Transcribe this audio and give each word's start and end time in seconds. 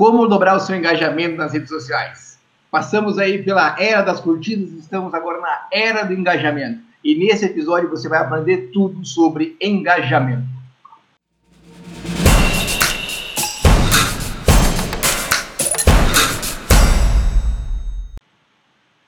Como 0.00 0.26
dobrar 0.26 0.56
o 0.56 0.60
seu 0.60 0.74
engajamento 0.74 1.36
nas 1.36 1.52
redes 1.52 1.68
sociais? 1.68 2.38
Passamos 2.70 3.18
aí 3.18 3.42
pela 3.42 3.78
era 3.78 4.00
das 4.00 4.18
curtidas, 4.18 4.72
estamos 4.72 5.12
agora 5.12 5.42
na 5.42 5.66
era 5.70 6.04
do 6.04 6.14
engajamento. 6.14 6.80
E 7.04 7.14
nesse 7.14 7.44
episódio 7.44 7.90
você 7.90 8.08
vai 8.08 8.20
aprender 8.20 8.70
tudo 8.72 9.04
sobre 9.04 9.58
engajamento. 9.60 10.48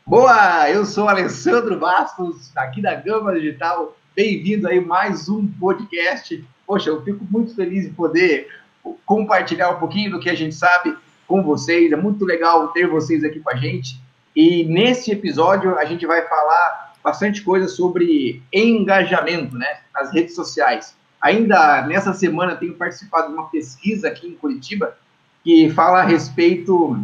Boa, 0.07 0.69
eu 0.69 0.85
sou 0.85 1.09
Alessandro 1.09 1.81
Bastos, 1.81 2.55
aqui 2.55 2.83
da 2.83 2.95
Gama 2.97 3.33
Digital. 3.33 3.97
Bem-vindo 4.15 4.69
aí 4.69 4.79
mais 4.79 5.27
um 5.27 5.47
podcast. 5.53 6.45
Poxa, 6.67 6.91
eu 6.91 7.03
fico 7.03 7.27
muito 7.31 7.55
feliz 7.55 7.87
em 7.87 7.95
poder 7.95 8.62
compartilhar 9.05 9.71
um 9.71 9.79
pouquinho 9.79 10.13
do 10.13 10.21
que 10.21 10.31
a 10.31 10.35
gente 10.35 10.55
sabe 10.55 10.97
com 11.27 11.43
vocês. 11.43 11.93
É 11.93 11.97
muito 11.97 12.25
legal 12.25 12.69
ter 12.69 12.87
vocês 12.87 13.25
aqui 13.25 13.41
com 13.41 13.51
a 13.51 13.57
gente. 13.57 14.01
E 14.35 14.65
nesse 14.65 15.13
episódio 15.13 15.79
a 15.79 15.85
gente 15.85 16.07
vai 16.07 16.23
falar 16.27 16.95
bastante 17.03 17.43
coisa 17.43 17.69
sobre 17.69 18.43
engajamento, 18.53 19.57
né, 19.57 19.81
nas 19.95 20.13
redes 20.13 20.35
sociais. 20.35 20.97
Ainda 21.21 21.87
nessa 21.87 22.13
semana 22.13 22.57
tenho 22.57 22.75
participado 22.75 23.29
de 23.29 23.35
uma 23.35 23.49
pesquisa 23.49 24.09
aqui 24.09 24.27
em 24.29 24.35
Curitiba 24.35 24.97
que 25.45 25.71
fala 25.71 26.01
a 26.01 26.05
respeito 26.05 26.97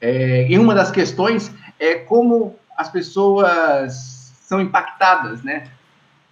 é, 0.00 0.42
em 0.42 0.58
uma 0.58 0.74
das 0.74 0.90
questões 0.90 1.52
é 1.78 1.94
como 1.94 2.56
as 2.76 2.88
pessoas 2.90 3.94
são 4.42 4.60
impactadas, 4.60 5.42
né, 5.42 5.68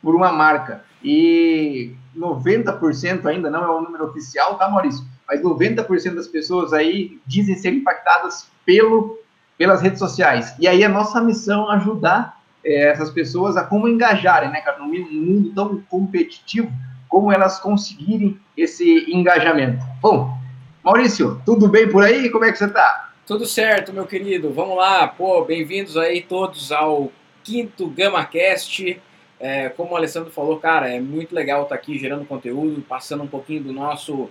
por 0.03 0.15
uma 0.15 0.31
marca. 0.31 0.85
E 1.03 1.97
90% 2.17 3.27
ainda 3.27 3.51
não 3.51 3.65
é 3.65 3.69
o 3.69 3.81
número 3.81 4.07
oficial, 4.07 4.57
tá, 4.57 4.69
Maurício? 4.69 5.05
Mas 5.27 5.41
90% 5.41 6.15
das 6.15 6.29
pessoas 6.29 6.73
aí 6.73 7.19
dizem 7.27 7.57
ser 7.57 7.73
impactadas 7.73 8.49
pelo, 8.67 9.19
pelas 9.57 9.81
redes 9.81 9.99
sociais. 9.99 10.55
E 10.59 10.69
aí 10.69 10.85
a 10.85 10.89
nossa 10.89 11.21
missão 11.21 11.71
é 11.71 11.77
ajudar 11.77 12.41
é, 12.65 12.91
essas 12.91 13.11
pessoas 13.11 13.57
a 13.57 13.65
como 13.65 13.89
engajarem, 13.89 14.51
né, 14.51 14.61
cara, 14.61 14.79
num 14.79 14.89
mundo 14.89 15.53
tão 15.55 15.81
competitivo, 15.89 16.71
como 17.09 17.33
elas 17.33 17.59
conseguirem 17.59 18.39
esse 18.57 19.11
engajamento. 19.13 19.85
Bom, 20.01 20.37
Maurício, 20.83 21.41
tudo 21.45 21.69
bem 21.69 21.89
por 21.89 22.05
aí? 22.05 22.31
Como 22.31 22.45
é 22.45 22.53
que 22.53 22.59
você 22.59 22.69
tá? 22.69 23.13
Tudo 23.27 23.47
certo, 23.47 23.93
meu 23.93 24.07
querido. 24.07 24.53
Vamos 24.53 24.77
lá, 24.77 25.07
pô, 25.07 25.45
bem-vindos 25.45 25.97
aí 25.97 26.21
todos 26.21 26.73
ao 26.73 27.11
quinto 27.45 27.89
GamaCast. 27.89 29.01
É, 29.43 29.69
como 29.71 29.93
o 29.93 29.97
Alessandro 29.97 30.31
falou, 30.31 30.61
cara, 30.61 30.89
é 30.89 31.01
muito 31.01 31.35
legal 31.35 31.65
estar 31.65 31.75
aqui 31.75 31.99
gerando 31.99 32.25
conteúdo, 32.25 32.81
passando 32.81 33.25
um 33.25 33.27
pouquinho 33.27 33.65
do 33.65 33.73
nosso 33.73 34.15
uh, 34.23 34.31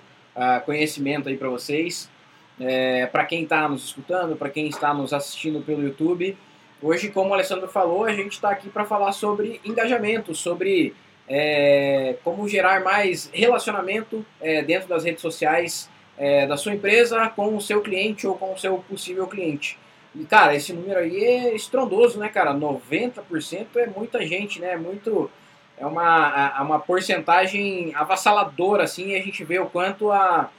conhecimento 0.65 1.27
aí 1.27 1.35
para 1.35 1.49
vocês. 1.49 2.09
É, 2.57 3.07
para 3.07 3.25
quem 3.25 3.43
está 3.43 3.67
nos 3.67 3.83
escutando, 3.83 4.37
para 4.37 4.49
quem 4.49 4.67
está 4.67 4.93
nos 4.93 5.11
assistindo 5.11 5.61
pelo 5.61 5.83
YouTube. 5.83 6.37
Hoje, 6.81 7.09
como 7.09 7.31
o 7.31 7.33
Alessandro 7.33 7.67
falou, 7.67 8.05
a 8.05 8.13
gente 8.13 8.31
está 8.31 8.51
aqui 8.51 8.69
para 8.69 8.85
falar 8.85 9.11
sobre 9.11 9.59
engajamento, 9.65 10.33
sobre 10.33 10.93
é, 11.27 12.15
como 12.23 12.47
gerar 12.47 12.81
mais 12.81 13.29
relacionamento 13.33 14.25
é, 14.39 14.61
dentro 14.61 14.87
das 14.87 15.03
redes 15.03 15.21
sociais 15.21 15.89
é, 16.17 16.47
da 16.47 16.55
sua 16.55 16.73
empresa 16.73 17.27
com 17.35 17.55
o 17.55 17.59
seu 17.59 17.81
cliente 17.81 18.25
ou 18.25 18.35
com 18.35 18.53
o 18.53 18.57
seu 18.57 18.77
possível 18.77 19.27
cliente. 19.27 19.77
E, 20.13 20.25
cara, 20.25 20.55
esse 20.55 20.73
número 20.73 20.99
aí 20.99 21.23
é 21.23 21.55
estrondoso, 21.55 22.19
né, 22.19 22.27
cara? 22.29 22.53
90% 22.53 23.67
é 23.75 23.87
muita 23.87 24.25
gente, 24.25 24.59
né? 24.59 24.75
Muito. 24.75 25.29
É 25.77 25.85
uma, 25.85 26.61
uma 26.61 26.79
porcentagem 26.79 27.91
avassaladora, 27.95 28.83
assim, 28.83 29.09
e 29.09 29.15
a 29.15 29.21
gente 29.21 29.43
vê 29.43 29.57
o 29.57 29.65
quanto 29.65 30.11
a, 30.11 30.51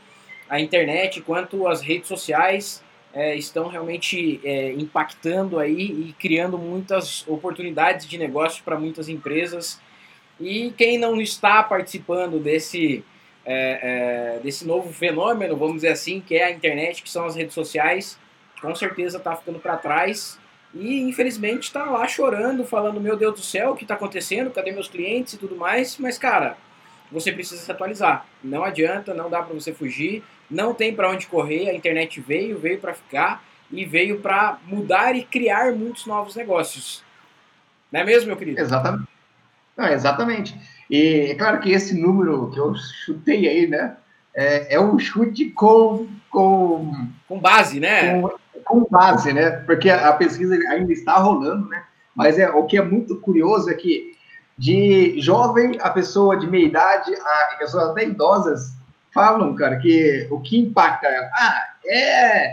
a 0.48 0.60
internet, 0.60 1.20
quanto 1.20 1.68
as 1.68 1.80
redes 1.80 2.08
sociais 2.08 2.82
é, 3.12 3.36
estão 3.36 3.68
realmente 3.68 4.40
é, 4.42 4.72
impactando 4.72 5.58
aí 5.58 6.08
e 6.08 6.14
criando 6.18 6.58
muitas 6.58 7.26
oportunidades 7.28 8.06
de 8.06 8.18
negócio 8.18 8.64
para 8.64 8.78
muitas 8.78 9.08
empresas. 9.08 9.80
E 10.40 10.72
quem 10.76 10.98
não 10.98 11.20
está 11.20 11.62
participando 11.62 12.40
desse, 12.40 13.04
é, 13.44 14.36
é, 14.36 14.40
desse 14.40 14.66
novo 14.66 14.92
fenômeno, 14.92 15.56
vamos 15.56 15.76
dizer 15.76 15.90
assim, 15.90 16.20
que 16.20 16.34
é 16.34 16.44
a 16.44 16.50
internet, 16.50 17.02
que 17.02 17.10
são 17.10 17.26
as 17.26 17.36
redes 17.36 17.54
sociais, 17.54 18.18
com 18.62 18.74
certeza 18.74 19.18
está 19.18 19.34
ficando 19.34 19.58
para 19.58 19.76
trás 19.76 20.38
e 20.72 21.02
infelizmente 21.02 21.64
está 21.64 21.84
lá 21.84 22.06
chorando, 22.06 22.64
falando: 22.64 23.00
Meu 23.00 23.16
Deus 23.16 23.34
do 23.34 23.44
céu, 23.44 23.72
o 23.72 23.76
que 23.76 23.84
está 23.84 23.94
acontecendo? 23.94 24.50
Cadê 24.50 24.70
meus 24.72 24.88
clientes 24.88 25.34
e 25.34 25.36
tudo 25.36 25.56
mais? 25.56 25.98
Mas, 25.98 26.16
cara, 26.16 26.56
você 27.10 27.32
precisa 27.32 27.60
se 27.60 27.70
atualizar. 27.70 28.24
Não 28.42 28.64
adianta, 28.64 29.12
não 29.12 29.28
dá 29.28 29.42
para 29.42 29.52
você 29.52 29.74
fugir, 29.74 30.22
não 30.48 30.72
tem 30.72 30.94
para 30.94 31.10
onde 31.10 31.26
correr. 31.26 31.68
A 31.68 31.74
internet 31.74 32.20
veio, 32.20 32.58
veio 32.58 32.78
para 32.78 32.94
ficar 32.94 33.44
e 33.70 33.84
veio 33.84 34.20
para 34.20 34.58
mudar 34.66 35.14
e 35.16 35.24
criar 35.24 35.72
muitos 35.72 36.06
novos 36.06 36.36
negócios. 36.36 37.02
Não 37.90 38.00
é 38.00 38.04
mesmo, 38.04 38.28
meu 38.28 38.36
querido? 38.36 38.60
Exatamente. 38.60 39.08
Não, 39.76 39.88
exatamente. 39.88 40.54
E 40.88 41.30
é 41.30 41.34
claro 41.34 41.60
que 41.60 41.72
esse 41.72 41.98
número 41.98 42.50
que 42.50 42.58
eu 42.58 42.74
chutei 42.74 43.48
aí, 43.48 43.66
né? 43.66 43.96
É, 44.34 44.74
é 44.74 44.80
um 44.80 44.98
chute 44.98 45.50
com, 45.50 46.08
com. 46.30 46.92
Com 47.28 47.38
base, 47.38 47.78
né? 47.80 48.20
Com, 48.20 48.30
com 48.64 48.86
base, 48.90 49.32
né? 49.32 49.50
Porque 49.50 49.90
a, 49.90 50.12
pesquisa 50.12 50.54
ainda 50.70 50.92
está 50.92 51.18
rolando, 51.18 51.68
né? 51.68 51.82
Mas 52.14 52.38
é, 52.38 52.48
o 52.50 52.64
que 52.64 52.76
é 52.76 52.82
muito 52.82 53.16
curioso 53.16 53.70
é 53.70 53.74
que 53.74 54.12
de 54.56 55.20
jovem 55.20 55.78
a 55.80 55.90
pessoa 55.90 56.36
de 56.36 56.46
meia 56.46 56.66
idade, 56.66 57.12
a 57.14 57.56
pessoas 57.56 57.90
até 57.90 58.04
idosas, 58.04 58.74
falam, 59.12 59.54
cara, 59.54 59.76
que 59.78 60.26
o 60.30 60.40
que 60.40 60.58
impacta 60.58 61.08
ah, 61.34 61.68
é, 61.86 62.46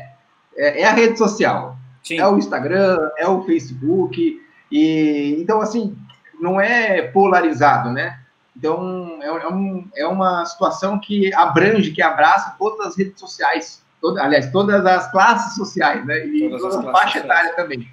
é, 0.55 0.81
é 0.81 0.85
a 0.85 0.91
rede 0.91 1.17
social. 1.17 1.77
Sim. 2.03 2.19
É 2.19 2.27
o 2.27 2.37
Instagram, 2.37 2.97
é 3.17 3.27
o 3.27 3.43
Facebook. 3.43 4.41
E, 4.71 5.35
então, 5.39 5.61
assim, 5.61 5.97
não 6.39 6.59
é 6.59 7.01
polarizado, 7.01 7.91
né? 7.91 8.18
Então, 8.59 9.19
é, 9.21 9.27
é, 9.27 9.47
um, 9.47 9.87
é 9.95 10.05
uma 10.05 10.45
situação 10.45 10.99
que 10.99 11.33
abrange, 11.33 11.91
que 11.91 12.01
abraça 12.01 12.55
todas 12.59 12.87
as 12.87 12.97
redes 12.97 13.17
sociais 13.17 13.81
toda, 14.01 14.23
aliás, 14.23 14.51
todas 14.51 14.85
as 14.85 15.09
classes 15.11 15.55
sociais, 15.55 16.05
né? 16.05 16.25
E 16.25 16.49
todas 16.49 16.75
toda 16.75 16.89
a 16.89 16.91
faixa 16.91 17.19
etária 17.19 17.53
também. 17.55 17.89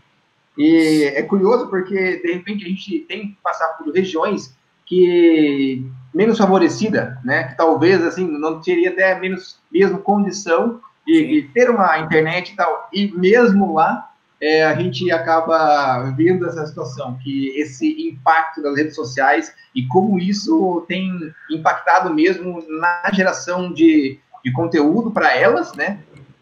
E 0.58 1.04
é 1.14 1.22
curioso 1.22 1.68
porque, 1.68 2.16
de 2.16 2.32
repente, 2.32 2.64
a 2.64 2.68
gente 2.68 3.00
tem 3.00 3.28
que 3.28 3.38
passar 3.42 3.68
por 3.76 3.92
regiões 3.92 4.56
que 4.86 5.84
menos 6.14 6.38
favorecida, 6.38 7.20
né? 7.24 7.44
Que 7.44 7.56
talvez, 7.56 8.02
assim, 8.02 8.26
não 8.26 8.60
teria 8.60 8.90
até 8.90 9.18
menos 9.18 9.58
mesmo 9.70 9.98
condição 9.98 10.80
de, 11.06 11.26
de 11.26 11.42
ter 11.48 11.68
uma 11.68 11.98
internet 11.98 12.52
e 12.52 12.56
tal. 12.56 12.88
E 12.92 13.12
mesmo 13.12 13.74
lá, 13.74 14.10
é, 14.46 14.64
a 14.64 14.74
gente 14.74 15.10
acaba 15.10 16.10
vendo 16.16 16.46
essa 16.46 16.66
situação, 16.66 17.18
que 17.22 17.48
esse 17.58 18.08
impacto 18.08 18.62
das 18.62 18.76
redes 18.76 18.94
sociais 18.94 19.54
e 19.74 19.86
como 19.86 20.18
isso 20.18 20.84
tem 20.86 21.10
impactado 21.50 22.12
mesmo 22.12 22.62
na 22.68 23.10
geração 23.12 23.72
de 23.72 24.20
de 24.46 24.52
conteúdo 24.52 25.10
para 25.10 25.36
elas, 25.36 25.74
né? 25.74 25.98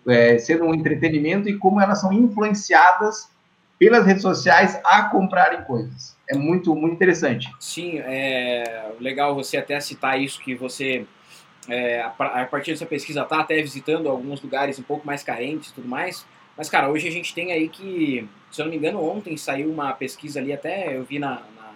É, 0.07 0.37
sendo 0.37 0.65
um 0.65 0.75
entretenimento 0.75 1.49
e 1.49 1.57
como 1.57 1.81
elas 1.81 2.03
são 2.03 2.13
influenciadas 2.13 3.31
pelas 3.79 4.05
redes 4.05 4.21
sociais 4.21 4.79
a 4.85 5.05
comprarem 5.05 5.63
coisas. 5.63 6.15
É 6.29 6.37
muito, 6.37 6.75
muito 6.75 6.95
interessante. 6.95 7.51
Sim, 7.59 8.01
é 8.01 8.93
legal 9.01 9.35
você 9.35 9.57
até 9.57 9.81
citar 9.81 10.21
isso 10.21 10.39
que 10.43 10.55
você, 10.55 11.07
é, 11.67 12.03
a 12.03 12.45
partir 12.45 12.73
dessa 12.73 12.85
pesquisa, 12.85 13.25
tá 13.25 13.41
até 13.41 13.57
visitando 13.63 14.11
alguns 14.11 14.43
lugares 14.43 14.79
um 14.79 14.83
pouco 14.83 15.07
mais 15.07 15.23
carentes 15.23 15.71
e 15.71 15.75
tudo 15.75 15.89
mais. 15.89 16.27
Mas, 16.57 16.69
cara, 16.69 16.89
hoje 16.89 17.09
a 17.09 17.11
gente 17.11 17.35
tem 17.35 17.53
aí 17.53 17.69
que, 17.69 18.29
se 18.51 18.61
eu 18.61 18.67
não 18.67 18.71
me 18.73 18.79
engano, 18.79 19.03
ontem 19.03 19.37
saiu 19.37 19.71
uma 19.71 19.93
pesquisa 19.93 20.39
ali, 20.39 20.53
até 20.53 20.97
eu 20.97 21.05
vi 21.05 21.19
na, 21.19 21.43
na 21.57 21.75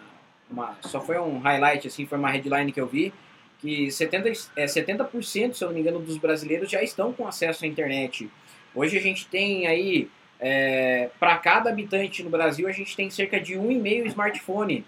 uma, 0.50 0.76
só 0.82 1.00
foi 1.00 1.18
um 1.18 1.38
highlight, 1.38 1.86
assim, 1.86 2.06
foi 2.06 2.18
uma 2.18 2.30
headline 2.30 2.72
que 2.72 2.80
eu 2.80 2.86
vi, 2.86 3.12
que 3.58 3.90
70, 3.90 4.28
é, 4.56 4.66
70%, 4.66 5.54
se 5.54 5.62
eu 5.62 5.68
não 5.68 5.74
me 5.74 5.80
engano, 5.80 5.98
dos 5.98 6.16
brasileiros 6.16 6.70
já 6.70 6.82
estão 6.82 7.12
com 7.12 7.26
acesso 7.26 7.64
à 7.64 7.68
internet. 7.68 8.30
Hoje 8.74 8.96
a 8.96 9.00
gente 9.00 9.26
tem 9.26 9.66
aí, 9.66 10.08
é, 10.38 11.10
para 11.18 11.36
cada 11.38 11.70
habitante 11.70 12.22
no 12.22 12.30
Brasil, 12.30 12.68
a 12.68 12.72
gente 12.72 12.94
tem 12.96 13.10
cerca 13.10 13.40
de 13.40 13.58
um 13.58 13.70
e 13.70 13.78
meio 13.78 14.06
smartphone. 14.06 14.84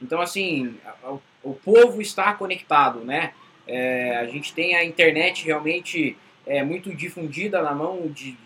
Então, 0.00 0.20
assim, 0.20 0.74
o, 1.04 1.20
o 1.42 1.54
povo 1.54 2.00
está 2.00 2.32
conectado, 2.32 3.00
né? 3.00 3.34
É, 3.66 4.16
a 4.16 4.26
gente 4.26 4.52
tem 4.52 4.74
a 4.74 4.84
internet 4.84 5.44
realmente 5.44 6.16
é, 6.46 6.64
muito 6.64 6.92
difundida 6.94 7.62
na 7.62 7.74
mão 7.74 8.08
de, 8.08 8.36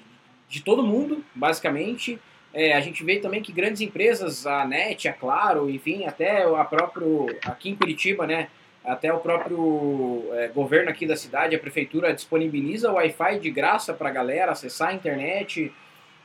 de 0.49 0.63
todo 0.63 0.83
mundo, 0.83 1.25
basicamente. 1.35 2.19
É, 2.53 2.73
a 2.73 2.81
gente 2.81 3.05
vê 3.05 3.19
também 3.19 3.43
que 3.43 3.53
grandes 3.53 3.81
empresas, 3.81 4.47
a 4.47 4.65
NET, 4.65 5.09
a 5.09 5.13
Claro, 5.13 5.69
enfim, 5.69 6.07
até 6.07 6.43
a 6.43 6.65
próprio 6.65 7.27
aqui 7.45 7.71
em 7.71 7.77
Curitiba, 7.77 8.27
né? 8.27 8.49
Até 8.85 9.13
o 9.13 9.19
próprio 9.19 10.29
é, 10.33 10.49
governo 10.49 10.89
aqui 10.89 11.07
da 11.07 11.17
cidade, 11.17 11.57
a 11.57 11.59
prefeitura 11.59 12.15
disponibiliza 12.15 12.91
o 12.91 12.95
Wi-Fi 12.95 13.41
de 13.41 13.51
graça 13.51 13.93
para 13.93 14.09
a 14.09 14.13
galera 14.13 14.53
acessar 14.53 14.89
a 14.89 14.95
internet. 14.95 15.73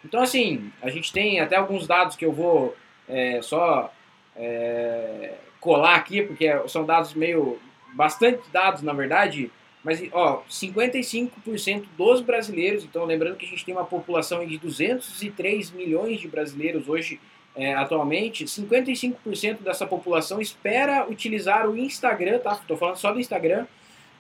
Então, 0.05 0.21
assim, 0.21 0.71
a 0.81 0.89
gente 0.89 1.11
tem 1.11 1.39
até 1.39 1.55
alguns 1.55 1.87
dados 1.87 2.15
que 2.15 2.23
eu 2.23 2.31
vou 2.31 2.75
é, 3.09 3.41
só 3.41 3.91
é, 4.35 5.33
colar 5.59 5.95
aqui, 5.95 6.21
porque 6.21 6.49
são 6.67 6.85
dados 6.85 7.13
meio. 7.13 7.59
bastante 7.93 8.41
dados, 8.51 8.81
na 8.81 8.93
verdade. 8.93 9.51
Mas, 9.83 10.01
ó, 10.11 10.43
55% 10.47 11.85
dos 11.97 12.21
brasileiros, 12.21 12.83
então 12.83 13.03
lembrando 13.03 13.35
que 13.35 13.45
a 13.45 13.49
gente 13.49 13.65
tem 13.65 13.73
uma 13.73 13.85
população 13.85 14.45
de 14.45 14.57
203 14.57 15.71
milhões 15.71 16.19
de 16.19 16.27
brasileiros 16.27 16.87
hoje, 16.87 17.19
é, 17.55 17.73
atualmente, 17.73 18.45
55% 18.45 19.61
dessa 19.61 19.85
população 19.87 20.39
espera 20.39 21.07
utilizar 21.09 21.67
o 21.67 21.75
Instagram, 21.75 22.39
tá? 22.39 22.53
Estou 22.53 22.77
falando 22.77 22.97
só 22.97 23.11
do 23.11 23.19
Instagram, 23.19 23.65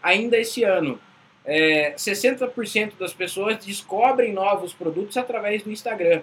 ainda 0.01 0.37
esse 0.37 0.63
ano. 0.63 0.99
É, 1.45 1.93
60% 1.93 2.93
das 2.99 3.13
pessoas 3.13 3.63
descobrem 3.63 4.33
novos 4.33 4.73
produtos 4.73 5.15
através 5.15 5.63
do 5.63 5.71
Instagram. 5.71 6.21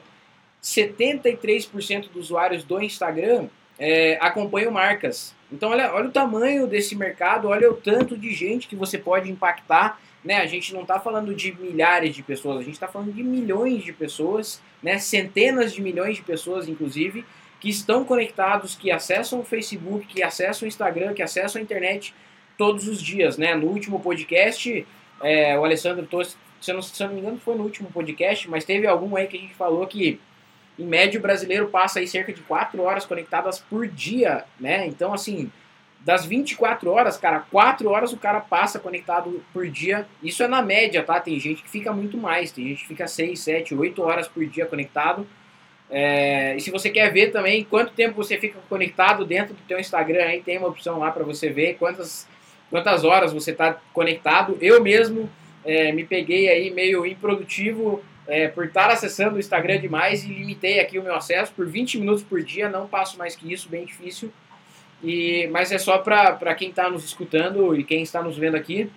73% 0.63 2.09
dos 2.11 2.27
usuários 2.27 2.65
do 2.65 2.83
Instagram 2.83 3.49
é, 3.79 4.19
acompanham 4.21 4.73
marcas. 4.73 5.35
Então, 5.51 5.71
olha, 5.71 5.93
olha 5.95 6.09
o 6.09 6.13
tamanho 6.13 6.67
desse 6.67 6.95
mercado, 6.97 7.49
olha 7.49 7.71
o 7.71 7.75
tanto 7.75 8.17
de 8.17 8.33
gente 8.33 8.69
que 8.69 8.77
você 8.77 8.99
pode 8.99 9.31
impactar. 9.31 10.01
Né? 10.25 10.37
A 10.37 10.47
gente 10.47 10.75
não 10.75 10.83
está 10.83 10.99
falando 10.99 11.35
de 11.35 11.53
milhares 11.53 12.15
de 12.15 12.23
pessoas, 12.23 12.59
a 12.59 12.63
gente 12.63 12.75
está 12.75 12.89
falando 12.89 13.13
de 13.13 13.23
milhões 13.23 13.83
de 13.83 13.93
pessoas, 13.93 14.61
né? 14.83 14.99
centenas 14.99 15.73
de 15.73 15.81
milhões 15.81 16.17
de 16.17 16.23
pessoas, 16.23 16.69
inclusive, 16.69 17.25
que 17.61 17.69
estão 17.69 18.05
conectados, 18.05 18.75
que 18.75 18.91
acessam 18.91 19.41
o 19.41 19.45
Facebook, 19.45 20.07
que 20.07 20.23
acessam 20.23 20.67
o 20.67 20.69
Instagram, 20.69 21.15
que 21.15 21.23
acessam 21.23 21.61
a 21.61 21.63
internet 21.63 22.15
todos 22.59 22.89
os 22.89 23.01
dias. 23.01 23.39
Né? 23.39 23.55
No 23.55 23.69
último 23.69 24.01
podcast, 24.01 24.87
é, 25.23 25.59
o 25.59 25.65
Alessandro, 25.65 26.07
se 26.61 26.71
eu, 26.71 26.75
não, 26.75 26.83
se 26.83 27.03
eu 27.03 27.07
não 27.07 27.15
me 27.15 27.21
engano, 27.21 27.39
foi 27.39 27.55
no 27.55 27.63
último 27.63 27.91
podcast, 27.91 28.51
mas 28.51 28.65
teve 28.65 28.87
algum 28.87 29.17
aí 29.17 29.27
que 29.29 29.37
a 29.37 29.41
gente 29.41 29.55
falou 29.55 29.87
que 29.87 30.21
em 30.79 30.87
média, 30.87 31.19
o 31.19 31.23
brasileiro 31.23 31.69
passa 31.69 31.99
aí 31.99 32.07
cerca 32.07 32.33
de 32.33 32.41
4 32.43 32.81
horas 32.81 33.05
conectadas 33.05 33.59
por 33.59 33.87
dia, 33.89 34.45
né? 34.61 34.87
Então, 34.87 35.13
assim, 35.13 35.51
das 36.01 36.25
24 36.25 36.91
horas, 36.91 37.17
cara, 37.17 37.41
4 37.51 37.89
horas 37.91 38.13
o 38.13 38.17
cara 38.17 38.41
passa 38.41 38.79
conectado 38.79 39.43
por 39.53 39.69
dia. 39.69 40.07
Isso 40.23 40.43
é 40.43 40.49
na 40.49 40.63
média, 40.63 41.03
tá? 41.03 41.19
Tem 41.21 41.39
gente 41.41 41.63
que 41.63 41.69
fica 41.69 41.93
muito 41.93 42.17
mais, 42.17 42.53
tem 42.53 42.69
gente 42.69 42.83
que 42.83 42.89
fica 42.89 43.09
6, 43.09 43.39
7, 43.41 43.75
8 43.75 44.03
horas 44.03 44.29
por 44.29 44.47
dia 44.47 44.67
conectado. 44.67 45.27
É, 45.91 46.55
e 46.57 46.61
se 46.61 46.71
você 46.71 46.91
quer 46.91 47.13
ver 47.13 47.33
também 47.33 47.65
quanto 47.65 47.93
tempo 47.93 48.15
você 48.15 48.39
fica 48.39 48.59
conectado 48.69 49.25
dentro 49.25 49.55
do 49.55 49.63
teu 49.67 49.79
Instagram, 49.79 50.25
aí 50.25 50.43
tem 50.43 50.59
uma 50.59 50.69
opção 50.69 50.99
lá 50.99 51.11
para 51.11 51.25
você 51.25 51.49
ver 51.51 51.75
quantas, 51.79 52.29
quantas 52.71 53.05
horas 53.05 53.33
você 53.33 53.51
está 53.51 53.79
conectado. 53.93 54.57
Eu 54.61 54.83
mesmo 54.83 55.29
é, 55.65 55.91
me 55.93 56.05
peguei 56.05 56.49
aí 56.49 56.71
meio 56.71 57.05
improdutivo 57.05 58.03
é, 58.29 58.47
por 58.47 58.67
estar 58.67 58.91
acessando 58.91 59.37
o 59.37 59.41
Instagram 59.41 59.81
demais 59.81 60.23
e 60.23 60.29
limitei 60.29 60.79
aqui 60.79 60.99
o 60.99 61.03
meu 61.03 61.15
acesso 61.15 61.51
por 61.57 61.67
20 61.67 61.99
minutos 61.99 62.23
por 62.23 62.43
dia, 62.43 62.69
não 62.69 62.87
passo 62.87 63.17
mais 63.17 63.35
que 63.35 63.51
isso, 63.51 63.71
bem 63.71 63.87
difícil. 63.87 64.31
E, 65.03 65.49
mas 65.51 65.73
é 65.73 65.79
só 65.79 65.97
para 65.99 66.55
quem 66.55 66.69
está 66.69 66.91
nos 66.91 67.05
escutando 67.05 67.75
e 67.75 67.83
quem 67.83 68.03
está 68.03 68.23
nos 68.23 68.37
vendo 68.37 68.57
aqui 68.57 68.91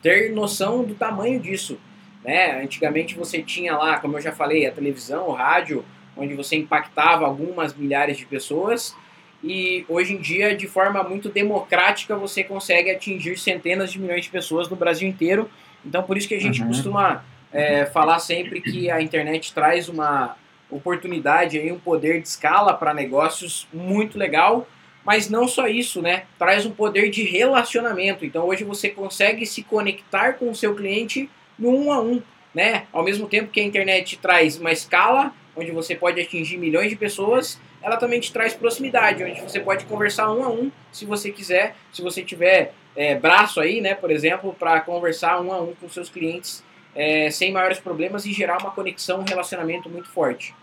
ter 0.00 0.32
noção 0.32 0.84
do 0.84 0.94
tamanho 0.94 1.40
disso. 1.40 1.78
Né? 2.22 2.62
Antigamente 2.62 3.16
você 3.16 3.42
tinha 3.42 3.76
lá, 3.76 3.98
como 3.98 4.16
eu 4.16 4.20
já 4.20 4.30
falei, 4.30 4.66
a 4.66 4.70
televisão, 4.70 5.28
o 5.28 5.32
rádio, 5.32 5.84
onde 6.16 6.34
você 6.34 6.56
impactava 6.56 7.26
algumas 7.26 7.74
milhares 7.74 8.16
de 8.16 8.24
pessoas. 8.24 8.94
E 9.42 9.84
hoje 9.88 10.14
em 10.14 10.18
dia, 10.18 10.54
de 10.54 10.68
forma 10.68 11.02
muito 11.02 11.28
democrática, 11.28 12.14
você 12.16 12.44
consegue 12.44 12.90
atingir 12.90 13.36
centenas 13.36 13.90
de 13.90 13.98
milhões 13.98 14.24
de 14.24 14.30
pessoas 14.30 14.68
no 14.68 14.76
Brasil 14.76 15.08
inteiro. 15.08 15.50
Então, 15.84 16.02
por 16.02 16.16
isso 16.16 16.28
que 16.28 16.34
a 16.34 16.40
gente 16.40 16.62
uhum. 16.62 16.68
costuma 16.68 17.24
é, 17.54 17.86
falar 17.86 18.18
sempre 18.18 18.60
que 18.60 18.90
a 18.90 19.00
internet 19.00 19.54
traz 19.54 19.88
uma 19.88 20.36
oportunidade, 20.68 21.56
aí, 21.56 21.70
um 21.70 21.78
poder 21.78 22.20
de 22.20 22.26
escala 22.26 22.74
para 22.74 22.92
negócios 22.92 23.68
muito 23.72 24.18
legal, 24.18 24.66
mas 25.04 25.30
não 25.30 25.46
só 25.46 25.68
isso, 25.68 26.02
né? 26.02 26.24
Traz 26.36 26.66
um 26.66 26.72
poder 26.72 27.10
de 27.10 27.22
relacionamento. 27.22 28.24
Então 28.24 28.46
hoje 28.46 28.64
você 28.64 28.88
consegue 28.88 29.46
se 29.46 29.62
conectar 29.62 30.32
com 30.32 30.50
o 30.50 30.54
seu 30.54 30.74
cliente 30.74 31.30
no 31.56 31.70
um 31.70 31.92
a 31.92 32.00
um, 32.00 32.20
né? 32.52 32.86
Ao 32.92 33.04
mesmo 33.04 33.28
tempo 33.28 33.52
que 33.52 33.60
a 33.60 33.64
internet 33.64 34.18
traz 34.18 34.58
uma 34.58 34.72
escala 34.72 35.32
onde 35.54 35.70
você 35.70 35.94
pode 35.94 36.20
atingir 36.20 36.56
milhões 36.56 36.90
de 36.90 36.96
pessoas, 36.96 37.60
ela 37.80 37.96
também 37.96 38.18
te 38.18 38.32
traz 38.32 38.54
proximidade, 38.54 39.22
onde 39.22 39.40
você 39.40 39.60
pode 39.60 39.84
conversar 39.84 40.32
um 40.32 40.42
a 40.42 40.48
um, 40.48 40.72
se 40.90 41.04
você 41.04 41.30
quiser, 41.30 41.76
se 41.92 42.02
você 42.02 42.24
tiver 42.24 42.72
é, 42.96 43.14
braço 43.14 43.60
aí, 43.60 43.80
né, 43.80 43.94
por 43.94 44.10
exemplo, 44.10 44.56
para 44.58 44.80
conversar 44.80 45.40
um 45.40 45.52
a 45.52 45.60
um 45.60 45.74
com 45.74 45.88
seus 45.88 46.08
clientes 46.08 46.64
é, 46.94 47.30
sem 47.30 47.52
maiores 47.52 47.78
problemas 47.78 48.24
e 48.26 48.32
gerar 48.32 48.58
uma 48.60 48.70
conexão, 48.70 49.20
um 49.20 49.24
relacionamento 49.24 49.88
muito 49.88 50.08
forte. 50.08 50.54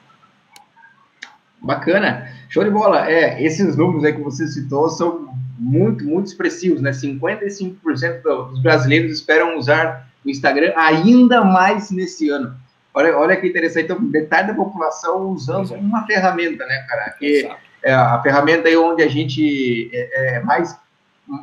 Bacana, 1.62 2.28
show 2.50 2.63
de 2.63 2.72
bola. 2.72 3.10
É, 3.10 3.42
esses 3.44 3.78
números 3.78 4.04
aí 4.04 4.13
que 4.13 4.22
você 4.22 4.48
citou 4.48 4.89
são 4.89 5.33
muito, 5.60 6.04
muito 6.04 6.28
expressivos, 6.28 6.81
né? 6.81 6.89
55% 6.92 8.50
dos 8.50 8.62
brasileiros 8.62 9.12
esperam 9.12 9.57
usar 9.57 10.10
o 10.25 10.30
Instagram 10.30 10.74
ainda 10.75 11.44
mais 11.44 11.92
nesse 11.92 12.30
ano. 12.30 12.56
Olha, 12.94 13.16
olha 13.18 13.38
que 13.38 13.48
interessante. 13.48 13.86
Então, 13.86 14.00
metade 14.00 14.48
da 14.48 14.54
população 14.56 15.27
usando 15.27 15.74
uma 15.75 16.06
ferramenta, 16.07 16.66
né, 16.66 16.86
cara? 16.89 17.12
Que 17.12 17.50
é 17.84 17.94
a 17.94 18.19
ferramenta 18.22 18.68
aí 18.68 18.75
onde 18.75 19.04
a 19.04 19.07
gente 19.07 19.89
é, 19.94 20.38
é 20.38 20.39
mais 20.39 20.75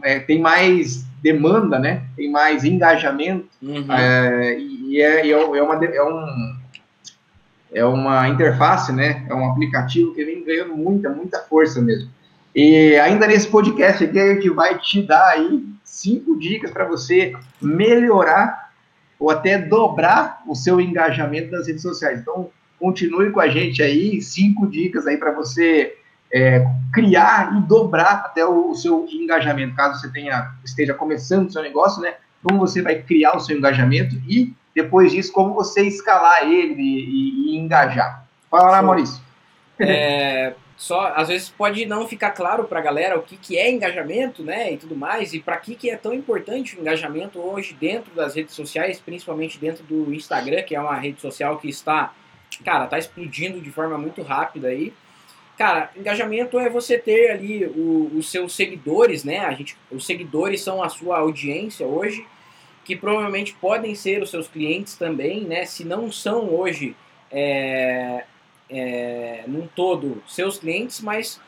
é, 0.02 0.18
tem 0.18 0.40
mais 0.40 1.04
demanda, 1.22 1.78
né? 1.78 2.02
Tem 2.16 2.30
mais 2.30 2.64
engajamento 2.64 3.48
uhum. 3.62 3.92
é, 3.92 4.58
e, 4.88 5.02
é, 5.02 5.26
é, 5.26 5.30
é, 5.30 5.62
uma, 5.62 5.84
é, 5.84 6.02
um, 6.02 6.56
é 7.72 7.84
uma 7.84 8.28
interface, 8.28 8.92
né? 8.92 9.26
É 9.28 9.34
um 9.34 9.50
aplicativo 9.50 10.14
que 10.14 10.24
vem 10.24 10.42
ganhando 10.42 10.74
muita, 10.74 11.10
muita 11.10 11.40
força 11.40 11.80
mesmo. 11.80 12.10
E 12.54 12.96
ainda 12.96 13.26
nesse 13.26 13.46
podcast 13.46 14.02
aqui 14.02 14.18
a 14.18 14.34
gente 14.34 14.48
vai 14.50 14.78
te 14.78 15.02
dar 15.02 15.28
aí 15.28 15.64
cinco 15.84 16.38
dicas 16.38 16.70
para 16.70 16.86
você 16.86 17.34
melhorar 17.60 18.72
ou 19.18 19.30
até 19.30 19.58
dobrar 19.58 20.42
o 20.46 20.54
seu 20.54 20.80
engajamento 20.80 21.52
nas 21.52 21.66
redes 21.66 21.82
sociais. 21.82 22.20
Então 22.20 22.50
continue 22.78 23.30
com 23.30 23.40
a 23.40 23.48
gente 23.48 23.82
aí, 23.82 24.22
cinco 24.22 24.66
dicas 24.66 25.06
aí 25.06 25.16
para 25.16 25.32
você 25.32 25.96
é, 26.32 26.64
criar 26.92 27.56
e 27.56 27.60
dobrar 27.66 28.22
até 28.24 28.44
o, 28.44 28.70
o, 28.70 28.74
seu 28.74 29.06
engajamento, 29.10 29.74
caso 29.74 30.00
você 30.00 30.10
tenha 30.10 30.52
esteja 30.64 30.94
começando 30.94 31.48
o 31.48 31.52
seu 31.52 31.62
negócio, 31.62 32.00
né? 32.00 32.14
Como 32.42 32.58
você 32.58 32.80
vai 32.80 33.02
criar 33.02 33.36
o 33.36 33.40
seu 33.40 33.56
engajamento 33.56 34.14
e 34.28 34.52
depois 34.82 35.12
disso 35.12 35.32
como 35.32 35.54
você 35.54 35.82
escalar 35.82 36.48
ele 36.48 36.80
e, 36.80 37.04
e, 37.04 37.54
e 37.54 37.58
engajar. 37.58 38.24
Fala 38.50 38.70
lá, 38.70 38.82
Maurício. 38.82 39.20
É, 39.80 40.54
só 40.76 41.12
às 41.14 41.28
vezes 41.28 41.50
pode 41.50 41.86
não 41.86 42.08
ficar 42.08 42.32
claro 42.32 42.64
para 42.64 42.80
a 42.80 42.82
galera 42.82 43.16
o 43.16 43.22
que, 43.22 43.36
que 43.36 43.56
é 43.56 43.70
engajamento, 43.70 44.42
né, 44.42 44.72
e 44.72 44.76
tudo 44.76 44.96
mais, 44.96 45.32
e 45.32 45.38
para 45.38 45.56
que 45.56 45.76
que 45.76 45.88
é 45.88 45.96
tão 45.96 46.12
importante 46.12 46.76
o 46.76 46.80
engajamento 46.80 47.38
hoje 47.38 47.76
dentro 47.78 48.12
das 48.12 48.34
redes 48.34 48.56
sociais, 48.56 48.98
principalmente 48.98 49.56
dentro 49.56 49.84
do 49.84 50.12
Instagram, 50.12 50.62
que 50.62 50.74
é 50.74 50.80
uma 50.80 50.96
rede 50.96 51.20
social 51.20 51.58
que 51.58 51.68
está, 51.68 52.12
cara, 52.64 52.88
tá 52.88 52.98
explodindo 52.98 53.60
de 53.60 53.70
forma 53.70 53.96
muito 53.96 54.20
rápida 54.22 54.66
aí. 54.66 54.92
Cara, 55.56 55.92
engajamento 55.96 56.58
é 56.58 56.68
você 56.68 56.98
ter 56.98 57.30
ali 57.30 57.64
o, 57.64 58.10
os 58.16 58.28
seus 58.28 58.54
seguidores, 58.56 59.22
né? 59.22 59.38
A 59.38 59.52
gente, 59.52 59.76
os 59.92 60.06
seguidores 60.06 60.60
são 60.60 60.82
a 60.82 60.88
sua 60.88 61.18
audiência 61.18 61.86
hoje, 61.86 62.26
que 62.88 62.96
provavelmente 62.96 63.54
podem 63.60 63.94
ser 63.94 64.22
os 64.22 64.30
seus 64.30 64.48
clientes 64.48 64.96
também, 64.96 65.42
né? 65.42 65.66
Se 65.66 65.84
não 65.84 66.10
são 66.10 66.48
hoje, 66.48 66.96
é, 67.30 68.24
é, 68.70 69.44
num 69.46 69.66
todo, 69.66 70.22
seus 70.26 70.56
clientes, 70.56 71.02
mas 71.02 71.38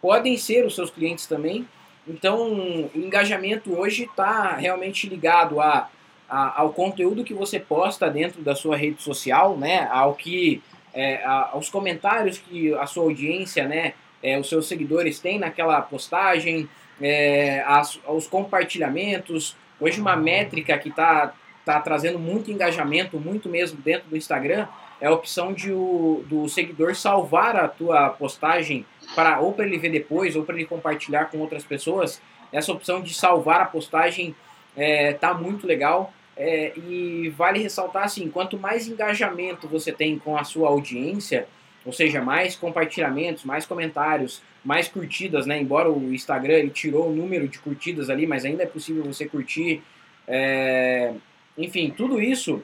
podem 0.00 0.36
ser 0.36 0.64
os 0.64 0.76
seus 0.76 0.92
clientes 0.92 1.26
também. 1.26 1.66
Então, 2.06 2.52
o 2.52 2.90
engajamento 2.94 3.76
hoje 3.76 4.04
está 4.04 4.54
realmente 4.54 5.08
ligado 5.08 5.60
a, 5.60 5.90
a, 6.28 6.60
ao 6.60 6.72
conteúdo 6.72 7.24
que 7.24 7.34
você 7.34 7.58
posta 7.58 8.08
dentro 8.08 8.40
da 8.40 8.54
sua 8.54 8.76
rede 8.76 9.02
social, 9.02 9.56
né? 9.56 9.88
Ao 9.90 10.14
que 10.14 10.62
é, 10.94 11.24
aos 11.24 11.68
comentários 11.68 12.38
que 12.38 12.72
a 12.74 12.86
sua 12.86 13.02
audiência, 13.02 13.66
né, 13.66 13.94
é, 14.22 14.38
os 14.38 14.48
seus 14.48 14.68
seguidores 14.68 15.18
têm 15.18 15.40
naquela 15.40 15.82
postagem, 15.82 16.68
é, 17.00 17.64
as, 17.66 17.98
aos 18.06 18.28
compartilhamentos. 18.28 19.56
Hoje 19.80 20.00
uma 20.00 20.16
métrica 20.16 20.78
que 20.78 20.88
está 20.88 21.34
tá 21.64 21.80
trazendo 21.80 22.18
muito 22.18 22.50
engajamento, 22.50 23.18
muito 23.18 23.48
mesmo 23.48 23.80
dentro 23.80 24.08
do 24.08 24.16
Instagram, 24.16 24.66
é 25.00 25.06
a 25.06 25.12
opção 25.12 25.52
de 25.52 25.72
o, 25.72 26.24
do 26.28 26.48
seguidor 26.48 26.94
salvar 26.94 27.56
a 27.56 27.68
tua 27.68 28.10
postagem 28.10 28.86
para 29.14 29.40
ou 29.40 29.52
para 29.52 29.66
ele 29.66 29.78
ver 29.78 29.90
depois 29.90 30.36
ou 30.36 30.44
para 30.44 30.54
ele 30.54 30.66
compartilhar 30.66 31.26
com 31.26 31.38
outras 31.38 31.64
pessoas. 31.64 32.20
Essa 32.52 32.72
opção 32.72 33.02
de 33.02 33.12
salvar 33.12 33.60
a 33.60 33.66
postagem 33.66 34.34
é, 34.76 35.12
tá 35.12 35.34
muito 35.34 35.66
legal. 35.66 36.12
É, 36.36 36.72
e 36.76 37.32
vale 37.36 37.60
ressaltar 37.60 38.04
assim, 38.04 38.28
quanto 38.28 38.58
mais 38.58 38.88
engajamento 38.88 39.68
você 39.68 39.92
tem 39.92 40.18
com 40.18 40.36
a 40.36 40.42
sua 40.42 40.68
audiência, 40.68 41.46
ou 41.84 41.92
seja, 41.92 42.20
mais 42.20 42.56
compartilhamentos, 42.56 43.44
mais 43.44 43.66
comentários, 43.66 44.42
mais 44.64 44.88
curtidas, 44.88 45.46
né? 45.46 45.60
Embora 45.60 45.90
o 45.90 46.14
Instagram 46.14 46.54
ele 46.54 46.70
tirou 46.70 47.10
o 47.10 47.14
número 47.14 47.46
de 47.46 47.58
curtidas 47.58 48.08
ali, 48.08 48.26
mas 48.26 48.44
ainda 48.44 48.62
é 48.62 48.66
possível 48.66 49.04
você 49.04 49.26
curtir. 49.26 49.82
É... 50.26 51.12
Enfim, 51.58 51.92
tudo 51.94 52.20
isso 52.20 52.62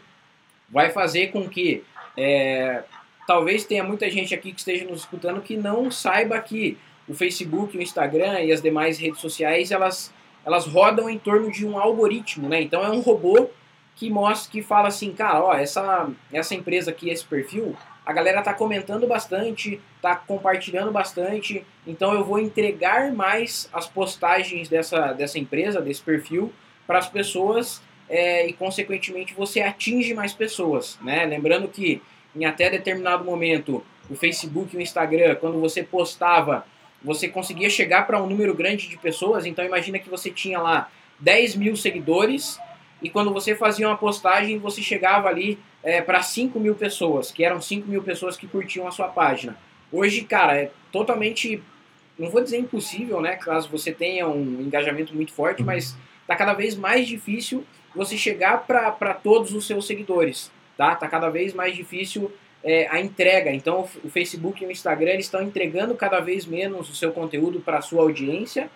vai 0.68 0.90
fazer 0.90 1.28
com 1.28 1.48
que 1.48 1.84
é... 2.16 2.82
talvez 3.26 3.64
tenha 3.64 3.84
muita 3.84 4.08
gente 4.10 4.34
aqui 4.34 4.52
que 4.52 4.60
esteja 4.60 4.84
nos 4.86 5.00
escutando 5.00 5.42
que 5.42 5.56
não 5.56 5.90
saiba 5.90 6.40
que 6.40 6.78
o 7.06 7.14
Facebook, 7.14 7.76
o 7.76 7.82
Instagram 7.82 8.40
e 8.40 8.52
as 8.52 8.62
demais 8.62 8.98
redes 8.98 9.20
sociais 9.20 9.70
elas 9.70 10.12
elas 10.44 10.66
rodam 10.66 11.08
em 11.10 11.18
torno 11.18 11.50
de 11.50 11.66
um 11.66 11.78
algoritmo, 11.78 12.48
né? 12.48 12.62
Então 12.62 12.82
é 12.82 12.90
um 12.90 13.00
robô 13.00 13.50
que 13.96 14.08
mostra, 14.08 14.50
que 14.50 14.62
fala 14.62 14.88
assim, 14.88 15.12
cara, 15.12 15.42
ó, 15.44 15.52
essa, 15.52 16.08
essa 16.32 16.54
empresa 16.54 16.90
aqui, 16.90 17.10
esse 17.10 17.24
perfil, 17.24 17.76
a 18.04 18.12
galera 18.12 18.42
tá 18.42 18.52
comentando 18.52 19.06
bastante, 19.06 19.80
tá 20.00 20.16
compartilhando 20.16 20.90
bastante, 20.90 21.64
então 21.86 22.14
eu 22.14 22.24
vou 22.24 22.38
entregar 22.38 23.12
mais 23.12 23.68
as 23.72 23.86
postagens 23.86 24.68
dessa, 24.68 25.12
dessa 25.12 25.38
empresa, 25.38 25.80
desse 25.80 26.02
perfil, 26.02 26.52
para 26.86 26.98
as 26.98 27.08
pessoas 27.08 27.80
é, 28.08 28.46
e, 28.46 28.52
consequentemente, 28.52 29.34
você 29.34 29.60
atinge 29.60 30.12
mais 30.12 30.32
pessoas, 30.32 30.98
né? 31.00 31.24
Lembrando 31.24 31.68
que 31.68 32.02
em 32.34 32.44
até 32.44 32.68
determinado 32.68 33.24
momento, 33.24 33.84
o 34.08 34.16
Facebook 34.16 34.74
e 34.74 34.78
o 34.78 34.82
Instagram, 34.82 35.36
quando 35.36 35.60
você 35.60 35.82
postava, 35.82 36.66
você 37.02 37.28
conseguia 37.28 37.70
chegar 37.70 38.06
para 38.06 38.20
um 38.20 38.26
número 38.26 38.54
grande 38.54 38.88
de 38.88 38.98
pessoas, 38.98 39.46
então 39.46 39.64
imagina 39.64 39.98
que 39.98 40.08
você 40.08 40.30
tinha 40.30 40.58
lá 40.58 40.90
10 41.20 41.56
mil 41.56 41.76
seguidores 41.76 42.58
e 43.02 43.08
quando 43.08 43.32
você 43.32 43.54
fazia 43.54 43.86
uma 43.86 43.96
postagem, 43.96 44.58
você 44.58 44.82
chegava 44.82 45.28
ali 45.28 45.58
é, 45.82 46.00
para 46.02 46.22
5 46.22 46.58
mil 46.60 46.74
pessoas, 46.74 47.30
que 47.30 47.44
eram 47.44 47.60
5 47.60 47.88
mil 47.88 48.02
pessoas 48.02 48.36
que 48.36 48.46
curtiam 48.46 48.86
a 48.86 48.90
sua 48.90 49.08
página. 49.08 49.56
Hoje, 49.90 50.22
cara, 50.22 50.56
é 50.56 50.70
totalmente, 50.92 51.62
não 52.18 52.28
vou 52.28 52.42
dizer 52.42 52.58
impossível, 52.58 53.20
né? 53.20 53.36
Caso 53.36 53.68
você 53.70 53.92
tenha 53.92 54.28
um 54.28 54.60
engajamento 54.60 55.14
muito 55.14 55.32
forte, 55.32 55.62
mas 55.62 55.96
tá 56.26 56.36
cada 56.36 56.52
vez 56.52 56.76
mais 56.76 57.08
difícil 57.08 57.64
você 57.94 58.16
chegar 58.16 58.66
para 58.66 59.14
todos 59.14 59.52
os 59.52 59.66
seus 59.66 59.86
seguidores, 59.86 60.50
tá? 60.76 60.94
Tá 60.94 61.08
cada 61.08 61.28
vez 61.28 61.54
mais 61.54 61.74
difícil 61.74 62.30
é, 62.62 62.86
a 62.88 63.00
entrega. 63.00 63.50
Então, 63.50 63.88
o 64.04 64.10
Facebook 64.10 64.62
e 64.62 64.66
o 64.66 64.70
Instagram 64.70 65.14
estão 65.14 65.42
entregando 65.42 65.94
cada 65.94 66.20
vez 66.20 66.46
menos 66.46 66.88
o 66.90 66.94
seu 66.94 67.10
conteúdo 67.10 67.60
para 67.60 67.78
a 67.78 67.82
sua 67.82 68.02
audiência 68.02 68.70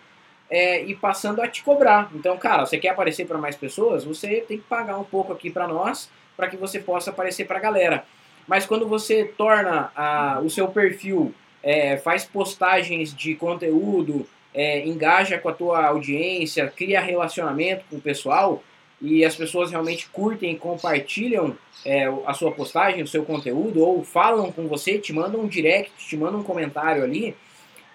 é, 0.51 0.83
e 0.85 0.95
passando 0.95 1.41
a 1.43 1.49
te 1.49 1.63
cobrar. 1.63 2.11
Então, 2.15 2.37
cara, 2.37 2.67
você 2.67 2.79
quer 2.79 2.91
aparecer 2.91 3.27
para 3.27 3.39
mais 3.39 3.57
pessoas? 3.57 4.05
Você 4.05 4.45
tem 4.47 4.59
que 4.59 4.65
pagar 4.65 4.99
um 4.99 5.05
pouco 5.05 5.33
aqui 5.33 5.51
para 5.51 5.67
nós 5.67 6.11
para 6.37 6.49
que 6.49 6.57
você 6.57 6.79
possa 6.79 7.11
aparecer 7.11 7.47
para 7.47 7.59
a 7.59 7.63
galera. 7.63 8.05
Mas 8.47 8.67
quando 8.67 8.87
você 8.87 9.25
torna 9.25 9.91
a, 9.95 10.41
o 10.43 10.51
seu 10.51 10.69
perfil, 10.69 11.35
é, 11.63 11.97
faz 11.97 12.25
postagens 12.25 13.15
de 13.15 13.35
conteúdo, 13.35 14.27
é, 14.53 14.87
engaja 14.87 15.39
com 15.39 15.49
a 15.49 15.53
tua 15.53 15.87
audiência, 15.87 16.73
cria 16.75 17.01
relacionamento 17.01 17.85
com 17.89 17.97
o 17.97 18.01
pessoal 18.01 18.63
e 19.01 19.25
as 19.25 19.35
pessoas 19.35 19.71
realmente 19.71 20.09
curtem 20.09 20.53
e 20.53 20.59
compartilham 20.59 21.57
é, 21.85 22.07
a 22.27 22.33
sua 22.33 22.53
postagem, 22.53 23.03
o 23.03 23.07
seu 23.07 23.25
conteúdo, 23.25 23.81
ou 23.81 24.03
falam 24.05 24.53
com 24.53 24.67
você, 24.69 24.99
te 24.99 25.13
mandam 25.13 25.41
um 25.41 25.49
direct, 25.49 25.93
te 25.99 26.17
mandam 26.17 26.41
um 26.41 26.45
comentário 26.45 27.03
ali, 27.03 27.35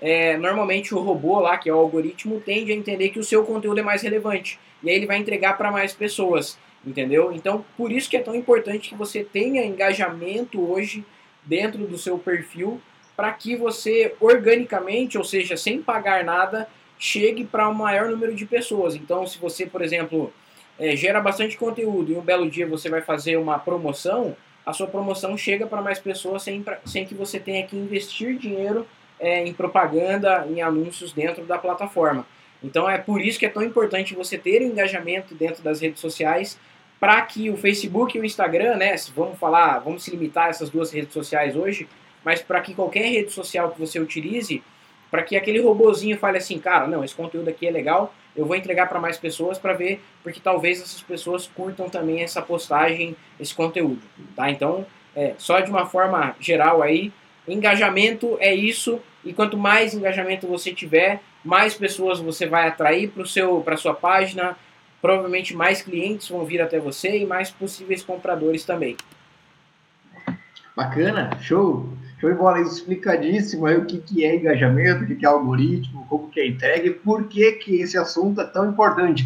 é, 0.02 0.38
normalmente 0.38 0.96
o 0.96 1.00
robô 1.00 1.40
lá, 1.40 1.58
que 1.58 1.70
é 1.70 1.74
o 1.74 1.78
algoritmo, 1.78 2.40
tende 2.40 2.72
a 2.72 2.76
entender 2.76 3.10
que 3.10 3.20
o 3.20 3.24
seu 3.24 3.44
conteúdo 3.44 3.80
é 3.80 3.84
mais 3.84 4.02
relevante. 4.02 4.60
E 4.82 4.90
aí 4.90 4.96
ele 4.96 5.06
vai 5.06 5.18
entregar 5.18 5.58
para 5.58 5.72
mais 5.72 5.94
pessoas, 5.94 6.58
entendeu? 6.86 7.32
Então, 7.34 7.66
por 7.76 7.92
isso 7.92 8.10
que 8.10 8.16
é 8.16 8.22
tão 8.22 8.36
importante 8.36 8.90
que 8.90 8.96
você 8.96 9.24
tenha 9.24 9.66
engajamento 9.66 10.62
hoje 10.62 11.04
dentro 11.44 11.86
do 11.86 11.98
seu 11.98 12.18
perfil, 12.18 12.82
para 13.16 13.32
que 13.34 13.56
você 13.56 14.16
organicamente, 14.22 15.18
ou 15.18 15.24
seja, 15.24 15.58
sem 15.58 15.82
pagar 15.82 16.24
nada, 16.24 16.70
chegue 16.98 17.44
para 17.44 17.68
o 17.68 17.72
um 17.72 17.74
maior 17.74 18.10
número 18.10 18.34
de 18.34 18.46
pessoas. 18.46 18.96
Então, 18.96 19.28
se 19.28 19.38
você, 19.38 19.66
por 19.66 19.82
exemplo, 19.82 20.32
é, 20.78 20.96
gera 20.96 21.20
bastante 21.20 21.58
conteúdo 21.58 22.12
e 22.12 22.16
um 22.16 22.22
belo 22.22 22.50
dia 22.50 22.66
você 22.66 22.90
vai 22.90 23.02
fazer 23.02 23.36
uma 23.36 23.60
promoção, 23.60 24.36
a 24.66 24.72
sua 24.72 24.88
promoção 24.88 25.36
chega 25.38 25.68
para 25.68 25.82
mais 25.82 26.00
pessoas 26.00 26.44
sem, 26.44 26.64
sem 26.86 27.06
que 27.06 27.14
você 27.14 27.40
tenha 27.40 27.66
que 27.66 27.76
investir 27.76 28.38
dinheiro 28.38 28.88
é, 29.20 29.46
em 29.46 29.54
propaganda, 29.54 30.46
em 30.50 30.62
anúncios 30.62 31.12
dentro 31.12 31.44
da 31.46 31.58
plataforma. 31.58 32.26
Então 32.64 32.90
é 32.90 32.98
por 32.98 33.22
isso 33.22 33.40
que 33.40 33.46
é 33.46 33.50
tão 33.50 33.64
importante 33.64 34.16
você 34.16 34.38
ter 34.38 34.62
engajamento 34.62 35.34
dentro 35.34 35.64
das 35.64 35.82
redes 35.82 36.00
sociais 36.00 36.60
para 37.00 37.22
que 37.22 37.50
o 37.50 37.56
Facebook 37.56 38.18
e 38.18 38.22
o 38.22 38.26
Instagram, 38.26 38.76
né, 38.76 38.96
vamos 39.16 39.40
falar, 39.40 39.80
vamos 39.80 40.04
se 40.04 40.12
limitar 40.12 40.48
a 40.48 40.50
essas 40.50 40.70
duas 40.70 40.92
redes 40.92 41.14
sociais 41.14 41.56
hoje, 41.56 41.88
mas 42.24 42.42
para 42.42 42.60
que 42.60 42.76
qualquer 42.76 43.06
rede 43.06 43.32
social 43.32 43.72
que 43.72 43.80
você 43.80 44.00
utilize, 44.00 44.62
para 45.10 45.24
que 45.24 45.38
aquele 45.38 45.62
robozinho 45.62 46.18
fale 46.18 46.38
assim, 46.38 46.60
cara, 46.60 46.88
não, 46.88 47.04
esse 47.04 47.16
conteúdo 47.16 47.50
aqui 47.50 47.66
é 47.66 47.72
legal, 47.72 48.14
eu 48.36 48.46
vou 48.46 48.56
entregar 48.56 48.88
para 48.88 49.00
mais 49.00 49.18
pessoas 49.18 49.58
para 49.58 49.74
ver, 49.74 50.02
porque 50.22 50.40
talvez 50.40 50.82
essas 50.82 51.02
pessoas 51.02 51.48
curtam 51.48 51.90
também 51.90 52.22
essa 52.22 52.42
postagem, 52.42 53.16
esse 53.40 53.56
conteúdo, 53.56 54.02
tá? 54.36 54.52
Então, 54.52 54.86
é, 55.16 55.34
só 55.38 55.60
de 55.62 55.72
uma 55.72 55.86
forma 55.86 56.36
geral 56.40 56.82
aí, 56.82 57.12
engajamento 57.54 58.38
é 58.40 58.54
isso, 58.54 59.00
e 59.24 59.34
quanto 59.34 59.58
mais 59.58 59.94
engajamento 59.94 60.48
você 60.48 60.74
tiver, 60.74 61.22
mais 61.44 61.74
pessoas 61.74 62.20
você 62.20 62.46
vai 62.46 62.68
atrair 62.68 63.10
para 63.10 63.24
para 63.64 63.78
sua 63.78 63.94
página, 63.94 64.56
provavelmente 65.02 65.56
mais 65.56 65.82
clientes 65.82 66.30
vão 66.30 66.46
vir 66.46 66.62
até 66.62 66.80
você 66.80 67.20
e 67.20 67.26
mais 67.26 67.50
possíveis 67.52 68.04
compradores 68.04 68.66
também. 68.66 68.96
Bacana, 70.76 71.30
show. 71.42 71.90
Show 72.20 72.30
de 72.30 72.38
bola, 72.38 72.60
explicadíssimo 72.60 73.66
aí 73.66 73.78
o 73.78 73.86
que, 73.86 73.98
que 74.00 74.26
é 74.26 74.36
engajamento, 74.36 75.04
o 75.04 75.08
que, 75.08 75.16
que 75.16 75.26
é 75.26 75.30
algoritmo, 75.30 76.06
como 76.10 76.30
que 76.30 76.40
é 76.40 76.48
entrega 76.48 76.88
e 76.88 76.94
por 76.94 77.28
que, 77.28 77.54
que 77.54 77.82
esse 77.82 77.98
assunto 77.98 78.42
é 78.42 78.46
tão 78.46 78.70
importante. 78.70 79.26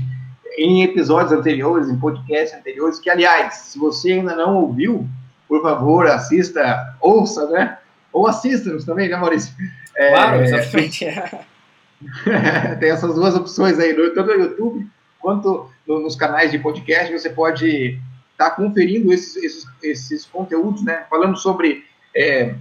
Em 0.58 0.84
episódios 0.84 1.32
anteriores, 1.32 1.90
em 1.90 1.98
podcasts 1.98 2.58
anteriores, 2.58 3.00
que 3.00 3.10
aliás, 3.10 3.56
se 3.56 3.80
você 3.80 4.14
ainda 4.14 4.36
não 4.36 4.58
ouviu, 4.58 5.08
por 5.48 5.62
favor, 5.64 6.06
assista, 6.06 6.96
ouça, 7.02 7.48
né? 7.50 7.78
Ou 8.14 8.28
assista-nos 8.28 8.86
também, 8.86 9.10
né, 9.10 9.18
Maurício? 9.18 9.54
É, 9.96 10.10
claro, 10.12 10.44
exatamente. 10.44 11.06
tem 12.80 12.90
essas 12.90 13.16
duas 13.16 13.36
opções 13.36 13.80
aí, 13.80 13.94
tanto 14.14 14.38
no 14.38 14.44
YouTube 14.44 14.88
quanto 15.20 15.70
nos 15.88 16.16
canais 16.16 16.52
de 16.52 16.60
podcast, 16.60 17.12
você 17.12 17.30
pode 17.30 18.00
estar 18.34 18.50
tá 18.50 18.52
conferindo 18.52 19.12
esses, 19.12 19.36
esses, 19.38 19.68
esses 19.82 20.26
conteúdos, 20.26 20.84
né? 20.84 21.06
Falando 21.10 21.38
sobre 21.38 21.86
é, 22.16 22.56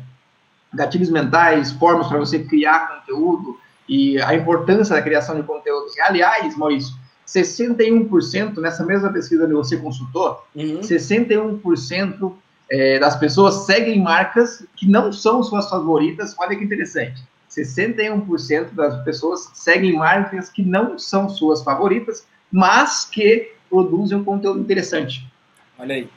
gatilhos 0.72 1.10
mentais, 1.10 1.72
formas 1.72 2.06
para 2.06 2.18
você 2.18 2.38
criar 2.38 3.00
conteúdo 3.00 3.58
e 3.88 4.20
a 4.22 4.34
importância 4.34 4.94
da 4.94 5.02
criação 5.02 5.34
de 5.34 5.42
conteúdo. 5.42 5.86
Aliás, 6.00 6.56
Maurício, 6.56 6.94
61% 7.26 8.58
nessa 8.58 8.84
mesma 8.84 9.12
pesquisa 9.12 9.46
que 9.46 9.52
você 9.52 9.76
consultou, 9.76 10.44
uhum. 10.54 10.80
61% 10.80 12.32
é, 12.72 12.98
das 12.98 13.16
pessoas 13.16 13.66
seguem 13.66 14.00
marcas 14.00 14.66
que 14.74 14.88
não 14.88 15.12
são 15.12 15.42
suas 15.42 15.68
favoritas. 15.68 16.34
Olha 16.38 16.56
que 16.56 16.64
interessante. 16.64 17.22
61% 17.50 18.70
das 18.72 19.04
pessoas 19.04 19.50
seguem 19.52 19.94
marcas 19.94 20.48
que 20.48 20.62
não 20.62 20.98
são 20.98 21.28
suas 21.28 21.62
favoritas, 21.62 22.26
mas 22.50 23.04
que 23.04 23.52
produzem 23.68 24.16
um 24.16 24.24
conteúdo 24.24 24.58
interessante. 24.58 25.30
Olha 25.78 25.96
aí. 25.96 26.08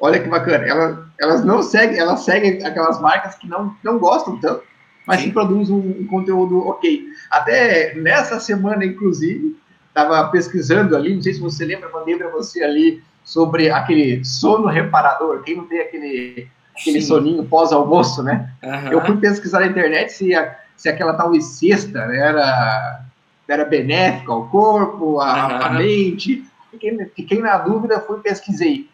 Olha 0.00 0.20
que 0.20 0.28
bacana. 0.28 0.64
Elas, 0.64 0.98
elas 1.20 1.44
não 1.44 1.60
seguem, 1.60 1.98
elas 1.98 2.20
seguem 2.20 2.64
aquelas 2.64 3.00
marcas 3.00 3.34
que 3.34 3.48
não, 3.48 3.74
não 3.82 3.98
gostam 3.98 4.38
tanto, 4.38 4.62
mas 5.04 5.20
Sim. 5.20 5.26
que 5.26 5.32
produzem 5.32 5.74
um, 5.74 6.02
um, 6.02 6.06
conteúdo 6.06 6.68
ok. 6.68 7.04
Até 7.32 7.94
nessa 7.96 8.38
semana, 8.38 8.84
inclusive, 8.84 9.56
estava 9.88 10.28
pesquisando 10.28 10.94
ali, 10.94 11.16
não 11.16 11.22
sei 11.22 11.34
se 11.34 11.40
você 11.40 11.64
lembra, 11.64 11.90
mandei 11.90 12.16
para 12.16 12.28
você 12.28 12.62
ali 12.62 13.02
sobre 13.26 13.68
aquele 13.68 14.24
sono 14.24 14.68
reparador. 14.68 15.42
Quem 15.42 15.58
não 15.58 15.66
tem 15.66 15.80
aquele, 15.80 16.48
aquele 16.74 17.02
soninho 17.02 17.44
pós-almoço, 17.44 18.22
né? 18.22 18.50
Uhum. 18.62 18.92
Eu 18.92 19.04
fui 19.04 19.18
pesquisar 19.18 19.60
na 19.60 19.66
internet 19.66 20.10
se, 20.12 20.34
a, 20.34 20.56
se 20.74 20.88
aquela 20.88 21.12
tal 21.12 21.38
siesta 21.42 22.06
né, 22.06 22.16
era, 22.16 23.04
era 23.46 23.64
benéfica 23.66 24.32
ao 24.32 24.48
corpo, 24.48 25.20
a, 25.20 25.68
uhum. 25.68 25.78
mente. 25.78 26.42
Fiquei, 26.70 26.96
fiquei 27.14 27.40
na 27.40 27.58
dúvida, 27.58 28.00
fui 28.00 28.20
pesquisei 28.20 28.88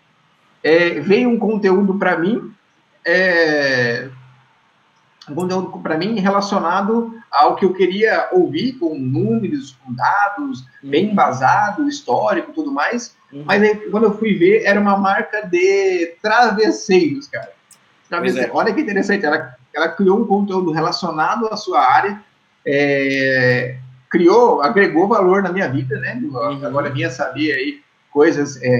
é, 0.62 1.00
veio 1.00 1.28
um 1.28 1.38
conteúdo 1.38 1.98
para 1.98 2.16
mim, 2.16 2.54
é, 3.04 4.08
um 5.28 5.34
conteúdo 5.34 5.78
para 5.80 5.98
mim 5.98 6.18
relacionado 6.20 7.14
ao 7.30 7.56
que 7.56 7.64
eu 7.64 7.72
queria 7.72 8.28
ouvir, 8.32 8.74
com 8.74 8.96
números, 8.96 9.76
com 9.84 9.92
dados, 9.92 10.64
bem 10.82 11.10
embasado, 11.10 11.88
histórico 11.88 12.52
tudo 12.52 12.70
mais. 12.70 13.16
Uhum. 13.32 13.44
Mas 13.46 13.62
aí, 13.62 13.76
quando 13.90 14.04
eu 14.04 14.18
fui 14.18 14.34
ver, 14.34 14.64
era 14.64 14.78
uma 14.78 14.96
marca 14.96 15.46
de 15.46 16.14
travesseiros, 16.20 17.28
cara. 17.28 17.50
Travesseiro. 18.08 18.48
É. 18.48 18.54
Olha 18.54 18.74
que 18.74 18.80
interessante, 18.80 19.24
ela, 19.24 19.54
ela 19.74 19.88
criou 19.88 20.20
um 20.20 20.26
conteúdo 20.26 20.70
relacionado 20.70 21.46
à 21.46 21.56
sua 21.56 21.80
área, 21.80 22.20
é, 22.66 23.76
criou, 24.10 24.60
agregou 24.62 25.08
valor 25.08 25.42
na 25.42 25.50
minha 25.50 25.68
vida, 25.68 25.98
né? 25.98 26.20
Uhum. 26.22 26.66
Agora 26.66 26.90
minha 26.90 27.10
saber 27.10 27.52
aí 27.52 27.80
coisas 28.10 28.60
é, 28.62 28.76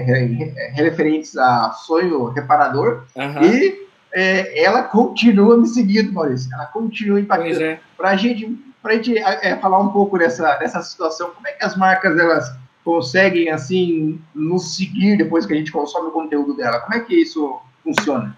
referentes 0.75 1.37
a 1.39 1.71
sonho 1.73 2.27
reparador 2.27 3.05
uhum. 3.17 3.43
e 3.43 3.83
é, 4.13 4.63
ela 4.63 4.83
continua 4.83 5.57
me 5.57 5.67
seguindo, 5.67 6.13
Maurício. 6.13 6.53
Ela 6.53 6.67
continua 6.67 7.19
impactando. 7.19 7.65
É. 7.65 7.81
Para 7.97 8.11
a 8.11 8.17
gente, 8.17 8.47
pra 8.83 8.93
gente 8.93 9.17
é, 9.17 9.57
falar 9.57 9.79
um 9.79 9.89
pouco 9.89 10.19
dessa, 10.19 10.57
dessa 10.57 10.83
situação, 10.83 11.31
como 11.31 11.49
é 11.49 11.53
que 11.53 11.65
as 11.65 11.77
marcas 11.77 12.19
elas 12.19 12.55
conseguem 12.85 13.51
assim 13.51 14.21
nos 14.35 14.77
seguir 14.77 15.17
depois 15.17 15.47
que 15.47 15.53
a 15.53 15.57
gente 15.57 15.73
consome 15.73 16.09
o 16.09 16.13
conteúdo 16.13 16.55
dela? 16.55 16.81
Como 16.81 16.95
é 16.95 17.01
que 17.01 17.15
isso 17.15 17.61
funciona? 17.83 18.37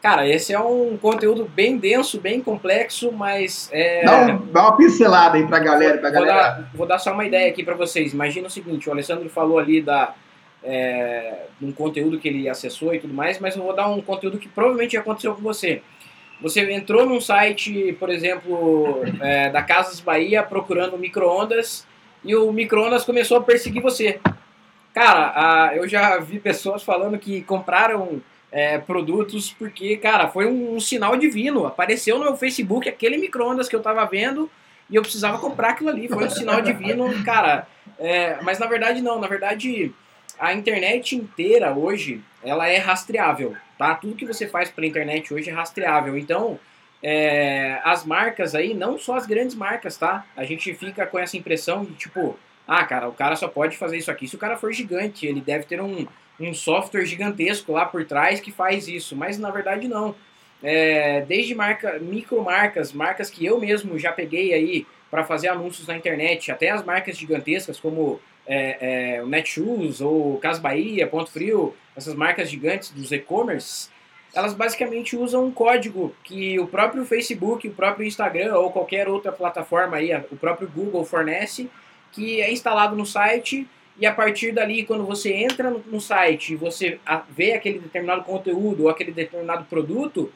Cara, 0.00 0.28
esse 0.28 0.52
é 0.52 0.60
um 0.60 0.96
conteúdo 0.96 1.44
bem 1.44 1.76
denso, 1.76 2.20
bem 2.20 2.40
complexo, 2.40 3.10
mas. 3.10 3.68
É... 3.72 4.04
Dá, 4.04 4.20
um, 4.20 4.46
dá, 4.46 4.62
uma 4.62 4.76
pincelada 4.76 5.36
aí 5.36 5.46
pra 5.46 5.58
galera. 5.58 5.98
Pra 5.98 6.10
vou, 6.10 6.20
galera. 6.20 6.40
Dar, 6.40 6.70
vou 6.72 6.86
dar 6.86 6.98
só 6.98 7.12
uma 7.12 7.24
ideia 7.24 7.50
aqui 7.50 7.64
para 7.64 7.74
vocês. 7.74 8.12
Imagina 8.12 8.46
o 8.46 8.50
seguinte: 8.50 8.88
o 8.88 8.92
Alessandro 8.92 9.28
falou 9.28 9.58
ali 9.58 9.82
da, 9.82 10.14
é, 10.62 11.46
um 11.60 11.72
conteúdo 11.72 12.18
que 12.18 12.28
ele 12.28 12.48
acessou 12.48 12.94
e 12.94 13.00
tudo 13.00 13.12
mais, 13.12 13.40
mas 13.40 13.56
eu 13.56 13.62
vou 13.62 13.74
dar 13.74 13.88
um 13.88 14.00
conteúdo 14.00 14.38
que 14.38 14.48
provavelmente 14.48 14.96
aconteceu 14.96 15.34
com 15.34 15.42
você. 15.42 15.82
Você 16.40 16.70
entrou 16.72 17.04
num 17.04 17.20
site, 17.20 17.96
por 17.98 18.10
exemplo, 18.10 19.02
é, 19.20 19.50
da 19.50 19.62
Casas 19.62 19.98
Bahia 19.98 20.44
procurando 20.44 20.96
micro-ondas 20.96 21.84
e 22.24 22.34
o 22.34 22.52
micro-ondas 22.52 23.04
começou 23.04 23.38
a 23.38 23.42
perseguir 23.42 23.82
você. 23.82 24.20
Cara, 24.94 25.32
a, 25.34 25.76
eu 25.76 25.88
já 25.88 26.18
vi 26.18 26.38
pessoas 26.38 26.82
falando 26.82 27.18
que 27.18 27.42
compraram 27.42 28.20
é, 28.50 28.78
produtos 28.78 29.52
porque, 29.52 29.96
cara, 29.96 30.28
foi 30.28 30.46
um, 30.46 30.76
um, 30.76 30.80
sinal 30.80 31.16
divino. 31.16 31.66
Apareceu 31.66 32.18
no 32.18 32.24
meu 32.24 32.36
Facebook 32.36 32.88
aquele 32.88 33.16
micro-ondas 33.16 33.68
que 33.68 33.76
eu 33.76 33.82
tava 33.82 34.04
vendo 34.06 34.50
e 34.90 34.96
eu 34.96 35.02
precisava 35.02 35.38
comprar 35.38 35.70
aquilo 35.70 35.90
ali. 35.90 36.08
Foi 36.08 36.24
um 36.24 36.30
sinal 36.30 36.60
divino, 36.60 37.22
cara. 37.24 37.66
É, 37.98 38.38
mas 38.42 38.58
na 38.58 38.66
verdade 38.66 39.00
não, 39.00 39.20
na 39.20 39.26
verdade 39.26 39.92
a 40.38 40.52
internet 40.52 41.16
inteira 41.16 41.72
hoje 41.72 42.22
ela 42.44 42.68
é 42.68 42.78
rastreável, 42.78 43.56
tá? 43.76 43.94
Tudo 43.94 44.14
que 44.14 44.26
você 44.26 44.46
faz 44.46 44.70
pela 44.70 44.86
internet 44.86 45.34
hoje 45.34 45.50
é 45.50 45.52
rastreável. 45.52 46.16
Então, 46.16 46.58
é, 47.02 47.80
as 47.84 48.04
marcas 48.04 48.54
aí, 48.54 48.74
não 48.74 48.98
só 48.98 49.16
as 49.16 49.26
grandes 49.26 49.54
marcas, 49.54 49.96
tá? 49.96 50.26
A 50.36 50.44
gente 50.44 50.72
fica 50.74 51.06
com 51.06 51.18
essa 51.18 51.36
impressão 51.36 51.84
de 51.84 51.94
tipo, 51.94 52.38
ah, 52.66 52.84
cara, 52.84 53.08
o 53.08 53.12
cara 53.12 53.36
só 53.36 53.48
pode 53.48 53.76
fazer 53.76 53.96
isso 53.96 54.10
aqui 54.10 54.26
se 54.26 54.36
o 54.36 54.38
cara 54.38 54.56
for 54.56 54.72
gigante. 54.72 55.26
Ele 55.26 55.40
deve 55.40 55.64
ter 55.64 55.80
um, 55.80 56.06
um 56.38 56.52
software 56.52 57.06
gigantesco 57.06 57.72
lá 57.72 57.86
por 57.86 58.04
trás 58.04 58.40
que 58.40 58.52
faz 58.52 58.88
isso. 58.88 59.16
Mas 59.16 59.38
na 59.38 59.50
verdade 59.50 59.88
não. 59.88 60.14
É, 60.62 61.20
desde 61.22 61.54
marca, 61.54 61.98
micromarcas, 62.00 62.92
marcas 62.92 63.30
que 63.30 63.46
eu 63.46 63.60
mesmo 63.60 63.96
já 63.98 64.12
peguei 64.12 64.52
aí 64.52 64.86
para 65.08 65.24
fazer 65.24 65.48
anúncios 65.48 65.86
na 65.86 65.96
internet, 65.96 66.50
até 66.50 66.70
as 66.70 66.84
marcas 66.84 67.16
gigantescas 67.16 67.78
como 67.78 68.20
é, 68.46 69.16
é, 69.16 69.22
o 69.22 69.26
Netshoes 69.26 70.00
ou 70.00 70.36
Cas 70.38 70.58
Bahia, 70.58 71.06
Ponto 71.06 71.30
Frio, 71.30 71.74
essas 71.96 72.14
marcas 72.14 72.50
gigantes 72.50 72.90
dos 72.90 73.12
e-commerce, 73.12 73.88
elas 74.34 74.54
basicamente 74.54 75.16
usam 75.16 75.46
um 75.46 75.50
código 75.50 76.14
que 76.22 76.58
o 76.58 76.66
próprio 76.66 77.04
Facebook, 77.04 77.66
o 77.66 77.72
próprio 77.72 78.06
Instagram 78.06 78.54
ou 78.56 78.70
qualquer 78.70 79.08
outra 79.08 79.32
plataforma 79.32 79.96
aí, 79.96 80.14
o 80.30 80.36
próprio 80.36 80.68
Google 80.68 81.04
fornece, 81.04 81.70
que 82.12 82.40
é 82.40 82.52
instalado 82.52 82.94
no 82.94 83.06
site 83.06 83.66
e 83.98 84.06
a 84.06 84.12
partir 84.12 84.52
dali, 84.52 84.84
quando 84.84 85.04
você 85.04 85.32
entra 85.32 85.70
no, 85.70 86.00
site 86.00 86.52
e 86.52 86.56
você 86.56 87.00
vê 87.30 87.52
aquele 87.52 87.80
determinado 87.80 88.22
conteúdo 88.22 88.84
ou 88.84 88.88
aquele 88.88 89.10
determinado 89.10 89.64
produto, 89.64 90.32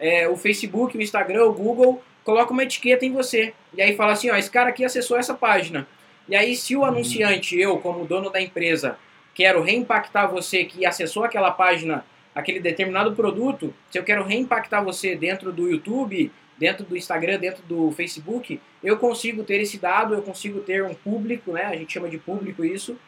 é, 0.00 0.28
o 0.28 0.36
Facebook, 0.36 0.96
o 0.96 1.00
Instagram, 1.00 1.44
o 1.44 1.52
Google 1.52 2.02
coloca 2.24 2.52
uma 2.52 2.64
etiqueta 2.64 3.06
em 3.06 3.12
você. 3.12 3.54
E 3.72 3.80
aí 3.80 3.94
fala 3.94 4.12
assim, 4.12 4.28
ó, 4.28 4.36
esse 4.36 4.50
cara 4.50 4.70
aqui 4.70 4.84
acessou 4.84 5.16
essa 5.16 5.34
página. 5.34 5.86
E 6.28 6.34
aí, 6.34 6.56
se 6.56 6.74
o 6.74 6.80
uhum. 6.80 6.86
anunciante, 6.86 7.58
eu, 7.58 7.78
como 7.78 8.04
dono 8.04 8.28
da 8.28 8.40
empresa, 8.40 8.98
quero 9.32 9.62
reimpactar 9.62 10.28
você 10.28 10.64
que 10.64 10.84
acessou 10.84 11.22
aquela 11.22 11.52
página, 11.52 12.04
aquele 12.36 12.60
determinado 12.60 13.16
produto, 13.16 13.72
se 13.90 13.98
eu 13.98 14.04
quero 14.04 14.22
reimpactar 14.22 14.84
você 14.84 15.16
dentro 15.16 15.50
do 15.50 15.70
YouTube, 15.70 16.30
dentro 16.58 16.84
do 16.84 16.94
Instagram, 16.94 17.38
dentro 17.38 17.62
do 17.62 17.90
Facebook, 17.92 18.60
eu 18.84 18.98
consigo 18.98 19.42
ter 19.42 19.58
esse 19.62 19.78
dado, 19.78 20.12
eu 20.12 20.20
consigo 20.20 20.60
ter 20.60 20.84
um 20.84 20.94
público, 20.94 21.52
né? 21.52 21.64
A 21.64 21.74
gente 21.74 21.94
chama 21.94 22.10
de 22.10 22.18
público 22.18 22.62
isso. 22.62 22.98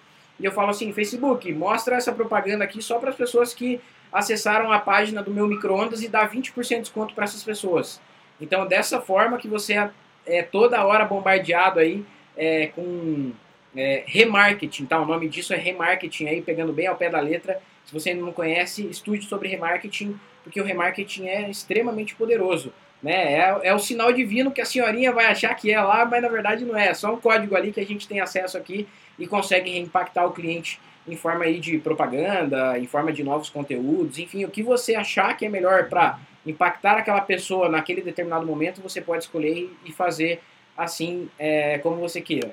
E 0.40 0.46
eu 0.46 0.50
falo 0.52 0.70
assim, 0.70 0.92
Facebook, 0.94 1.52
mostra 1.52 1.96
essa 1.96 2.10
propaganda 2.10 2.64
aqui 2.64 2.80
só 2.80 2.98
para 2.98 3.10
as 3.10 3.16
pessoas 3.16 3.52
que 3.52 3.78
acessaram 4.10 4.72
a 4.72 4.78
página 4.78 5.22
do 5.22 5.30
meu 5.30 5.46
microondas 5.46 6.02
e 6.02 6.08
dá 6.08 6.26
20% 6.26 6.68
de 6.68 6.80
desconto 6.80 7.14
para 7.14 7.24
essas 7.24 7.44
pessoas. 7.44 8.00
Então, 8.40 8.66
dessa 8.66 8.98
forma 8.98 9.36
que 9.36 9.46
você 9.46 9.74
é, 9.74 9.90
é 10.26 10.42
toda 10.42 10.82
hora 10.82 11.04
bombardeado 11.04 11.80
aí 11.80 12.02
é, 12.34 12.68
com 12.68 13.32
é, 13.76 14.04
remarketing, 14.06 14.86
tá? 14.86 14.98
O 14.98 15.04
nome 15.04 15.28
disso 15.28 15.52
é 15.52 15.56
remarketing, 15.56 16.28
aí 16.28 16.40
pegando 16.40 16.72
bem 16.72 16.86
ao 16.86 16.96
pé 16.96 17.10
da 17.10 17.20
letra. 17.20 17.60
Se 17.88 17.94
você 17.94 18.10
ainda 18.10 18.22
não 18.22 18.32
conhece, 18.32 18.86
estude 18.86 19.24
sobre 19.24 19.48
remarketing, 19.48 20.14
porque 20.44 20.60
o 20.60 20.64
remarketing 20.64 21.26
é 21.26 21.48
extremamente 21.48 22.14
poderoso. 22.14 22.70
Né? 23.02 23.32
É, 23.32 23.60
é 23.62 23.74
o 23.74 23.78
sinal 23.78 24.12
divino 24.12 24.50
que 24.50 24.60
a 24.60 24.66
senhorinha 24.66 25.10
vai 25.10 25.24
achar 25.24 25.54
que 25.54 25.72
é 25.72 25.80
lá, 25.80 26.04
mas 26.04 26.20
na 26.20 26.28
verdade 26.28 26.66
não 26.66 26.76
é. 26.76 26.88
É 26.88 26.94
só 26.94 27.14
um 27.14 27.18
código 27.18 27.56
ali 27.56 27.72
que 27.72 27.80
a 27.80 27.86
gente 27.86 28.06
tem 28.06 28.20
acesso 28.20 28.58
aqui 28.58 28.86
e 29.18 29.26
consegue 29.26 29.70
reimpactar 29.70 30.26
o 30.26 30.32
cliente 30.32 30.78
em 31.06 31.16
forma 31.16 31.46
aí 31.46 31.58
de 31.58 31.78
propaganda, 31.78 32.78
em 32.78 32.86
forma 32.86 33.10
de 33.10 33.24
novos 33.24 33.48
conteúdos, 33.48 34.18
enfim, 34.18 34.44
o 34.44 34.50
que 34.50 34.62
você 34.62 34.94
achar 34.94 35.34
que 35.34 35.46
é 35.46 35.48
melhor 35.48 35.88
para 35.88 36.18
impactar 36.44 36.98
aquela 36.98 37.22
pessoa 37.22 37.70
naquele 37.70 38.02
determinado 38.02 38.44
momento, 38.44 38.82
você 38.82 39.00
pode 39.00 39.24
escolher 39.24 39.74
e 39.86 39.92
fazer 39.92 40.42
assim 40.76 41.30
é, 41.38 41.78
como 41.78 41.96
você 41.96 42.20
queira. 42.20 42.52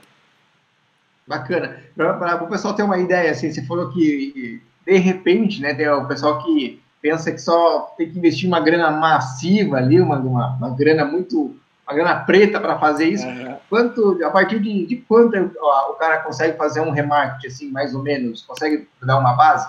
Bacana. 1.28 1.84
Para 1.94 2.42
o 2.42 2.48
pessoal 2.48 2.74
ter 2.74 2.84
uma 2.84 2.98
ideia, 2.98 3.32
assim, 3.32 3.52
você 3.52 3.66
falou 3.66 3.92
que 3.92 4.62
de 4.86 4.98
repente, 4.98 5.62
né, 5.62 5.74
tem 5.74 5.90
o 5.90 6.08
pessoal 6.08 6.44
que 6.44 6.82
pensa 7.02 7.32
que 7.32 7.40
só 7.40 7.94
tem 7.98 8.10
que 8.10 8.18
investir 8.18 8.48
uma 8.48 8.60
grana 8.60 8.92
massiva 8.92 9.78
ali, 9.78 10.00
uma, 10.00 10.18
uma, 10.18 10.56
uma 10.56 10.70
grana 10.76 11.06
muito, 11.06 11.56
uma 11.88 11.96
grana 11.96 12.16
preta 12.16 12.60
para 12.60 12.80
fazer 12.80 13.06
isso. 13.06 13.26
Uhum. 13.28 13.56
Quanto, 13.70 14.20
a 14.24 14.30
partir 14.30 14.60
de, 14.60 14.86
de 14.86 14.96
quanto 14.98 15.38
o 15.38 15.94
cara 15.94 16.20
consegue 16.20 16.58
fazer 16.58 16.82
um 16.82 16.92
remarketing, 16.92 17.48
assim, 17.48 17.72
mais 17.72 17.94
ou 17.94 18.02
menos? 18.02 18.44
Consegue 18.44 18.88
dar 19.04 19.20
uma 19.20 19.34
base? 19.34 19.68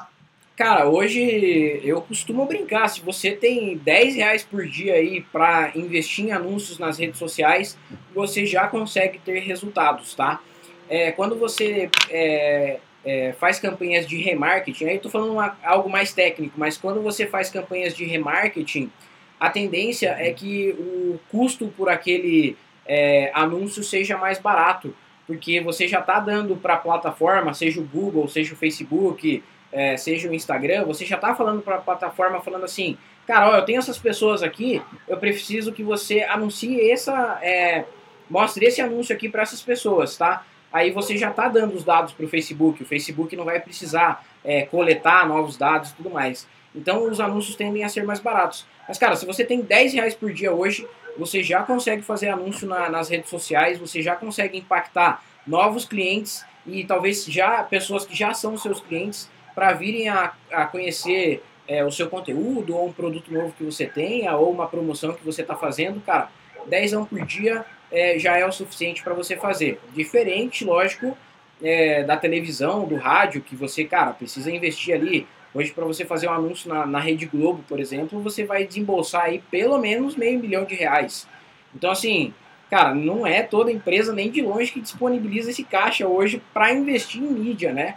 Cara, 0.57 0.89
hoje 0.89 1.83
eu 1.85 2.01
costumo 2.01 2.47
brincar, 2.47 2.89
se 2.89 3.03
você 3.03 3.33
tem 3.33 3.77
10 3.77 4.15
reais 4.17 4.43
por 4.43 4.67
dia 4.67 4.95
aí 4.95 5.21
para 5.31 5.73
investir 5.75 6.25
em 6.25 6.33
anúncios 6.33 6.79
nas 6.79 6.99
redes 6.99 7.19
sociais, 7.19 7.77
você 8.15 8.47
já 8.47 8.67
consegue 8.67 9.19
ter 9.19 9.41
resultados, 9.41 10.15
tá? 10.15 10.41
É, 10.89 11.13
quando 11.13 11.37
você 11.37 11.91
é, 12.09 12.79
é, 13.07 13.33
faz 13.39 13.61
campanhas 13.61 14.05
de 14.05 14.17
remarketing, 14.17 14.87
aí 14.87 14.97
estou 14.97 15.11
falando 15.11 15.33
uma, 15.33 15.57
algo 15.63 15.89
mais 15.89 16.13
técnico, 16.13 16.55
mas 16.59 16.77
quando 16.77 17.01
você 17.01 17.25
faz 17.25 17.49
campanhas 17.49 17.95
de 17.95 18.05
remarketing, 18.05 18.91
a 19.39 19.49
tendência 19.49 20.17
é 20.19 20.33
que 20.33 20.75
o 20.77 21.21
custo 21.31 21.69
por 21.69 21.89
aquele 21.89 22.57
é, 22.85 23.31
anúncio 23.33 23.85
seja 23.85 24.19
mais 24.19 24.41
barato, 24.41 24.93
porque 25.25 25.61
você 25.61 25.87
já 25.87 26.01
está 26.01 26.19
dando 26.19 26.57
para 26.57 26.75
a 26.75 26.79
plataforma, 26.79 27.55
seja 27.55 27.81
o 27.81 27.85
Google, 27.85 28.27
seja 28.27 28.55
o 28.55 28.57
Facebook, 28.57 29.43
é, 29.71 29.97
seja 29.97 30.29
o 30.29 30.35
Instagram, 30.35 30.85
você 30.85 31.05
já 31.05 31.17
está 31.17 31.33
falando 31.33 31.63
para 31.63 31.77
a 31.77 31.81
plataforma, 31.81 32.41
falando 32.41 32.65
assim, 32.65 32.99
cara, 33.25 33.51
ó, 33.51 33.57
eu 33.57 33.65
tenho 33.65 33.79
essas 33.79 33.99
pessoas 33.99 34.43
aqui, 34.43 34.83
eu 35.07 35.17
preciso 35.17 35.73
que 35.73 35.85
você 35.85 36.23
anuncie 36.23 36.91
essa, 36.91 37.39
é, 37.41 37.85
mostre 38.29 38.67
esse 38.67 38.81
anúncio 38.81 39.15
aqui 39.15 39.29
para 39.29 39.43
essas 39.43 39.63
pessoas, 39.63 40.17
tá? 40.17 40.45
Aí 40.77 40.91
você 40.91 41.17
já 41.17 41.31
está 41.31 41.49
dando 41.49 41.75
os 41.75 41.83
dados 41.83 42.13
para 42.13 42.27
o 42.27 42.29
Facebook, 42.29 42.83
o 42.83 42.87
Facebook 42.87 43.35
não 43.35 43.47
vai 43.47 43.59
precisar 43.59 44.23
é, 44.45 44.67
coletar 44.67 45.27
novos 45.27 45.57
dados 45.57 45.89
e 45.89 45.95
tudo 45.95 46.11
mais. 46.11 46.47
Então 46.75 47.11
os 47.11 47.19
anúncios 47.19 47.57
tendem 47.57 47.83
a 47.83 47.89
ser 47.89 48.05
mais 48.05 48.21
baratos. 48.21 48.67
Mas 48.87 48.99
cara, 48.99 49.17
se 49.17 49.25
você 49.25 49.43
tem 49.43 49.63
10 49.63 49.95
reais 49.95 50.15
por 50.15 50.31
dia 50.35 50.53
hoje, 50.53 50.87
você 51.17 51.43
já 51.43 51.63
consegue 51.63 52.03
fazer 52.03 52.29
anúncio 52.29 52.69
na, 52.69 52.91
nas 52.91 53.09
redes 53.09 53.31
sociais, 53.31 53.79
você 53.79 54.03
já 54.03 54.15
consegue 54.17 54.59
impactar 54.59 55.25
novos 55.47 55.87
clientes 55.87 56.45
e 56.67 56.85
talvez 56.85 57.25
já 57.25 57.63
pessoas 57.63 58.05
que 58.05 58.15
já 58.15 58.35
são 58.35 58.55
seus 58.59 58.79
clientes 58.79 59.31
para 59.55 59.73
virem 59.73 60.11
a, 60.11 60.35
a 60.53 60.67
conhecer 60.67 61.43
é, 61.67 61.83
o 61.87 61.91
seu 61.91 62.11
conteúdo, 62.11 62.77
ou 62.77 62.89
um 62.89 62.93
produto 62.93 63.33
novo 63.33 63.55
que 63.57 63.65
você 63.65 63.87
tenha, 63.87 64.37
ou 64.37 64.53
uma 64.53 64.67
promoção 64.67 65.15
que 65.15 65.25
você 65.25 65.41
está 65.41 65.57
fazendo, 65.57 66.05
cara, 66.05 66.29
10 66.67 66.93
anos 66.93 67.09
por 67.09 67.25
dia 67.25 67.65
é, 67.91 68.19
já 68.19 68.37
é 68.37 68.47
o 68.47 68.53
suficiente 68.53 69.03
para 69.03 69.15
você 69.15 69.37
fazer. 69.37 69.81
Diferente, 69.95 70.65
lógico, 70.65 71.17
é, 71.63 72.03
da 72.03 72.17
televisão, 72.17 72.87
do 72.87 72.97
rádio, 72.97 73.41
que 73.41 73.57
você, 73.57 73.85
cara, 73.85 74.13
precisa 74.13 74.51
investir 74.51 74.95
ali. 74.95 75.27
Hoje, 75.55 75.73
para 75.73 75.85
você 75.85 76.05
fazer 76.05 76.29
um 76.29 76.33
anúncio 76.33 76.69
na, 76.69 76.85
na 76.85 77.01
Rede 77.01 77.27
Globo, 77.27 77.65
por 77.67 77.81
exemplo, 77.81 78.21
você 78.21 78.45
vai 78.45 78.67
desembolsar 78.67 79.23
aí 79.23 79.43
pelo 79.51 79.79
menos 79.79 80.15
meio 80.15 80.39
milhão 80.39 80.65
de 80.65 80.75
reais. 80.75 81.27
Então, 81.75 81.91
assim, 81.91 82.35
cara, 82.71 82.95
não 82.95 83.27
é 83.27 83.43
toda 83.43 83.73
empresa 83.73 84.13
nem 84.13 84.31
de 84.31 84.43
longe 84.43 84.73
que 84.73 84.81
disponibiliza 84.81 85.51
esse 85.51 85.65
caixa 85.65 86.07
hoje 86.07 86.43
para 86.53 86.73
investir 86.73 87.23
em 87.23 87.31
mídia, 87.31 87.73
né? 87.73 87.97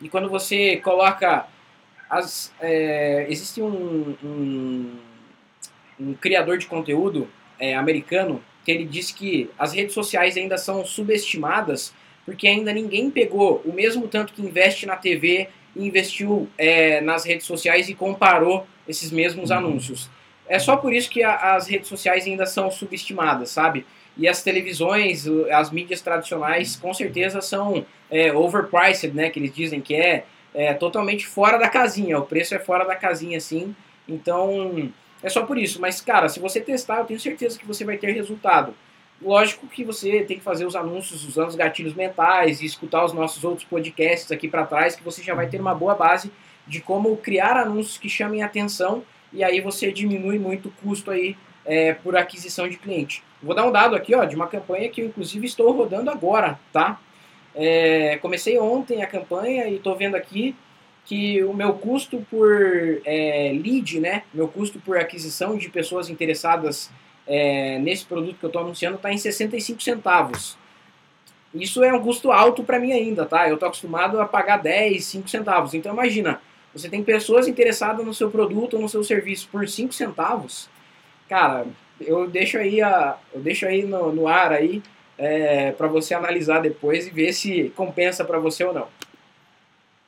E 0.00 0.08
quando 0.08 0.28
você 0.28 0.76
coloca. 0.78 1.46
As, 2.08 2.52
é, 2.60 3.26
existe 3.28 3.62
um, 3.62 4.16
um, 4.24 4.96
um, 6.00 6.14
criador 6.14 6.58
de 6.58 6.66
conteúdo 6.66 7.28
é, 7.56 7.76
americano 7.76 8.42
que 8.70 8.78
ele 8.78 8.84
disse 8.84 9.14
que 9.14 9.50
as 9.58 9.72
redes 9.72 9.94
sociais 9.94 10.36
ainda 10.36 10.56
são 10.56 10.84
subestimadas 10.84 11.92
porque 12.24 12.46
ainda 12.46 12.72
ninguém 12.72 13.10
pegou 13.10 13.60
o 13.64 13.72
mesmo 13.72 14.06
tanto 14.06 14.32
que 14.32 14.42
investe 14.42 14.86
na 14.86 14.96
TV 14.96 15.48
e 15.74 15.86
investiu 15.86 16.48
é, 16.56 17.00
nas 17.00 17.24
redes 17.24 17.46
sociais 17.46 17.88
e 17.88 17.94
comparou 17.94 18.66
esses 18.86 19.10
mesmos 19.10 19.50
uhum. 19.50 19.56
anúncios. 19.56 20.10
É 20.48 20.58
só 20.58 20.76
por 20.76 20.92
isso 20.92 21.10
que 21.10 21.22
a, 21.22 21.54
as 21.54 21.66
redes 21.66 21.88
sociais 21.88 22.26
ainda 22.26 22.46
são 22.46 22.70
subestimadas, 22.70 23.50
sabe? 23.50 23.86
E 24.16 24.28
as 24.28 24.42
televisões, 24.42 25.26
as 25.52 25.70
mídias 25.70 26.00
tradicionais, 26.00 26.76
com 26.76 26.92
certeza 26.92 27.40
são 27.40 27.86
é, 28.10 28.32
overpriced, 28.32 29.14
né? 29.14 29.30
Que 29.30 29.38
eles 29.38 29.54
dizem 29.54 29.80
que 29.80 29.94
é, 29.94 30.24
é 30.52 30.74
totalmente 30.74 31.26
fora 31.26 31.56
da 31.56 31.68
casinha. 31.68 32.18
O 32.18 32.22
preço 32.22 32.54
é 32.54 32.58
fora 32.58 32.84
da 32.84 32.96
casinha, 32.96 33.38
assim. 33.38 33.74
Então, 34.08 34.92
É 35.22 35.28
só 35.28 35.44
por 35.44 35.58
isso. 35.58 35.80
Mas, 35.80 36.00
cara, 36.00 36.28
se 36.28 36.40
você 36.40 36.60
testar, 36.60 36.98
eu 36.98 37.04
tenho 37.04 37.20
certeza 37.20 37.58
que 37.58 37.66
você 37.66 37.84
vai 37.84 37.96
ter 37.96 38.12
resultado. 38.12 38.74
Lógico 39.20 39.66
que 39.66 39.84
você 39.84 40.22
tem 40.22 40.38
que 40.38 40.42
fazer 40.42 40.64
os 40.64 40.74
anúncios 40.74 41.26
usando 41.26 41.48
os 41.48 41.54
gatilhos 41.54 41.94
mentais 41.94 42.62
e 42.62 42.66
escutar 42.66 43.04
os 43.04 43.12
nossos 43.12 43.44
outros 43.44 43.66
podcasts 43.68 44.32
aqui 44.32 44.48
para 44.48 44.64
trás, 44.64 44.96
que 44.96 45.04
você 45.04 45.22
já 45.22 45.34
vai 45.34 45.46
ter 45.46 45.60
uma 45.60 45.74
boa 45.74 45.94
base 45.94 46.32
de 46.66 46.80
como 46.80 47.14
criar 47.18 47.56
anúncios 47.56 47.98
que 47.98 48.08
chamem 48.08 48.42
atenção 48.42 49.02
e 49.32 49.44
aí 49.44 49.60
você 49.60 49.92
diminui 49.92 50.38
muito 50.38 50.68
o 50.68 50.72
custo 50.82 51.10
aí 51.10 51.36
é, 51.64 51.92
por 51.92 52.16
aquisição 52.16 52.68
de 52.68 52.76
cliente. 52.76 53.22
Vou 53.42 53.54
dar 53.54 53.66
um 53.66 53.72
dado 53.72 53.94
aqui 53.94 54.14
ó, 54.14 54.24
de 54.24 54.34
uma 54.34 54.46
campanha 54.46 54.88
que 54.88 55.02
eu 55.02 55.06
inclusive 55.06 55.46
estou 55.46 55.70
rodando 55.72 56.10
agora, 56.10 56.58
tá? 56.72 56.98
É, 57.54 58.18
comecei 58.22 58.58
ontem 58.58 59.02
a 59.02 59.06
campanha 59.06 59.66
e 59.66 59.76
estou 59.76 59.96
vendo 59.96 60.14
aqui 60.14 60.54
que 61.04 61.42
o 61.42 61.52
meu 61.52 61.74
custo 61.74 62.24
por 62.30 63.00
é, 63.04 63.52
lead, 63.52 64.00
né, 64.00 64.22
meu 64.32 64.46
custo 64.48 64.78
por 64.78 64.96
aquisição 64.96 65.56
de 65.56 65.68
pessoas 65.68 66.08
interessadas 66.08 66.90
é, 67.26 67.78
nesse 67.78 68.04
produto 68.04 68.38
que 68.38 68.44
eu 68.44 68.48
estou 68.48 68.62
anunciando 68.62 68.96
está 68.96 69.12
em 69.12 69.18
65 69.18 69.82
centavos. 69.82 70.58
Isso 71.54 71.82
é 71.82 71.92
um 71.92 72.00
custo 72.00 72.30
alto 72.30 72.62
para 72.62 72.78
mim 72.78 72.92
ainda, 72.92 73.26
tá? 73.26 73.48
Eu 73.48 73.54
estou 73.54 73.66
acostumado 73.66 74.20
a 74.20 74.26
pagar 74.26 74.58
10, 74.58 75.04
5 75.04 75.28
centavos. 75.28 75.74
Então 75.74 75.92
imagina, 75.92 76.40
você 76.72 76.88
tem 76.88 77.02
pessoas 77.02 77.48
interessadas 77.48 78.06
no 78.06 78.14
seu 78.14 78.30
produto 78.30 78.74
ou 78.74 78.82
no 78.82 78.88
seu 78.88 79.02
serviço 79.02 79.48
por 79.50 79.68
5 79.68 79.92
centavos. 79.92 80.68
Cara, 81.28 81.66
eu 82.00 82.28
deixo 82.28 82.56
aí, 82.56 82.80
a, 82.80 83.16
eu 83.34 83.40
deixo 83.40 83.66
aí 83.66 83.84
no, 83.84 84.12
no 84.12 84.28
ar 84.28 84.52
aí 84.52 84.82
é, 85.18 85.72
para 85.72 85.88
você 85.88 86.14
analisar 86.14 86.60
depois 86.60 87.06
e 87.06 87.10
ver 87.10 87.32
se 87.32 87.72
compensa 87.76 88.24
para 88.24 88.38
você 88.38 88.64
ou 88.64 88.72
não. 88.72 88.86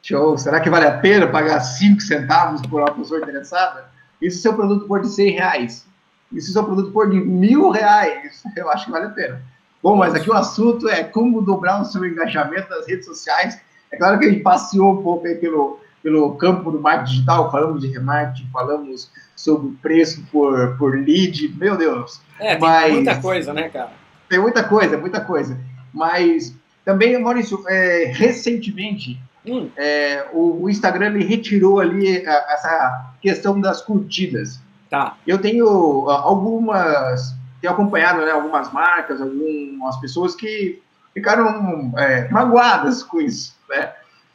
Show. 0.03 0.37
Será 0.37 0.61
que 0.61 0.69
vale 0.69 0.87
a 0.87 0.99
pena 0.99 1.29
pagar 1.29 1.61
5 1.61 2.01
centavos 2.01 2.61
por 2.63 2.81
uma 2.81 2.93
pessoa 2.93 3.21
interessada? 3.21 3.89
E 4.21 4.29
se 4.29 4.39
o 4.39 4.43
seu 4.43 4.55
produto 4.55 4.87
for 4.89 5.01
de 5.01 5.09
100 5.09 5.31
reais? 5.31 5.87
E 6.33 6.41
se 6.41 6.51
o 6.51 6.53
seu 6.53 6.65
produto 6.65 6.93
for 6.93 7.09
de 7.09 7.21
mil 7.21 7.71
reais? 7.71 8.43
Eu 8.57 8.69
acho 8.71 8.87
que 8.87 8.91
vale 8.91 9.07
a 9.07 9.11
pena. 9.11 9.41
Bom, 9.81 9.97
mas 9.97 10.15
aqui 10.15 10.29
o 10.29 10.35
assunto 10.35 10.89
é 10.89 11.05
como 11.05 11.41
dobrar 11.41 11.81
o 11.81 11.85
seu 11.85 12.05
engajamento 12.05 12.69
nas 12.69 12.87
redes 12.89 13.07
sociais. 13.07 13.61
É 13.93 13.97
claro 13.97 14.19
que 14.19 14.27
a 14.27 14.31
gente 14.31 14.43
passeou 14.43 14.99
um 14.99 15.03
pouco 15.03 15.27
aí 15.27 15.37
pelo, 15.37 15.79
pelo 16.03 16.35
campo 16.35 16.73
do 16.73 16.81
marketing 16.81 17.13
digital, 17.13 17.51
falamos 17.53 17.81
de 17.81 17.89
remarketing, 17.89 18.49
falamos 18.53 19.11
sobre 19.37 19.71
preço 19.83 20.25
por, 20.33 20.77
por 20.79 20.97
lead, 20.99 21.49
meu 21.57 21.77
Deus. 21.77 22.21
É, 22.41 22.57
tem 22.57 22.61
mas, 22.61 22.93
muita 22.93 23.21
coisa, 23.21 23.53
né, 23.53 23.69
cara? 23.69 23.93
Tem 24.29 24.41
muita 24.41 24.65
coisa, 24.65 24.97
muita 24.97 25.21
coisa. 25.21 25.59
Mas 25.93 26.57
também, 26.85 27.21
Maurício, 27.21 27.63
é, 27.69 28.13
recentemente 28.15 29.21
Hum. 29.47 29.71
É, 29.77 30.27
o, 30.33 30.63
o, 30.63 30.71
Instagram 30.71 31.19
retirou 31.19 31.81
ali 31.81 32.25
a, 32.27 32.33
essa 32.53 33.13
questão 33.21 33.61
das 33.61 33.83
curtidas. 33.83 34.61
Tá. 34.89 35.17
Eu 35.27 35.39
tenho 35.41 35.67
algumas, 36.09 37.35
tenho 37.61 37.73
acompanhado 37.73 38.25
né, 38.25 38.31
algumas 38.31 38.73
marcas, 38.73 39.21
algumas 39.21 39.97
pessoas 39.97 40.35
que 40.35 40.81
ficaram 41.13 41.93
é, 41.97 42.29
magoadas 42.29 43.03
com 43.03 43.21
isso. 43.21 43.57
Né? 43.69 43.93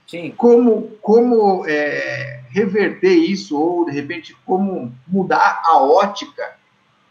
Sim. 0.08 0.34
Como, 0.36 0.92
como 1.02 1.66
é, 1.68 2.42
reverter 2.50 3.14
isso 3.14 3.58
ou 3.60 3.86
de 3.86 3.92
repente 3.92 4.36
como 4.46 4.94
mudar 5.08 5.62
a 5.66 5.78
ótica 5.78 6.56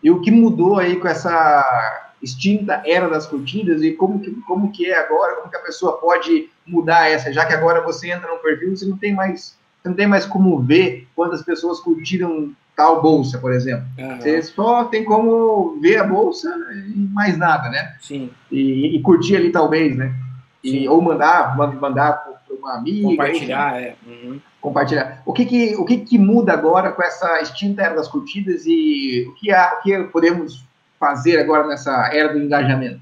e 0.03 0.11
o 0.11 0.21
que 0.21 0.31
mudou 0.31 0.79
aí 0.79 0.97
com 0.97 1.09
essa 1.09 2.06
extinta 2.27 2.83
era 2.85 3.09
das 3.09 3.27
curtidas 3.27 3.83
e 3.83 3.93
como 3.93 4.21
que, 4.21 4.31
como 4.43 4.71
que 4.73 4.87
é 4.87 4.99
agora, 4.99 5.37
como 5.37 5.51
que 5.51 5.57
a 5.57 5.61
pessoa 5.61 5.99
pode 5.99 6.51
mudar 6.67 7.09
essa, 7.09 7.33
já 7.33 7.47
que 7.47 7.55
agora 7.55 7.81
você 7.81 8.11
entra 8.11 8.31
no 8.31 8.39
perfil, 8.39 8.77
você 8.77 8.85
não 8.85 8.99
tem 8.99 9.15
mais, 9.15 9.57
você 9.81 9.89
não 9.89 9.97
tem 9.97 10.07
mais 10.07 10.27
como 10.27 10.61
ver 10.61 11.07
quantas 11.15 11.43
pessoas 11.43 11.81
curtiram 11.81 12.53
tal 12.77 13.01
bolsa, 13.01 13.39
por 13.39 13.53
exemplo. 13.53 13.87
Uhum. 13.99 14.17
Você 14.17 14.43
só 14.43 14.85
tem 14.85 15.05
como 15.05 15.79
ver 15.81 15.99
a 15.99 16.05
bolsa 16.05 16.55
e 16.95 16.99
mais 17.13 17.39
nada, 17.39 17.71
né? 17.71 17.97
Sim. 18.01 18.31
E, 18.51 18.97
e 18.97 19.03
curtir 19.03 19.37
ali 19.37 19.51
talvez, 19.51 19.97
né? 19.97 20.15
E, 20.63 20.89
ou 20.89 21.01
mandar, 21.01 21.57
mandar 21.57 22.13
para 22.13 22.57
uma 22.57 22.75
amiga. 22.75 23.09
Compartilhar, 23.09 23.81
é. 23.81 23.97
Uhum. 24.05 24.41
Compartilhar. 24.61 25.23
O 25.25 25.33
que 25.33 25.47
que, 25.47 25.77
o 25.77 25.85
que 25.85 25.99
que 25.99 26.19
muda 26.19 26.53
agora 26.53 26.91
com 26.91 27.03
essa 27.03 27.41
extinta 27.41 27.83
era 27.83 27.95
das 27.95 28.09
curtidas 28.09 28.65
e 28.67 29.25
o 29.29 29.35
que, 29.35 29.53
há, 29.53 29.79
o 29.79 29.83
que 29.83 29.97
podemos 30.05 30.67
fazer 30.99 31.39
agora 31.39 31.67
nessa 31.67 32.11
era 32.13 32.33
do 32.33 32.39
engajamento? 32.39 33.01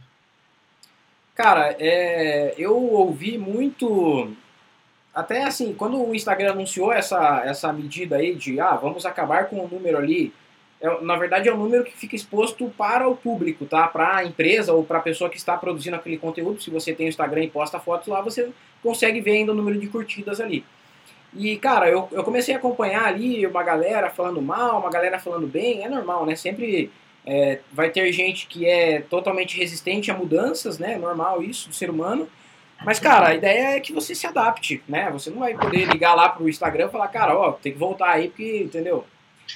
Cara, 1.34 1.74
é, 1.78 2.54
eu 2.56 2.76
ouvi 2.76 3.36
muito. 3.36 4.32
Até 5.12 5.44
assim, 5.44 5.72
quando 5.74 6.00
o 6.02 6.14
Instagram 6.14 6.52
anunciou 6.52 6.92
essa, 6.92 7.42
essa 7.44 7.72
medida 7.72 8.16
aí 8.16 8.34
de 8.34 8.60
ah, 8.60 8.76
vamos 8.76 9.06
acabar 9.06 9.48
com 9.48 9.56
o 9.64 9.68
número 9.68 9.96
ali, 9.96 10.32
é, 10.80 11.00
na 11.02 11.16
verdade 11.16 11.48
é 11.48 11.54
um 11.54 11.58
número 11.58 11.84
que 11.84 11.96
fica 11.96 12.14
exposto 12.14 12.72
para 12.76 13.08
o 13.08 13.16
público, 13.16 13.64
tá? 13.64 13.86
Para 13.88 14.16
a 14.16 14.24
empresa 14.24 14.72
ou 14.72 14.84
para 14.84 14.98
a 14.98 15.02
pessoa 15.02 15.30
que 15.30 15.36
está 15.36 15.56
produzindo 15.56 15.96
aquele 15.96 16.18
conteúdo. 16.18 16.62
Se 16.62 16.70
você 16.70 16.92
tem 16.92 17.06
o 17.06 17.08
Instagram 17.08 17.44
e 17.44 17.50
posta 17.50 17.80
fotos 17.80 18.08
lá, 18.08 18.20
você 18.20 18.50
consegue 18.82 19.20
ver 19.20 19.32
ainda 19.32 19.52
o 19.52 19.54
número 19.54 19.78
de 19.78 19.88
curtidas 19.88 20.40
ali. 20.40 20.64
E, 21.36 21.56
cara, 21.56 21.88
eu, 21.88 22.08
eu 22.12 22.22
comecei 22.22 22.54
a 22.54 22.58
acompanhar 22.58 23.06
ali 23.06 23.44
uma 23.46 23.62
galera 23.62 24.08
falando 24.08 24.40
mal, 24.40 24.78
uma 24.78 24.90
galera 24.90 25.18
falando 25.18 25.48
bem, 25.48 25.84
é 25.84 25.88
normal, 25.88 26.24
né? 26.26 26.36
Sempre 26.36 26.92
é, 27.26 27.60
vai 27.72 27.90
ter 27.90 28.10
gente 28.12 28.46
que 28.46 28.66
é 28.66 29.00
totalmente 29.00 29.56
resistente 29.56 30.10
a 30.10 30.14
mudanças, 30.14 30.78
né? 30.78 30.96
Normal 30.98 31.42
isso 31.42 31.68
do 31.68 31.74
ser 31.74 31.88
humano. 31.88 32.28
Mas, 32.84 32.98
cara, 32.98 33.28
a 33.28 33.34
ideia 33.34 33.76
é 33.76 33.80
que 33.80 33.92
você 33.92 34.14
se 34.14 34.26
adapte, 34.26 34.82
né? 34.86 35.10
Você 35.10 35.30
não 35.30 35.38
vai 35.38 35.54
poder 35.54 35.86
ligar 35.86 36.14
lá 36.14 36.28
pro 36.28 36.48
Instagram 36.48 36.86
e 36.86 36.90
falar, 36.90 37.08
cara, 37.08 37.36
ó, 37.36 37.52
tem 37.52 37.72
que 37.72 37.78
voltar 37.78 38.10
aí, 38.10 38.28
porque, 38.28 38.62
entendeu? 38.64 39.06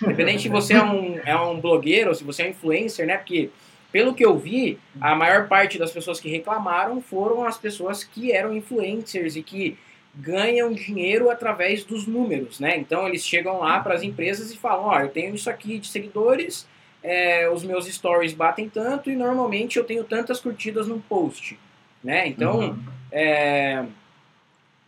Independente 0.02 0.42
se 0.42 0.48
você 0.48 0.74
é 0.74 0.82
um, 0.82 1.20
é 1.24 1.36
um 1.36 1.60
blogueiro 1.60 2.10
ou 2.10 2.14
se 2.14 2.24
você 2.24 2.42
é 2.42 2.46
um 2.46 2.50
influencer, 2.50 3.06
né? 3.06 3.18
Porque, 3.18 3.50
pelo 3.92 4.14
que 4.14 4.24
eu 4.24 4.38
vi, 4.38 4.78
a 5.00 5.14
maior 5.14 5.48
parte 5.48 5.78
das 5.78 5.90
pessoas 5.90 6.20
que 6.20 6.28
reclamaram 6.28 7.02
foram 7.02 7.44
as 7.44 7.58
pessoas 7.58 8.02
que 8.02 8.32
eram 8.32 8.54
influencers 8.54 9.36
e 9.36 9.42
que 9.42 9.76
ganham 10.14 10.72
dinheiro 10.72 11.30
através 11.30 11.84
dos 11.84 12.06
números, 12.06 12.60
né? 12.60 12.78
Então, 12.78 13.06
eles 13.06 13.26
chegam 13.26 13.58
lá 13.58 13.80
para 13.80 13.94
as 13.94 14.02
empresas 14.02 14.50
e 14.50 14.56
falam, 14.56 14.86
ó, 14.86 15.00
eu 15.00 15.08
tenho 15.08 15.34
isso 15.34 15.50
aqui 15.50 15.78
de 15.78 15.88
seguidores 15.88 16.66
é, 17.02 17.48
os 17.48 17.62
meus 17.62 17.86
stories 17.86 18.32
batem 18.32 18.68
tanto 18.68 19.10
e 19.10 19.16
normalmente 19.16 19.78
eu 19.78 19.84
tenho 19.84 20.04
tantas 20.04 20.40
curtidas 20.40 20.86
no 20.86 21.00
post, 21.00 21.58
né? 22.02 22.26
Então, 22.26 22.60
uhum. 22.60 22.84
é, 23.12 23.84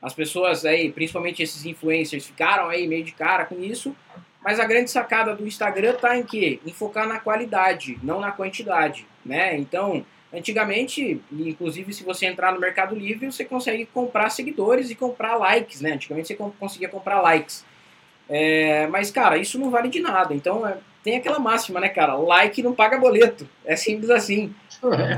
as 0.03 0.15
pessoas 0.15 0.65
aí, 0.65 0.91
principalmente 0.91 1.43
esses 1.43 1.65
influencers, 1.65 2.27
ficaram 2.27 2.69
aí 2.69 2.87
meio 2.87 3.05
de 3.05 3.13
cara 3.13 3.45
com 3.45 3.63
isso, 3.63 3.95
mas 4.43 4.59
a 4.59 4.65
grande 4.65 4.91
sacada 4.91 5.35
do 5.35 5.47
Instagram 5.47 5.95
tá 5.95 6.17
em 6.17 6.23
quê? 6.23 6.59
Em 6.67 6.73
focar 6.73 7.07
na 7.07 7.21
qualidade, 7.21 7.99
não 8.03 8.21
na 8.21 8.33
quantidade, 8.33 9.07
né? 9.25 9.57
Então, 9.57 10.05
antigamente, 10.33 11.21
inclusive 11.31 11.93
se 11.93 12.03
você 12.03 12.27
entrar 12.27 12.53
no 12.53 12.61
Mercado 12.61 12.95
Livre, 12.95 13.31
você 13.31 13.45
consegue 13.45 13.85
comprar 13.87 14.31
seguidores 14.31 14.91
e 14.91 14.95
comprar 14.95 15.37
likes, 15.37 15.81
né? 15.81 15.93
Antigamente 15.93 16.29
você 16.29 16.35
conseguia 16.35 16.89
comprar 16.89 17.21
likes. 17.21 17.65
É, 18.29 18.87
mas, 18.87 19.11
cara, 19.11 19.37
isso 19.37 19.59
não 19.59 19.71
vale 19.71 19.89
de 19.89 20.01
nada. 20.01 20.33
Então, 20.33 20.67
é, 20.67 20.79
tem 21.03 21.17
aquela 21.17 21.39
máxima, 21.39 21.81
né, 21.81 21.89
cara? 21.89 22.15
Like 22.15 22.63
não 22.63 22.75
paga 22.75 22.99
boleto. 22.99 23.49
É 23.65 23.77
simples 23.77 24.11
assim. 24.11 24.55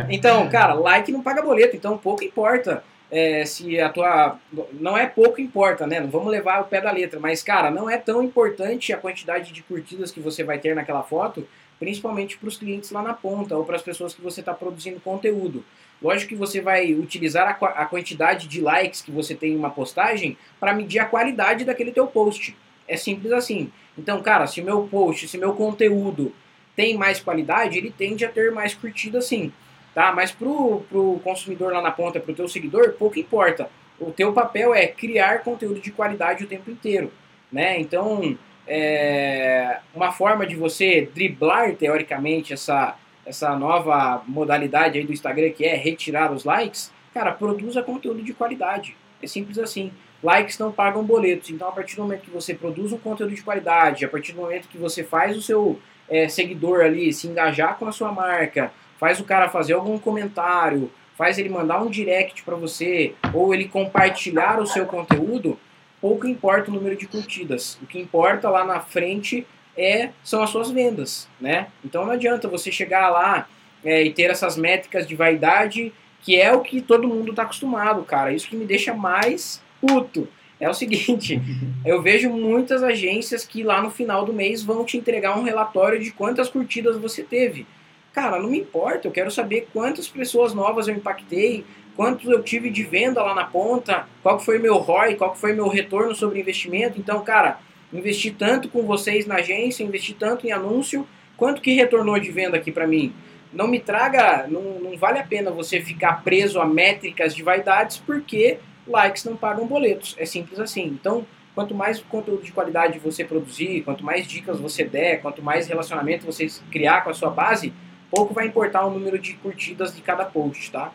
Então, 0.09 0.49
cara, 0.49 0.75
like 0.75 1.11
não 1.11 1.23
paga 1.23 1.42
boleto. 1.42 1.77
Então, 1.77 1.99
pouco 1.99 2.25
importa 2.25 2.83
é, 3.11 3.45
se 3.45 3.79
a 3.79 3.88
tua. 3.88 4.38
Não 4.73 4.97
é 4.97 5.07
pouco 5.07 5.40
importa, 5.40 5.87
né? 5.87 6.01
Não 6.01 6.09
vamos 6.09 6.31
levar 6.31 6.61
o 6.61 6.64
pé 6.64 6.81
da 6.81 6.90
letra. 6.90 7.21
Mas, 7.21 7.42
cara, 7.42 7.71
não 7.71 7.88
é 7.88 7.99
tão 7.99 8.23
importante 8.23 8.92
a 8.92 8.97
quantidade 8.97 9.53
de 9.53 9.62
curtidas 9.62 10.11
que 10.11 10.21
você 10.21 10.42
vai 10.42 10.59
ter 10.59 10.75
naquela 10.75 11.03
foto, 11.03 11.47
principalmente 11.79 12.38
para 12.38 12.49
os 12.49 12.57
clientes 12.57 12.90
lá 12.90 13.03
na 13.03 13.12
ponta 13.12 13.57
ou 13.57 13.64
para 13.64 13.77
as 13.77 13.83
pessoas 13.83 14.14
que 14.14 14.23
você 14.23 14.40
está 14.40 14.55
produzindo 14.55 15.01
conteúdo. 15.01 15.64
Lógico 16.01 16.31
que 16.31 16.35
você 16.37 16.61
vai 16.61 16.95
utilizar 16.95 17.47
a, 17.47 17.66
a 17.66 17.87
quantidade 17.87 18.49
de 18.49 18.61
likes 18.61 19.03
que 19.03 19.12
você 19.12 19.35
tem 19.35 19.53
em 19.53 19.57
uma 19.57 19.71
postagem 19.71 20.37
para 20.59 20.73
medir 20.73 20.99
a 20.99 21.05
qualidade 21.05 21.64
daquele 21.64 21.92
teu 21.92 22.07
post. 22.07 22.57
É 22.88 22.97
simples 22.97 23.33
assim. 23.33 23.71
Então, 23.97 24.23
cara, 24.23 24.47
se 24.47 24.63
meu 24.63 24.89
post, 24.89 25.29
se 25.29 25.39
meu 25.39 25.55
conteúdo 25.55 26.33
tem 26.75 26.97
mais 26.97 27.21
qualidade, 27.21 27.79
ele 27.79 27.91
tende 27.91 28.25
a 28.25 28.29
ter 28.29 28.51
mais 28.51 28.75
curtida 28.75 29.21
sim. 29.21 29.53
Tá? 29.95 30.13
Mas 30.13 30.31
pro, 30.31 30.83
pro 30.89 31.21
consumidor 31.23 31.73
lá 31.73 31.83
na 31.83 31.91
ponta, 31.91 32.19
pro 32.19 32.35
teu 32.35 32.49
seguidor, 32.49 32.93
pouco 32.93 33.19
importa. 33.19 33.69
O 34.01 34.11
teu 34.11 34.33
papel 34.33 34.75
é 34.75 34.87
criar 34.87 35.43
conteúdo 35.43 35.81
de 35.81 35.91
qualidade 35.91 36.45
o 36.45 36.49
tempo 36.49 36.71
inteiro. 36.71 37.13
Né? 37.51 37.79
Então, 37.79 38.37
é 38.67 39.81
uma 39.95 40.11
forma 40.13 40.47
de 40.47 40.57
você 40.57 41.09
driblar, 41.15 41.75
teoricamente, 41.75 42.55
essa, 42.55 42.97
essa 43.27 43.55
nova 43.55 44.23
modalidade 44.27 44.99
aí 44.99 45.05
do 45.05 45.13
Instagram, 45.13 45.51
que 45.51 45.65
é 45.65 45.75
retirar 45.75 46.33
os 46.33 46.45
likes, 46.45 46.91
cara, 47.13 47.33
produza 47.33 47.83
conteúdo 47.83 48.23
de 48.23 48.33
qualidade. 48.33 48.97
É 49.23 49.27
simples 49.27 49.59
assim 49.59 49.93
likes 50.23 50.59
não 50.59 50.71
pagam 50.71 51.03
boletos. 51.03 51.51
Então, 51.51 51.69
a 51.69 51.73
partir 51.73 51.97
do 51.97 52.03
momento 52.03 52.23
que 52.23 52.31
você 52.31 52.55
produz 52.55 52.93
um 52.93 52.99
conteúdo 52.99 53.35
de 53.35 53.43
qualidade, 53.43 54.05
a 54.05 54.09
partir 54.09 54.33
do 54.33 54.41
momento 54.41 54.69
que 54.69 54.79
você 54.79 55.03
faz 55.03 55.37
o 55.37 55.43
seu 55.43 55.79
é, 56.09 56.29
seguidor 56.29 56.83
ali 56.83 57.13
se 57.13 57.27
engajar 57.27 57.77
com 57.77 57.87
a 57.87 57.93
sua 57.93 58.13
marca, 58.13 58.73
faz 58.99 59.19
o 59.19 59.25
cara 59.25 59.49
fazer 59.49 59.73
algum 59.73 59.99
comentário, 59.99 60.91
faz 61.17 61.39
ele 61.39 61.49
mandar 61.49 61.83
um 61.83 61.91
direct 61.91 62.43
para 62.43 62.55
você, 62.55 63.15
ou 63.33 63.53
ele 63.53 63.69
compartilhar 63.69 64.61
o 64.61 64.67
seu 64.67 64.87
conteúdo, 64.87 65.59
pouco 66.01 66.27
importa 66.27 66.71
o 66.71 66.75
número 66.75 66.97
de 66.97 67.07
curtidas. 67.07 67.79
O 67.83 67.87
que 67.87 67.99
importa 67.99 68.49
lá 68.49 68.65
na 68.65 68.81
frente 68.81 69.47
é 69.77 70.11
são 70.23 70.43
as 70.43 70.51
suas 70.51 70.71
vendas, 70.71 71.29
né? 71.41 71.69
Então 71.85 72.05
não 72.05 72.13
adianta 72.13 72.49
você 72.49 72.71
chegar 72.71 73.09
lá 73.09 73.49
é, 73.85 74.03
e 74.03 74.13
ter 74.13 74.31
essas 74.31 74.57
métricas 74.57 75.07
de 75.07 75.15
vaidade, 75.15 75.93
que 76.21 76.39
é 76.41 76.53
o 76.53 76.61
que 76.61 76.81
todo 76.81 77.09
mundo 77.09 77.31
está 77.31 77.43
acostumado, 77.43 78.03
cara. 78.05 78.33
Isso 78.33 78.49
que 78.49 78.57
me 78.57 78.67
deixa 78.67 78.93
mais 78.93 79.62
puto. 79.83 80.29
É 80.61 80.71
o 80.71 80.75
seguinte, 80.75 81.42
eu 81.85 82.01
vejo 82.01 82.31
muitas 82.31 82.85
agências 82.85 83.45
que 83.45 83.64
lá 83.64 83.83
no 83.83 83.90
final 83.90 84.25
do 84.25 84.33
mês 84.33 84.62
vão 84.62 84.85
te 84.85 84.97
entregar 84.97 85.37
um 85.37 85.42
relatório 85.42 85.99
de 85.99 86.12
quantas 86.12 86.49
curtidas 86.49 86.97
você 86.97 87.25
teve. 87.25 87.66
Cara, 88.12 88.38
não 88.38 88.51
me 88.51 88.61
importa, 88.61 89.09
eu 89.09 89.12
quero 89.12 89.31
saber 89.31 89.68
quantas 89.73 90.07
pessoas 90.07 90.55
novas 90.55 90.87
eu 90.87 90.95
impactei, 90.95 91.64
quantos 91.97 92.31
eu 92.31 92.42
tive 92.42 92.71
de 92.71 92.85
venda 92.85 93.23
lá 93.23 93.35
na 93.35 93.45
ponta, 93.45 94.07
qual 94.23 94.38
foi 94.38 94.59
meu 94.59 94.77
ROI, 94.77 95.16
qual 95.16 95.35
foi 95.35 95.53
meu 95.53 95.66
retorno 95.66 96.14
sobre 96.14 96.38
investimento. 96.38 97.01
Então, 97.01 97.25
cara, 97.25 97.59
investi 97.92 98.31
tanto 98.31 98.68
com 98.68 98.83
vocês 98.83 99.27
na 99.27 99.37
agência, 99.37 99.83
investi 99.83 100.14
tanto 100.14 100.47
em 100.47 100.53
anúncio, 100.53 101.07
quanto 101.37 101.61
que 101.61 101.75
retornou 101.75 102.18
de 102.21 102.31
venda 102.31 102.57
aqui 102.57 102.71
para 102.71 102.87
mim? 102.87 103.12
Não 103.53 103.66
me 103.66 103.81
traga, 103.81 104.47
não, 104.49 104.79
não 104.79 104.97
vale 104.97 105.18
a 105.18 105.25
pena 105.25 105.51
você 105.51 105.81
ficar 105.81 106.23
preso 106.23 106.61
a 106.61 106.66
métricas 106.66 107.35
de 107.35 107.42
vaidades, 107.42 107.99
porque 107.99 108.59
likes 108.87 109.25
não 109.25 109.37
pagam 109.37 109.66
boletos. 109.66 110.14
É 110.18 110.27
simples 110.27 110.59
assim. 110.59 110.85
Então, 110.87 111.27
quanto 111.55 111.75
mais 111.75 112.01
conteúdo 112.01 112.42
de 112.42 112.53
qualidade 112.53 112.99
você 112.99 113.25
produzir, 113.25 113.83
quanto 113.83 114.05
mais 114.05 114.27
dicas 114.27 114.59
você 114.59 114.85
der, 114.85 115.21
quanto 115.21 115.42
mais 115.42 115.66
relacionamento 115.66 116.27
você 116.27 116.49
criar 116.71 117.03
com 117.03 117.11
a 117.11 117.14
sua 117.14 117.31
base, 117.31 117.73
pouco 118.11 118.35
vai 118.35 118.47
importar 118.47 118.85
o 118.85 118.90
número 118.90 119.18
de 119.18 119.35
curtidas 119.35 119.95
de 119.95 120.03
cada 120.03 120.25
post, 120.25 120.71
tá? 120.71 120.92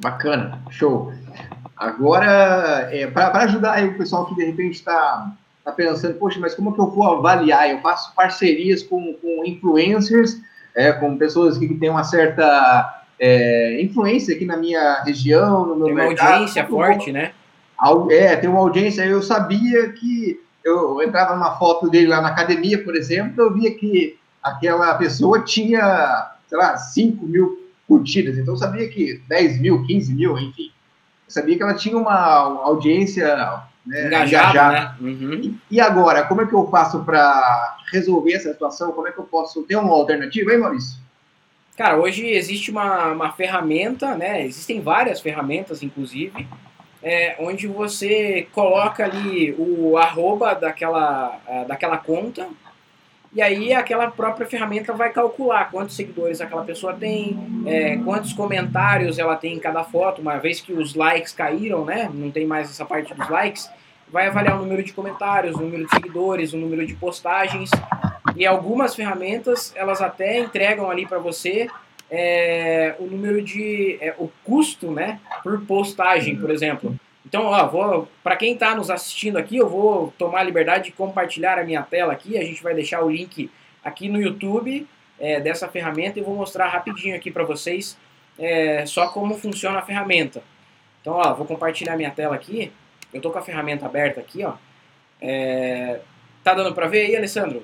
Bacana, 0.00 0.62
show. 0.70 1.12
Agora, 1.76 2.88
é, 2.92 3.06
para 3.08 3.44
ajudar 3.44 3.84
o 3.84 3.98
pessoal 3.98 4.26
que 4.26 4.34
de 4.36 4.44
repente 4.44 4.74
está 4.74 5.32
tá 5.64 5.72
pensando, 5.72 6.14
poxa, 6.14 6.38
mas 6.38 6.54
como 6.54 6.72
que 6.72 6.80
eu 6.80 6.90
vou 6.90 7.18
avaliar? 7.18 7.68
Eu 7.68 7.80
faço 7.80 8.14
parcerias 8.14 8.82
com, 8.82 9.14
com 9.14 9.44
influencers, 9.44 10.40
é, 10.74 10.92
com 10.92 11.18
pessoas 11.18 11.58
que 11.58 11.74
têm 11.74 11.90
uma 11.90 12.04
certa 12.04 12.97
é, 13.20 13.82
influência 13.82 14.34
aqui 14.34 14.44
na 14.44 14.56
minha 14.56 15.02
região, 15.02 15.66
no 15.66 15.76
meu 15.76 15.86
tem 15.86 15.94
uma 15.94 16.04
mercado. 16.04 16.32
audiência 16.32 16.66
forte, 16.66 17.12
né? 17.12 17.32
É, 18.10 18.36
tem 18.36 18.48
uma 18.50 18.60
audiência. 18.60 19.02
Eu 19.04 19.22
sabia 19.22 19.90
que 19.90 20.40
eu 20.64 21.00
entrava 21.02 21.34
numa 21.34 21.56
foto 21.58 21.88
dele 21.88 22.08
lá 22.08 22.20
na 22.20 22.28
academia, 22.28 22.82
por 22.82 22.94
exemplo, 22.96 23.42
eu 23.42 23.52
via 23.52 23.74
que 23.74 24.18
aquela 24.42 24.94
pessoa 24.94 25.42
tinha, 25.42 26.32
sei 26.46 26.58
lá, 26.58 26.76
5 26.76 27.24
mil 27.24 27.68
curtidas. 27.86 28.36
Então 28.36 28.54
eu 28.54 28.58
sabia 28.58 28.88
que 28.88 29.20
10 29.28 29.60
mil, 29.60 29.84
15 29.86 30.14
mil, 30.14 30.38
enfim. 30.38 30.70
Eu 31.26 31.32
sabia 31.32 31.56
que 31.56 31.62
ela 31.62 31.74
tinha 31.74 31.96
uma 31.96 32.14
audiência 32.62 33.26
né, 33.86 34.06
engajada. 34.06 34.50
engajada. 34.50 34.96
Né? 35.00 35.10
Uhum. 35.10 35.58
E 35.70 35.80
agora, 35.80 36.24
como 36.24 36.42
é 36.42 36.46
que 36.46 36.54
eu 36.54 36.66
faço 36.68 37.04
para 37.04 37.76
resolver 37.92 38.32
essa 38.32 38.52
situação? 38.52 38.92
Como 38.92 39.08
é 39.08 39.12
que 39.12 39.18
eu 39.18 39.24
posso 39.24 39.62
ter 39.62 39.76
uma 39.76 39.92
alternativa, 39.92 40.52
hein, 40.52 40.58
Maurício? 40.58 40.98
Cara, 41.78 41.96
hoje 41.96 42.26
existe 42.26 42.72
uma, 42.72 43.12
uma 43.12 43.30
ferramenta, 43.30 44.16
né? 44.16 44.44
Existem 44.44 44.80
várias 44.80 45.20
ferramentas, 45.20 45.80
inclusive, 45.80 46.44
é, 47.00 47.36
onde 47.38 47.68
você 47.68 48.48
coloca 48.52 49.04
ali 49.04 49.54
o 49.56 49.96
arroba 49.96 50.54
daquela, 50.54 51.38
daquela 51.68 51.96
conta, 51.96 52.48
e 53.32 53.40
aí 53.40 53.72
aquela 53.72 54.10
própria 54.10 54.44
ferramenta 54.44 54.92
vai 54.92 55.12
calcular 55.12 55.70
quantos 55.70 55.94
seguidores 55.94 56.40
aquela 56.40 56.64
pessoa 56.64 56.94
tem, 56.94 57.38
é, 57.64 57.96
quantos 57.98 58.32
comentários 58.32 59.16
ela 59.16 59.36
tem 59.36 59.54
em 59.54 59.60
cada 59.60 59.84
foto, 59.84 60.20
uma 60.20 60.36
vez 60.36 60.60
que 60.60 60.72
os 60.72 60.96
likes 60.96 61.32
caíram, 61.32 61.84
né? 61.84 62.10
Não 62.12 62.32
tem 62.32 62.44
mais 62.44 62.68
essa 62.68 62.84
parte 62.84 63.14
dos 63.14 63.28
likes, 63.28 63.70
vai 64.10 64.26
avaliar 64.26 64.56
o 64.56 64.62
número 64.62 64.82
de 64.82 64.92
comentários, 64.92 65.54
o 65.54 65.60
número 65.60 65.84
de 65.84 65.90
seguidores, 65.90 66.52
o 66.52 66.56
número 66.56 66.84
de 66.84 66.94
postagens. 66.94 67.70
E 68.36 68.46
algumas 68.46 68.94
ferramentas 68.94 69.72
elas 69.76 70.00
até 70.00 70.38
entregam 70.38 70.90
ali 70.90 71.06
para 71.06 71.18
você 71.18 71.68
é, 72.10 72.94
o 72.98 73.04
número 73.04 73.42
de 73.42 73.98
é, 74.00 74.14
o 74.18 74.30
custo, 74.44 74.90
né, 74.90 75.20
por 75.42 75.60
postagem, 75.66 76.36
por 76.36 76.50
exemplo. 76.50 76.98
Então, 77.26 77.44
ó, 77.46 77.66
vou 77.66 78.08
para 78.22 78.36
quem 78.36 78.54
está 78.54 78.74
nos 78.74 78.90
assistindo 78.90 79.36
aqui, 79.36 79.56
eu 79.56 79.68
vou 79.68 80.12
tomar 80.16 80.40
a 80.40 80.44
liberdade 80.44 80.84
de 80.84 80.92
compartilhar 80.92 81.58
a 81.58 81.64
minha 81.64 81.82
tela 81.82 82.12
aqui. 82.12 82.38
A 82.38 82.44
gente 82.44 82.62
vai 82.62 82.74
deixar 82.74 83.02
o 83.04 83.10
link 83.10 83.50
aqui 83.84 84.08
no 84.08 84.20
YouTube 84.20 84.86
é, 85.18 85.40
dessa 85.40 85.68
ferramenta 85.68 86.18
e 86.18 86.22
vou 86.22 86.34
mostrar 86.34 86.68
rapidinho 86.68 87.14
aqui 87.14 87.30
para 87.30 87.44
vocês 87.44 87.98
é, 88.38 88.86
só 88.86 89.08
como 89.08 89.36
funciona 89.36 89.80
a 89.80 89.82
ferramenta. 89.82 90.42
Então, 91.00 91.14
ó, 91.14 91.34
vou 91.34 91.44
compartilhar 91.44 91.96
minha 91.96 92.10
tela 92.10 92.34
aqui. 92.34 92.72
Eu 93.12 93.20
tô 93.20 93.30
com 93.30 93.38
a 93.38 93.42
ferramenta 93.42 93.86
aberta 93.86 94.20
aqui, 94.20 94.44
ó. 94.44 94.54
É, 95.20 96.00
tá 96.44 96.54
dando 96.54 96.74
para 96.74 96.86
ver 96.86 97.06
aí, 97.06 97.16
Alessandro? 97.16 97.62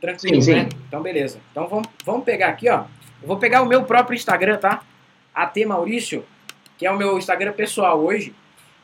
Tranquilo, 0.00 0.42
sim, 0.42 0.52
sim. 0.52 0.54
né? 0.54 0.68
Então, 0.86 1.02
beleza. 1.02 1.40
Então, 1.50 1.66
vamos, 1.66 1.88
vamos 2.04 2.24
pegar 2.24 2.48
aqui, 2.48 2.68
ó. 2.68 2.84
Eu 3.20 3.26
vou 3.26 3.36
pegar 3.38 3.62
o 3.62 3.66
meu 3.66 3.84
próprio 3.84 4.14
Instagram, 4.14 4.58
tá? 4.58 4.82
AT 5.34 5.56
Maurício, 5.66 6.24
que 6.76 6.86
é 6.86 6.90
o 6.90 6.96
meu 6.96 7.18
Instagram 7.18 7.52
pessoal 7.52 8.00
hoje. 8.00 8.34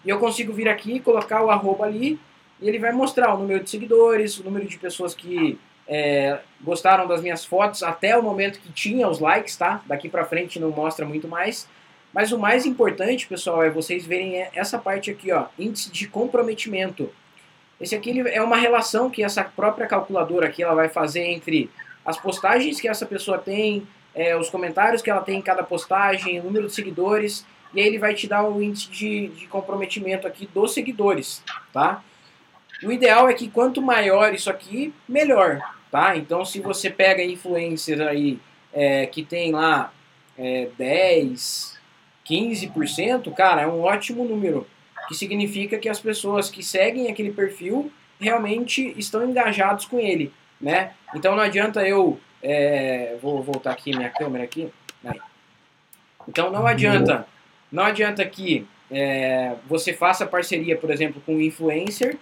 E 0.05 0.09
eu 0.09 0.19
consigo 0.19 0.53
vir 0.53 0.69
aqui, 0.69 1.01
colocar 1.01 1.43
o 1.43 1.51
arroba 1.51 1.85
ali, 1.85 2.19
e 2.61 2.69
ele 2.69 2.79
vai 2.79 2.93
mostrar 2.93 3.35
o 3.35 3.39
número 3.39 3.63
de 3.63 3.71
seguidores, 3.71 4.39
o 4.39 4.45
número 4.45 4.67
de 4.67 4.77
pessoas 4.79 5.15
que 5.15 5.59
é, 5.87 6.41
gostaram 6.61 7.07
das 7.07 7.21
minhas 7.21 7.45
fotos 7.45 7.83
até 7.83 8.17
o 8.17 8.23
momento 8.23 8.59
que 8.59 8.73
tinha 8.73 9.09
os 9.09 9.19
likes, 9.19 9.57
tá? 9.57 9.83
Daqui 9.87 10.09
pra 10.09 10.25
frente 10.25 10.59
não 10.59 10.71
mostra 10.71 11.05
muito 11.07 11.29
mais. 11.29 11.69
Mas 12.13 12.31
o 12.31 12.39
mais 12.39 12.65
importante, 12.65 13.27
pessoal, 13.27 13.63
é 13.63 13.71
vocês 13.71 14.07
verem 14.07 14.47
essa 14.55 14.79
parte 14.79 15.11
aqui, 15.11 15.33
ó, 15.33 15.47
índice 15.59 15.91
de 15.91 16.07
comprometimento. 16.07 17.11
Esse 17.81 17.95
aqui 17.95 18.21
é 18.29 18.41
uma 18.43 18.57
relação 18.57 19.11
que 19.11 19.23
essa 19.23 19.43
própria 19.43 19.87
calculadora 19.87 20.47
aqui 20.47 20.63
ela 20.63 20.75
vai 20.75 20.89
fazer 20.89 21.25
entre 21.25 21.71
as 22.05 22.19
postagens 22.19 22.81
que 22.81 22.89
essa 22.89 23.07
pessoa 23.07 23.39
tem, 23.39 23.87
é, 24.15 24.37
os 24.37 24.49
comentários 24.49 25.03
que 25.03 25.11
ela 25.11 25.21
tem 25.21 25.39
em 25.39 25.43
cada 25.43 25.63
postagem, 25.63 26.39
o 26.39 26.45
número 26.45 26.67
de 26.67 26.75
seguidores 26.75 27.45
e 27.75 27.81
aí 27.81 27.87
ele 27.89 27.99
vai 27.99 28.15
te 28.15 28.29
dar 28.29 28.45
o 28.45 28.63
índice 28.63 28.89
de, 28.89 29.29
de 29.29 29.47
comprometimento 29.49 30.27
aqui 30.27 30.49
dos 30.55 30.73
seguidores, 30.73 31.43
tá? 31.73 32.03
O 32.83 32.93
ideal 32.93 33.29
é 33.29 33.35
que 33.35 33.49
quanto 33.49 33.83
maior 33.83 34.33
isso 34.33 34.49
aqui, 34.49 34.95
melhor, 35.09 35.61
tá? 35.91 36.17
Então 36.17 36.45
se 36.45 36.61
você 36.61 36.89
pega 36.89 37.25
influencers 37.25 38.01
aí 38.01 38.39
é, 38.73 39.07
que 39.07 39.25
tem 39.25 39.51
lá 39.51 39.93
é, 40.39 40.69
10, 40.79 41.79
15%, 42.29 43.35
cara, 43.35 43.63
é 43.63 43.67
um 43.67 43.81
ótimo 43.83 44.25
número, 44.25 44.67
que 45.09 45.15
significa 45.15 45.79
que 45.79 45.89
as 45.89 46.01
pessoas 46.01 46.51
que 46.51 46.63
seguem 46.63 47.11
aquele 47.11 47.33
perfil 47.33 47.91
realmente 48.21 48.95
estão 48.97 49.29
engajados 49.29 49.87
com 49.87 49.99
ele, 49.99 50.33
né? 50.61 50.93
Então 51.15 51.35
não 51.35 51.43
adianta 51.43 51.87
eu, 51.87 52.19
é, 52.43 53.17
vou 53.21 53.43
voltar 53.43 53.73
aqui 53.73 53.97
minha 53.97 54.11
câmera 54.11 54.45
aqui, 54.45 54.71
então 56.27 56.51
não 56.51 56.67
adianta 56.67 57.27
não 57.71 57.85
adianta 57.85 58.25
que 58.25 58.67
é, 58.91 59.57
você 59.67 59.93
faça 59.93 60.25
parceria, 60.25 60.77
por 60.77 60.91
exemplo, 60.91 61.21
com 61.27 61.35
um 61.35 61.41
influencer 61.41 62.17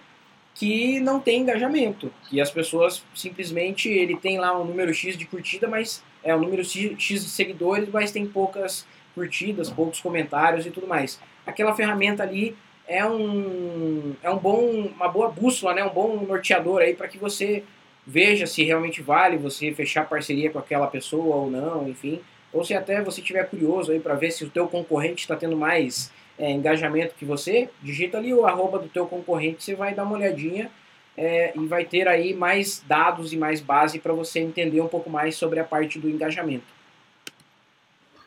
que 0.55 0.99
não 0.99 1.19
tem 1.19 1.41
engajamento, 1.41 2.11
que 2.29 2.39
as 2.41 2.49
pessoas 2.49 3.03
simplesmente 3.13 3.89
ele 3.89 4.17
tem 4.17 4.39
lá 4.39 4.59
um 4.59 4.65
número 4.65 4.93
X 4.93 5.17
de 5.17 5.25
curtida, 5.25 5.67
mas 5.67 6.03
é 6.23 6.35
um 6.35 6.39
número 6.39 6.63
X 6.63 6.97
de 6.97 7.19
seguidores, 7.19 7.89
mas 7.89 8.11
tem 8.11 8.25
poucas 8.25 8.87
curtidas, 9.13 9.69
poucos 9.69 9.99
comentários 9.99 10.65
e 10.65 10.71
tudo 10.71 10.87
mais. 10.87 11.19
Aquela 11.45 11.75
ferramenta 11.75 12.23
ali 12.23 12.55
é 12.87 13.05
um 13.05 14.15
é 14.21 14.29
um 14.29 14.37
bom 14.37 14.89
uma 14.95 15.07
boa 15.07 15.29
bússola, 15.29 15.73
né, 15.73 15.83
um 15.83 15.89
bom 15.89 16.25
norteador 16.25 16.81
aí 16.81 16.93
para 16.93 17.07
que 17.07 17.17
você 17.17 17.63
veja 18.05 18.45
se 18.45 18.63
realmente 18.63 19.01
vale 19.01 19.37
você 19.37 19.73
fechar 19.73 20.07
parceria 20.07 20.49
com 20.49 20.59
aquela 20.59 20.87
pessoa 20.87 21.35
ou 21.35 21.49
não, 21.49 21.87
enfim 21.87 22.21
ou 22.53 22.63
se 22.63 22.73
até 22.75 23.01
você 23.01 23.19
estiver 23.19 23.49
curioso 23.49 23.91
aí 23.91 23.99
para 23.99 24.13
ver 24.13 24.31
se 24.31 24.45
o 24.45 24.49
teu 24.49 24.67
concorrente 24.67 25.23
está 25.23 25.35
tendo 25.35 25.57
mais 25.57 26.11
é, 26.37 26.51
engajamento 26.51 27.15
que 27.15 27.25
você, 27.25 27.69
digita 27.81 28.19
ali 28.19 28.33
o 28.33 28.45
arroba 28.45 28.77
do 28.77 28.87
teu 28.87 29.07
concorrente, 29.07 29.63
você 29.63 29.75
vai 29.75 29.93
dar 29.93 30.03
uma 30.03 30.15
olhadinha 30.15 30.69
é, 31.17 31.51
e 31.55 31.65
vai 31.65 31.83
ter 31.83 32.07
aí 32.07 32.33
mais 32.33 32.83
dados 32.87 33.33
e 33.33 33.37
mais 33.37 33.59
base 33.59 33.99
para 33.99 34.13
você 34.13 34.39
entender 34.39 34.81
um 34.81 34.87
pouco 34.87 35.09
mais 35.09 35.35
sobre 35.35 35.59
a 35.59 35.63
parte 35.63 35.99
do 35.99 36.09
engajamento. 36.09 36.65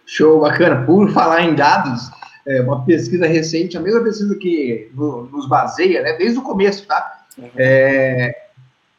Show, 0.04 0.40
bacana. 0.40 0.84
Por 0.84 1.10
falar 1.12 1.42
em 1.42 1.54
dados, 1.54 2.10
é 2.46 2.60
uma 2.60 2.84
pesquisa 2.84 3.26
recente, 3.26 3.76
a 3.76 3.80
mesma 3.80 4.02
pesquisa 4.02 4.34
que 4.36 4.90
nos 4.94 5.48
baseia, 5.48 6.02
né, 6.02 6.12
desde 6.12 6.38
o 6.38 6.42
começo, 6.42 6.86
tá? 6.86 7.24
Uhum. 7.36 7.50
É, 7.56 8.46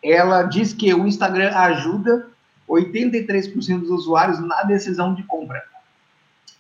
ela 0.03 0.43
diz 0.43 0.73
que 0.73 0.93
o 0.93 1.07
Instagram 1.07 1.51
ajuda 1.55 2.27
83% 2.69 3.79
dos 3.79 3.89
usuários 3.89 4.39
na 4.39 4.63
decisão 4.63 5.13
de 5.13 5.23
compra. 5.23 5.63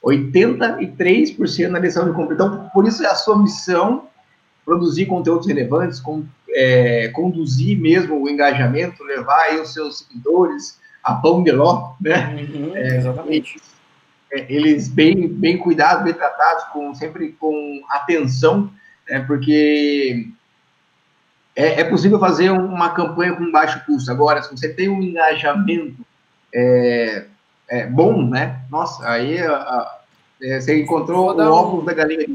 83% 0.03 1.67
na 1.67 1.79
decisão 1.79 2.07
de 2.07 2.15
compra. 2.15 2.35
Então, 2.35 2.69
por 2.73 2.87
isso 2.87 3.03
é 3.03 3.07
a 3.07 3.15
sua 3.15 3.37
missão 3.37 4.07
produzir 4.63 5.05
conteúdos 5.05 5.47
relevantes, 5.47 5.99
com, 5.99 6.25
é, 6.49 7.09
conduzir 7.09 7.79
mesmo 7.79 8.21
o 8.21 8.29
engajamento, 8.29 9.03
levar 9.03 9.39
aí 9.43 9.59
os 9.59 9.73
seus 9.73 9.99
seguidores 9.99 10.79
a 11.03 11.13
pão 11.13 11.41
de 11.41 11.51
ló, 11.51 11.93
né? 12.01 12.35
Uhum, 12.35 12.75
é, 12.75 12.97
exatamente. 12.97 13.61
É, 14.31 14.45
eles 14.51 14.87
bem, 14.89 15.27
bem 15.27 15.57
cuidados, 15.57 16.03
bem 16.03 16.13
tratados, 16.13 16.65
com, 16.65 16.93
sempre 16.93 17.31
com 17.33 17.81
atenção, 17.89 18.71
né? 19.09 19.21
porque 19.21 20.27
é, 21.55 21.81
é, 21.81 21.83
possível 21.83 22.19
fazer 22.19 22.51
uma 22.51 22.89
campanha 22.89 23.35
com 23.35 23.51
baixo 23.51 23.83
custo. 23.85 24.11
Agora, 24.11 24.41
se 24.41 24.51
você 24.51 24.73
tem 24.73 24.89
um 24.89 25.01
engajamento 25.01 26.05
é, 26.53 27.25
é 27.69 27.87
bom, 27.87 28.21
né? 28.27 28.61
Nossa, 28.69 29.07
aí 29.07 29.39
a, 29.39 29.53
a, 29.53 30.01
é, 30.41 30.59
você 30.59 30.81
encontrou 30.81 31.35
o 31.35 31.51
óvulo 31.51 31.81
um... 31.81 31.85
da 31.85 31.93
galinha. 31.93 32.27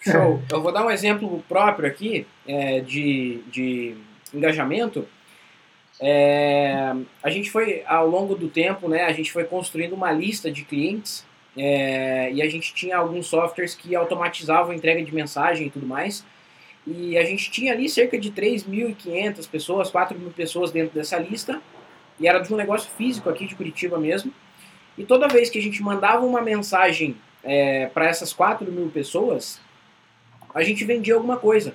Show. 0.00 0.42
Eu 0.50 0.62
vou 0.62 0.72
dar 0.72 0.86
um 0.86 0.90
exemplo 0.90 1.44
próprio 1.46 1.86
aqui 1.86 2.26
é, 2.46 2.80
de, 2.80 3.42
de 3.50 3.96
engajamento. 4.32 5.06
É, 6.00 6.94
a 7.22 7.28
gente 7.28 7.50
foi, 7.50 7.82
ao 7.86 8.06
longo 8.06 8.34
do 8.34 8.48
tempo, 8.48 8.88
né, 8.88 9.04
a 9.04 9.12
gente 9.12 9.30
foi 9.30 9.44
construindo 9.44 9.92
uma 9.92 10.10
lista 10.10 10.50
de 10.50 10.64
clientes 10.64 11.26
é, 11.56 12.32
e 12.32 12.42
a 12.42 12.48
gente 12.48 12.72
tinha 12.74 12.96
alguns 12.96 13.26
softwares 13.26 13.74
que 13.74 13.94
automatizavam 13.94 14.72
a 14.72 14.74
entrega 14.74 15.02
de 15.02 15.14
mensagem 15.14 15.66
e 15.66 15.70
tudo 15.70 15.86
mais. 15.86 16.24
E 16.86 17.18
a 17.18 17.24
gente 17.24 17.50
tinha 17.50 17.72
ali 17.72 17.88
cerca 17.88 18.18
de 18.18 18.30
3.500 18.30 19.48
pessoas, 19.48 19.90
4.000 19.90 20.32
pessoas 20.32 20.70
dentro 20.70 20.94
dessa 20.94 21.18
lista. 21.18 21.60
E 22.18 22.28
era 22.28 22.38
de 22.38 22.52
um 22.52 22.56
negócio 22.56 22.90
físico 22.90 23.28
aqui 23.28 23.46
de 23.46 23.54
Curitiba 23.54 23.98
mesmo. 23.98 24.32
E 24.96 25.04
toda 25.04 25.28
vez 25.28 25.50
que 25.50 25.58
a 25.58 25.62
gente 25.62 25.82
mandava 25.82 26.24
uma 26.24 26.40
mensagem 26.40 27.16
é, 27.42 27.86
para 27.86 28.06
essas 28.06 28.34
4.000 28.34 28.90
pessoas, 28.90 29.60
a 30.54 30.62
gente 30.62 30.84
vendia 30.84 31.14
alguma 31.14 31.36
coisa. 31.36 31.74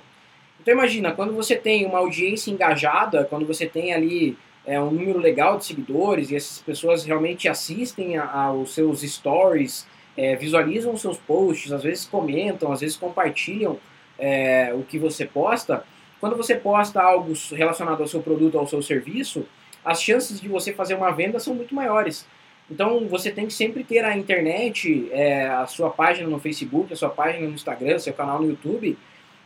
Então 0.60 0.74
imagina, 0.74 1.12
quando 1.12 1.32
você 1.32 1.56
tem 1.56 1.86
uma 1.86 1.98
audiência 1.98 2.50
engajada, 2.50 3.24
quando 3.24 3.46
você 3.46 3.66
tem 3.66 3.94
ali 3.94 4.36
é, 4.66 4.80
um 4.80 4.90
número 4.90 5.18
legal 5.18 5.56
de 5.56 5.64
seguidores 5.64 6.30
e 6.30 6.36
essas 6.36 6.58
pessoas 6.58 7.04
realmente 7.04 7.48
assistem 7.48 8.16
aos 8.16 8.74
seus 8.74 9.02
stories, 9.02 9.86
é, 10.16 10.34
visualizam 10.34 10.92
os 10.92 11.00
seus 11.00 11.16
posts, 11.18 11.72
às 11.72 11.82
vezes 11.82 12.04
comentam, 12.04 12.72
às 12.72 12.80
vezes 12.80 12.96
compartilham 12.96 13.78
é, 14.18 14.72
o 14.74 14.82
que 14.82 14.98
você 14.98 15.24
posta, 15.24 15.84
quando 16.20 16.36
você 16.36 16.54
posta 16.54 17.00
algo 17.00 17.32
relacionado 17.52 18.00
ao 18.00 18.08
seu 18.08 18.22
produto 18.22 18.54
ou 18.54 18.60
ao 18.62 18.66
seu 18.66 18.82
serviço, 18.82 19.46
as 19.84 20.02
chances 20.02 20.40
de 20.40 20.48
você 20.48 20.72
fazer 20.72 20.94
uma 20.94 21.10
venda 21.10 21.38
são 21.38 21.54
muito 21.54 21.74
maiores. 21.74 22.26
Então 22.68 23.06
você 23.06 23.30
tem 23.30 23.46
que 23.46 23.52
sempre 23.52 23.84
ter 23.84 24.04
a 24.04 24.16
internet, 24.16 25.08
é, 25.12 25.46
a 25.46 25.66
sua 25.66 25.90
página 25.90 26.28
no 26.28 26.40
Facebook, 26.40 26.92
a 26.92 26.96
sua 26.96 27.10
página 27.10 27.46
no 27.46 27.54
Instagram, 27.54 27.98
seu 27.98 28.12
canal 28.12 28.40
no 28.40 28.48
YouTube, 28.48 28.98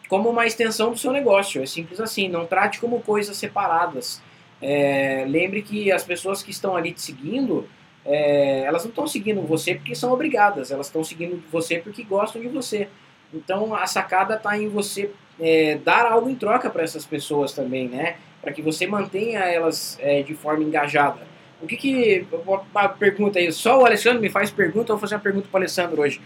como 0.09 0.31
uma 0.31 0.47
extensão 0.47 0.91
do 0.93 0.99
seu 0.99 1.13
negócio. 1.13 1.63
É 1.63 1.67
simples 1.67 2.01
assim, 2.01 2.29
não 2.29 2.47
trate 2.47 2.81
como 2.81 3.01
coisas 3.01 3.37
separadas. 3.37 4.23
É, 4.62 5.25
lembre 5.29 5.62
que 5.62 5.90
as 5.90 6.05
pessoas 6.05 6.42
que 6.42 6.51
estão 6.51 6.77
ali 6.77 6.92
te 6.92 7.01
seguindo, 7.01 7.68
é, 8.05 8.62
elas 8.62 8.83
não 8.85 8.90
estão 8.90 9.07
seguindo 9.07 9.40
você 9.42 9.75
porque 9.75 9.94
são 9.94 10.12
obrigadas, 10.12 10.70
elas 10.70 10.87
estão 10.87 11.03
seguindo 11.03 11.42
você 11.51 11.79
porque 11.79 12.03
gostam 12.03 12.40
de 12.40 12.49
você. 12.49 12.88
Então 13.33 13.75
a 13.75 13.87
sacada 13.87 14.35
está 14.35 14.59
em 14.59 14.68
você 14.68 15.11
é, 15.38 15.79
dar 15.83 16.07
algo 16.07 16.29
em 16.29 16.35
troca 16.35 16.68
para 16.68 16.83
essas 16.83 17.07
pessoas 17.07 17.53
também, 17.53 17.88
né? 17.88 18.16
Para 18.42 18.53
que 18.53 18.62
você 18.62 18.87
mantenha 18.87 19.40
elas 19.40 19.99
é, 20.01 20.23
de 20.23 20.35
forma 20.35 20.64
engajada. 20.64 21.31
O 21.62 21.66
que 21.66 21.77
que. 21.77 22.27
Uma 22.46 22.88
pergunta 22.88 23.38
aí, 23.38 23.53
só 23.53 23.81
o 23.81 23.87
Alessandro 23.87 24.20
me 24.20 24.31
faz 24.31 24.51
pergunta, 24.51 24.92
eu 24.92 24.96
vou 24.96 24.99
fazer 24.99 25.14
uma 25.14 25.20
pergunta 25.20 25.46
para 25.51 25.59
o 25.59 25.61
Alessandro 25.61 26.03
hoje. 26.03 26.20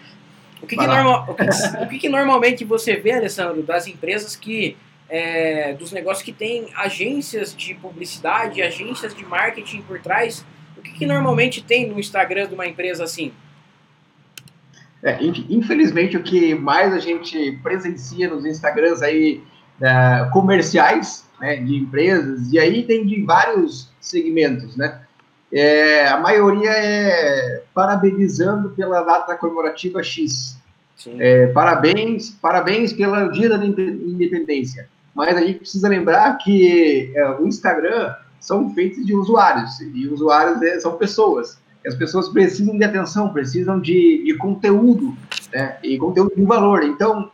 O 0.62 0.66
que, 0.66 0.77
que, 0.77 0.87
normal, 0.87 1.27
o, 1.29 1.35
que, 1.35 1.44
o 1.44 1.88
que, 1.88 1.99
que, 1.99 2.09
normalmente 2.09 2.64
você 2.64 2.97
vê, 2.97 3.12
Alessandro, 3.12 3.62
das 3.62 3.87
empresas 3.87 4.37
que. 4.37 4.77
É, 5.09 5.75
dos 5.75 5.93
negócios 5.93 6.25
que 6.25 6.33
tem 6.33 6.69
agências 6.75 7.55
de 7.55 7.75
publicidade, 7.75 8.62
agências 8.62 9.14
de 9.14 9.25
marketing 9.25 9.83
por 9.83 10.01
trás, 10.01 10.45
o 10.77 10.83
que, 10.83 10.93
que 10.93 11.07
normalmente 11.07 11.62
tem 11.62 11.88
no 11.88 12.01
Instagram 12.01 12.49
de 12.49 12.55
uma 12.55 12.67
empresa 12.67 13.05
assim? 13.05 13.33
É, 15.03 15.19
infelizmente, 15.23 16.17
o 16.17 16.23
que 16.23 16.55
mais 16.55 16.95
a 16.95 16.99
gente 16.99 17.53
presencia 17.62 18.29
nos 18.29 18.47
Instagrams 18.47 19.03
aí 19.03 19.43
é, 19.81 20.31
comerciais 20.33 21.29
né, 21.38 21.57
de 21.57 21.77
empresas, 21.77 22.51
e 22.51 22.59
aí 22.59 22.83
tem 22.85 23.05
de 23.05 23.23
vários 23.23 23.90
segmentos, 24.01 24.77
né? 24.77 25.03
É, 25.53 26.09
a 26.09 26.19
maioria 26.19 26.71
é 26.71 27.62
parabenizando 27.73 28.71
pela 28.71 29.03
data 29.03 29.37
comemorativa 29.37 30.03
X. 30.03 30.59
É, 31.19 31.49
parabéns, 31.49 32.31
parabéns 32.31 32.93
pelo 32.93 33.31
Dia 33.31 33.51
da 33.51 33.64
Independência. 33.64 34.88
Mas 35.14 35.37
a 35.37 35.40
gente 35.40 35.61
precisa 35.61 35.88
lembrar 35.88 36.37
que 36.38 37.12
é, 37.14 37.31
o 37.31 37.46
Instagram 37.46 38.14
são 38.40 38.74
feitos 38.74 39.07
de 39.07 39.14
usuários, 39.14 39.81
e 39.81 40.07
usuários 40.09 40.61
é, 40.62 40.79
são 40.81 40.96
pessoas. 40.96 41.59
As 41.87 41.94
pessoas 41.94 42.29
precisam 42.29 42.77
de 42.77 42.85
atenção, 42.85 43.33
precisam 43.33 43.79
de, 43.79 44.22
de 44.24 44.37
conteúdo, 44.37 45.16
né? 45.53 45.79
E 45.83 45.98
conteúdo 45.98 46.35
de 46.35 46.44
valor. 46.44 46.83
Então, 46.83 47.31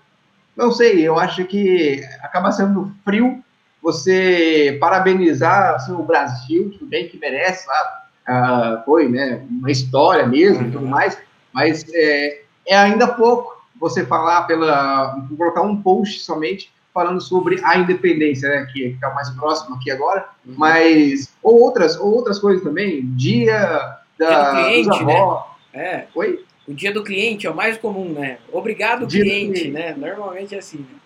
não 0.56 0.72
sei, 0.72 1.00
eu 1.00 1.18
acho 1.18 1.44
que 1.44 2.02
acaba 2.22 2.52
sendo 2.52 2.92
frio 3.04 3.42
você 3.82 4.76
parabenizar 4.80 5.74
assim, 5.74 5.92
o 5.92 6.02
Brasil, 6.02 6.70
tudo 6.72 6.86
bem 6.86 7.08
que 7.08 7.18
merece, 7.18 7.66
lá, 7.66 8.04
ah, 8.26 8.82
foi 8.84 9.08
né, 9.08 9.42
uma 9.48 9.70
história 9.70 10.26
mesmo 10.26 10.68
e 10.68 10.70
tudo 10.70 10.84
uhum. 10.84 10.90
mais, 10.90 11.18
mas 11.52 11.84
é, 11.92 12.42
é 12.66 12.76
ainda 12.76 13.08
pouco 13.08 13.60
você 13.80 14.04
falar 14.04 14.42
pela. 14.42 15.26
colocar 15.36 15.62
um 15.62 15.80
post 15.82 16.20
somente 16.20 16.70
falando 16.92 17.20
sobre 17.20 17.60
a 17.64 17.78
independência, 17.78 18.48
né, 18.48 18.66
que 18.72 18.84
está 18.84 19.12
mais 19.14 19.30
próximo 19.30 19.76
aqui 19.76 19.90
agora, 19.90 20.28
mas 20.44 21.32
ou 21.42 21.60
outras, 21.60 21.98
ou 21.98 22.14
outras 22.14 22.38
coisas 22.38 22.62
também, 22.62 23.06
dia 23.14 23.98
da, 24.18 24.28
dia 24.28 24.38
do 24.38 24.50
cliente, 24.50 25.04
né? 25.04 25.38
É. 25.72 26.04
Oi? 26.14 26.44
O 26.66 26.74
dia 26.74 26.92
do 26.92 27.02
cliente 27.02 27.46
é 27.46 27.50
o 27.50 27.54
mais 27.54 27.78
comum, 27.78 28.12
né? 28.12 28.38
Obrigado, 28.52 29.06
dia 29.06 29.22
cliente, 29.22 29.68
né? 29.68 29.94
Normalmente 29.96 30.54
é 30.54 30.58
assim. 30.58 30.78
Né? 30.78 31.00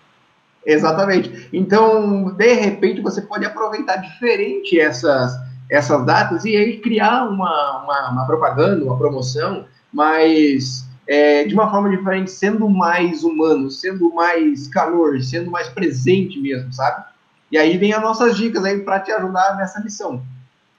Exatamente. 0.65 1.49
Então, 1.53 2.31
de 2.35 2.53
repente, 2.53 3.01
você 3.01 3.21
pode 3.21 3.45
aproveitar 3.45 3.97
diferente 3.97 4.79
essas, 4.79 5.33
essas 5.69 6.05
datas 6.05 6.43
e 6.45 6.55
aí 6.55 6.79
criar 6.79 7.25
uma, 7.25 7.83
uma, 7.83 8.09
uma 8.11 8.25
propaganda, 8.25 8.83
uma 8.83 8.97
promoção, 8.97 9.65
mas 9.93 10.87
é, 11.07 11.43
de 11.43 11.53
uma 11.53 11.69
forma 11.69 11.89
diferente, 11.89 12.31
sendo 12.31 12.69
mais 12.69 13.23
humano, 13.23 13.69
sendo 13.69 14.13
mais 14.13 14.67
calor, 14.67 15.21
sendo 15.21 15.51
mais 15.51 15.67
presente 15.69 16.39
mesmo, 16.39 16.71
sabe? 16.73 17.05
E 17.51 17.57
aí 17.57 17.77
vem 17.77 17.93
as 17.93 18.01
nossas 18.01 18.35
dicas 18.35 18.63
aí 18.65 18.79
para 18.79 18.99
te 18.99 19.11
ajudar 19.11 19.55
nessa 19.57 19.79
missão. 19.81 20.23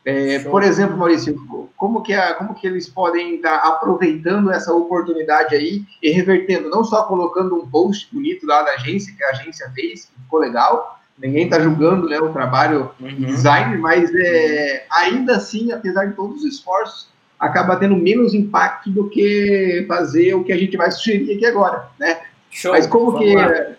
É, 0.04 0.38
por 0.40 0.62
exemplo, 0.62 0.96
Maurício, 0.96 1.36
como 1.76 2.00
que, 2.02 2.14
a, 2.14 2.34
como 2.34 2.54
que 2.54 2.66
eles 2.66 2.88
podem 2.88 3.36
estar 3.36 3.56
aproveitando 3.56 4.52
essa 4.52 4.72
oportunidade 4.72 5.54
aí 5.54 5.84
e 6.00 6.10
revertendo, 6.10 6.70
não 6.70 6.84
só 6.84 7.02
colocando 7.04 7.56
um 7.56 7.68
post 7.68 8.08
bonito 8.14 8.46
lá 8.46 8.62
da 8.62 8.72
agência, 8.74 9.12
que 9.16 9.24
a 9.24 9.30
agência 9.30 9.70
fez, 9.74 10.04
que 10.04 10.22
ficou 10.22 10.38
legal, 10.38 11.00
ninguém 11.18 11.44
está 11.44 11.58
julgando 11.58 12.08
né, 12.08 12.20
o 12.20 12.32
trabalho 12.32 12.90
uhum. 13.00 13.16
design, 13.16 13.78
mas 13.78 14.14
é, 14.14 14.86
ainda 14.90 15.36
assim, 15.36 15.72
apesar 15.72 16.06
de 16.06 16.14
todos 16.14 16.44
os 16.44 16.54
esforços, 16.54 17.08
acaba 17.38 17.76
tendo 17.76 17.96
menos 17.96 18.34
impacto 18.34 18.90
do 18.90 19.08
que 19.08 19.84
fazer 19.86 20.34
o 20.34 20.44
que 20.44 20.52
a 20.52 20.56
gente 20.56 20.76
vai 20.76 20.90
sugerir 20.90 21.36
aqui 21.36 21.46
agora, 21.46 21.88
né? 21.98 22.22
Show, 22.50 22.72
mas 22.72 22.86
como 22.86 23.18
que, 23.18 23.34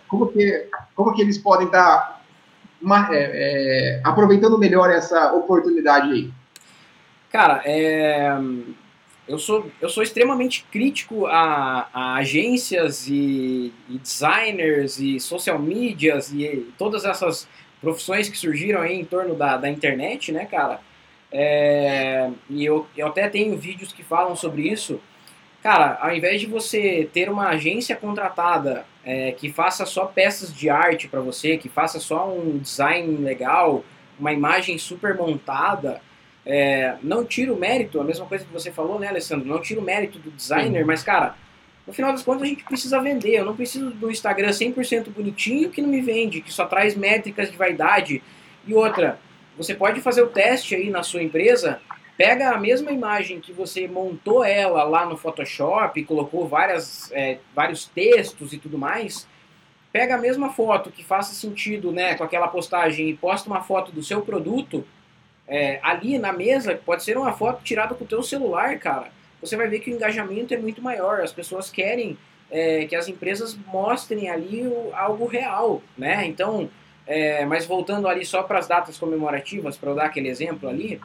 como 0.07 0.27
que, 0.27 0.67
como 0.95 1.13
que 1.13 1.21
eles 1.21 1.37
podem 1.37 1.65
estar 1.65 2.21
uma, 2.81 3.09
é, 3.11 3.17
é, 3.17 4.01
aproveitando 4.03 4.57
melhor 4.57 4.89
essa 4.91 5.33
oportunidade 5.33 6.11
aí? 6.11 6.31
Cara, 7.31 7.61
é, 7.65 8.37
eu, 9.27 9.39
sou, 9.39 9.69
eu 9.81 9.89
sou 9.89 10.03
extremamente 10.03 10.65
crítico 10.71 11.25
a, 11.25 11.87
a 11.93 12.15
agências 12.15 13.07
e, 13.07 13.73
e, 13.89 13.97
designers 13.97 14.99
e 14.99 15.19
social 15.19 15.59
medias 15.59 16.31
e 16.31 16.71
todas 16.77 17.03
essas 17.03 17.47
profissões 17.81 18.29
que 18.29 18.37
surgiram 18.37 18.81
aí 18.81 18.99
em 18.99 19.05
torno 19.05 19.35
da, 19.35 19.57
da 19.57 19.69
internet, 19.69 20.31
né, 20.31 20.45
cara? 20.45 20.79
É, 21.31 22.29
e 22.49 22.63
eu, 22.63 22.87
eu 22.95 23.07
até 23.07 23.27
tenho 23.27 23.57
vídeos 23.57 23.91
que 23.91 24.03
falam 24.03 24.35
sobre 24.35 24.63
isso. 24.63 24.99
Cara, 25.61 25.97
ao 25.99 26.15
invés 26.15 26.39
de 26.39 26.47
você 26.47 27.09
ter 27.11 27.29
uma 27.29 27.49
agência 27.49 27.95
contratada 27.95 28.85
é, 29.03 29.31
que 29.31 29.51
faça 29.51 29.85
só 29.85 30.05
peças 30.05 30.53
de 30.53 30.69
arte 30.69 31.07
para 31.07 31.19
você, 31.19 31.57
que 31.57 31.67
faça 31.67 31.99
só 31.99 32.29
um 32.29 32.57
design 32.57 33.17
legal, 33.17 33.83
uma 34.19 34.31
imagem 34.31 34.77
super 34.77 35.15
montada, 35.15 36.01
é, 36.45 36.95
não 37.03 37.25
tira 37.25 37.51
o 37.51 37.57
mérito, 37.57 37.99
a 37.99 38.03
mesma 38.03 38.25
coisa 38.25 38.45
que 38.45 38.53
você 38.53 38.71
falou, 38.71 38.97
né, 38.97 39.09
Alessandro? 39.09 39.47
Não 39.47 39.59
tira 39.61 39.81
o 39.81 39.83
mérito 39.83 40.17
do 40.19 40.31
designer, 40.31 40.79
Sim. 40.81 40.85
mas, 40.85 41.03
cara, 41.03 41.35
no 41.85 41.91
final 41.93 42.11
das 42.11 42.23
contas 42.23 42.43
a 42.43 42.45
gente 42.45 42.63
precisa 42.63 43.01
vender. 43.01 43.35
Eu 43.35 43.45
não 43.45 43.55
preciso 43.55 43.89
do 43.91 44.09
Instagram 44.09 44.49
100% 44.49 45.09
bonitinho 45.09 45.69
que 45.69 45.81
não 45.81 45.89
me 45.89 46.01
vende, 46.01 46.41
que 46.41 46.53
só 46.53 46.65
traz 46.65 46.95
métricas 46.95 47.51
de 47.51 47.57
vaidade. 47.57 48.21
E 48.65 48.73
outra, 48.73 49.19
você 49.57 49.73
pode 49.73 50.01
fazer 50.01 50.21
o 50.21 50.27
teste 50.27 50.75
aí 50.75 50.89
na 50.89 51.03
sua 51.03 51.23
empresa 51.23 51.81
Pega 52.17 52.49
a 52.49 52.57
mesma 52.57 52.91
imagem 52.91 53.39
que 53.39 53.53
você 53.53 53.87
montou 53.87 54.43
ela 54.43 54.83
lá 54.83 55.05
no 55.05 55.15
Photoshop, 55.15 56.03
colocou 56.03 56.47
várias, 56.47 57.11
é, 57.11 57.37
vários 57.53 57.85
textos 57.85 58.53
e 58.53 58.57
tudo 58.57 58.75
mais. 58.75 59.27
Pega 59.93 60.15
a 60.15 60.17
mesma 60.17 60.51
foto 60.51 60.89
que 60.89 61.03
faça 61.03 61.35
sentido 61.35 61.91
né, 61.91 62.15
com 62.15 62.23
aquela 62.23 62.47
postagem 62.47 63.07
e 63.07 63.15
posta 63.15 63.47
uma 63.47 63.61
foto 63.61 63.91
do 63.91 64.03
seu 64.03 64.23
produto 64.23 64.83
é, 65.47 65.79
ali 65.83 66.17
na 66.17 66.33
mesa, 66.33 66.75
pode 66.83 67.03
ser 67.03 67.17
uma 67.19 67.33
foto 67.33 67.63
tirada 67.63 67.93
com 67.93 68.03
o 68.03 68.07
teu 68.07 68.23
celular, 68.23 68.79
cara. 68.79 69.11
Você 69.39 69.55
vai 69.55 69.67
ver 69.67 69.79
que 69.79 69.91
o 69.91 69.93
engajamento 69.93 70.55
é 70.55 70.57
muito 70.57 70.81
maior. 70.81 71.21
As 71.21 71.31
pessoas 71.31 71.69
querem 71.69 72.17
é, 72.49 72.85
que 72.85 72.95
as 72.95 73.07
empresas 73.07 73.55
mostrem 73.67 74.27
ali 74.27 74.65
o, 74.65 74.89
algo 74.95 75.27
real, 75.27 75.83
né? 75.95 76.25
Então, 76.25 76.67
é, 77.07 77.45
mas 77.45 77.65
voltando 77.65 78.07
ali 78.07 78.25
só 78.25 78.43
para 78.43 78.59
as 78.59 78.67
datas 78.67 78.97
comemorativas, 78.97 79.77
para 79.77 79.91
eu 79.91 79.95
dar 79.95 80.05
aquele 80.05 80.27
exemplo 80.27 80.67
ali, 80.67 80.99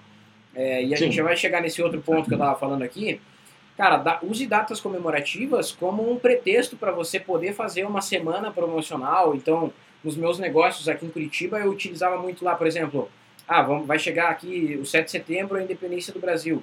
é, 0.55 0.83
e 0.83 0.93
a 0.93 0.97
Sim. 0.97 1.05
gente 1.05 1.17
já 1.17 1.23
vai 1.23 1.37
chegar 1.37 1.63
nesse 1.63 1.81
outro 1.81 2.01
ponto 2.01 2.27
que 2.27 2.35
eu 2.35 2.39
estava 2.39 2.59
falando 2.59 2.83
aqui. 2.83 3.21
Cara, 3.77 3.97
da, 3.97 4.19
use 4.23 4.47
datas 4.47 4.81
comemorativas 4.81 5.73
como 5.73 6.11
um 6.11 6.19
pretexto 6.19 6.77
para 6.77 6.93
você 6.93 7.19
poder 7.19 7.55
fazer 7.55 7.85
uma 7.85 8.03
semana 8.03 8.51
promocional. 8.51 9.35
Então, 9.35 9.73
nos 10.05 10.17
meus 10.17 10.39
negócios 10.39 10.89
aqui 10.89 11.07
em 11.07 11.11
Curitiba, 11.11 11.59
eu 11.59 11.71
utilizava 11.71 12.19
muito 12.19 12.45
lá, 12.45 12.55
por 12.55 12.67
exemplo, 12.67 13.09
ah, 13.49 13.63
vamos, 13.63 13.87
vai 13.87 13.99
chegar 13.99 14.31
aqui 14.31 14.79
o 14.81 14.85
7 14.85 15.07
de 15.07 15.11
setembro, 15.11 15.57
a 15.57 15.63
independência 15.63 16.13
do 16.13 16.21
Brasil. 16.21 16.63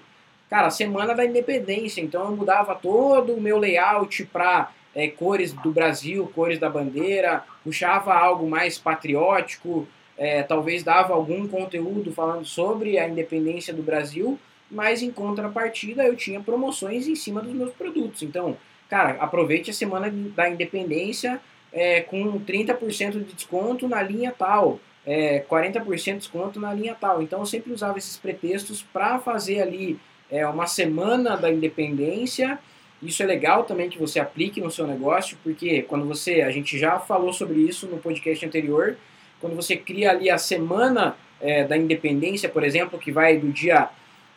Cara, 0.50 0.70
semana 0.70 1.14
da 1.14 1.26
independência, 1.26 2.02
então 2.02 2.26
eu 2.26 2.36
mudava 2.36 2.76
todo 2.76 3.34
o 3.34 3.42
meu 3.42 3.58
layout 3.58 4.26
para 4.26 4.72
é, 5.00 5.08
cores 5.08 5.54
do 5.54 5.72
Brasil, 5.72 6.30
cores 6.36 6.60
da 6.60 6.70
bandeira, 6.70 7.44
puxava 7.64 8.14
algo 8.14 8.50
mais 8.50 8.78
patriótico, 8.78 9.88
é, 10.18 10.44
talvez 10.44 10.84
dava 10.84 11.14
algum 11.14 11.48
conteúdo 11.48 12.12
falando 12.12 12.44
sobre 12.44 13.00
a 13.00 13.08
independência 13.08 13.74
do 13.74 13.82
Brasil, 13.82 14.38
mas 14.70 15.02
em 15.02 15.10
contrapartida 15.10 16.04
eu 16.04 16.18
tinha 16.18 16.42
promoções 16.42 17.08
em 17.08 17.16
cima 17.16 17.42
dos 17.42 17.54
meus 17.54 17.72
produtos. 17.72 18.22
Então, 18.24 18.58
cara, 18.90 19.12
aproveite 19.22 19.72
a 19.72 19.74
semana 19.74 20.12
da 20.36 20.50
independência 20.50 21.40
é, 21.72 22.02
com 22.02 22.38
30% 22.42 23.12
de 23.12 23.34
desconto 23.34 23.88
na 23.88 24.04
linha 24.04 24.34
tal, 24.38 24.82
é, 25.06 25.40
40% 25.50 26.04
de 26.04 26.18
desconto 26.18 26.60
na 26.60 26.74
linha 26.74 26.94
tal. 27.00 27.22
Então 27.22 27.40
eu 27.40 27.46
sempre 27.46 27.72
usava 27.72 27.98
esses 27.98 28.18
pretextos 28.18 28.82
para 28.82 29.18
fazer 29.18 29.62
ali 29.62 29.98
é, 30.30 30.46
uma 30.46 30.68
semana 30.68 31.38
da 31.38 31.50
independência. 31.50 32.60
Isso 33.02 33.24
é 33.24 33.26
legal 33.26 33.64
também 33.64 33.90
que 33.90 33.98
você 33.98 34.20
aplique 34.20 34.60
no 34.60 34.70
seu 34.70 34.86
negócio, 34.86 35.38
porque 35.44 35.84
quando 35.84 36.06
você, 36.06 36.42
a 36.42 36.52
gente 36.52 36.78
já 36.78 37.00
falou 37.00 37.32
sobre 37.32 37.60
isso 37.60 37.88
no 37.88 37.98
podcast 37.98 38.46
anterior, 38.46 38.98
quando 39.40 39.56
você 39.56 39.78
cria 39.78 40.12
ali 40.12 40.30
a 40.30 40.38
semana 40.38 41.16
é, 41.40 41.64
da 41.64 41.78
independência, 41.78 42.50
por 42.50 42.64
exemplo, 42.64 43.00
que 43.00 43.12
vai 43.12 43.38
do 43.38 43.50
dia, 43.50 43.90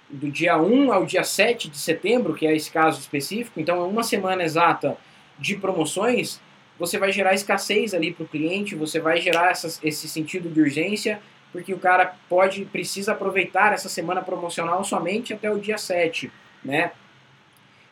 do 0.08 0.30
dia 0.30 0.56
1 0.56 0.92
ao 0.92 1.04
dia 1.04 1.24
7 1.24 1.68
de 1.68 1.78
setembro, 1.78 2.34
que 2.34 2.46
é 2.46 2.54
esse 2.54 2.70
caso 2.70 3.00
específico, 3.00 3.58
então 3.58 3.80
é 3.80 3.84
uma 3.84 4.04
semana 4.04 4.44
exata 4.44 4.96
de 5.38 5.56
promoções, 5.56 6.40
você 6.78 6.98
vai 6.98 7.12
gerar 7.12 7.34
escassez 7.34 7.94
ali 7.94 8.12
para 8.12 8.24
o 8.24 8.28
cliente, 8.28 8.76
você 8.76 9.00
vai 9.00 9.20
gerar 9.20 9.50
essas, 9.50 9.80
esse 9.82 10.08
sentido 10.08 10.48
de 10.48 10.60
urgência, 10.60 11.20
porque 11.52 11.74
o 11.74 11.78
cara 11.78 12.14
pode, 12.28 12.64
precisa 12.64 13.12
aproveitar 13.12 13.72
essa 13.72 13.88
semana 13.88 14.22
promocional 14.22 14.82
somente 14.84 15.34
até 15.34 15.50
o 15.50 15.58
dia 15.58 15.76
7, 15.76 16.30
né? 16.64 16.92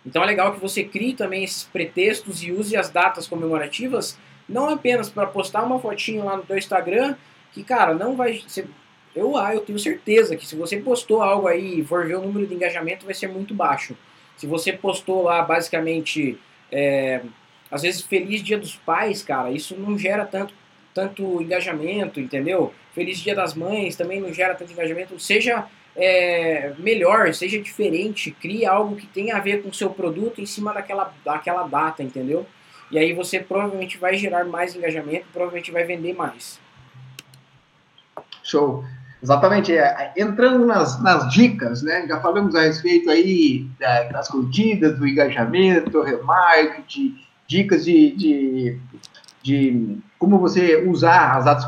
Então 0.04 0.22
é 0.22 0.26
legal 0.26 0.52
que 0.52 0.60
você 0.60 0.82
crie 0.84 1.14
também 1.14 1.44
esses 1.44 1.64
pretextos 1.64 2.42
e 2.42 2.52
use 2.52 2.76
as 2.76 2.88
datas 2.88 3.26
comemorativas 3.26 4.18
não 4.50 4.68
apenas 4.68 5.08
para 5.08 5.26
postar 5.26 5.62
uma 5.62 5.78
fotinho 5.78 6.24
lá 6.24 6.36
no 6.36 6.42
teu 6.42 6.58
Instagram, 6.58 7.14
que, 7.52 7.62
cara, 7.62 7.94
não 7.94 8.16
vai. 8.16 8.42
Ser, 8.48 8.66
eu, 9.14 9.36
ah, 9.36 9.54
eu 9.54 9.60
tenho 9.60 9.78
certeza 9.78 10.36
que 10.36 10.46
se 10.46 10.56
você 10.56 10.76
postou 10.76 11.22
algo 11.22 11.46
aí 11.46 11.80
e 11.80 11.84
for 11.84 12.06
ver 12.06 12.16
o 12.16 12.22
número 12.22 12.46
de 12.46 12.54
engajamento, 12.54 13.06
vai 13.06 13.14
ser 13.14 13.28
muito 13.28 13.54
baixo. 13.54 13.96
Se 14.36 14.46
você 14.46 14.72
postou 14.72 15.22
lá, 15.22 15.42
basicamente, 15.42 16.38
é, 16.72 17.22
às 17.70 17.82
vezes, 17.82 18.02
Feliz 18.02 18.42
Dia 18.42 18.58
dos 18.58 18.74
Pais, 18.74 19.22
cara, 19.22 19.50
isso 19.50 19.76
não 19.76 19.96
gera 19.96 20.24
tanto, 20.24 20.52
tanto 20.92 21.40
engajamento, 21.40 22.18
entendeu? 22.18 22.74
Feliz 22.92 23.18
Dia 23.18 23.34
das 23.34 23.54
Mães 23.54 23.96
também 23.96 24.20
não 24.20 24.32
gera 24.32 24.54
tanto 24.54 24.72
engajamento. 24.72 25.18
Seja 25.20 25.66
é, 25.96 26.72
melhor, 26.78 27.32
seja 27.34 27.60
diferente, 27.60 28.30
crie 28.30 28.64
algo 28.64 28.96
que 28.96 29.06
tenha 29.06 29.36
a 29.36 29.40
ver 29.40 29.62
com 29.62 29.70
o 29.70 29.74
seu 29.74 29.90
produto 29.90 30.40
em 30.40 30.46
cima 30.46 30.72
daquela, 30.72 31.12
daquela 31.24 31.66
data, 31.66 32.02
entendeu? 32.02 32.46
E 32.90 32.98
aí 32.98 33.12
você 33.12 33.38
provavelmente 33.38 33.98
vai 33.98 34.16
gerar 34.16 34.44
mais 34.44 34.74
engajamento, 34.74 35.26
provavelmente 35.32 35.70
vai 35.70 35.84
vender 35.84 36.14
mais. 36.14 36.58
Show. 38.42 38.84
Exatamente. 39.22 39.76
É, 39.76 40.12
entrando 40.16 40.64
nas, 40.66 41.00
nas 41.02 41.30
dicas, 41.30 41.82
né? 41.82 42.06
Já 42.08 42.20
falamos 42.20 42.54
a 42.54 42.62
respeito 42.62 43.10
aí 43.10 43.66
das 44.10 44.28
curtidas, 44.28 44.98
do 44.98 45.06
engajamento, 45.06 46.02
remarketing, 46.02 47.16
dicas 47.46 47.84
de, 47.84 48.16
de, 48.16 48.78
de 49.42 49.98
como 50.18 50.38
você 50.38 50.82
usar 50.86 51.36
as 51.36 51.44
datas 51.44 51.64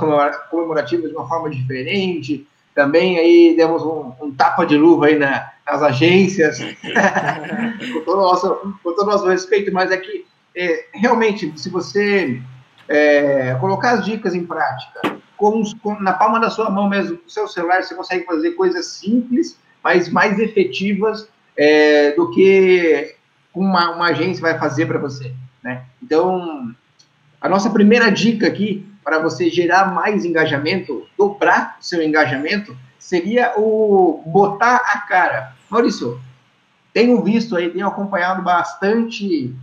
comemorativas 0.50 1.10
de 1.10 1.16
uma 1.16 1.28
forma 1.28 1.50
diferente. 1.50 2.46
Também 2.74 3.18
aí 3.18 3.54
demos 3.56 3.82
um, 3.82 4.12
um 4.20 4.32
tapa 4.32 4.64
de 4.64 4.76
luva 4.76 5.06
aí 5.06 5.18
na, 5.18 5.50
nas 5.66 5.82
agências, 5.82 6.58
com, 7.92 8.00
todo 8.00 8.18
o 8.18 8.22
nosso, 8.22 8.76
com 8.82 8.94
todo 8.94 9.06
nosso 9.06 9.26
respeito, 9.28 9.72
mas 9.72 9.90
é 9.90 9.96
que 9.96 10.24
é, 10.54 10.86
realmente, 10.92 11.52
se 11.56 11.68
você 11.68 12.40
é, 12.88 13.54
colocar 13.60 13.92
as 13.92 14.04
dicas 14.04 14.34
em 14.34 14.44
prática, 14.44 15.18
com, 15.36 15.62
com, 15.82 16.00
na 16.00 16.12
palma 16.12 16.38
da 16.40 16.50
sua 16.50 16.70
mão 16.70 16.88
mesmo, 16.88 17.18
com 17.18 17.26
o 17.26 17.30
seu 17.30 17.48
celular, 17.48 17.82
você 17.82 17.94
consegue 17.94 18.24
fazer 18.24 18.52
coisas 18.52 18.86
simples, 18.86 19.58
mas 19.82 20.08
mais 20.08 20.38
efetivas 20.38 21.28
é, 21.56 22.12
do 22.12 22.30
que 22.30 23.16
uma, 23.54 23.90
uma 23.90 24.06
agência 24.08 24.40
vai 24.40 24.58
fazer 24.58 24.86
para 24.86 24.98
você. 24.98 25.34
Né? 25.62 25.84
Então, 26.02 26.74
a 27.40 27.48
nossa 27.48 27.70
primeira 27.70 28.10
dica 28.10 28.46
aqui 28.46 28.86
para 29.02 29.18
você 29.18 29.50
gerar 29.50 29.92
mais 29.92 30.24
engajamento, 30.24 31.06
dobrar 31.18 31.76
seu 31.80 32.02
engajamento, 32.02 32.76
seria 32.98 33.54
o 33.58 34.22
botar 34.26 34.76
a 34.76 34.98
cara. 34.98 35.54
Maurício, 35.68 36.20
tenho 36.92 37.22
visto 37.22 37.56
aí, 37.56 37.70
tenho 37.70 37.86
acompanhado 37.86 38.42
bastante 38.42 39.54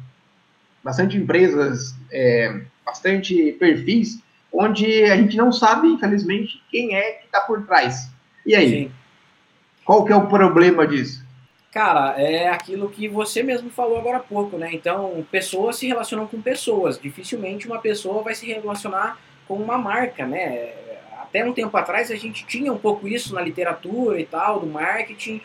bastante 0.84 1.18
empresas, 1.18 1.96
é, 2.12 2.62
bastante 2.86 3.52
perfis, 3.60 4.20
onde 4.52 5.04
a 5.04 5.16
gente 5.16 5.38
não 5.38 5.52
sabe, 5.52 5.88
infelizmente, 5.90 6.64
quem 6.72 6.96
é 6.96 7.12
que 7.12 7.26
está 7.26 7.42
por 7.42 7.66
trás. 7.66 8.10
E 8.46 8.56
aí? 8.56 8.70
Sim. 8.70 8.92
Qual 9.86 10.06
que 10.06 10.14
é 10.14 10.16
o 10.16 10.28
problema 10.28 10.88
disso? 10.88 11.24
Cara, 11.72 12.20
é 12.20 12.50
aquilo 12.50 12.90
que 12.90 13.08
você 13.08 13.44
mesmo 13.44 13.70
falou 13.70 14.00
agora 14.00 14.18
há 14.18 14.22
pouco, 14.22 14.58
né? 14.58 14.72
Então, 14.74 15.24
pessoas 15.30 15.76
se 15.76 15.88
relacionam 15.88 16.26
com 16.26 16.42
pessoas. 16.42 17.00
Dificilmente 17.00 17.68
uma 17.68 17.80
pessoa 17.80 18.24
vai 18.24 18.34
se 18.34 18.48
relacionar 18.48 19.20
com 19.50 19.56
uma 19.56 19.80
marca, 19.80 20.28
né? 20.28 20.74
Até 21.20 21.44
um 21.44 21.52
tempo 21.52 21.76
atrás 21.76 22.12
a 22.12 22.16
gente 22.16 22.46
tinha 22.46 22.72
um 22.72 22.78
pouco 22.78 23.08
isso 23.08 23.34
na 23.34 23.42
literatura 23.42 24.22
e 24.22 24.26
tal, 24.26 24.60
do 24.60 24.68
marketing. 24.68 25.42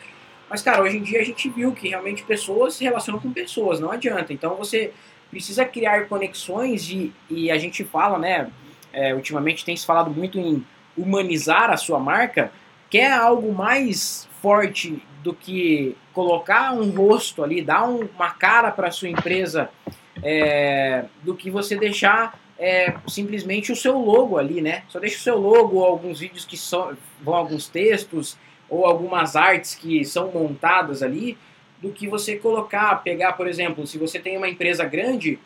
Mas, 0.47 0.61
cara, 0.61 0.83
hoje 0.83 0.97
em 0.97 1.01
dia 1.01 1.19
a 1.19 1.23
gente 1.23 1.49
viu 1.49 1.73
que 1.73 1.89
realmente 1.89 2.23
pessoas 2.23 2.75
se 2.75 2.83
relacionam 2.83 3.19
com 3.19 3.33
pessoas, 3.33 3.79
não 3.79 3.91
adianta. 3.91 4.31
Então, 4.31 4.55
você 4.55 4.93
precisa 5.31 5.65
criar 5.65 6.07
conexões 6.07 6.87
e, 6.91 7.11
e 7.29 7.49
a 7.49 7.57
gente 7.57 7.83
fala, 7.83 8.19
né? 8.19 8.51
É, 8.93 9.13
ultimamente 9.13 9.65
tem 9.65 9.75
se 9.75 9.85
falado 9.85 10.11
muito 10.11 10.39
em 10.39 10.63
humanizar 10.95 11.71
a 11.71 11.75
sua 11.75 11.99
marca, 11.99 12.51
que 12.89 12.99
é 12.99 13.11
algo 13.11 13.51
mais 13.51 14.29
forte 14.39 15.01
do 15.23 15.33
que 15.33 15.97
colocar 16.13 16.73
um 16.73 16.91
rosto 16.91 17.43
ali, 17.43 17.61
dar 17.61 17.89
um, 17.89 18.07
uma 18.15 18.29
cara 18.29 18.71
para 18.71 18.91
sua 18.91 19.09
empresa, 19.09 19.69
é, 20.23 21.05
do 21.23 21.35
que 21.35 21.49
você 21.49 21.75
deixar 21.75 22.39
é, 22.57 22.95
simplesmente 23.07 23.71
o 23.71 23.75
seu 23.75 23.97
logo 23.97 24.37
ali, 24.37 24.61
né? 24.61 24.83
Só 24.89 24.99
deixa 24.99 25.17
o 25.17 25.21
seu 25.21 25.37
logo, 25.37 25.77
ou 25.77 25.85
alguns 25.85 26.19
vídeos 26.19 26.45
que 26.45 26.57
são, 26.57 26.95
vão 27.21 27.35
alguns 27.35 27.67
textos, 27.67 28.37
ou 28.69 28.85
algumas 28.85 29.35
artes 29.35 29.75
que 29.75 30.03
são 30.05 30.31
montadas 30.31 31.03
ali, 31.03 31.37
do 31.81 31.91
que 31.91 32.07
você 32.07 32.35
colocar, 32.35 33.03
pegar, 33.03 33.33
por 33.33 33.47
exemplo, 33.47 33.85
se 33.85 33.97
você 33.97 34.19
tem 34.19 34.37
uma 34.37 34.49
empresa 34.49 34.85
grande, 34.85 35.37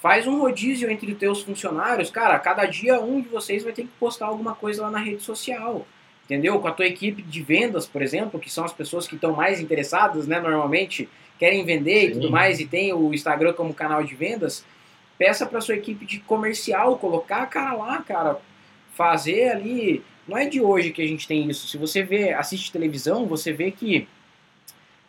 faz 0.00 0.26
um 0.26 0.38
rodízio 0.38 0.90
entre 0.90 1.10
os 1.10 1.18
teus 1.18 1.42
funcionários, 1.42 2.10
cara, 2.10 2.38
cada 2.38 2.66
dia 2.66 3.00
um 3.00 3.20
de 3.20 3.28
vocês 3.28 3.64
vai 3.64 3.72
ter 3.72 3.82
que 3.82 3.90
postar 3.98 4.26
alguma 4.26 4.54
coisa 4.54 4.82
lá 4.82 4.90
na 4.90 4.98
rede 4.98 5.22
social, 5.22 5.86
entendeu? 6.24 6.58
Com 6.60 6.68
a 6.68 6.72
tua 6.72 6.86
equipe 6.86 7.22
de 7.22 7.42
vendas, 7.42 7.86
por 7.86 8.02
exemplo, 8.02 8.38
que 8.38 8.50
são 8.50 8.64
as 8.64 8.72
pessoas 8.72 9.08
que 9.08 9.14
estão 9.14 9.32
mais 9.32 9.60
interessadas, 9.60 10.26
né, 10.26 10.38
normalmente, 10.40 11.08
querem 11.38 11.64
vender 11.64 12.00
Sim. 12.00 12.06
e 12.06 12.10
tudo 12.12 12.30
mais, 12.30 12.60
e 12.60 12.66
tem 12.66 12.92
o 12.92 13.12
Instagram 13.12 13.54
como 13.54 13.74
canal 13.74 14.04
de 14.04 14.14
vendas, 14.14 14.64
peça 15.22 15.46
para 15.46 15.60
sua 15.60 15.76
equipe 15.76 16.04
de 16.04 16.18
comercial 16.18 16.98
colocar 16.98 17.42
a 17.42 17.46
cara 17.46 17.74
lá, 17.74 18.02
cara, 18.02 18.40
fazer 18.92 19.50
ali, 19.50 20.02
não 20.26 20.36
é 20.36 20.46
de 20.46 20.60
hoje 20.60 20.90
que 20.90 21.00
a 21.00 21.06
gente 21.06 21.28
tem 21.28 21.48
isso, 21.48 21.68
se 21.68 21.78
você 21.78 22.02
vê, 22.02 22.32
assiste 22.32 22.72
televisão, 22.72 23.24
você 23.24 23.52
vê 23.52 23.70
que 23.70 24.08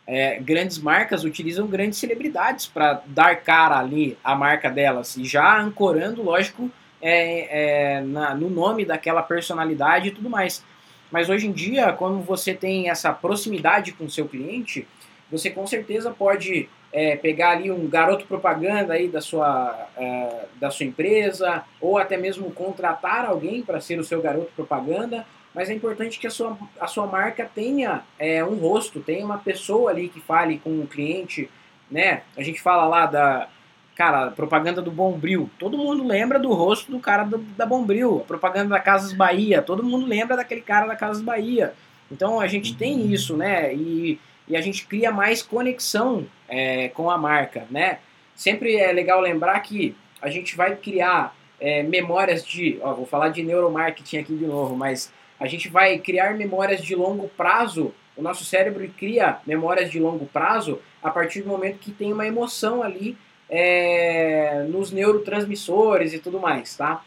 é, 0.06 0.38
grandes 0.38 0.78
marcas 0.78 1.24
utilizam 1.24 1.66
grandes 1.66 1.98
celebridades 1.98 2.64
para 2.64 3.02
dar 3.06 3.42
cara 3.42 3.76
ali 3.76 4.16
à 4.22 4.36
marca 4.36 4.70
delas, 4.70 5.16
e 5.16 5.24
já 5.24 5.60
ancorando, 5.60 6.22
lógico, 6.22 6.70
é, 7.02 7.96
é, 7.96 8.00
na, 8.02 8.36
no 8.36 8.48
nome 8.48 8.84
daquela 8.84 9.20
personalidade 9.20 10.08
e 10.08 10.12
tudo 10.12 10.30
mais. 10.30 10.62
Mas 11.10 11.28
hoje 11.28 11.48
em 11.48 11.52
dia, 11.52 11.92
quando 11.92 12.20
você 12.20 12.54
tem 12.54 12.88
essa 12.88 13.12
proximidade 13.12 13.90
com 13.90 14.04
o 14.04 14.10
seu 14.10 14.28
cliente, 14.28 14.86
você 15.28 15.50
com 15.50 15.66
certeza 15.66 16.12
pode 16.12 16.68
é, 16.94 17.16
pegar 17.16 17.50
ali 17.50 17.72
um 17.72 17.88
garoto 17.88 18.24
propaganda 18.24 18.94
aí 18.94 19.08
da 19.08 19.20
sua, 19.20 19.88
é, 19.96 20.44
da 20.60 20.70
sua 20.70 20.86
empresa, 20.86 21.64
ou 21.80 21.98
até 21.98 22.16
mesmo 22.16 22.52
contratar 22.52 23.26
alguém 23.26 23.62
para 23.62 23.80
ser 23.80 23.98
o 23.98 24.04
seu 24.04 24.22
garoto 24.22 24.52
propaganda, 24.54 25.26
mas 25.52 25.68
é 25.68 25.74
importante 25.74 26.20
que 26.20 26.26
a 26.28 26.30
sua, 26.30 26.56
a 26.80 26.86
sua 26.86 27.06
marca 27.06 27.50
tenha 27.52 28.04
é, 28.16 28.44
um 28.44 28.54
rosto, 28.54 29.00
tenha 29.00 29.24
uma 29.24 29.38
pessoa 29.38 29.90
ali 29.90 30.08
que 30.08 30.20
fale 30.20 30.58
com 30.58 30.80
o 30.80 30.86
cliente, 30.86 31.50
né? 31.90 32.22
A 32.36 32.42
gente 32.42 32.62
fala 32.62 32.86
lá 32.86 33.06
da, 33.06 33.48
Cara, 33.94 34.32
propaganda 34.32 34.82
do 34.82 34.90
Bombril. 34.90 35.48
Todo 35.56 35.78
mundo 35.78 36.04
lembra 36.04 36.36
do 36.38 36.52
rosto 36.52 36.90
do 36.90 36.98
cara 36.98 37.22
do, 37.22 37.38
da 37.38 37.64
Bombril. 37.64 38.22
A 38.22 38.24
propaganda 38.24 38.70
da 38.70 38.80
Casas 38.80 39.12
Bahia. 39.12 39.62
Todo 39.62 39.84
mundo 39.84 40.04
lembra 40.04 40.36
daquele 40.36 40.62
cara 40.62 40.86
da 40.86 40.96
Casas 40.96 41.22
Bahia. 41.22 41.74
Então 42.10 42.40
a 42.40 42.48
gente 42.48 42.76
tem 42.76 43.12
isso, 43.12 43.36
né? 43.36 43.72
E, 43.72 44.18
e 44.48 44.56
a 44.56 44.60
gente 44.60 44.84
cria 44.86 45.12
mais 45.12 45.42
conexão 45.42 46.26
é, 46.48 46.88
com 46.88 47.10
a 47.10 47.18
marca, 47.18 47.66
né? 47.70 47.98
Sempre 48.34 48.76
é 48.76 48.92
legal 48.92 49.20
lembrar 49.20 49.58
que 49.60 49.96
a 50.20 50.28
gente 50.28 50.56
vai 50.56 50.76
criar 50.76 51.36
é, 51.60 51.82
memórias 51.82 52.44
de. 52.44 52.78
Ó, 52.82 52.94
vou 52.94 53.06
falar 53.06 53.28
de 53.28 53.42
neuromarketing 53.42 54.18
aqui 54.18 54.36
de 54.36 54.46
novo, 54.46 54.76
mas 54.76 55.12
a 55.38 55.46
gente 55.46 55.68
vai 55.68 55.98
criar 55.98 56.34
memórias 56.34 56.82
de 56.82 56.94
longo 56.94 57.28
prazo. 57.28 57.94
O 58.16 58.22
nosso 58.22 58.44
cérebro 58.44 58.88
cria 58.96 59.38
memórias 59.46 59.90
de 59.90 59.98
longo 59.98 60.26
prazo 60.26 60.80
a 61.02 61.10
partir 61.10 61.42
do 61.42 61.48
momento 61.48 61.78
que 61.78 61.90
tem 61.90 62.12
uma 62.12 62.26
emoção 62.26 62.82
ali 62.82 63.16
é, 63.48 64.64
nos 64.68 64.90
neurotransmissores 64.92 66.12
e 66.12 66.18
tudo 66.18 66.40
mais, 66.40 66.76
tá? 66.76 67.02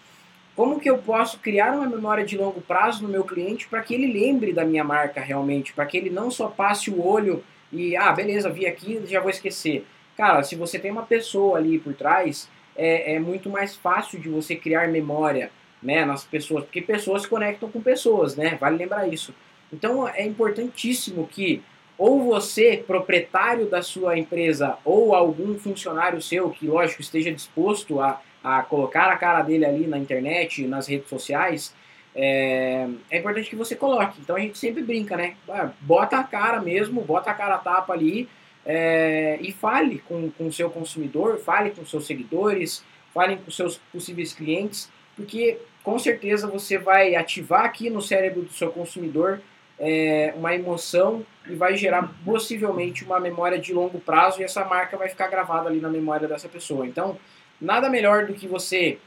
Como 0.56 0.80
que 0.80 0.90
eu 0.90 0.98
posso 0.98 1.40
criar 1.40 1.74
uma 1.74 1.88
memória 1.88 2.26
de 2.26 2.36
longo 2.36 2.62
prazo 2.62 3.04
no 3.04 3.10
meu 3.10 3.24
cliente 3.24 3.68
para 3.68 3.82
que 3.82 3.94
ele 3.94 4.12
lembre 4.12 4.52
da 4.52 4.66
minha 4.66 4.84
marca 4.84 5.22
realmente, 5.22 5.72
para 5.72 5.86
que 5.86 5.98
ele 5.98 6.10
não 6.10 6.32
só 6.32 6.48
passe 6.48 6.90
o 6.90 7.06
olho 7.06 7.44
e, 7.72 7.96
ah, 7.96 8.12
beleza, 8.12 8.50
vi 8.50 8.66
aqui, 8.66 9.02
já 9.06 9.20
vou 9.20 9.30
esquecer. 9.30 9.86
Cara, 10.16 10.44
se 10.44 10.56
você 10.56 10.80
tem 10.80 10.92
uma 10.92 11.04
pessoa 11.04 11.58
ali 11.58 11.78
por 11.80 11.94
trás, 11.94 12.50
é, 12.76 13.16
é 13.16 13.20
muito 13.20 13.50
mais 13.50 13.76
fácil 13.76 14.20
de 14.20 14.30
você 14.30 14.56
criar 14.56 14.88
memória 14.88 15.52
né, 15.82 16.06
nas 16.06 16.24
pessoas, 16.24 16.64
porque 16.64 16.82
pessoas 16.82 17.24
se 17.24 17.28
conectam 17.28 17.70
com 17.70 17.82
pessoas, 17.82 18.36
né? 18.36 18.58
Vale 18.60 18.78
lembrar 18.78 19.08
isso. 19.08 19.34
Então 19.72 20.08
é 20.08 20.26
importantíssimo 20.26 21.28
que 21.28 21.62
ou 21.98 22.24
você, 22.24 22.84
proprietário 22.86 23.66
da 23.66 23.82
sua 23.82 24.18
empresa, 24.18 24.78
ou 24.86 25.16
algum 25.16 25.58
funcionário 25.58 26.22
seu 26.22 26.52
que, 26.52 26.68
lógico, 26.68 27.02
esteja 27.02 27.32
disposto 27.32 28.00
a, 28.00 28.22
a 28.44 28.62
colocar 28.62 29.12
a 29.12 29.18
cara 29.18 29.42
dele 29.42 29.66
ali 29.66 29.88
na 29.88 29.98
internet, 29.98 30.68
nas 30.68 30.88
redes 30.88 31.10
sociais, 31.10 31.74
é, 32.20 32.90
é, 33.12 33.20
importante 33.20 33.48
que 33.48 33.56
você 33.56 33.76
coloque. 33.76 34.20
Então 34.20 34.36
a 34.36 34.40
gente 34.40 34.58
sempre 34.58 34.82
brinca, 34.82 35.16
né? 35.16 35.36
Ah, 35.48 35.70
bota 35.80 36.18
a 36.18 36.24
cara 36.24 36.60
mesmo, 36.60 37.02
bota 37.02 37.30
a 37.30 37.34
cara 37.34 37.56
a 37.56 37.60
tapa 37.60 37.94
ali 37.94 38.28
é, 38.66 39.38
e 39.40 39.52
fale 39.52 40.00
com 40.00 40.32
o 40.40 40.52
seu 40.52 40.68
consumidor, 40.72 41.38
fale 41.38 41.70
com 41.70 41.86
seus 41.86 42.08
seguidores, 42.08 42.84
fale 43.14 43.38
com 43.38 43.52
seus 43.52 43.78
possíveis 43.94 44.34
clientes, 44.34 44.90
porque 45.16 45.60
com 45.84 46.00
certeza 46.00 46.48
você 46.48 46.80
vai 46.80 47.16
ativar 47.16 47.66
aqui 47.66 47.88
no 47.88 48.02
cérebro 48.02 48.42
do 48.42 48.52
seu 48.52 48.72
consumidor 48.72 49.40
é, 49.80 50.34
uma 50.36 50.56
emoção 50.56 51.24
e 51.48 51.54
vai 51.54 51.78
gerar 51.78 52.12
possivelmente 52.26 53.06
uma 53.06 53.20
memória 53.20 53.60
de 53.60 53.72
longo 53.74 54.00
prazo 54.00 54.42
e 54.42 54.44
essa 54.44 54.66
marca 54.66 54.98
vai 54.98 55.08
ficar 55.08 55.28
gravada 55.28 55.70
ali 55.70 55.80
na 55.80 55.90
memória 55.90 56.28
dessa 56.28 56.50
pessoa. 56.50 56.88
Então, 56.88 57.16
nada 57.62 57.90
melhor 57.90 58.26
do 58.26 58.34
que 58.34 58.48
você 58.48 58.98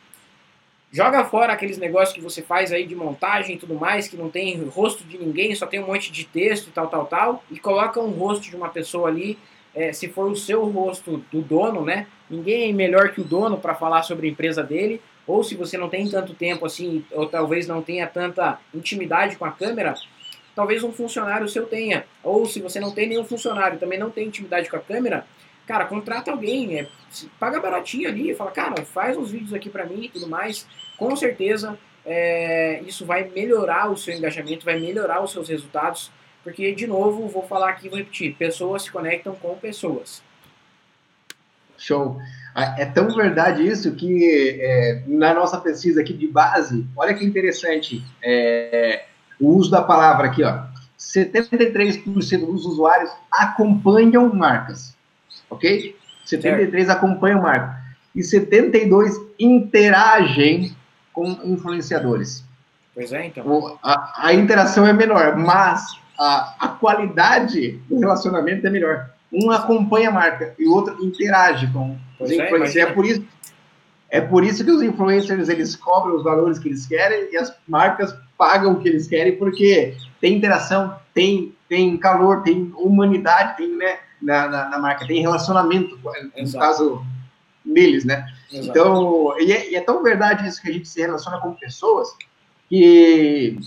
joga 0.92 1.24
fora 1.24 1.52
aqueles 1.52 1.78
negócios 1.78 2.12
que 2.14 2.20
você 2.20 2.42
faz 2.42 2.72
aí 2.72 2.86
de 2.86 2.94
montagem 2.94 3.54
e 3.54 3.58
tudo 3.58 3.74
mais, 3.74 4.08
que 4.08 4.16
não 4.16 4.28
tem 4.28 4.62
rosto 4.64 5.04
de 5.04 5.18
ninguém, 5.18 5.54
só 5.54 5.66
tem 5.66 5.80
um 5.80 5.86
monte 5.86 6.10
de 6.10 6.24
texto 6.24 6.68
e 6.68 6.70
tal, 6.70 6.88
tal, 6.88 7.06
tal, 7.06 7.44
e 7.50 7.58
coloca 7.58 8.00
um 8.00 8.10
rosto 8.10 8.48
de 8.48 8.56
uma 8.56 8.68
pessoa 8.68 9.08
ali, 9.08 9.38
é, 9.74 9.92
se 9.92 10.08
for 10.08 10.30
o 10.30 10.36
seu 10.36 10.64
rosto 10.64 11.24
do 11.30 11.40
dono, 11.40 11.84
né? 11.84 12.06
Ninguém 12.28 12.70
é 12.70 12.72
melhor 12.72 13.10
que 13.10 13.20
o 13.20 13.24
dono 13.24 13.58
para 13.58 13.74
falar 13.74 14.02
sobre 14.02 14.26
a 14.26 14.30
empresa 14.30 14.62
dele, 14.62 15.00
ou 15.26 15.44
se 15.44 15.54
você 15.54 15.78
não 15.78 15.88
tem 15.88 16.08
tanto 16.08 16.34
tempo 16.34 16.66
assim, 16.66 17.04
ou 17.12 17.26
talvez 17.26 17.68
não 17.68 17.80
tenha 17.80 18.06
tanta 18.06 18.58
intimidade 18.74 19.36
com 19.36 19.44
a 19.44 19.52
câmera, 19.52 19.94
talvez 20.56 20.82
um 20.82 20.92
funcionário 20.92 21.48
seu 21.48 21.66
tenha. 21.66 22.04
Ou 22.22 22.46
se 22.46 22.60
você 22.60 22.80
não 22.80 22.90
tem 22.90 23.08
nenhum 23.08 23.24
funcionário, 23.24 23.78
também 23.78 23.98
não 23.98 24.10
tem 24.10 24.26
intimidade 24.26 24.68
com 24.68 24.76
a 24.76 24.80
câmera, 24.80 25.24
cara, 25.70 25.84
contrata 25.84 26.32
alguém, 26.32 26.80
é, 26.80 26.88
paga 27.38 27.60
baratinho 27.60 28.08
ali, 28.08 28.34
fala, 28.34 28.50
cara, 28.50 28.84
faz 28.84 29.16
uns 29.16 29.30
vídeos 29.30 29.54
aqui 29.54 29.70
para 29.70 29.86
mim 29.86 30.06
e 30.06 30.08
tudo 30.08 30.28
mais. 30.28 30.66
Com 30.98 31.14
certeza 31.14 31.78
é, 32.04 32.82
isso 32.84 33.06
vai 33.06 33.28
melhorar 33.28 33.88
o 33.88 33.96
seu 33.96 34.12
engajamento, 34.12 34.64
vai 34.64 34.80
melhorar 34.80 35.22
os 35.22 35.30
seus 35.30 35.48
resultados, 35.48 36.10
porque, 36.42 36.74
de 36.74 36.88
novo, 36.88 37.28
vou 37.28 37.44
falar 37.46 37.70
aqui, 37.70 37.88
vou 37.88 37.98
repetir, 37.98 38.34
pessoas 38.34 38.82
se 38.82 38.90
conectam 38.90 39.32
com 39.36 39.54
pessoas. 39.58 40.20
Show. 41.78 42.18
Ah, 42.52 42.74
é 42.76 42.84
tão 42.84 43.08
verdade 43.14 43.64
isso 43.64 43.94
que 43.94 44.58
é, 44.60 45.04
na 45.06 45.32
nossa 45.32 45.60
pesquisa 45.60 46.00
aqui 46.00 46.12
de 46.12 46.26
base, 46.26 46.84
olha 46.96 47.14
que 47.14 47.24
interessante, 47.24 48.04
é, 48.20 49.04
o 49.38 49.50
uso 49.50 49.70
da 49.70 49.82
palavra 49.82 50.26
aqui, 50.26 50.42
ó. 50.42 50.64
73% 50.98 52.04
dos 52.44 52.66
usuários 52.66 53.10
acompanham 53.30 54.34
marcas, 54.34 54.96
ok? 55.50 55.96
73 56.24 56.86
certo. 56.86 56.96
acompanham 56.96 57.42
marcas. 57.42 57.80
E 58.14 58.22
72 58.22 59.14
interagem 59.38 60.74
com 61.12 61.38
influenciadores. 61.44 62.44
Pois 62.94 63.12
é, 63.12 63.26
então. 63.26 63.78
A, 63.82 64.26
a 64.28 64.34
interação 64.34 64.86
é 64.86 64.92
menor, 64.92 65.36
mas 65.36 65.84
a, 66.18 66.54
a 66.58 66.68
qualidade 66.68 67.80
do 67.88 67.98
relacionamento 67.98 68.66
é 68.66 68.70
melhor. 68.70 69.10
Um 69.32 69.50
acompanha 69.50 70.08
a 70.08 70.12
marca 70.12 70.54
e 70.58 70.66
o 70.66 70.72
outro 70.72 71.02
interage 71.04 71.66
com 71.72 71.96
os 72.18 72.30
é, 72.30 72.34
influencers. 72.34 72.76
É, 72.76 72.80
é, 72.80 72.86
por 72.86 73.06
isso, 73.06 73.24
é 74.10 74.20
por 74.20 74.44
isso 74.44 74.64
que 74.64 74.70
os 74.70 74.82
influencers 74.82 75.48
eles 75.48 75.76
cobram 75.76 76.16
os 76.16 76.24
valores 76.24 76.58
que 76.58 76.68
eles 76.68 76.84
querem 76.86 77.32
e 77.32 77.36
as 77.36 77.54
marcas 77.66 78.14
pagam 78.36 78.72
o 78.72 78.80
que 78.80 78.88
eles 78.88 79.06
querem, 79.06 79.36
porque 79.36 79.94
tem 80.20 80.36
interação, 80.36 80.96
tem, 81.14 81.54
tem 81.68 81.96
calor, 81.96 82.42
tem 82.42 82.72
humanidade, 82.76 83.56
tem, 83.56 83.76
né, 83.76 83.98
na, 84.20 84.48
na, 84.48 84.68
na 84.68 84.78
marca, 84.78 85.06
tem 85.06 85.20
relacionamento, 85.20 85.98
no 86.02 86.12
Exato. 86.36 86.64
caso 86.64 87.06
deles, 87.64 88.04
né? 88.04 88.26
Exato. 88.52 88.68
Então, 88.68 89.40
e 89.40 89.52
é, 89.52 89.70
e 89.70 89.76
é, 89.76 89.80
tão 89.80 90.02
verdade 90.02 90.46
isso 90.46 90.60
que 90.60 90.68
a 90.68 90.72
gente 90.72 90.88
se 90.88 91.00
relaciona 91.00 91.38
com 91.38 91.54
pessoas, 91.54 92.08
que 92.68 93.58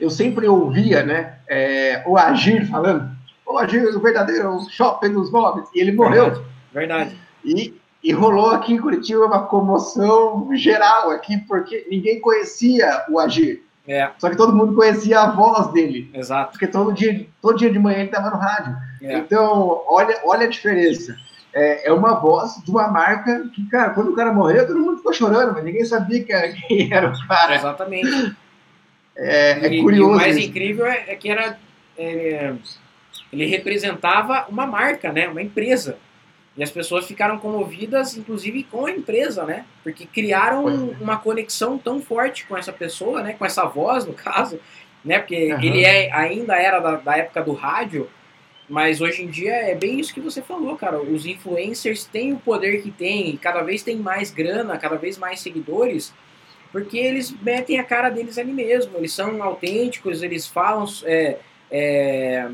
eu 0.00 0.10
sempre 0.10 0.46
ouvia, 0.46 1.04
né, 1.04 1.38
é, 1.48 2.02
o 2.06 2.16
Agir 2.16 2.68
falando, 2.68 3.10
o 3.46 3.58
Agir, 3.58 3.84
o 3.84 4.00
verdadeiro 4.00 4.58
shopping 4.70 5.12
dos 5.12 5.30
móveis, 5.30 5.68
e 5.74 5.80
ele 5.80 5.92
morreu. 5.92 6.44
Verdade. 6.72 7.16
E, 7.44 7.74
e 8.02 8.12
rolou 8.12 8.50
aqui 8.50 8.72
em 8.72 8.80
Curitiba 8.80 9.24
uma 9.24 9.46
comoção 9.46 10.48
geral 10.54 11.10
aqui, 11.10 11.38
porque 11.38 11.86
ninguém 11.90 12.20
conhecia 12.20 13.04
o 13.08 13.18
Agir. 13.18 13.64
É. 13.88 14.10
Só 14.18 14.28
que 14.28 14.36
todo 14.36 14.54
mundo 14.54 14.74
conhecia 14.74 15.20
a 15.20 15.30
voz 15.30 15.72
dele. 15.72 16.10
Exato. 16.12 16.50
Porque 16.52 16.66
todo 16.66 16.92
dia, 16.92 17.26
todo 17.40 17.56
dia 17.56 17.70
de 17.70 17.78
manhã 17.78 17.98
ele 17.98 18.06
estava 18.06 18.30
no 18.30 18.36
rádio. 18.36 18.76
É. 19.02 19.18
Então, 19.18 19.82
olha, 19.86 20.20
olha 20.24 20.46
a 20.46 20.50
diferença. 20.50 21.16
É, 21.52 21.88
é, 21.88 21.92
uma 21.92 22.14
voz 22.20 22.62
de 22.62 22.70
uma 22.70 22.88
marca 22.88 23.48
que, 23.54 23.66
cara, 23.68 23.90
quando 23.90 24.12
o 24.12 24.14
cara 24.14 24.32
morreu, 24.32 24.66
todo 24.66 24.78
mundo 24.78 24.98
ficou 24.98 25.12
chorando, 25.12 25.54
mas 25.54 25.64
ninguém 25.64 25.84
sabia 25.84 26.22
que 26.22 26.32
era, 26.32 26.52
quem 26.68 26.92
era 26.92 27.10
o 27.10 27.26
cara. 27.26 27.54
Exatamente. 27.54 28.36
É, 29.16 29.50
é 29.52 29.80
curioso. 29.80 29.94
E 29.94 30.00
o 30.00 30.16
mais 30.16 30.36
isso. 30.36 30.48
incrível 30.48 30.86
é, 30.86 31.04
é 31.08 31.16
que 31.16 31.30
era. 31.30 31.58
É, 31.96 32.54
ele 33.32 33.46
representava 33.46 34.46
uma 34.48 34.66
marca, 34.66 35.12
né? 35.12 35.28
Uma 35.28 35.42
empresa. 35.42 35.98
E 36.56 36.62
as 36.62 36.70
pessoas 36.70 37.06
ficaram 37.06 37.38
comovidas, 37.38 38.16
inclusive 38.16 38.62
com 38.64 38.86
a 38.86 38.90
empresa, 38.90 39.44
né? 39.44 39.66
Porque 39.82 40.06
criaram 40.06 40.68
é. 40.68 40.72
uma 41.02 41.18
conexão 41.18 41.76
tão 41.76 42.00
forte 42.00 42.46
com 42.46 42.56
essa 42.56 42.72
pessoa, 42.72 43.22
né? 43.22 43.34
Com 43.34 43.44
essa 43.44 43.64
voz, 43.66 44.06
no 44.06 44.14
caso, 44.14 44.58
né? 45.04 45.18
Porque 45.18 45.52
uhum. 45.52 45.60
ele 45.60 45.84
é, 45.84 46.10
ainda 46.12 46.56
era 46.56 46.80
da, 46.80 46.96
da, 46.96 47.16
época 47.16 47.42
do 47.42 47.52
rádio, 47.52 48.08
mas 48.68 49.00
hoje 49.00 49.22
em 49.22 49.28
dia 49.28 49.52
é 49.52 49.74
bem 49.74 50.00
isso 50.00 50.12
que 50.12 50.20
você 50.20 50.42
falou, 50.42 50.76
cara. 50.76 51.00
Os 51.00 51.24
influencers 51.24 52.04
têm 52.04 52.32
o 52.32 52.38
poder 52.38 52.82
que 52.82 52.90
têm, 52.90 53.36
cada 53.36 53.62
vez 53.62 53.82
tem 53.82 53.96
mais 53.96 54.30
grana, 54.30 54.76
cada 54.76 54.96
vez 54.96 55.16
mais 55.16 55.40
seguidores, 55.40 56.12
porque 56.72 56.98
eles 56.98 57.30
metem 57.42 57.78
a 57.78 57.84
cara 57.84 58.10
deles 58.10 58.38
ali 58.38 58.52
mesmo. 58.52 58.96
Eles 58.96 59.12
são 59.12 59.40
autênticos, 59.42 60.22
eles 60.22 60.46
falam, 60.46 60.84
é, 61.04 61.38
é, 61.70 62.48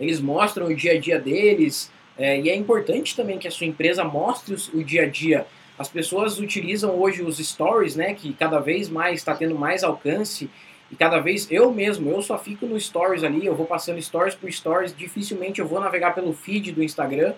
eles 0.00 0.20
mostram 0.20 0.66
o 0.66 0.74
dia 0.74 0.92
a 0.92 0.98
dia 0.98 1.18
deles. 1.18 1.90
É, 2.18 2.40
e 2.40 2.48
é 2.48 2.56
importante 2.56 3.14
também 3.14 3.38
que 3.38 3.46
a 3.46 3.50
sua 3.50 3.66
empresa 3.66 4.02
mostre 4.04 4.56
o, 4.72 4.82
dia 4.82 5.02
a 5.02 5.08
dia. 5.08 5.46
As 5.78 5.88
pessoas 5.88 6.38
utilizam 6.38 6.98
hoje 6.98 7.22
os 7.22 7.36
stories, 7.36 7.94
né, 7.94 8.14
que 8.14 8.32
cada 8.32 8.58
vez 8.58 8.88
mais 8.88 9.18
está 9.18 9.34
tendo 9.34 9.54
mais 9.54 9.84
alcance 9.84 10.48
e 10.90 10.96
cada 10.96 11.18
vez 11.18 11.50
eu 11.50 11.72
mesmo, 11.72 12.10
eu 12.10 12.22
só 12.22 12.38
fico 12.38 12.66
no 12.66 12.78
stories 12.78 13.24
ali, 13.24 13.44
eu 13.44 13.54
vou 13.54 13.66
passando 13.66 14.00
stories 14.00 14.34
por 14.34 14.50
stories, 14.50 14.96
dificilmente 14.96 15.60
eu 15.60 15.66
vou 15.66 15.80
navegar 15.80 16.14
pelo 16.14 16.32
feed 16.32 16.72
do 16.72 16.82
Instagram, 16.82 17.34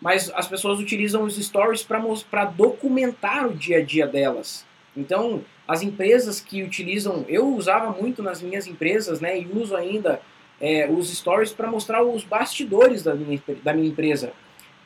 mas 0.00 0.30
as 0.34 0.46
pessoas 0.46 0.78
utilizam 0.78 1.22
os 1.22 1.36
stories 1.36 1.82
para 1.82 2.44
documentar 2.44 3.46
o 3.46 3.54
dia 3.54 3.78
a 3.78 3.82
dia 3.82 4.06
delas. 4.06 4.66
Então, 4.96 5.44
as 5.66 5.82
empresas 5.82 6.40
que 6.40 6.62
utilizam, 6.62 7.24
eu 7.28 7.54
usava 7.54 7.90
muito 7.90 8.22
nas 8.22 8.42
minhas 8.42 8.66
empresas, 8.66 9.20
né, 9.20 9.38
e 9.38 9.46
uso 9.46 9.76
ainda 9.76 10.20
é, 10.60 10.88
os 10.90 11.14
stories 11.16 11.52
para 11.52 11.68
mostrar 11.68 12.02
os 12.02 12.24
bastidores 12.24 13.04
da 13.04 13.14
minha, 13.14 13.40
da 13.62 13.72
minha 13.72 13.88
empresa. 13.88 14.32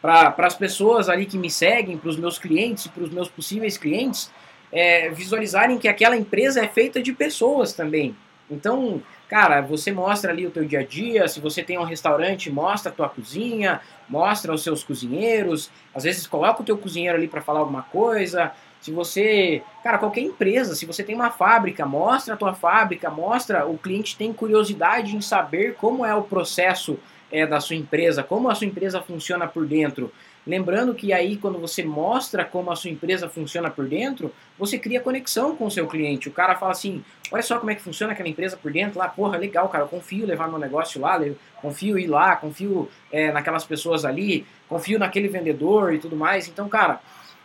Para 0.00 0.34
as 0.38 0.56
pessoas 0.56 1.08
ali 1.08 1.24
que 1.24 1.38
me 1.38 1.48
seguem, 1.48 1.96
para 1.96 2.10
os 2.10 2.16
meus 2.16 2.38
clientes 2.38 2.88
para 2.88 3.04
os 3.04 3.10
meus 3.10 3.28
possíveis 3.28 3.78
clientes, 3.78 4.30
é, 4.72 5.10
visualizarem 5.10 5.78
que 5.78 5.86
aquela 5.86 6.16
empresa 6.16 6.64
é 6.64 6.68
feita 6.68 7.02
de 7.02 7.12
pessoas 7.12 7.72
também. 7.72 8.16
Então, 8.50 9.02
cara, 9.28 9.60
você 9.60 9.92
mostra 9.92 10.32
ali 10.32 10.46
o 10.46 10.50
teu 10.50 10.64
dia 10.64 10.80
a 10.80 10.84
dia, 10.84 11.28
se 11.28 11.40
você 11.40 11.62
tem 11.62 11.78
um 11.78 11.84
restaurante, 11.84 12.50
mostra 12.50 12.90
a 12.90 12.94
tua 12.94 13.08
cozinha, 13.08 13.80
mostra 14.08 14.52
os 14.52 14.62
seus 14.62 14.82
cozinheiros, 14.82 15.70
às 15.94 16.04
vezes 16.04 16.26
coloca 16.26 16.62
o 16.62 16.64
teu 16.64 16.76
cozinheiro 16.76 17.16
ali 17.16 17.28
para 17.28 17.40
falar 17.40 17.60
alguma 17.60 17.82
coisa, 17.82 18.52
se 18.82 18.90
você, 18.90 19.62
cara, 19.84 19.96
qualquer 19.96 20.22
empresa, 20.22 20.74
se 20.74 20.84
você 20.84 21.04
tem 21.04 21.14
uma 21.14 21.30
fábrica, 21.30 21.86
mostra 21.86 22.34
a 22.34 22.36
tua 22.36 22.52
fábrica, 22.52 23.08
mostra, 23.08 23.64
o 23.64 23.78
cliente 23.78 24.16
tem 24.16 24.32
curiosidade 24.32 25.16
em 25.16 25.20
saber 25.20 25.74
como 25.74 26.04
é 26.04 26.12
o 26.12 26.22
processo 26.22 26.98
é, 27.30 27.46
da 27.46 27.60
sua 27.60 27.76
empresa, 27.76 28.24
como 28.24 28.50
a 28.50 28.56
sua 28.56 28.66
empresa 28.66 29.00
funciona 29.00 29.46
por 29.46 29.64
dentro. 29.66 30.12
Lembrando 30.44 30.92
que 30.92 31.12
aí, 31.12 31.36
quando 31.36 31.58
você 31.58 31.84
mostra 31.84 32.44
como 32.44 32.72
a 32.72 32.76
sua 32.76 32.90
empresa 32.90 33.28
funciona 33.28 33.70
por 33.70 33.86
dentro, 33.86 34.32
você 34.58 34.76
cria 34.76 35.00
conexão 35.00 35.54
com 35.54 35.66
o 35.66 35.70
seu 35.70 35.86
cliente. 35.86 36.28
O 36.28 36.32
cara 36.32 36.56
fala 36.56 36.72
assim: 36.72 37.04
olha 37.30 37.42
só 37.42 37.58
como 37.58 37.70
é 37.70 37.76
que 37.76 37.82
funciona 37.82 38.12
aquela 38.12 38.28
empresa 38.28 38.56
por 38.56 38.72
dentro 38.72 38.98
lá, 38.98 39.08
porra, 39.08 39.38
legal, 39.38 39.68
cara, 39.68 39.84
eu 39.84 39.88
confio 39.88 40.26
levar 40.26 40.48
meu 40.48 40.58
negócio 40.58 41.00
lá, 41.00 41.20
confio 41.60 41.96
ir 41.96 42.08
lá, 42.08 42.34
confio 42.34 42.90
é, 43.12 43.30
naquelas 43.30 43.64
pessoas 43.64 44.04
ali, 44.04 44.44
confio 44.68 44.98
naquele 44.98 45.28
vendedor 45.28 45.94
e 45.94 45.98
tudo 45.98 46.16
mais. 46.16 46.48
Então, 46.48 46.68
cara, 46.68 47.00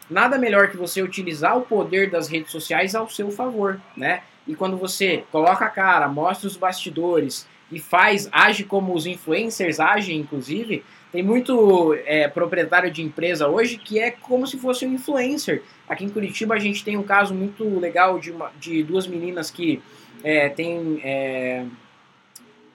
nada 0.09 0.39
melhor 0.39 0.69
que 0.69 0.77
você 0.77 1.01
utilizar 1.03 1.55
o 1.55 1.61
poder 1.61 2.09
das 2.09 2.27
redes 2.27 2.51
sociais 2.51 2.95
ao 2.95 3.07
seu 3.07 3.29
favor, 3.29 3.79
né? 3.95 4.23
E 4.47 4.55
quando 4.55 4.75
você 4.75 5.23
coloca 5.31 5.65
a 5.65 5.69
cara, 5.69 6.07
mostra 6.07 6.47
os 6.47 6.57
bastidores 6.57 7.47
e 7.71 7.79
faz, 7.79 8.29
age 8.31 8.63
como 8.63 8.95
os 8.95 9.05
influencers 9.05 9.79
agem, 9.79 10.17
inclusive, 10.17 10.83
tem 11.11 11.23
muito 11.23 11.95
é, 12.05 12.27
proprietário 12.27 12.91
de 12.91 13.01
empresa 13.01 13.47
hoje 13.47 13.77
que 13.77 13.99
é 13.99 14.11
como 14.11 14.45
se 14.45 14.57
fosse 14.57 14.85
um 14.85 14.93
influencer. 14.93 15.63
Aqui 15.87 16.05
em 16.05 16.09
Curitiba 16.09 16.55
a 16.55 16.59
gente 16.59 16.83
tem 16.83 16.97
um 16.97 17.03
caso 17.03 17.33
muito 17.33 17.63
legal 17.79 18.19
de, 18.19 18.31
uma, 18.31 18.51
de 18.59 18.83
duas 18.83 19.07
meninas 19.07 19.49
que 19.49 19.81
é, 20.23 20.49
tem 20.49 20.99
é, 21.03 21.65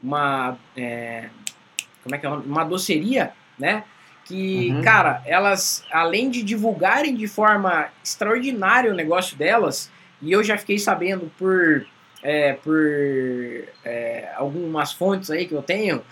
uma 0.03 0.57
é, 0.77 1.29
como 2.03 2.15
é 2.15 2.19
que 2.19 2.27
é 2.27 2.29
uma 2.29 2.65
doceria, 2.65 3.33
né? 3.59 3.85
que, 4.25 4.71
uhum. 4.71 4.83
cara, 4.83 5.23
elas, 5.27 5.85
além 5.91 6.31
de 6.31 6.43
divulgarem 6.43 7.15
de 7.15 7.27
forma 7.27 7.89
extraordinária 8.03 8.91
o 8.91 8.95
negócio 8.95 9.37
delas, 9.37 9.91
e 10.21 10.31
eu 10.33 10.43
já 10.45 10.57
fiquei 10.57 10.79
sabendo 10.79 11.31
por, 11.39 11.87
é, 12.23 12.53
por 12.53 12.79
é, 13.85 14.31
algumas 14.37 14.93
fontes 14.93 15.31
aí 15.31 15.47
que 15.47 15.55
eu 15.55 15.63
tenho, 15.63 16.03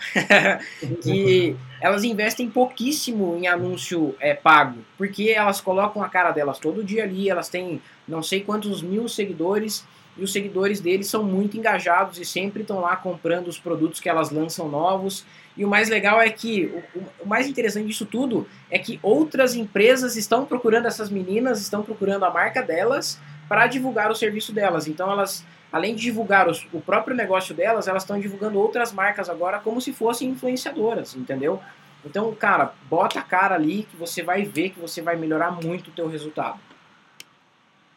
que 1.01 1.55
elas 1.79 2.03
investem 2.03 2.49
pouquíssimo 2.49 3.37
em 3.37 3.47
anúncio 3.47 4.15
é, 4.19 4.33
pago, 4.33 4.79
porque 4.97 5.29
elas 5.29 5.61
colocam 5.61 6.03
a 6.03 6.09
cara 6.09 6.31
delas 6.31 6.59
todo 6.59 6.83
dia 6.83 7.03
ali, 7.03 7.29
elas 7.29 7.49
têm 7.49 7.81
não 8.07 8.21
sei 8.21 8.41
quantos 8.41 8.81
mil 8.81 9.07
seguidores, 9.07 9.85
e 10.17 10.23
os 10.23 10.33
seguidores 10.33 10.81
deles 10.81 11.07
são 11.07 11.23
muito 11.23 11.55
engajados 11.55 12.19
e 12.19 12.25
sempre 12.25 12.63
estão 12.63 12.81
lá 12.81 12.97
comprando 12.97 13.47
os 13.47 13.57
produtos 13.57 14.01
que 14.01 14.09
elas 14.09 14.29
lançam 14.29 14.67
novos, 14.67 15.25
e 15.55 15.65
o 15.65 15.67
mais 15.69 15.89
legal 15.89 16.21
é 16.21 16.29
que, 16.29 16.65
o, 16.95 17.23
o, 17.23 17.27
mais 17.27 17.47
interessante 17.47 17.87
disso 17.87 18.05
tudo 18.05 18.47
é 18.69 18.79
que 18.79 18.99
outras 19.01 19.55
empresas 19.55 20.15
estão 20.15 20.45
procurando 20.45 20.87
essas 20.87 21.09
meninas, 21.09 21.61
estão 21.61 21.83
procurando 21.83 22.23
a 22.23 22.29
marca 22.29 22.61
delas 22.61 23.19
para 23.47 23.67
divulgar 23.67 24.09
o 24.09 24.15
serviço 24.15 24.53
delas. 24.53 24.87
Então 24.87 25.11
elas, 25.11 25.45
além 25.71 25.95
de 25.95 26.01
divulgar 26.01 26.47
os, 26.47 26.67
o 26.73 26.81
próprio 26.81 27.15
negócio 27.15 27.55
delas, 27.55 27.87
elas 27.87 28.03
estão 28.03 28.19
divulgando 28.19 28.59
outras 28.59 28.91
marcas 28.91 29.29
agora 29.29 29.59
como 29.59 29.79
se 29.79 29.93
fossem 29.93 30.29
influenciadoras, 30.29 31.15
entendeu? 31.15 31.59
Então, 32.05 32.33
cara, 32.33 32.73
bota 32.89 33.19
a 33.19 33.23
cara 33.23 33.55
ali 33.55 33.83
que 33.83 33.95
você 33.95 34.23
vai 34.23 34.43
ver 34.43 34.71
que 34.71 34.79
você 34.79 35.01
vai 35.01 35.15
melhorar 35.15 35.51
muito 35.51 35.89
o 35.89 35.93
teu 35.93 36.07
resultado. 36.07 36.59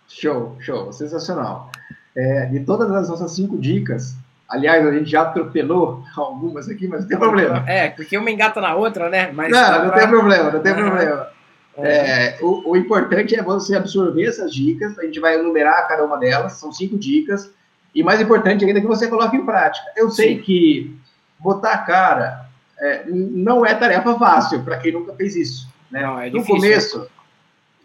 Show, 0.07 0.57
show, 0.61 0.93
sensacional. 0.93 1.71
É, 2.15 2.47
de 2.47 2.61
todas 2.61 2.91
as 2.93 3.09
nossas 3.09 3.33
cinco 3.33 3.59
dicas, 3.59 4.17
Aliás, 4.49 4.87
a 4.87 4.93
gente 4.93 5.11
já 5.11 5.23
atropelou 5.23 6.03
algumas 6.17 6.69
aqui, 6.69 6.87
mas 6.87 7.01
não 7.01 7.09
tem 7.09 7.19
problema. 7.19 7.65
É, 7.67 7.89
porque 7.89 8.17
uma 8.17 8.31
engata 8.31 8.61
na 8.61 8.75
outra, 8.75 9.09
né? 9.09 9.33
Mas 9.33 9.51
não, 9.51 9.85
não 9.85 9.91
pra... 9.91 9.99
tem 9.99 10.09
problema, 10.09 10.51
não 10.51 10.61
tem 10.61 10.75
problema. 10.75 11.29
É, 11.77 12.39
o, 12.41 12.71
o, 12.71 12.77
importante 12.77 13.35
é 13.35 13.43
você 13.43 13.75
absorver 13.75 14.27
essas 14.29 14.55
dicas, 14.55 14.97
a 14.97 15.03
gente 15.07 15.19
vai 15.19 15.35
enumerar 15.35 15.89
cada 15.89 16.05
uma 16.05 16.17
delas, 16.17 16.53
são 16.53 16.71
cinco 16.73 16.97
dicas, 16.97 17.51
e 17.95 18.03
mais 18.03 18.21
importante 18.21 18.65
ainda 18.65 18.79
é 18.79 18.83
que 18.83 18.89
você 18.89 19.09
coloque 19.09 19.37
em 19.37 19.45
prática. 19.45 19.87
Eu 19.97 20.11
sei 20.11 20.37
Sim. 20.37 20.43
que 20.43 20.97
botar 21.39 21.73
a 21.73 21.79
cara 21.79 22.47
é, 22.79 23.05
não 23.09 23.65
é 23.65 23.75
tarefa 23.75 24.19
fácil 24.19 24.63
para 24.63 24.79
quem 24.79 24.93
nunca 24.93 25.15
fez 25.15 25.37
isso. 25.37 25.69
Né? 25.91 26.03
Não, 26.03 26.19
é 26.19 26.29
difícil, 26.29 26.55
no 26.55 26.61
começo, 26.61 27.11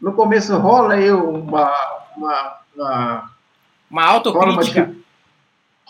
no 0.01 0.13
começo 0.13 0.57
rola 0.57 0.93
aí 0.95 1.11
uma, 1.11 1.71
uma, 2.15 2.57
uma, 2.75 3.31
uma 3.89 4.05
autocrítica 4.05 4.93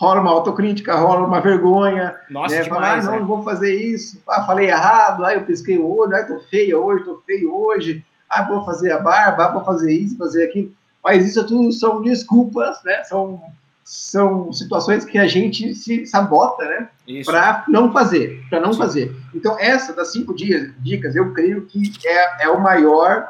rola 0.00 0.22
uma 0.22 0.30
autocrítica, 0.30 0.96
rola 0.96 1.26
uma 1.26 1.42
vergonha. 1.42 2.16
Nossa, 2.30 2.56
né? 2.56 2.62
demais, 2.62 3.04
Falar, 3.04 3.16
ah, 3.16 3.18
não, 3.18 3.20
não 3.20 3.26
vou 3.26 3.42
fazer 3.42 3.74
isso. 3.74 4.20
Ah, 4.26 4.46
falei 4.46 4.68
errado, 4.68 5.24
aí 5.26 5.36
eu 5.36 5.44
pisquei 5.44 5.76
o 5.76 5.86
olho, 5.86 6.16
aí 6.16 6.24
tô 6.24 6.40
feia 6.40 6.78
hoje, 6.78 7.04
tô 7.04 7.20
feio 7.26 7.54
hoje. 7.54 8.02
Ah, 8.28 8.42
vou 8.42 8.64
fazer 8.64 8.92
a 8.92 8.98
barba, 8.98 9.44
ah, 9.44 9.52
vou 9.52 9.62
fazer 9.62 9.92
isso, 9.92 10.16
fazer 10.16 10.44
aquilo. 10.44 10.72
Mas 11.04 11.26
isso 11.26 11.46
tudo 11.46 11.70
são 11.70 12.00
desculpas, 12.00 12.82
né? 12.82 13.04
São, 13.04 13.42
são 13.90 14.52
situações 14.52 15.04
que 15.04 15.18
a 15.18 15.26
gente 15.26 15.74
se 15.74 16.06
sabota, 16.06 16.64
né? 16.64 16.88
Para 17.24 17.64
não 17.66 17.92
fazer, 17.92 18.40
para 18.48 18.60
não 18.60 18.72
Sim. 18.72 18.78
fazer. 18.78 19.16
Então, 19.34 19.58
essa 19.58 19.92
das 19.92 20.12
cinco 20.12 20.32
dias, 20.32 20.72
dicas, 20.78 21.16
eu 21.16 21.32
creio 21.32 21.66
que 21.66 21.90
é, 22.06 22.44
é 22.44 22.48
o 22.48 22.60
maior 22.60 23.28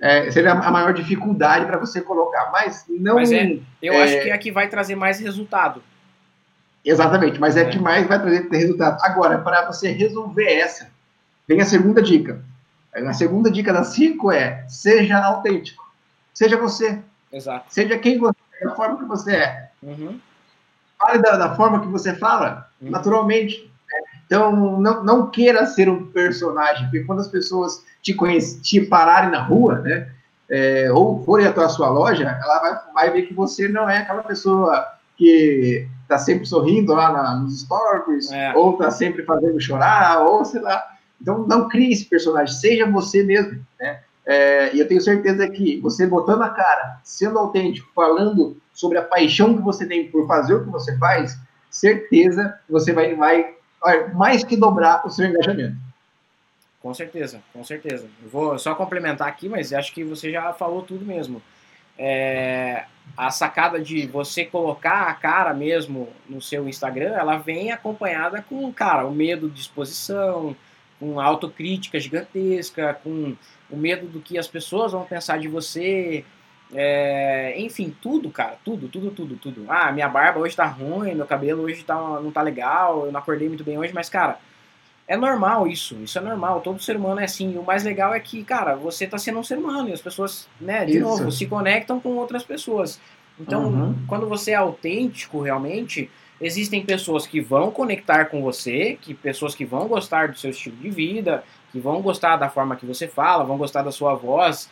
é, 0.00 0.30
seria 0.30 0.52
a 0.52 0.70
maior 0.70 0.94
dificuldade 0.94 1.66
para 1.66 1.76
você 1.76 2.00
colocar. 2.00 2.50
Mas 2.50 2.86
não. 2.88 3.16
Mas 3.16 3.30
é, 3.30 3.58
eu 3.82 3.92
é, 3.92 4.04
acho 4.04 4.22
que 4.22 4.30
é 4.30 4.32
a 4.32 4.38
que 4.38 4.50
vai 4.50 4.68
trazer 4.68 4.94
mais 4.94 5.20
resultado. 5.20 5.82
Exatamente, 6.82 7.38
mas 7.38 7.54
é, 7.54 7.60
a 7.60 7.68
que 7.68 7.78
mais 7.78 8.06
vai 8.06 8.18
trazer 8.18 8.48
resultado. 8.50 8.98
Agora, 9.02 9.36
para 9.38 9.66
você 9.66 9.90
resolver 9.90 10.50
essa, 10.50 10.88
vem 11.46 11.60
a 11.60 11.66
segunda 11.66 12.00
dica. 12.00 12.42
A 12.94 13.12
segunda 13.12 13.50
dica 13.50 13.70
das 13.70 13.88
cinco 13.88 14.32
é: 14.32 14.64
seja 14.66 15.22
autêntico. 15.22 15.84
Seja 16.32 16.56
você. 16.56 16.98
Exato. 17.30 17.66
Seja 17.68 17.98
quem 17.98 18.18
você 18.18 18.34
é, 18.62 18.68
forma 18.70 18.98
que 18.98 19.04
você 19.04 19.36
é. 19.36 19.73
Uhum. 19.84 20.18
Fale 20.98 21.22
da, 21.22 21.36
da, 21.36 21.54
forma 21.54 21.80
que 21.80 21.88
você 21.88 22.14
fala, 22.14 22.68
uhum. 22.80 22.90
naturalmente. 22.90 23.70
Então, 24.26 24.80
não, 24.80 25.04
não 25.04 25.30
queira 25.30 25.66
ser 25.66 25.88
um 25.88 26.06
personagem, 26.06 26.84
porque 26.84 27.04
quando 27.04 27.20
as 27.20 27.28
pessoas 27.28 27.84
te, 28.02 28.14
conhecem, 28.14 28.60
te 28.60 28.80
pararem 28.80 29.30
na 29.30 29.42
rua, 29.42 29.80
né, 29.80 30.10
é, 30.48 30.90
ou 30.90 31.22
forem 31.24 31.46
até 31.46 31.62
a 31.62 31.68
sua 31.68 31.90
loja, 31.90 32.24
ela 32.42 32.60
vai, 32.60 32.92
vai 32.94 33.10
ver 33.10 33.22
que 33.26 33.34
você 33.34 33.68
não 33.68 33.88
é 33.88 33.98
aquela 33.98 34.22
pessoa 34.22 34.86
que 35.16 35.86
está 36.02 36.18
sempre 36.18 36.46
sorrindo 36.46 36.94
lá 36.94 37.12
na, 37.12 37.36
nos 37.36 37.60
stories, 37.60 38.32
é. 38.32 38.54
ou 38.54 38.72
está 38.72 38.90
sempre 38.90 39.24
fazendo 39.24 39.60
chorar, 39.60 40.22
ou 40.22 40.44
sei 40.44 40.60
lá. 40.60 40.82
Então, 41.20 41.46
não 41.46 41.68
crie 41.68 41.92
esse 41.92 42.04
personagem, 42.06 42.54
seja 42.54 42.90
você 42.90 43.22
mesmo, 43.22 43.64
né? 43.78 44.00
É, 44.26 44.74
e 44.74 44.80
eu 44.80 44.88
tenho 44.88 45.00
certeza 45.00 45.48
que 45.48 45.78
você 45.80 46.06
botando 46.06 46.42
a 46.42 46.48
cara, 46.48 46.98
sendo 47.04 47.38
autêntico, 47.38 47.90
falando 47.94 48.56
sobre 48.72 48.98
a 48.98 49.02
paixão 49.02 49.54
que 49.54 49.62
você 49.62 49.86
tem 49.86 50.10
por 50.10 50.26
fazer 50.26 50.54
o 50.54 50.64
que 50.64 50.70
você 50.70 50.96
faz, 50.98 51.38
certeza 51.70 52.58
você 52.68 52.92
vai, 52.92 53.14
vai 53.14 53.54
mais 54.14 54.42
que 54.42 54.56
dobrar 54.56 55.06
o 55.06 55.10
seu 55.10 55.26
engajamento. 55.26 55.76
Com 56.80 56.92
certeza, 56.92 57.40
com 57.52 57.64
certeza. 57.64 58.06
Eu 58.22 58.28
vou 58.28 58.58
só 58.58 58.74
complementar 58.74 59.28
aqui, 59.28 59.48
mas 59.48 59.72
acho 59.72 59.92
que 59.92 60.04
você 60.04 60.30
já 60.30 60.52
falou 60.52 60.82
tudo 60.82 61.04
mesmo. 61.04 61.40
É, 61.96 62.84
a 63.16 63.30
sacada 63.30 63.80
de 63.80 64.06
você 64.06 64.44
colocar 64.44 65.04
a 65.04 65.14
cara 65.14 65.54
mesmo 65.54 66.08
no 66.28 66.42
seu 66.42 66.68
Instagram, 66.68 67.14
ela 67.14 67.36
vem 67.36 67.70
acompanhada 67.70 68.42
com, 68.42 68.70
cara, 68.72 69.06
o 69.06 69.14
medo 69.14 69.48
de 69.48 69.60
exposição, 69.60 70.56
com 70.98 71.20
autocrítica 71.20 71.98
gigantesca, 71.98 72.98
com 73.02 73.36
o 73.70 73.76
medo 73.76 74.06
do 74.06 74.20
que 74.20 74.38
as 74.38 74.48
pessoas 74.48 74.92
vão 74.92 75.04
pensar 75.04 75.38
de 75.38 75.48
você, 75.48 76.24
é, 76.72 77.54
enfim, 77.58 77.94
tudo, 78.00 78.30
cara, 78.30 78.56
tudo, 78.64 78.88
tudo, 78.88 79.10
tudo, 79.10 79.36
tudo. 79.36 79.64
Ah, 79.68 79.92
minha 79.92 80.08
barba 80.08 80.40
hoje 80.40 80.56
tá 80.56 80.66
ruim, 80.66 81.14
meu 81.14 81.26
cabelo 81.26 81.62
hoje 81.62 81.84
tá, 81.84 81.94
não 81.94 82.30
tá 82.30 82.42
legal, 82.42 83.06
eu 83.06 83.12
não 83.12 83.20
acordei 83.20 83.48
muito 83.48 83.64
bem 83.64 83.78
hoje, 83.78 83.92
mas, 83.92 84.08
cara, 84.08 84.38
é 85.06 85.16
normal 85.16 85.66
isso, 85.66 85.96
isso 86.02 86.18
é 86.18 86.20
normal, 86.20 86.60
todo 86.60 86.82
ser 86.82 86.96
humano 86.96 87.20
é 87.20 87.24
assim. 87.24 87.54
E 87.54 87.58
o 87.58 87.62
mais 87.62 87.84
legal 87.84 88.14
é 88.14 88.20
que, 88.20 88.42
cara, 88.42 88.74
você 88.74 89.06
tá 89.06 89.18
sendo 89.18 89.38
um 89.38 89.44
ser 89.44 89.58
humano 89.58 89.88
e 89.88 89.92
as 89.92 90.00
pessoas, 90.00 90.48
né, 90.60 90.84
de 90.84 90.92
isso. 90.92 91.00
novo, 91.00 91.30
se 91.30 91.46
conectam 91.46 92.00
com 92.00 92.10
outras 92.16 92.42
pessoas. 92.42 92.98
Então, 93.38 93.66
uhum. 93.66 93.94
quando 94.06 94.28
você 94.28 94.52
é 94.52 94.54
autêntico 94.54 95.42
realmente, 95.42 96.10
existem 96.44 96.84
pessoas 96.84 97.26
que 97.26 97.40
vão 97.40 97.70
conectar 97.70 98.26
com 98.26 98.42
você, 98.42 98.98
que 99.00 99.14
pessoas 99.14 99.54
que 99.54 99.64
vão 99.64 99.88
gostar 99.88 100.28
do 100.28 100.38
seu 100.38 100.50
estilo 100.50 100.76
de 100.76 100.90
vida, 100.90 101.42
que 101.72 101.80
vão 101.80 102.02
gostar 102.02 102.36
da 102.36 102.50
forma 102.50 102.76
que 102.76 102.84
você 102.84 103.08
fala, 103.08 103.44
vão 103.44 103.56
gostar 103.56 103.80
da 103.80 103.90
sua 103.90 104.14
voz, 104.14 104.68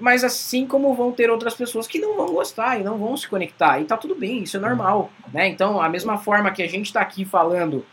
mas 0.00 0.24
assim 0.24 0.66
como 0.66 0.94
vão 0.94 1.12
ter 1.12 1.30
outras 1.30 1.52
pessoas 1.52 1.86
que 1.86 1.98
não 1.98 2.16
vão 2.16 2.32
gostar 2.32 2.80
e 2.80 2.82
não 2.82 2.96
vão 2.96 3.14
se 3.18 3.28
conectar. 3.28 3.78
E 3.80 3.84
tá 3.84 3.98
tudo 3.98 4.14
bem, 4.14 4.42
isso 4.42 4.56
é 4.56 4.60
normal. 4.60 5.10
Né? 5.30 5.46
Então, 5.46 5.78
a 5.78 5.90
mesma 5.90 6.16
forma 6.16 6.50
que 6.50 6.62
a 6.62 6.68
gente 6.68 6.86
está 6.86 7.02
aqui 7.02 7.22
falando 7.26 7.84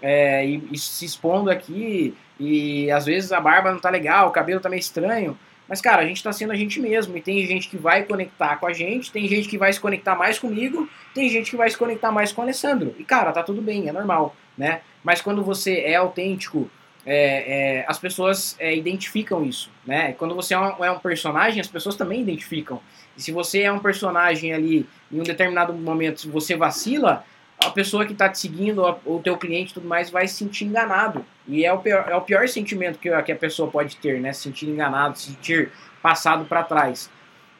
é, 0.00 0.46
e, 0.46 0.62
e, 0.70 0.78
se 0.78 1.04
expondo 1.04 1.50
aqui, 1.50 2.16
e 2.38 2.88
às 2.92 3.04
vezes 3.04 3.32
a 3.32 3.40
barba 3.40 3.72
não 3.72 3.80
tá 3.80 3.90
legal, 3.90 4.28
o 4.28 4.32
cabelo 4.32 4.60
tá 4.60 4.68
meio 4.68 4.80
estranho, 4.80 5.36
Mas, 5.70 5.80
cara, 5.80 6.02
a 6.02 6.04
gente 6.04 6.16
está 6.16 6.32
sendo 6.32 6.52
a 6.52 6.56
gente 6.56 6.80
mesmo. 6.80 7.16
E 7.16 7.20
tem 7.20 7.46
gente 7.46 7.68
que 7.68 7.76
vai 7.76 8.02
conectar 8.02 8.56
com 8.56 8.66
a 8.66 8.72
gente, 8.72 9.12
tem 9.12 9.28
gente 9.28 9.48
que 9.48 9.56
vai 9.56 9.72
se 9.72 9.78
conectar 9.78 10.16
mais 10.16 10.36
comigo, 10.36 10.90
tem 11.14 11.28
gente 11.28 11.48
que 11.48 11.56
vai 11.56 11.70
se 11.70 11.78
conectar 11.78 12.10
mais 12.10 12.32
com 12.32 12.40
o 12.40 12.44
Alessandro. 12.44 12.92
E, 12.98 13.04
cara, 13.04 13.30
tá 13.30 13.40
tudo 13.44 13.62
bem, 13.62 13.88
é 13.88 13.92
normal, 13.92 14.34
né? 14.58 14.80
Mas 15.04 15.22
quando 15.22 15.44
você 15.44 15.82
é 15.82 15.94
autêntico, 15.94 16.68
é, 17.06 17.78
é, 17.78 17.84
as 17.86 17.98
pessoas 17.98 18.56
é, 18.58 18.74
identificam 18.76 19.44
isso, 19.44 19.70
né? 19.86 20.12
Quando 20.14 20.34
você 20.34 20.54
é 20.54 20.58
um, 20.58 20.84
é 20.84 20.90
um, 20.90 20.98
personagem, 20.98 21.60
as 21.60 21.68
pessoas 21.68 21.94
também 21.94 22.20
identificam. 22.20 22.80
E 23.16 23.22
se 23.22 23.30
você 23.30 23.62
é 23.62 23.72
um 23.72 23.78
personagem 23.78 24.52
ali, 24.52 24.88
em 25.10 25.20
um 25.20 25.22
determinado 25.22 25.72
momento, 25.72 26.28
você 26.28 26.56
vacila, 26.56 27.24
a 27.62 27.70
pessoa 27.70 28.06
que 28.06 28.12
está 28.12 28.28
te 28.28 28.38
seguindo, 28.38 28.82
o 29.04 29.20
teu 29.22 29.36
cliente 29.36 29.72
e 29.72 29.74
tudo 29.74 29.86
mais, 29.86 30.10
vai 30.10 30.26
se 30.26 30.34
sentir 30.34 30.64
enganado. 30.64 31.24
E 31.46 31.64
é 31.64 31.72
o 31.72 31.78
pior, 31.78 32.06
é 32.08 32.16
o 32.16 32.22
pior 32.22 32.48
sentimento 32.48 32.98
que 32.98 33.08
a, 33.10 33.22
que 33.22 33.32
a 33.32 33.36
pessoa 33.36 33.70
pode 33.70 33.96
ter, 33.96 34.20
né? 34.20 34.32
Se 34.32 34.42
sentir 34.42 34.66
enganado, 34.66 35.18
se 35.18 35.32
sentir 35.32 35.70
passado 36.02 36.44
para 36.46 36.62
trás, 36.62 37.10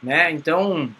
né? 0.02 0.30
Então, 0.30 0.90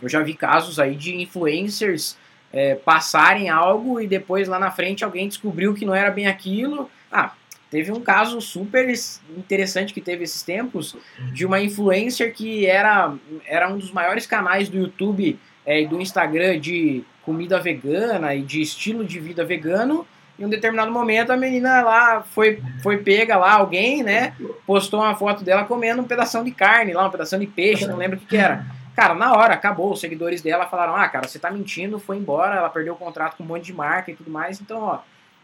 eu 0.00 0.08
já 0.08 0.22
vi 0.22 0.34
casos 0.34 0.78
aí 0.78 0.94
de 0.94 1.16
influencers 1.16 2.16
é, 2.52 2.76
passarem 2.76 3.48
algo 3.48 4.00
e 4.00 4.06
depois 4.06 4.46
lá 4.48 4.58
na 4.58 4.70
frente 4.70 5.04
alguém 5.04 5.28
descobriu 5.28 5.74
que 5.74 5.84
não 5.84 5.94
era 5.94 6.10
bem 6.10 6.28
aquilo. 6.28 6.88
Ah, 7.10 7.32
teve 7.70 7.90
um 7.90 8.00
caso 8.00 8.40
super 8.40 8.88
interessante 9.36 9.92
que 9.92 10.00
teve 10.00 10.24
esses 10.24 10.42
tempos 10.42 10.96
de 11.32 11.44
uma 11.44 11.60
influencer 11.60 12.32
que 12.32 12.66
era, 12.66 13.14
era 13.44 13.68
um 13.68 13.78
dos 13.78 13.90
maiores 13.90 14.26
canais 14.26 14.68
do 14.68 14.78
YouTube 14.78 15.38
é, 15.66 15.82
e 15.82 15.86
do 15.86 16.00
Instagram 16.00 16.60
de 16.60 17.04
comida 17.28 17.60
vegana 17.60 18.34
e 18.34 18.40
de 18.40 18.62
estilo 18.62 19.04
de 19.04 19.20
vida 19.20 19.44
vegano. 19.44 20.06
Em 20.38 20.46
um 20.46 20.48
determinado 20.48 20.90
momento 20.90 21.30
a 21.30 21.36
menina 21.36 21.82
lá 21.82 22.22
foi, 22.22 22.62
foi 22.82 22.96
pega 22.96 23.36
lá, 23.36 23.52
alguém, 23.52 24.02
né? 24.02 24.34
Postou 24.66 25.00
uma 25.00 25.14
foto 25.14 25.44
dela 25.44 25.64
comendo 25.64 26.00
um 26.00 26.06
pedaço 26.06 26.42
de 26.42 26.50
carne 26.52 26.94
lá, 26.94 27.06
um 27.06 27.10
pedaço 27.10 27.38
de 27.38 27.46
peixe, 27.46 27.86
não 27.86 27.98
lembro 27.98 28.16
o 28.16 28.20
que, 28.20 28.28
que 28.28 28.36
era. 28.38 28.64
Cara, 28.96 29.14
na 29.14 29.34
hora, 29.34 29.52
acabou. 29.52 29.92
Os 29.92 30.00
seguidores 30.00 30.40
dela 30.40 30.66
falaram: 30.66 30.96
Ah, 30.96 31.06
cara, 31.06 31.28
você 31.28 31.38
tá 31.38 31.50
mentindo, 31.50 31.98
foi 31.98 32.16
embora, 32.16 32.56
ela 32.56 32.70
perdeu 32.70 32.94
o 32.94 32.96
contrato 32.96 33.36
com 33.36 33.44
um 33.44 33.46
monte 33.46 33.64
de 33.64 33.74
marca 33.74 34.10
e 34.10 34.16
tudo 34.16 34.30
mais. 34.30 34.58
Então, 34.58 34.80
ó, 34.80 35.00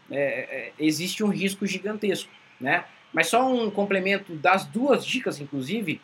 é, 0.09 0.17
é, 0.17 0.71
existe 0.79 1.23
um 1.23 1.29
risco 1.29 1.67
gigantesco, 1.67 2.31
né? 2.59 2.85
Mas 3.13 3.27
só 3.27 3.47
um 3.47 3.69
complemento 3.69 4.33
das 4.33 4.65
duas 4.65 5.05
dicas, 5.05 5.39
inclusive, 5.39 6.01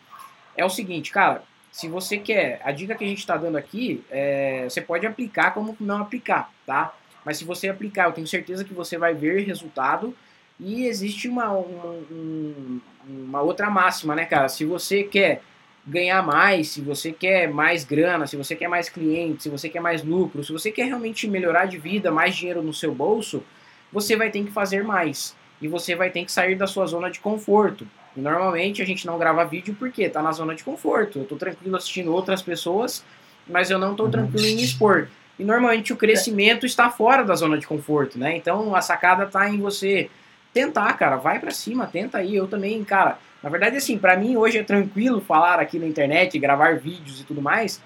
é 0.56 0.64
o 0.64 0.70
seguinte, 0.70 1.12
cara, 1.12 1.42
se 1.72 1.88
você 1.88 2.18
quer, 2.18 2.60
a 2.64 2.72
dica 2.72 2.96
que 2.96 3.04
a 3.04 3.08
gente 3.08 3.20
está 3.20 3.38
dando 3.38 3.58
aqui, 3.58 4.04
é, 4.12 4.66
você 4.66 4.82
pode 4.82 5.08
aplicar 5.08 5.54
como 5.54 5.76
não 5.80 6.02
aplicar, 6.02 6.52
tá? 6.66 6.94
Mas 7.24 7.38
se 7.38 7.46
você 7.46 7.70
aplicar, 7.70 8.08
eu 8.08 8.12
tenho 8.12 8.28
certeza 8.28 8.64
que 8.64 8.74
você 8.74 8.98
vai 8.98 9.14
ver 9.14 9.46
resultado. 9.46 10.14
E 10.60 10.86
existe 10.86 11.28
uma, 11.28 11.52
um, 11.54 12.80
uma 13.08 13.42
outra 13.42 13.70
máxima, 13.70 14.16
né, 14.16 14.26
cara? 14.26 14.50
Se 14.50 14.66
você 14.66 15.04
quer 15.04 15.42
ganhar 15.86 16.22
mais, 16.22 16.70
se 16.70 16.82
você 16.82 17.12
quer 17.12 17.50
mais 17.50 17.84
grana, 17.84 18.28
se 18.28 18.36
você 18.36 18.56
quer 18.56 18.68
mais 18.68 18.90
clientes, 18.90 19.44
se 19.44 19.50
você 19.50 19.70
quer 19.70 19.80
mais 19.80 20.04
lucro, 20.04 20.44
se 20.44 20.52
você 20.52 20.72
quer 20.72 20.86
realmente 20.86 21.28
melhorar 21.28 21.66
de 21.66 21.78
vida, 21.78 22.12
mais 22.12 22.36
dinheiro 22.36 22.62
no 22.62 22.74
seu 22.74 22.94
bolso, 22.94 23.44
você 23.92 24.16
vai 24.16 24.30
ter 24.30 24.44
que 24.44 24.52
fazer 24.52 24.84
mais. 24.84 25.36
E 25.62 25.68
você 25.68 25.96
vai 25.96 26.10
ter 26.10 26.26
que 26.26 26.32
sair 26.32 26.56
da 26.56 26.68
sua 26.68 26.86
zona 26.86 27.10
de 27.10 27.20
conforto. 27.20 27.88
E 28.16 28.22
normalmente 28.22 28.82
a 28.82 28.86
gente 28.86 29.06
não 29.06 29.18
grava 29.18 29.46
vídeo 29.46 29.76
porque 29.78 30.10
tá 30.10 30.22
na 30.22 30.32
zona 30.32 30.54
de 30.54 30.64
conforto. 30.64 31.20
Eu 31.20 31.26
tô 31.26 31.36
tranquilo 31.36 31.76
assistindo 31.76 32.14
outras 32.14 32.42
pessoas, 32.42 33.04
mas 33.48 33.70
eu 33.72 33.80
não 33.80 33.96
tô 33.96 34.06
uhum. 34.06 34.12
tranquilo 34.12 34.46
em 34.46 34.56
me 34.56 34.64
expor. 34.64 35.08
E 35.40 35.44
normalmente 35.44 35.94
o 35.94 35.96
crescimento 35.96 36.66
está 36.66 36.90
fora 36.90 37.24
da 37.24 37.36
zona 37.36 37.58
de 37.58 37.66
conforto, 37.66 38.20
né? 38.20 38.36
Então 38.36 38.76
a 38.76 38.82
sacada 38.82 39.26
tá 39.26 39.50
em 39.50 39.60
você 39.60 40.10
tentar, 40.54 40.94
cara, 40.94 41.16
vai 41.16 41.40
para 41.40 41.52
cima, 41.52 41.88
tenta 41.88 42.18
aí. 42.18 42.36
Eu 42.36 42.48
também, 42.48 42.84
cara, 42.84 43.18
na 43.42 43.50
verdade 43.50 43.78
assim, 43.78 43.98
para 43.98 44.18
mim 44.18 44.36
hoje 44.36 44.58
é 44.58 44.64
tranquilo 44.64 45.22
falar 45.22 45.60
aqui 45.60 45.80
na 45.80 45.88
internet, 45.88 46.38
gravar 46.38 46.78
vídeos 46.78 47.22
e 47.22 47.24
tudo 47.24 47.42
mais, 47.42 47.82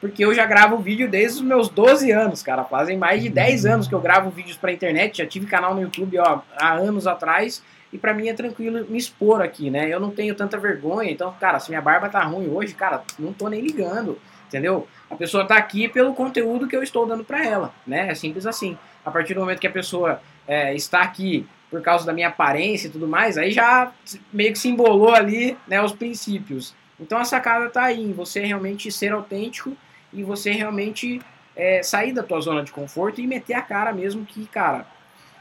porque 0.00 0.24
eu 0.24 0.34
já 0.34 0.44
gravo 0.44 0.76
vídeo 0.78 1.08
desde 1.08 1.38
os 1.38 1.44
meus 1.44 1.68
12 1.68 2.10
anos, 2.10 2.42
cara. 2.42 2.64
Fazem 2.64 2.98
mais 2.98 3.22
de 3.22 3.28
10 3.28 3.64
anos 3.64 3.88
que 3.88 3.94
eu 3.94 4.00
gravo 4.00 4.28
vídeos 4.30 4.56
pra 4.56 4.72
internet, 4.72 5.18
já 5.18 5.26
tive 5.26 5.46
canal 5.46 5.74
no 5.74 5.80
YouTube, 5.80 6.18
ó, 6.18 6.40
há 6.56 6.74
anos 6.74 7.06
atrás 7.06 7.62
e 7.92 7.98
para 7.98 8.14
mim 8.14 8.28
é 8.28 8.34
tranquilo 8.34 8.86
me 8.88 8.98
expor 8.98 9.40
aqui, 9.40 9.70
né? 9.70 9.88
Eu 9.88 10.00
não 10.00 10.10
tenho 10.10 10.34
tanta 10.34 10.58
vergonha, 10.58 11.10
então, 11.10 11.32
cara, 11.40 11.58
se 11.58 11.70
minha 11.70 11.80
barba 11.80 12.08
tá 12.08 12.22
ruim 12.22 12.48
hoje, 12.48 12.74
cara, 12.74 13.02
não 13.18 13.32
tô 13.32 13.48
nem 13.48 13.60
ligando, 13.60 14.18
entendeu? 14.46 14.86
A 15.10 15.14
pessoa 15.16 15.46
tá 15.46 15.56
aqui 15.56 15.88
pelo 15.88 16.14
conteúdo 16.14 16.68
que 16.68 16.76
eu 16.76 16.82
estou 16.82 17.06
dando 17.06 17.24
para 17.24 17.44
ela, 17.44 17.72
né? 17.86 18.08
É 18.10 18.14
simples 18.14 18.46
assim. 18.46 18.76
A 19.04 19.10
partir 19.10 19.34
do 19.34 19.40
momento 19.40 19.60
que 19.60 19.66
a 19.66 19.72
pessoa 19.72 20.20
é, 20.46 20.74
está 20.74 21.00
aqui 21.00 21.46
por 21.70 21.82
causa 21.82 22.06
da 22.06 22.12
minha 22.12 22.28
aparência 22.28 22.88
e 22.88 22.90
tudo 22.90 23.06
mais, 23.06 23.36
aí 23.36 23.50
já 23.50 23.92
meio 24.32 24.52
que 24.52 24.58
simbolou 24.58 25.12
ali, 25.12 25.56
né, 25.66 25.82
os 25.82 25.92
princípios. 25.92 26.74
Então 26.98 27.18
a 27.18 27.24
sacada 27.24 27.68
tá 27.68 27.84
aí, 27.84 28.12
você 28.12 28.40
realmente 28.40 28.90
ser 28.90 29.12
autêntico 29.12 29.76
e 30.12 30.22
você 30.22 30.50
realmente 30.50 31.20
é, 31.54 31.82
sair 31.82 32.12
da 32.12 32.22
tua 32.22 32.40
zona 32.40 32.62
de 32.62 32.72
conforto 32.72 33.20
e 33.20 33.26
meter 33.26 33.54
a 33.54 33.62
cara 33.62 33.92
mesmo 33.92 34.24
que, 34.24 34.46
cara, 34.46 34.86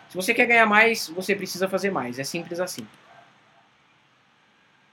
se 0.09 0.15
você 0.15 0.33
quer 0.33 0.45
ganhar 0.45 0.65
mais, 0.65 1.09
você 1.09 1.35
precisa 1.35 1.67
fazer 1.67 1.91
mais. 1.91 2.17
É 2.17 2.23
simples 2.23 2.59
assim. 2.59 2.85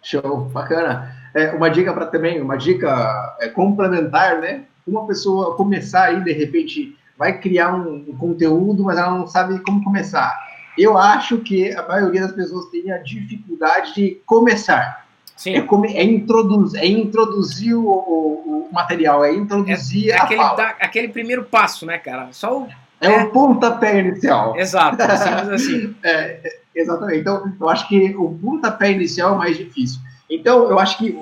Show, 0.03 0.41
bacana. 0.53 1.17
É, 1.35 1.51
uma 1.53 1.71
dica 1.71 1.93
para 1.93 2.07
também, 2.07 2.41
uma 2.41 2.57
dica 2.57 3.37
é, 3.41 3.49
complementar, 3.49 4.41
né? 4.41 4.65
Uma 4.87 5.07
pessoa 5.07 5.57
começar 5.57 6.05
aí, 6.05 6.23
de 6.23 6.33
repente, 6.33 6.97
vai 7.17 7.39
criar 7.39 7.75
um, 7.75 8.05
um, 8.09 8.17
conteúdo, 8.17 8.85
mas 8.85 8.99
ela 8.99 9.17
não 9.17 9.27
sabe 9.27 9.59
como 9.61 9.83
começar. 9.83 10.37
Eu 10.77 10.99
acho 10.99 11.39
que 11.39 11.73
a 11.73 11.87
maioria 11.87 12.23
das 12.23 12.33
pessoas 12.33 12.67
tem 12.67 12.91
a 12.93 12.99
dificuldade 12.99 13.95
de 13.95 14.21
começar. 14.27 15.07
Sim. 15.37 15.55
É, 15.55 15.62
come, 15.62 15.97
é, 15.97 16.03
introduz, 16.03 16.75
é 16.75 16.87
introduzir 16.87 17.75
o, 17.75 17.87
o, 17.87 18.69
o, 18.71 18.73
material, 18.73 19.25
é 19.25 19.33
introduzir 19.33 20.11
é, 20.11 20.12
é 20.12 20.21
aquele, 20.21 20.43
da, 20.55 20.69
aquele 20.81 21.09
primeiro 21.09 21.45
passo, 21.45 21.87
né, 21.87 21.99
cara? 21.99 22.29
Só 22.33 22.62
o 22.62 22.69
é, 23.01 23.07
é 23.07 23.24
o 23.24 23.30
pontapé 23.30 24.01
inicial. 24.01 24.57
Exato, 24.57 25.03
assim. 25.53 25.95
é, 26.03 26.59
exatamente. 26.74 27.20
Então, 27.20 27.53
eu 27.61 27.68
acho 27.68 27.88
que 27.88 28.14
o 28.16 28.38
pontapé 28.38 28.92
inicial 28.92 29.30
é 29.30 29.32
o 29.34 29.38
mais 29.38 29.57
difícil. 29.57 30.01
Então, 30.30 30.68
eu 30.70 30.78
acho 30.78 30.99
que 30.99 31.18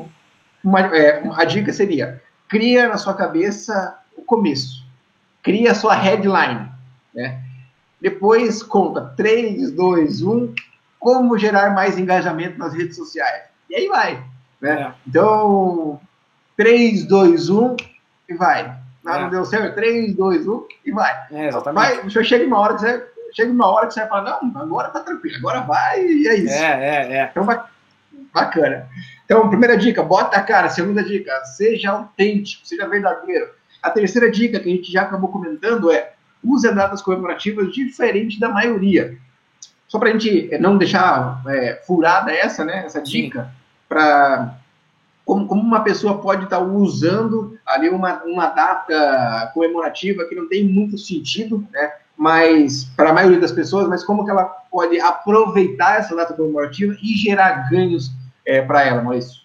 uma, 0.62 0.80
é, 0.80 1.22
a 1.34 1.44
dica 1.44 1.72
seria: 1.72 2.22
cria 2.48 2.88
na 2.88 2.96
sua 2.96 3.14
cabeça 3.14 3.98
o 4.16 4.22
começo, 4.22 4.84
cria 5.42 5.72
a 5.72 5.74
sua 5.74 5.94
headline, 5.94 6.70
né? 7.14 7.42
Depois 8.00 8.62
conta 8.62 9.12
3, 9.16 9.70
2, 9.70 10.22
1, 10.22 10.54
como 10.98 11.38
gerar 11.38 11.72
mais 11.72 11.98
engajamento 11.98 12.58
nas 12.58 12.74
redes 12.74 12.96
sociais. 12.96 13.44
E 13.70 13.76
aí 13.76 13.86
vai. 13.86 14.24
Né? 14.60 14.82
É. 14.82 14.92
Então, 15.06 16.00
3, 16.56 17.04
2, 17.04 17.48
1 17.48 17.76
e 18.28 18.34
vai. 18.34 18.76
Ah, 19.04 19.20
não 19.20 19.30
deu 19.30 19.44
certo, 19.44 19.74
3, 19.74 20.14
2, 20.14 20.46
1 20.46 20.66
e 20.86 20.92
vai. 20.92 21.26
É, 21.32 21.48
exatamente. 21.48 22.14
Vai, 22.14 22.24
chega 22.24 22.46
uma 22.46 22.58
hora 22.58 22.74
que 22.74 22.80
você. 22.80 23.12
Chega 23.34 23.50
uma 23.50 23.66
hora 23.66 23.86
que 23.86 23.94
você 23.94 24.00
vai 24.00 24.08
falar, 24.10 24.42
não, 24.42 24.60
agora 24.60 24.90
tá 24.90 25.00
tranquilo, 25.00 25.38
agora 25.38 25.62
vai 25.62 26.04
e 26.04 26.28
é 26.28 26.36
isso. 26.36 26.54
É, 26.54 27.14
é, 27.14 27.16
é. 27.16 27.30
Então, 27.30 27.46
bacana. 28.32 28.86
Então, 29.24 29.48
primeira 29.48 29.76
dica, 29.76 30.02
bota 30.02 30.36
a 30.36 30.42
cara. 30.42 30.68
Segunda 30.68 31.02
dica, 31.02 31.32
seja 31.46 31.92
autêntico, 31.92 32.66
seja 32.66 32.86
verdadeiro. 32.86 33.48
A 33.82 33.90
terceira 33.90 34.30
dica, 34.30 34.60
que 34.60 34.68
a 34.68 34.72
gente 34.72 34.92
já 34.92 35.02
acabou 35.02 35.30
comentando, 35.30 35.90
é 35.90 36.12
use 36.44 36.70
datas 36.74 37.00
comemorativas 37.00 37.72
diferente 37.72 38.38
da 38.38 38.48
maioria. 38.48 39.16
Só 39.88 39.98
para 39.98 40.08
a 40.08 40.12
gente 40.12 40.50
não 40.58 40.76
deixar 40.76 41.42
é, 41.46 41.80
furada 41.86 42.32
essa, 42.32 42.64
né, 42.64 42.84
essa 42.84 43.00
dica, 43.00 43.50
para 43.88 44.56
como, 45.24 45.46
como 45.46 45.62
uma 45.62 45.80
pessoa 45.80 46.20
pode 46.20 46.44
estar 46.44 46.60
usando 46.60 47.58
ali 47.66 47.88
uma, 47.88 48.22
uma 48.24 48.48
data 48.48 49.50
comemorativa 49.54 50.24
que 50.24 50.34
não 50.34 50.48
tem 50.48 50.64
muito 50.64 50.98
sentido, 50.98 51.66
né? 51.70 51.92
Mas 52.16 52.84
para 52.96 53.10
a 53.10 53.12
maioria 53.12 53.40
das 53.40 53.52
pessoas, 53.52 53.88
mas 53.88 54.04
como 54.04 54.24
que 54.24 54.30
ela 54.30 54.44
pode 54.44 55.00
aproveitar 55.00 55.98
essa 55.98 56.14
data 56.14 56.34
comemorativa 56.34 56.94
e 57.02 57.16
gerar 57.16 57.70
ganhos 57.70 58.12
é, 58.44 58.60
para 58.60 58.84
ela, 58.84 59.02
Maurício? 59.02 59.42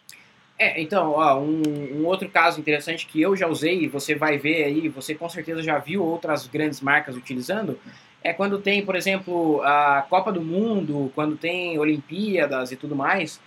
É, 0.59 0.81
então, 0.81 1.11
ó, 1.11 1.39
um, 1.39 1.61
um, 1.99 2.05
outro 2.05 2.27
caso 2.27 2.59
interessante 2.59 3.05
que 3.05 3.21
eu 3.21 3.35
já 3.35 3.47
usei, 3.47 3.83
e 3.83 3.87
você 3.87 4.15
vai 4.15 4.37
ver 4.37 4.63
aí, 4.63 4.89
você 4.89 5.13
com 5.13 5.29
certeza 5.29 5.61
já 5.61 5.77
viu 5.77 6.03
outras 6.03 6.47
grandes 6.47 6.81
marcas 6.81 7.15
utilizando, 7.15 7.79
é 8.23 8.33
quando 8.33 8.59
tem, 8.59 8.83
por 8.83 8.95
exemplo, 8.95 9.61
a 9.61 10.05
Copa 10.09 10.31
do 10.31 10.41
Mundo, 10.41 11.11
quando 11.13 11.37
tem 11.37 11.77
Olimpíadas 11.77 12.71
e 12.71 12.75
tudo 12.75 12.95
mais, 12.95 13.39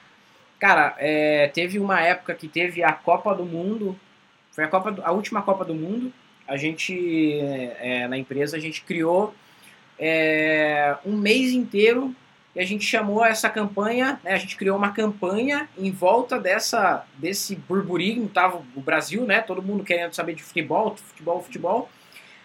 Cara, 0.60 0.94
é, 0.98 1.48
teve 1.48 1.78
uma 1.78 2.02
época 2.02 2.34
que 2.34 2.46
teve 2.46 2.84
a 2.84 2.92
Copa 2.92 3.34
do 3.34 3.46
Mundo, 3.46 3.98
foi 4.52 4.62
a, 4.62 4.68
Copa 4.68 4.92
do, 4.92 5.02
a 5.02 5.10
última 5.10 5.40
Copa 5.40 5.64
do 5.64 5.74
Mundo, 5.74 6.12
a 6.46 6.58
gente, 6.58 7.40
é, 7.40 8.06
na 8.06 8.18
empresa, 8.18 8.58
a 8.58 8.60
gente 8.60 8.82
criou 8.82 9.34
é, 9.98 10.98
um 11.06 11.16
mês 11.16 11.52
inteiro 11.52 12.14
e 12.54 12.60
a 12.60 12.66
gente 12.66 12.84
chamou 12.84 13.24
essa 13.24 13.48
campanha, 13.48 14.20
né, 14.22 14.34
a 14.34 14.36
gente 14.36 14.54
criou 14.54 14.76
uma 14.76 14.92
campanha 14.92 15.66
em 15.78 15.90
volta 15.90 16.38
dessa, 16.38 17.06
desse 17.16 17.56
burburinho, 17.56 18.28
tava 18.28 18.62
o 18.76 18.80
Brasil, 18.82 19.24
né, 19.24 19.40
todo 19.40 19.62
mundo 19.62 19.82
querendo 19.82 20.12
saber 20.12 20.34
de 20.34 20.42
futebol, 20.42 20.94
futebol, 20.94 21.42
futebol. 21.42 21.90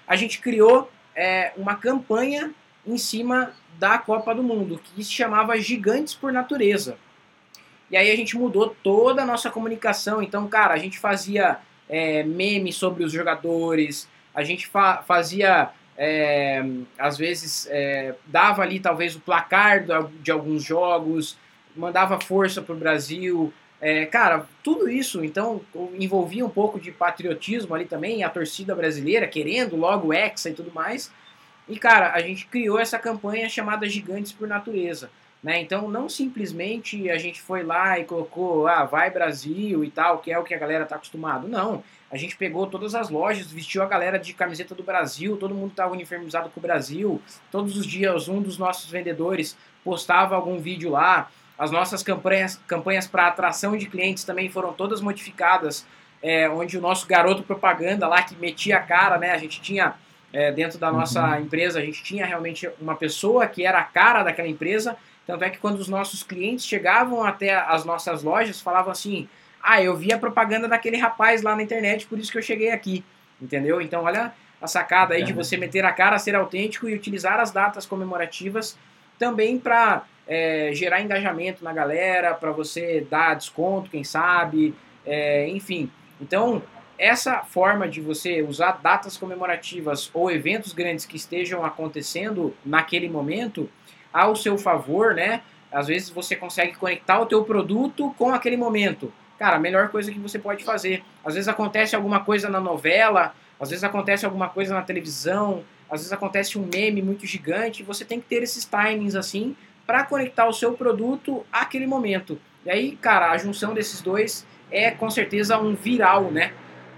A 0.07 0.15
gente 0.15 0.39
criou 0.39 0.89
é, 1.13 1.51
uma 1.57 1.75
campanha 1.75 2.53
em 2.87 2.97
cima 2.97 3.51
da 3.77 3.97
Copa 3.97 4.33
do 4.33 4.41
Mundo, 4.41 4.79
que 4.81 5.03
se 5.03 5.11
chamava 5.11 5.59
Gigantes 5.59 6.13
por 6.13 6.31
Natureza. 6.31 6.97
E 7.89 7.97
aí 7.97 8.11
a 8.11 8.15
gente 8.15 8.37
mudou 8.37 8.75
toda 8.83 9.21
a 9.21 9.25
nossa 9.25 9.49
comunicação. 9.49 10.21
Então, 10.21 10.47
cara, 10.47 10.73
a 10.73 10.77
gente 10.77 10.97
fazia 10.97 11.59
é, 11.87 12.23
memes 12.23 12.75
sobre 12.75 13.03
os 13.03 13.11
jogadores, 13.11 14.07
a 14.33 14.43
gente 14.43 14.67
fa 14.67 15.03
fazia, 15.03 15.69
é, 15.97 16.63
às 16.97 17.17
vezes, 17.17 17.67
é, 17.69 18.15
dava 18.25 18.61
ali 18.61 18.79
talvez 18.79 19.15
o 19.15 19.19
placar 19.19 19.85
de 20.21 20.31
alguns 20.31 20.63
jogos, 20.63 21.37
mandava 21.75 22.19
força 22.19 22.61
para 22.61 22.75
o 22.75 22.77
Brasil. 22.77 23.53
É, 23.79 24.05
cara, 24.05 24.45
tudo 24.63 24.89
isso, 24.89 25.23
então, 25.23 25.61
envolvia 25.99 26.45
um 26.45 26.49
pouco 26.49 26.79
de 26.79 26.91
patriotismo 26.91 27.75
ali 27.75 27.85
também, 27.85 28.23
a 28.23 28.29
torcida 28.29 28.73
brasileira 28.73 29.27
querendo 29.27 29.75
logo 29.75 30.13
Hexa 30.13 30.49
e 30.49 30.53
tudo 30.53 30.71
mais. 30.73 31.11
E, 31.67 31.77
cara, 31.77 32.13
a 32.13 32.19
gente 32.19 32.45
criou 32.45 32.79
essa 32.79 32.97
campanha 32.97 33.49
chamada 33.49 33.87
Gigantes 33.87 34.31
por 34.31 34.47
Natureza. 34.47 35.09
Né? 35.45 35.61
Então, 35.61 35.87
não 35.87 36.09
simplesmente 36.09 37.07
a 37.07 37.19
gente 37.19 37.39
foi 37.39 37.61
lá 37.61 37.99
e 37.99 38.03
colocou, 38.03 38.67
ah, 38.67 38.83
vai 38.83 39.11
Brasil 39.11 39.83
e 39.83 39.91
tal, 39.91 40.17
que 40.17 40.31
é 40.31 40.39
o 40.39 40.43
que 40.43 40.55
a 40.55 40.57
galera 40.57 40.85
está 40.85 40.95
acostumado. 40.95 41.47
Não. 41.47 41.83
A 42.09 42.17
gente 42.17 42.35
pegou 42.35 42.65
todas 42.65 42.95
as 42.95 43.11
lojas, 43.11 43.51
vestiu 43.51 43.83
a 43.83 43.85
galera 43.85 44.17
de 44.17 44.33
camiseta 44.33 44.73
do 44.73 44.81
Brasil, 44.81 45.37
todo 45.37 45.53
mundo 45.53 45.69
estava 45.69 45.93
uniformizado 45.93 46.49
com 46.49 46.59
o 46.59 46.63
Brasil. 46.63 47.21
Todos 47.51 47.77
os 47.77 47.85
dias, 47.85 48.27
um 48.27 48.41
dos 48.41 48.57
nossos 48.57 48.89
vendedores 48.89 49.55
postava 49.83 50.35
algum 50.35 50.57
vídeo 50.57 50.89
lá. 50.89 51.29
As 51.59 51.69
nossas 51.69 52.01
campanhas, 52.01 52.59
campanhas 52.65 53.05
para 53.05 53.27
atração 53.27 53.77
de 53.77 53.85
clientes 53.85 54.23
também 54.23 54.49
foram 54.49 54.73
todas 54.73 54.99
modificadas, 54.99 55.85
é, 56.23 56.49
onde 56.49 56.75
o 56.75 56.81
nosso 56.81 57.05
garoto 57.05 57.43
propaganda 57.43 58.07
lá 58.07 58.23
que 58.23 58.35
metia 58.35 58.77
a 58.77 58.81
cara, 58.81 59.19
né? 59.19 59.29
A 59.29 59.37
gente 59.37 59.61
tinha 59.61 59.93
é, 60.33 60.51
dentro 60.51 60.79
da 60.79 60.91
nossa 60.91 61.23
uhum. 61.23 61.41
empresa, 61.41 61.77
a 61.77 61.85
gente 61.85 62.03
tinha 62.03 62.25
realmente 62.25 62.67
uma 62.81 62.95
pessoa 62.95 63.45
que 63.45 63.63
era 63.63 63.77
a 63.77 63.83
cara 63.83 64.23
daquela 64.23 64.47
empresa. 64.47 64.97
Tanto 65.25 65.43
é 65.43 65.49
que 65.49 65.57
quando 65.57 65.79
os 65.79 65.87
nossos 65.87 66.23
clientes 66.23 66.65
chegavam 66.65 67.23
até 67.23 67.55
as 67.55 67.83
nossas 67.83 68.23
lojas, 68.23 68.61
falavam 68.61 68.91
assim: 68.91 69.27
Ah, 69.61 69.81
eu 69.81 69.95
vi 69.95 70.13
a 70.13 70.17
propaganda 70.17 70.67
daquele 70.67 70.97
rapaz 70.97 71.41
lá 71.41 71.55
na 71.55 71.63
internet, 71.63 72.05
por 72.05 72.19
isso 72.19 72.31
que 72.31 72.37
eu 72.37 72.43
cheguei 72.43 72.71
aqui. 72.71 73.03
Entendeu? 73.41 73.81
Então, 73.81 74.03
olha 74.03 74.33
a 74.61 74.67
sacada 74.67 75.13
aí 75.13 75.23
de 75.23 75.33
você 75.33 75.57
meter 75.57 75.83
a 75.83 75.91
cara, 75.91 76.17
ser 76.17 76.35
autêntico 76.35 76.87
e 76.87 76.95
utilizar 76.95 77.39
as 77.39 77.51
datas 77.51 77.85
comemorativas 77.85 78.77
também 79.19 79.59
para 79.59 80.03
é, 80.27 80.71
gerar 80.73 81.01
engajamento 81.01 81.63
na 81.63 81.73
galera, 81.73 82.33
para 82.33 82.51
você 82.51 83.05
dar 83.09 83.35
desconto, 83.35 83.89
quem 83.89 84.03
sabe, 84.03 84.73
é, 85.05 85.47
enfim. 85.49 85.89
Então, 86.19 86.63
essa 86.97 87.39
forma 87.39 87.87
de 87.87 88.01
você 88.01 88.41
usar 88.41 88.79
datas 88.81 89.17
comemorativas 89.17 90.09
ou 90.13 90.31
eventos 90.31 90.73
grandes 90.73 91.05
que 91.05 91.17
estejam 91.17 91.63
acontecendo 91.63 92.55
naquele 92.65 93.09
momento 93.09 93.69
ao 94.15 94.33
seu 94.33 94.57
favor, 94.57 95.13
né? 95.13 95.41
Às 95.69 95.87
vezes 95.87 96.09
você 96.09 96.37
consegue 96.37 96.73
conectar 96.77 97.19
o 97.19 97.25
teu 97.25 97.43
produto 97.43 98.15
com 98.17 98.33
aquele 98.33 98.55
momento. 98.55 99.11
Cara, 99.37 99.57
a 99.57 99.59
melhor 99.59 99.89
coisa 99.89 100.09
que 100.09 100.17
você 100.17 100.39
pode 100.39 100.63
fazer. 100.63 101.03
Às 101.23 101.33
vezes 101.33 101.49
acontece 101.49 101.97
alguma 101.97 102.21
coisa 102.21 102.49
na 102.49 102.61
novela, 102.61 103.35
às 103.59 103.69
vezes 103.69 103.83
acontece 103.83 104.25
alguma 104.25 104.47
coisa 104.47 104.73
na 104.73 104.81
televisão, 104.81 105.65
às 105.89 105.99
vezes 105.99 106.13
acontece 106.13 106.57
um 106.57 106.65
meme 106.73 107.01
muito 107.01 107.27
gigante, 107.27 107.83
você 107.83 108.05
tem 108.05 108.21
que 108.21 108.27
ter 108.27 108.41
esses 108.41 108.63
timings 108.63 109.15
assim 109.15 109.53
para 109.85 110.05
conectar 110.05 110.47
o 110.47 110.53
seu 110.53 110.71
produto 110.71 111.45
àquele 111.51 111.85
momento. 111.85 112.39
E 112.65 112.69
aí, 112.69 112.95
cara, 112.95 113.31
a 113.31 113.37
junção 113.37 113.73
desses 113.73 114.01
dois 114.01 114.47
é 114.71 114.91
com 114.91 115.09
certeza 115.09 115.59
um 115.59 115.75
viral, 115.75 116.31
né? 116.31 116.53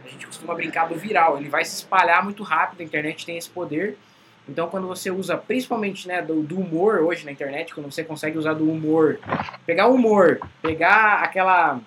A 0.05 0.07
gente 0.07 0.27
costuma 0.27 0.53
brincar 0.53 0.87
do 0.87 0.95
viral, 0.95 1.39
ele 1.39 1.49
vai 1.49 1.65
se 1.65 1.75
espalhar 1.77 2.23
muito 2.23 2.43
rápido, 2.43 2.81
a 2.81 2.83
internet 2.83 3.25
tem 3.25 3.37
esse 3.37 3.49
poder. 3.49 3.97
Então, 4.49 4.67
quando 4.69 4.87
você 4.87 5.11
usa, 5.11 5.35
principalmente 5.37 6.07
né, 6.07 6.21
do, 6.21 6.41
do, 6.41 6.59
humor 6.59 7.01
hoje 7.01 7.25
na 7.25 7.31
internet, 7.31 7.73
quando 7.73 7.91
você 7.91 8.03
consegue 8.03 8.37
usar 8.37 8.53
do 8.53 8.69
humor, 8.69 9.19
pegar 9.65 9.87
o 9.87 9.95
humor, 9.95 10.39
pegar 10.61 11.21
aquela, 11.21 11.81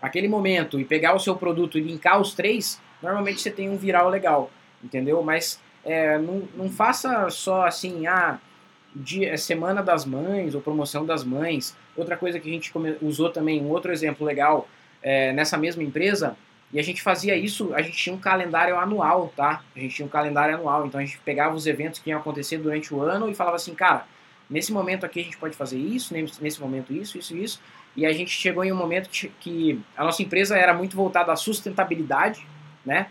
aquele 0.00 0.28
momento 0.28 0.78
e 0.78 0.84
pegar 0.84 1.14
o 1.14 1.18
seu 1.18 1.34
produto 1.34 1.78
e 1.78 1.80
linkar 1.80 2.20
os 2.20 2.32
três, 2.32 2.80
normalmente 3.02 3.40
você 3.40 3.50
tem 3.50 3.68
um 3.68 3.76
viral 3.76 4.08
legal, 4.08 4.50
entendeu? 4.82 5.22
Mas 5.22 5.60
é, 5.84 6.16
não, 6.18 6.42
não 6.54 6.68
faça 6.70 7.28
só 7.30 7.66
assim, 7.66 8.06
ah, 8.06 8.38
dia, 8.94 9.32
é 9.32 9.36
Semana 9.36 9.82
das 9.82 10.04
Mães 10.04 10.54
ou 10.54 10.60
Promoção 10.60 11.04
das 11.04 11.22
Mães. 11.22 11.76
Outra 11.96 12.16
coisa 12.16 12.40
que 12.40 12.48
a 12.48 12.52
gente 12.52 12.72
usou 13.02 13.30
também, 13.30 13.60
um 13.60 13.70
outro 13.70 13.92
exemplo 13.92 14.26
legal, 14.26 14.68
é, 15.02 15.32
nessa 15.32 15.56
mesma 15.56 15.82
empresa, 15.82 16.36
e 16.72 16.80
a 16.80 16.82
gente 16.82 17.00
fazia 17.00 17.36
isso, 17.36 17.72
a 17.74 17.82
gente 17.82 17.96
tinha 17.96 18.14
um 18.14 18.18
calendário 18.18 18.78
anual, 18.78 19.32
tá? 19.36 19.62
A 19.74 19.78
gente 19.78 19.94
tinha 19.94 20.06
um 20.06 20.08
calendário 20.08 20.56
anual, 20.56 20.86
então 20.86 21.00
a 21.00 21.04
gente 21.04 21.18
pegava 21.18 21.54
os 21.54 21.66
eventos 21.66 22.00
que 22.00 22.10
iam 22.10 22.18
acontecer 22.18 22.58
durante 22.58 22.92
o 22.92 23.00
ano 23.00 23.30
e 23.30 23.34
falava 23.34 23.56
assim, 23.56 23.74
cara, 23.74 24.04
nesse 24.50 24.72
momento 24.72 25.06
aqui 25.06 25.20
a 25.20 25.22
gente 25.22 25.36
pode 25.36 25.56
fazer 25.56 25.78
isso, 25.78 26.12
nesse 26.40 26.60
momento 26.60 26.92
isso, 26.92 27.16
isso, 27.18 27.36
isso. 27.36 27.60
E 27.96 28.04
a 28.04 28.12
gente 28.12 28.30
chegou 28.30 28.64
em 28.64 28.72
um 28.72 28.76
momento 28.76 29.08
que 29.40 29.80
a 29.96 30.04
nossa 30.04 30.22
empresa 30.22 30.58
era 30.58 30.74
muito 30.74 30.96
voltada 30.96 31.32
à 31.32 31.36
sustentabilidade, 31.36 32.46
né? 32.84 33.06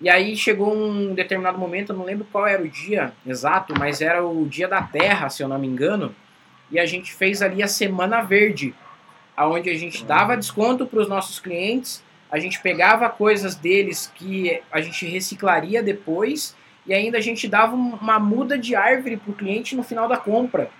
E 0.00 0.08
aí 0.08 0.36
chegou 0.36 0.74
um 0.74 1.14
determinado 1.14 1.58
momento, 1.58 1.92
eu 1.92 1.96
não 1.96 2.04
lembro 2.04 2.26
qual 2.32 2.46
era 2.46 2.62
o 2.62 2.68
dia 2.68 3.12
exato, 3.26 3.72
mas 3.78 4.00
era 4.00 4.24
o 4.26 4.46
dia 4.46 4.66
da 4.66 4.82
Terra, 4.82 5.28
se 5.28 5.42
eu 5.42 5.48
não 5.48 5.58
me 5.58 5.66
engano, 5.66 6.14
e 6.70 6.78
a 6.78 6.86
gente 6.86 7.12
fez 7.12 7.40
ali 7.40 7.62
a 7.62 7.68
Semana 7.68 8.22
Verde, 8.22 8.74
aonde 9.36 9.70
a 9.70 9.74
gente 9.78 10.04
dava 10.04 10.36
desconto 10.36 10.86
para 10.86 11.00
os 11.00 11.08
nossos 11.08 11.38
clientes 11.38 12.02
a 12.30 12.38
gente 12.38 12.60
pegava 12.60 13.08
coisas 13.08 13.54
deles 13.54 14.12
que 14.14 14.62
a 14.70 14.80
gente 14.80 15.06
reciclaria 15.06 15.82
depois 15.82 16.56
e 16.86 16.94
ainda 16.94 17.18
a 17.18 17.20
gente 17.20 17.48
dava 17.48 17.74
uma 17.74 18.18
muda 18.18 18.58
de 18.58 18.74
árvore 18.74 19.16
para 19.16 19.30
o 19.30 19.34
cliente 19.34 19.76
no 19.76 19.82
final 19.82 20.08
da 20.08 20.16
compra. 20.16 20.70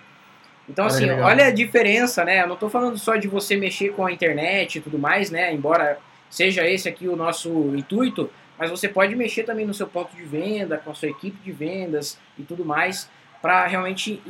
Então, 0.69 0.85
assim, 0.85 1.09
é 1.09 1.21
olha 1.21 1.47
a 1.47 1.51
diferença, 1.51 2.23
né? 2.23 2.41
Eu 2.41 2.47
não 2.47 2.53
estou 2.53 2.69
falando 2.69 2.97
só 2.97 3.15
de 3.17 3.27
você 3.27 3.57
mexer 3.57 3.93
com 3.93 4.05
a 4.05 4.11
internet 4.11 4.77
e 4.77 4.81
tudo 4.81 4.97
mais, 4.97 5.29
né? 5.29 5.53
Embora 5.53 5.99
seja 6.29 6.65
esse 6.65 6.87
aqui 6.87 7.07
o 7.07 7.15
nosso 7.15 7.75
intuito, 7.75 8.29
mas 8.57 8.69
você 8.69 8.87
pode 8.87 9.15
mexer 9.15 9.43
também 9.43 9.65
no 9.65 9.73
seu 9.73 9.87
ponto 9.87 10.15
de 10.15 10.23
venda, 10.23 10.77
com 10.77 10.91
a 10.91 10.93
sua 10.93 11.09
equipe 11.09 11.37
de 11.43 11.51
vendas 11.51 12.17
e 12.37 12.43
tudo 12.43 12.63
mais, 12.63 13.09
para 13.41 13.65
realmente 13.67 14.21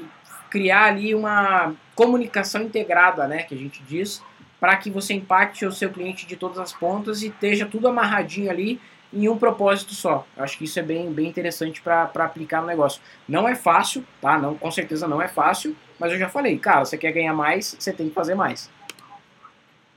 criar 0.50 0.86
ali 0.86 1.14
uma 1.14 1.76
comunicação 1.94 2.62
integrada, 2.64 3.28
né? 3.28 3.44
Que 3.44 3.54
a 3.54 3.58
gente 3.58 3.84
diz, 3.84 4.24
para 4.62 4.78
que 4.78 4.92
você 4.92 5.16
impacte 5.16 5.66
o 5.66 5.72
seu 5.72 5.90
cliente 5.90 6.28
de 6.28 6.36
todas 6.36 6.60
as 6.60 6.72
pontas 6.72 7.24
e 7.24 7.30
esteja 7.30 7.66
tudo 7.66 7.88
amarradinho 7.88 8.52
ali 8.52 8.80
em 9.12 9.28
um 9.28 9.36
propósito 9.36 9.96
só. 9.96 10.26
Eu 10.38 10.44
acho 10.44 10.56
que 10.56 10.66
isso 10.66 10.78
é 10.78 10.84
bem, 10.84 11.12
bem 11.12 11.28
interessante 11.28 11.82
para 11.82 12.04
aplicar 12.04 12.62
no 12.62 12.68
negócio. 12.68 13.02
Não 13.28 13.50
é 13.50 13.56
fácil, 13.56 14.06
tá? 14.22 14.38
Não, 14.38 14.56
com 14.56 14.70
certeza 14.70 15.08
não 15.08 15.20
é 15.20 15.28
fácil, 15.28 15.76
mas 16.00 16.12
eu 16.12 16.20
já 16.20 16.30
falei, 16.30 16.60
cara, 16.60 16.86
você 16.86 16.96
quer 16.96 17.12
ganhar 17.12 17.34
mais, 17.34 17.76
você 17.78 17.92
tem 17.92 18.08
que 18.08 18.14
fazer 18.14 18.36
mais. 18.36 18.70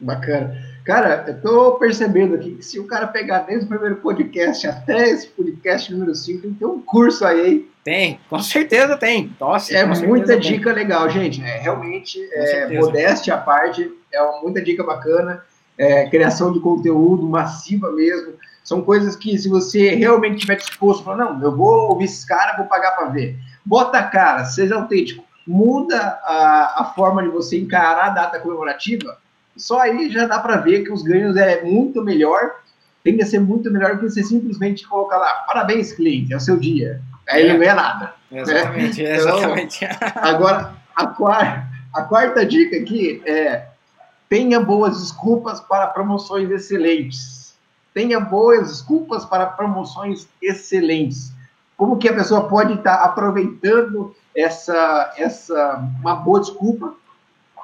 Bacana. 0.01 0.57
Cara, 0.85 1.27
eu 1.29 1.41
tô 1.43 1.73
percebendo 1.73 2.35
aqui 2.35 2.55
que 2.57 2.65
se 2.65 2.81
o 2.81 2.87
cara 2.87 3.07
pegar 3.07 3.41
desde 3.41 3.67
o 3.67 3.69
primeiro 3.69 3.97
podcast 3.97 4.67
até 4.67 5.11
esse 5.11 5.29
podcast 5.29 5.93
número 5.93 6.15
5, 6.15 6.55
tem 6.55 6.67
um 6.67 6.81
curso 6.81 7.25
aí, 7.27 7.47
hein? 7.47 7.69
Tem, 7.85 8.19
com 8.31 8.41
certeza 8.41 8.97
tem. 8.97 9.31
É 9.75 9.85
muita 10.07 10.39
dica 10.39 10.73
tem. 10.73 10.83
legal, 10.83 11.09
gente. 11.11 11.43
É, 11.43 11.59
realmente, 11.59 12.19
é, 12.33 12.81
modéstia 12.81 13.35
à 13.35 13.39
parte, 13.39 13.93
é 14.13 14.23
uma, 14.23 14.41
muita 14.41 14.63
dica 14.63 14.83
bacana. 14.83 15.45
É, 15.77 16.09
criação 16.09 16.53
de 16.53 16.61
conteúdo 16.61 17.25
massiva 17.25 17.93
mesmo. 17.93 18.35
São 18.63 18.81
coisas 18.81 19.15
que, 19.15 19.37
se 19.37 19.49
você 19.49 19.95
realmente 19.95 20.37
estiver 20.37 20.57
disposto, 20.57 21.05
falar, 21.05 21.25
não, 21.25 21.43
eu 21.43 21.55
vou 21.55 21.91
ouvir 21.91 22.05
esses 22.05 22.25
caras, 22.25 22.57
vou 22.57 22.67
pagar 22.67 22.93
para 22.93 23.07
ver. 23.07 23.37
Bota 23.65 23.99
a 23.99 24.05
cara, 24.05 24.45
seja 24.47 24.77
autêntico. 24.77 25.23
Muda 25.47 25.99
a, 26.23 26.83
a 26.83 26.93
forma 26.97 27.23
de 27.23 27.29
você 27.29 27.59
encarar 27.59 28.07
a 28.07 28.11
data 28.11 28.41
comemorativa 28.41 29.19
só 29.57 29.81
aí 29.81 30.11
já 30.11 30.27
dá 30.27 30.39
para 30.39 30.57
ver 30.57 30.83
que 30.85 30.93
os 30.93 31.03
ganhos 31.03 31.37
é 31.37 31.63
muito 31.63 32.03
melhor, 32.03 32.57
tem 33.03 33.17
que 33.17 33.25
ser 33.25 33.39
muito 33.39 33.71
melhor 33.71 33.95
do 33.95 34.01
que 34.01 34.11
você 34.11 34.23
simplesmente 34.23 34.87
colocar 34.87 35.19
lá, 35.19 35.45
parabéns, 35.47 35.93
cliente, 35.93 36.33
é 36.33 36.37
o 36.37 36.41
seu 36.41 36.57
dia. 36.57 37.01
Aí 37.29 37.41
é. 37.41 37.45
ele 37.45 37.53
não 37.53 37.61
ganha 37.61 37.75
nada. 37.75 38.15
Exatamente, 38.31 39.03
né? 39.03 39.17
exatamente. 39.17 39.85
Então, 39.85 40.09
agora, 40.23 40.75
a 40.95 41.07
quarta, 41.07 41.67
a 41.93 42.03
quarta 42.03 42.45
dica 42.45 42.77
aqui 42.77 43.23
é 43.25 43.67
tenha 44.29 44.61
boas 44.61 45.01
desculpas 45.01 45.61
para 45.61 45.87
promoções 45.89 46.51
excelentes. 46.51 47.55
Tenha 47.93 48.19
boas 48.19 48.69
desculpas 48.69 49.25
para 49.25 49.47
promoções 49.47 50.27
excelentes. 50.43 51.33
Como 51.77 51.99
que 51.99 52.09
a 52.09 52.15
pessoa 52.15 52.49
pode 52.49 52.75
estar 52.75 52.97
aproveitando 52.97 54.15
essa, 54.37 55.15
essa 55.17 55.77
uma 56.01 56.17
boa 56.17 56.41
desculpa 56.41 56.95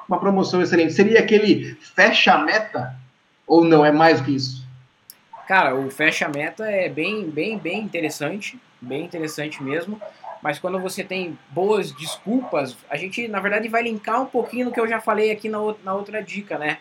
uma 0.07 0.19
promoção 0.19 0.61
excelente? 0.61 0.93
Seria 0.93 1.19
aquele 1.19 1.75
fecha-meta 1.95 2.95
ou 3.47 3.63
não? 3.63 3.85
É 3.85 3.91
mais 3.91 4.19
do 4.19 4.25
que 4.25 4.35
isso? 4.35 4.65
Cara, 5.47 5.75
o 5.75 5.89
fecha-meta 5.89 6.65
é 6.65 6.87
bem, 6.89 7.29
bem, 7.29 7.57
bem 7.57 7.81
interessante, 7.81 8.59
bem 8.81 9.03
interessante 9.03 9.61
mesmo. 9.61 10.01
Mas 10.41 10.57
quando 10.57 10.79
você 10.79 11.03
tem 11.03 11.37
boas 11.49 11.91
desculpas, 11.91 12.75
a 12.89 12.97
gente, 12.97 13.27
na 13.27 13.39
verdade, 13.39 13.67
vai 13.67 13.83
linkar 13.83 14.21
um 14.21 14.25
pouquinho 14.25 14.65
no 14.65 14.71
que 14.71 14.79
eu 14.79 14.87
já 14.87 14.99
falei 14.99 15.31
aqui 15.31 15.47
na, 15.47 15.59
na 15.83 15.93
outra 15.93 16.21
dica, 16.21 16.57
né? 16.57 16.79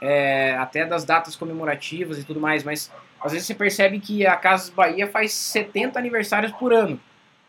É, 0.00 0.56
até 0.56 0.86
das 0.86 1.04
datas 1.04 1.36
comemorativas 1.36 2.18
e 2.18 2.24
tudo 2.24 2.40
mais, 2.40 2.64
mas 2.64 2.90
às 3.20 3.32
vezes 3.32 3.46
você 3.46 3.54
percebe 3.54 4.00
que 4.00 4.26
a 4.26 4.34
Casas 4.34 4.70
Bahia 4.70 5.06
faz 5.06 5.32
70 5.32 5.98
aniversários 5.98 6.52
por 6.52 6.72
ano. 6.72 6.98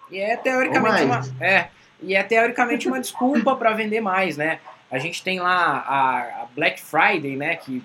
E 0.10 0.20
é 0.20 0.36
teoricamente 0.36 1.04
uma, 1.04 1.22
é, 1.39 1.70
e 2.02 2.14
é 2.14 2.24
teoricamente 2.24 2.88
uma 2.88 2.99
desculpa 2.99 3.56
para 3.56 3.72
vender 3.72 4.02
mais, 4.02 4.36
né? 4.36 4.60
A 4.89 4.97
gente 4.97 5.24
tem 5.24 5.39
lá 5.39 5.78
a, 5.88 6.20
a 6.41 6.47
Black 6.54 6.82
Friday, 6.82 7.38
né? 7.38 7.56
Que 7.56 7.82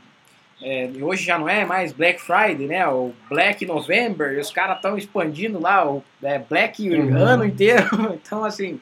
é, 0.63 0.91
hoje 1.03 1.25
já 1.25 1.39
não 1.39 1.49
é 1.49 1.65
mais 1.65 1.93
Black 1.93 2.21
Friday, 2.21 2.67
né? 2.67 2.87
O 2.89 3.13
Black 3.29 3.67
November, 3.67 4.39
os 4.39 4.51
caras 4.51 4.77
estão 4.77 4.97
expandindo 4.97 5.61
lá 5.61 5.89
o 5.89 6.03
é, 6.23 6.39
Black 6.39 6.89
uhum. 6.89 7.17
ano 7.17 7.45
inteiro. 7.45 7.87
Então, 8.27 8.45
assim, 8.45 8.81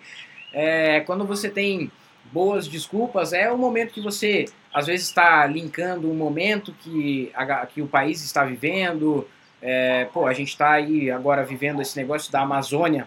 é, 0.53 1.01
quando 1.01 1.27
você 1.27 1.51
tem 1.51 1.91
boas 2.33 2.68
desculpas, 2.68 3.33
é 3.33 3.51
o 3.51 3.59
momento 3.59 3.93
que 3.93 4.01
você 4.01 4.47
às 4.72 4.87
vezes 4.87 5.07
está 5.07 5.47
linkando 5.47 6.11
um 6.11 6.14
momento 6.14 6.75
que, 6.81 7.31
a, 7.35 7.66
que 7.66 7.83
o 7.83 7.87
país 7.87 8.22
está 8.25 8.45
vivendo. 8.45 9.27
É, 9.61 10.07
pô, 10.07 10.27
a 10.27 10.33
gente 10.33 10.49
está 10.49 10.72
aí 10.72 11.11
agora 11.11 11.45
vivendo 11.45 11.81
esse 11.81 11.97
negócio 11.97 12.31
da 12.31 12.41
Amazônia, 12.41 13.07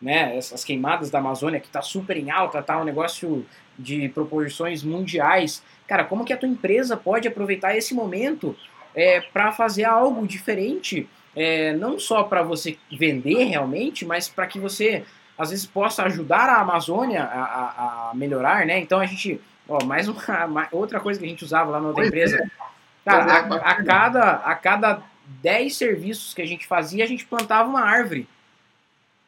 né? 0.00 0.36
Essas 0.36 0.64
queimadas 0.64 1.10
da 1.10 1.18
Amazônia 1.18 1.60
que 1.60 1.66
está 1.66 1.82
super 1.82 2.16
em 2.16 2.30
alta, 2.30 2.62
tá 2.62 2.80
um 2.80 2.84
negócio 2.84 3.44
de 3.78 4.08
proporções 4.08 4.82
mundiais. 4.82 5.62
Cara, 5.86 6.04
como 6.04 6.24
que 6.24 6.32
a 6.32 6.36
tua 6.36 6.48
empresa 6.48 6.96
pode 6.96 7.28
aproveitar 7.28 7.76
esse 7.76 7.94
momento 7.94 8.56
é, 8.94 9.20
para 9.20 9.52
fazer 9.52 9.84
algo 9.84 10.26
diferente? 10.26 11.08
É, 11.36 11.72
não 11.72 11.98
só 11.98 12.22
para 12.22 12.42
você 12.42 12.78
vender 12.90 13.44
realmente, 13.44 14.04
mas 14.04 14.28
para 14.28 14.46
que 14.46 14.58
você 14.58 15.04
às 15.36 15.50
vezes 15.50 15.66
possa 15.66 16.04
ajudar 16.04 16.48
a 16.48 16.60
Amazônia 16.60 17.24
a, 17.24 17.42
a, 17.42 18.10
a 18.10 18.14
melhorar, 18.14 18.64
né? 18.64 18.78
Então 18.78 19.00
a 19.00 19.06
gente, 19.06 19.40
ó, 19.68 19.84
mais 19.84 20.08
uma 20.08 20.68
outra 20.70 21.00
coisa 21.00 21.18
que 21.18 21.26
a 21.26 21.28
gente 21.28 21.44
usava 21.44 21.70
lá 21.70 21.80
na 21.80 21.88
outra 21.88 22.06
empresa. 22.06 22.36
É. 22.36 22.64
Cara, 23.04 23.24
a, 23.24 23.56
é 23.56 23.60
a, 23.62 23.84
cada, 23.84 24.32
a 24.36 24.54
cada 24.54 25.02
10 25.42 25.76
serviços 25.76 26.32
que 26.32 26.40
a 26.40 26.46
gente 26.46 26.66
fazia, 26.66 27.04
a 27.04 27.08
gente 27.08 27.26
plantava 27.26 27.68
uma 27.68 27.82
árvore. 27.82 28.28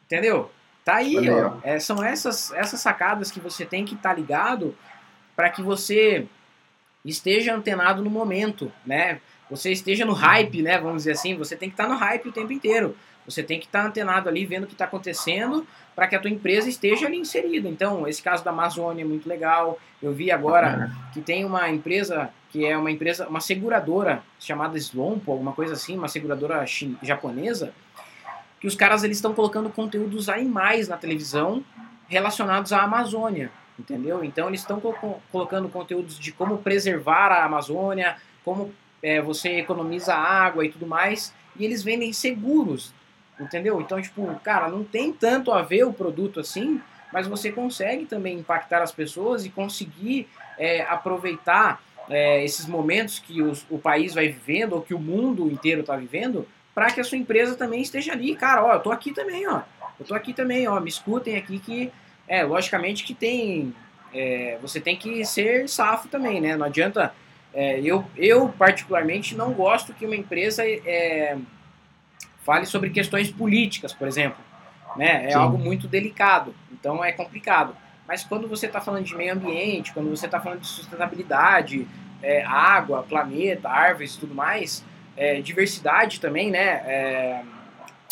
Entendeu? 0.07 0.51
Tá 0.87 0.99
aí, 0.99 1.28
ó. 1.28 1.55
É, 1.64 1.80
são 1.80 2.01
essas, 2.01 2.53
essas 2.53 2.78
sacadas 2.78 3.28
que 3.28 3.41
você 3.41 3.66
tem 3.66 3.84
que 3.84 3.97
estar 3.97 4.11
tá 4.11 4.14
ligado 4.14 4.72
para 5.34 5.51
que 5.51 5.61
você 5.61 6.28
esteja 7.05 7.53
antenado 7.53 8.05
no 8.05 8.09
momento, 8.09 8.70
né? 8.87 9.20
Você 9.51 9.72
esteja 9.72 10.05
no 10.05 10.12
hype, 10.12 10.62
né? 10.62 10.78
Vamos 10.78 10.99
dizer 10.99 11.12
assim, 11.12 11.37
você 11.37 11.57
tem 11.57 11.68
que 11.68 11.74
estar 11.74 11.89
tá 11.89 11.91
no 11.91 11.99
hype 11.99 12.28
o 12.28 12.32
tempo 12.32 12.53
inteiro. 12.53 12.97
Você 13.24 13.43
tem 13.43 13.59
que 13.59 13.66
estar 13.66 13.82
tá 13.82 13.89
antenado 13.89 14.28
ali, 14.28 14.47
vendo 14.47 14.62
o 14.62 14.66
que 14.68 14.74
está 14.74 14.84
acontecendo, 14.84 15.66
para 15.97 16.07
que 16.07 16.14
a 16.14 16.20
tua 16.20 16.30
empresa 16.30 16.68
esteja 16.68 17.07
ali 17.07 17.16
inserida. 17.16 17.68
Então, 17.68 18.07
esse 18.07 18.22
caso 18.22 18.45
da 18.45 18.53
Amazônia 18.53 19.03
é 19.03 19.05
muito 19.05 19.28
legal. 19.28 19.80
Eu 20.01 20.12
vi 20.12 20.30
agora 20.30 20.93
que 21.12 21.20
tem 21.20 21.45
uma 21.45 21.68
empresa 21.68 22.30
que 22.51 22.64
é 22.64 22.78
uma 22.78 22.93
empresa, 22.93 23.28
uma 23.28 23.41
seguradora 23.41 24.22
chamada 24.39 24.78
Slompo, 24.78 25.32
alguma 25.32 25.53
coisa 25.53 25.72
assim, 25.72 25.99
uma 25.99 26.07
seguradora 26.07 26.64
japonesa, 27.03 27.74
que 28.66 28.68
os 28.68 28.74
caras 28.74 29.04
eles 29.04 29.18
estão 29.18 29.32
colocando 29.32 29.70
conteúdos 29.70 30.28
animais 30.28 30.88
na 30.88 30.96
televisão 30.96 31.62
relacionados 32.08 32.72
à 32.72 32.82
Amazônia, 32.82 33.52
entendeu? 33.78 34.24
Então 34.24 34.48
eles 34.48 34.58
estão 34.58 34.80
co 34.80 35.20
colocando 35.30 35.68
conteúdos 35.68 36.18
de 36.18 36.32
como 36.32 36.58
preservar 36.58 37.30
a 37.30 37.44
Amazônia, 37.44 38.16
como 38.44 38.74
é, 39.00 39.22
você 39.22 39.60
economiza 39.60 40.16
água 40.16 40.64
e 40.64 40.68
tudo 40.68 40.84
mais, 40.84 41.32
e 41.56 41.64
eles 41.64 41.84
vendem 41.84 42.12
seguros, 42.12 42.92
entendeu? 43.38 43.80
Então, 43.80 44.02
tipo, 44.02 44.34
cara, 44.42 44.68
não 44.68 44.82
tem 44.82 45.12
tanto 45.12 45.52
a 45.52 45.62
ver 45.62 45.84
o 45.84 45.92
produto 45.92 46.40
assim, 46.40 46.80
mas 47.12 47.28
você 47.28 47.52
consegue 47.52 48.04
também 48.04 48.36
impactar 48.36 48.82
as 48.82 48.90
pessoas 48.90 49.44
e 49.44 49.48
conseguir 49.48 50.28
é, 50.58 50.82
aproveitar 50.82 51.80
é, 52.10 52.44
esses 52.44 52.66
momentos 52.66 53.20
que 53.20 53.40
os, 53.40 53.64
o 53.70 53.78
país 53.78 54.12
vai 54.12 54.26
vivendo, 54.26 54.72
ou 54.72 54.82
que 54.82 54.92
o 54.92 54.98
mundo 54.98 55.48
inteiro 55.48 55.82
está 55.82 55.94
vivendo, 55.94 56.48
para 56.77 56.91
que 56.91 57.01
a 57.01 57.05
sua 57.05 57.16
empresa 57.16 57.57
também 57.57 57.81
esteja 57.81 58.12
ali. 58.12 58.37
Cara, 58.37 58.62
ó, 58.62 58.74
eu 58.74 58.81
tô 58.81 58.93
aqui 58.93 59.11
também, 59.11 59.49
ó. 59.49 59.62
Eu 59.99 60.05
tô 60.05 60.14
aqui 60.14 60.35
também, 60.35 60.68
ó. 60.68 60.79
Me 60.79 60.91
escutem 60.91 61.35
aqui 61.35 61.59
que, 61.59 61.91
é, 62.29 62.45
logicamente 62.45 63.03
que 63.03 63.14
tem. 63.14 63.74
É, 64.12 64.59
você 64.61 64.79
tem 64.79 64.95
que 64.95 65.24
ser 65.24 65.66
safo 65.70 66.07
também, 66.09 66.39
né? 66.39 66.55
Não 66.55 66.66
adianta. 66.66 67.14
É, 67.55 67.81
eu, 67.81 68.05
eu, 68.14 68.51
particularmente, 68.51 69.35
não 69.35 69.55
gosto 69.55 69.95
que 69.95 70.05
uma 70.05 70.14
empresa 70.14 70.62
é, 70.66 71.39
fale 72.45 72.66
sobre 72.66 72.91
questões 72.91 73.31
políticas, 73.31 73.95
por 73.95 74.07
exemplo. 74.07 74.45
Né? 74.97 75.29
É 75.29 75.31
Sim. 75.31 75.39
algo 75.39 75.57
muito 75.57 75.89
delicado, 75.89 76.55
então 76.70 77.03
é 77.03 77.11
complicado. 77.11 77.74
Mas 78.07 78.22
quando 78.22 78.47
você 78.47 78.66
está 78.66 78.83
falando 78.83 79.05
de 79.05 79.14
meio 79.16 79.33
ambiente, 79.33 79.95
quando 79.95 80.11
você 80.11 80.27
está 80.27 80.39
falando 80.39 80.61
de 80.61 80.66
sustentabilidade, 80.66 81.89
é, 82.22 82.45
água, 82.45 83.03
planeta, 83.03 83.70
árvores 83.70 84.14
e 84.14 84.20
tudo 84.20 84.35
mais, 84.35 84.85
é, 85.16 85.40
diversidade 85.40 86.20
também, 86.20 86.50
né? 86.50 86.82
É, 86.86 87.42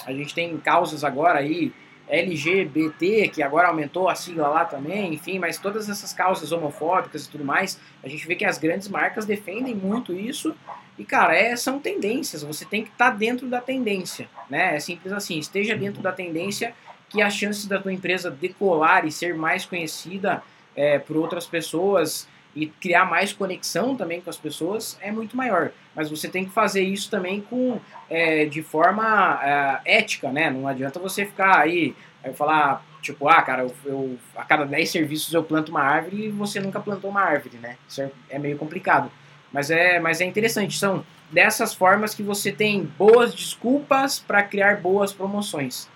a 0.07 0.13
gente 0.13 0.35
tem 0.35 0.57
causas 0.59 1.05
agora 1.05 1.39
aí, 1.39 1.73
LGBT, 2.09 3.29
que 3.29 3.43
agora 3.43 3.69
aumentou 3.69 4.09
a 4.09 4.15
sigla 4.15 4.49
lá 4.49 4.65
também, 4.65 5.15
enfim, 5.15 5.39
mas 5.39 5.59
todas 5.59 5.89
essas 5.89 6.13
causas 6.13 6.53
homofóbicas 6.53 7.25
e 7.25 7.31
tudo 7.31 7.45
mais, 7.45 7.81
a 8.03 8.09
gente 8.09 8.27
vê 8.27 8.35
que 8.35 8.45
as 8.45 8.59
grandes 8.59 8.89
marcas 8.89 9.25
defendem 9.25 9.75
muito 9.75 10.13
isso. 10.13 10.55
E, 10.99 11.05
cara, 11.05 11.35
é, 11.35 11.57
são 11.57 11.81
tendências, 11.81 12.43
você 12.43 12.65
tem 12.65 12.85
que 12.85 12.91
estar 12.91 13.11
tá 13.11 13.17
dentro 13.17 13.49
da 13.49 13.61
tendência, 13.61 14.29
né? 14.51 14.77
É 14.77 14.81
simples 14.81 15.13
assim, 15.13 15.39
esteja 15.39 15.75
dentro 15.75 16.03
da 16.03 16.13
tendência 16.13 16.75
que 17.09 17.23
a 17.23 17.31
chance 17.31 17.69
da 17.69 17.81
tua 17.81 17.93
empresa 17.93 18.31
decolar 18.31 19.07
e 19.07 19.13
ser 19.13 19.35
mais 19.35 19.65
conhecida 19.65 20.43
é, 20.77 20.99
por 20.99 21.17
outras 21.17 21.47
pessoas 21.47 22.29
e 22.55 22.67
criar 22.67 23.05
mais 23.05 23.33
conexão 23.33 23.97
também 23.97 24.21
com 24.21 24.31
as 24.31 24.37
pessoas 24.37 24.99
é 25.01 25.11
muito 25.11 25.37
maior. 25.37 25.73
Mas 25.95 26.09
você 26.09 26.29
tem 26.29 26.45
que 26.45 26.53
fazer 26.53 26.83
isso 26.83 27.11
também 27.11 27.41
com 27.41 27.81
é, 28.09 28.45
de 28.45 28.63
forma 28.63 29.41
é, 29.43 29.99
ética, 29.99 30.31
né? 30.31 30.51
Não 30.51 30.69
adianta 30.69 30.99
você 30.99 31.25
ficar 31.25 31.59
aí, 31.59 31.95
aí 32.23 32.33
falar, 32.33 32.85
tipo, 33.03 33.29
ah, 33.29 33.43
cara, 33.43 33.63
eu, 33.63 33.75
eu, 33.85 34.19
a 34.37 34.45
cada 34.45 34.65
10 34.65 34.89
serviços 34.89 35.33
eu 35.35 35.43
planto 35.43 35.71
uma 35.71 35.83
árvore 35.83 36.27
e 36.27 36.29
você 36.29 36.61
nunca 36.61 36.81
plantou 36.81 37.11
uma 37.11 37.23
árvore, 37.23 37.59
né? 37.59 37.77
Isso 37.89 38.03
é, 38.03 38.11
é 38.31 38.39
meio 38.39 38.57
complicado. 38.57 39.11
Mas 39.53 39.71
é, 39.71 40.01
mas 40.01 40.21
é 40.21 40.25
interessante, 40.25 40.77
são 40.77 41.05
dessas 41.31 41.75
formas 41.75 42.15
que 42.15 42.23
você 42.23 42.53
tem 42.53 42.85
boas 42.99 43.35
desculpas 43.35 44.19
para 44.19 44.43
criar 44.43 44.81
boas 44.81 45.13
promoções. 45.13 45.89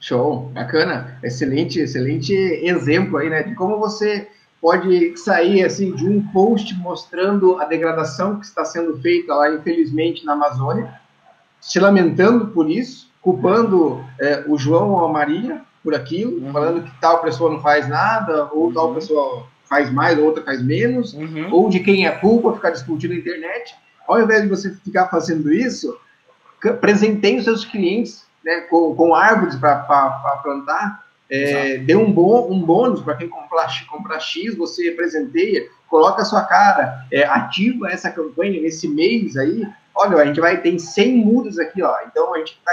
Show, 0.00 0.50
bacana, 0.54 1.18
excelente, 1.22 1.80
excelente 1.80 2.32
exemplo 2.32 3.18
aí, 3.18 3.28
né, 3.30 3.42
de 3.42 3.54
como 3.54 3.78
você 3.78 4.28
pode 4.66 5.16
sair 5.16 5.62
assim 5.62 5.92
de 5.92 6.04
um 6.08 6.20
post 6.32 6.74
mostrando 6.74 7.60
a 7.60 7.66
degradação 7.66 8.40
que 8.40 8.46
está 8.46 8.64
sendo 8.64 9.00
feita 9.00 9.32
lá, 9.32 9.54
infelizmente, 9.54 10.24
na 10.24 10.32
Amazônia, 10.32 10.92
se 11.60 11.78
lamentando 11.78 12.48
por 12.48 12.68
isso, 12.68 13.08
culpando 13.22 14.04
é, 14.20 14.44
o 14.48 14.58
João 14.58 14.90
ou 14.90 15.04
a 15.04 15.12
Maria 15.12 15.62
por 15.84 15.94
aquilo, 15.94 16.44
uhum. 16.44 16.52
falando 16.52 16.82
que 16.82 16.90
tal 17.00 17.22
pessoa 17.22 17.52
não 17.52 17.60
faz 17.60 17.88
nada, 17.88 18.50
ou 18.52 18.66
uhum. 18.66 18.74
tal 18.74 18.92
pessoa 18.92 19.46
faz 19.66 19.88
mais, 19.88 20.18
outra 20.18 20.42
faz 20.42 20.60
menos, 20.60 21.14
uhum. 21.14 21.48
ou 21.52 21.68
de 21.68 21.78
quem 21.78 22.04
é 22.04 22.10
culpa, 22.10 22.54
ficar 22.54 22.70
discutindo 22.70 23.12
na 23.12 23.20
internet. 23.20 23.72
Ao 24.08 24.20
invés 24.20 24.42
de 24.42 24.48
você 24.48 24.74
ficar 24.84 25.06
fazendo 25.06 25.52
isso, 25.52 25.96
presenteie 26.80 27.38
os 27.38 27.44
seus 27.44 27.64
clientes 27.64 28.26
né, 28.44 28.62
com, 28.62 28.96
com 28.96 29.14
árvores 29.14 29.54
para 29.54 29.76
plantar, 30.42 31.05
é, 31.30 31.78
dê 31.78 31.96
um, 31.96 32.12
bom, 32.12 32.50
um 32.50 32.60
bônus 32.60 33.00
para 33.00 33.16
quem 33.16 33.28
comprar, 33.28 33.68
comprar 33.88 34.20
X, 34.20 34.56
você 34.56 34.92
presenteia, 34.92 35.66
coloca 35.88 36.22
a 36.22 36.24
sua 36.24 36.44
cara, 36.44 37.04
é, 37.10 37.24
ativa 37.24 37.88
essa 37.90 38.10
campanha 38.10 38.60
nesse 38.60 38.86
mês 38.88 39.36
aí. 39.36 39.66
Olha, 39.94 40.18
a 40.18 40.26
gente 40.26 40.40
vai 40.40 40.60
ter 40.60 40.78
100 40.78 41.16
mudas 41.16 41.58
aqui, 41.58 41.82
ó. 41.82 41.94
Então 42.06 42.34
a 42.34 42.38
gente 42.38 42.58
está 42.58 42.72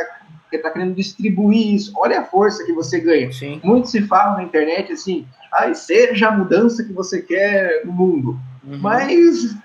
tá 0.61 0.69
querendo 0.69 0.93
distribuir 0.93 1.73
isso. 1.73 1.93
Olha 1.95 2.19
a 2.19 2.25
força 2.25 2.63
que 2.63 2.73
você 2.73 2.99
ganha. 2.99 3.31
Sim. 3.31 3.59
Muito 3.63 3.89
se 3.89 4.01
fala 4.03 4.37
na 4.37 4.43
internet 4.43 4.91
assim, 4.91 5.25
ah, 5.51 5.73
seja 5.73 6.27
a 6.27 6.31
mudança 6.31 6.83
que 6.83 6.93
você 6.93 7.21
quer 7.21 7.85
no 7.85 7.91
mundo. 7.91 8.39
Uhum. 8.63 8.77
Mas 8.79 9.55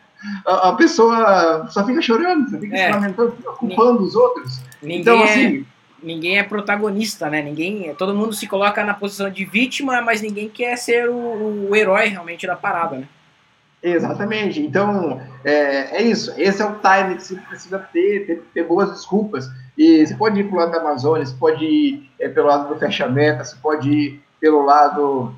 a, 0.47 0.71
a, 0.71 0.73
pessoa 0.75 1.67
só 1.69 1.85
fica 1.85 2.01
chorando, 2.01 2.51
só 2.51 2.59
fica 2.59 2.77
é. 2.77 2.87
se 2.87 2.93
lamentando, 2.93 3.33
fica 3.33 3.53
culpando 3.53 4.03
os 4.03 4.15
outros. 4.15 4.61
Ninguém 4.83 5.01
então, 5.01 5.23
assim. 5.23 5.67
É 5.75 5.78
ninguém 6.03 6.39
é 6.39 6.43
protagonista, 6.43 7.29
né? 7.29 7.43
Ninguém, 7.43 7.95
todo 7.95 8.15
mundo 8.15 8.33
se 8.33 8.47
coloca 8.47 8.85
na 8.85 8.95
posição 8.95 9.31
de 9.31 9.45
vítima, 9.45 10.01
mas 10.01 10.23
ninguém 10.23 10.49
quer 10.49 10.77
ser 10.77 11.09
o, 11.09 11.69
o 11.71 11.77
herói 11.77 12.09
realmente 12.09 12.47
da 12.47 12.57
parada, 12.57 12.99
né? 12.99 13.09
Exatamente. 13.83 14.61
Então, 14.61 15.21
é, 15.45 15.99
é, 15.99 16.03
isso. 16.03 16.33
Esse 16.37 16.63
é 16.63 16.65
o 16.65 16.75
time 16.81 17.17
que 17.17 17.23
você 17.23 17.37
precisa 17.37 17.79
ter, 17.79 18.27
ter, 18.27 18.43
ter 18.53 18.65
boas 18.65 18.91
desculpas. 18.91 19.49
E 19.77 20.05
você 20.05 20.15
pode 20.15 20.41
ir 20.41 20.45
para 20.45 20.57
o 20.57 20.59
lado 20.59 20.73
da 20.73 20.81
Amazônia, 20.81 21.25
você 21.25 21.37
pode 21.37 21.65
ir 21.65 22.11
é, 22.19 22.29
pelo 22.29 22.49
lado 22.49 22.69
do 22.69 22.81
fechamento, 22.81 23.45
você 23.45 23.57
pode 23.63 23.91
ir 23.91 24.23
pelo 24.41 24.65
lado 24.65 25.35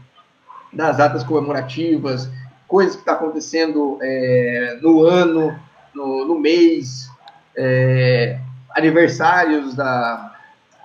das 0.72 0.96
datas 0.96 1.22
comemorativas, 1.24 2.30
coisas 2.66 2.94
que 2.94 3.00
estão 3.00 3.14
tá 3.14 3.20
acontecendo 3.20 3.98
é, 4.00 4.78
no 4.80 5.02
ano, 5.02 5.58
no, 5.94 6.26
no 6.26 6.38
mês, 6.38 7.10
é, 7.56 8.38
aniversários 8.70 9.74
da, 9.74 10.29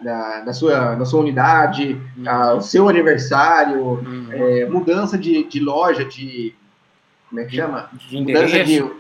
da, 0.02 0.41
da, 0.41 0.54
sua, 0.54 0.96
da 0.96 1.06
sua 1.06 1.22
unidade, 1.22 2.00
uhum. 2.18 2.58
o 2.58 2.62
seu 2.62 2.89
aniversário, 2.89 3.82
uhum. 3.82 4.28
é, 4.32 4.66
mudança 4.66 5.18
de, 5.18 5.43
de 5.43 5.60
loja, 5.60 6.04
de. 6.06 6.54
Como 7.30 7.41
é 7.41 7.46
que 7.46 7.56
chama? 7.56 7.89
De 7.93 8.20
mudança 8.20 8.64
de. 8.64 8.91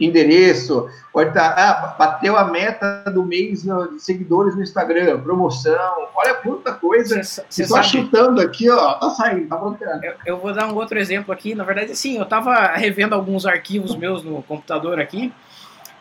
endereço, 0.00 0.88
pode 1.12 1.30
estar, 1.30 1.50
tá, 1.50 1.70
ah, 1.70 1.96
bateu 1.98 2.36
a 2.36 2.44
meta 2.44 3.04
do 3.12 3.24
mês 3.24 3.62
de 3.62 4.00
seguidores 4.00 4.54
no 4.54 4.62
Instagram, 4.62 5.20
promoção, 5.20 6.08
olha 6.14 6.34
quanta 6.34 6.72
coisa. 6.72 7.22
Você 7.22 7.66
só 7.66 7.82
sabe... 7.82 7.88
chutando 7.88 8.40
aqui, 8.40 8.70
ó, 8.70 8.94
tá 8.94 9.10
saindo, 9.10 9.48
tá 9.48 9.56
bloqueando. 9.56 10.04
Eu, 10.04 10.14
eu, 10.24 10.36
vou 10.38 10.54
dar 10.54 10.72
um 10.72 10.76
outro 10.76 10.98
exemplo 10.98 11.32
aqui, 11.32 11.54
na 11.54 11.64
verdade, 11.64 11.96
sim, 11.96 12.16
eu 12.18 12.24
tava 12.24 12.54
revendo 12.74 13.14
alguns 13.14 13.44
arquivos 13.44 13.96
meus 13.96 14.22
no 14.22 14.42
computador 14.42 15.00
aqui, 15.00 15.32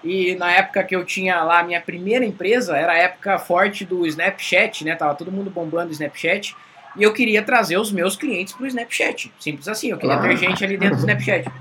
e 0.08 0.36
na 0.36 0.50
época 0.52 0.84
que 0.84 0.96
eu 0.96 1.04
tinha 1.04 1.44
lá 1.44 1.60
a 1.60 1.64
minha 1.64 1.82
primeira 1.82 2.24
empresa, 2.24 2.78
era 2.78 2.94
a 2.94 2.98
época 2.98 3.38
forte 3.38 3.84
do 3.84 4.08
Snapchat, 4.08 4.86
né, 4.86 4.96
tava 4.96 5.14
todo 5.16 5.32
mundo 5.32 5.50
bombando 5.50 5.90
o 5.90 5.92
Snapchat, 5.92 6.56
e 6.96 7.04
eu 7.04 7.14
queria 7.14 7.44
trazer 7.44 7.78
os 7.78 7.92
meus 7.92 8.16
clientes 8.16 8.54
pro 8.54 8.66
Snapchat, 8.66 9.32
simples 9.38 9.68
assim, 9.68 9.92
eu 9.92 9.98
queria 9.98 10.18
ter 10.20 10.38
gente 10.38 10.64
ali 10.64 10.78
dentro 10.78 10.96
do 10.96 11.00
Snapchat. 11.00 11.52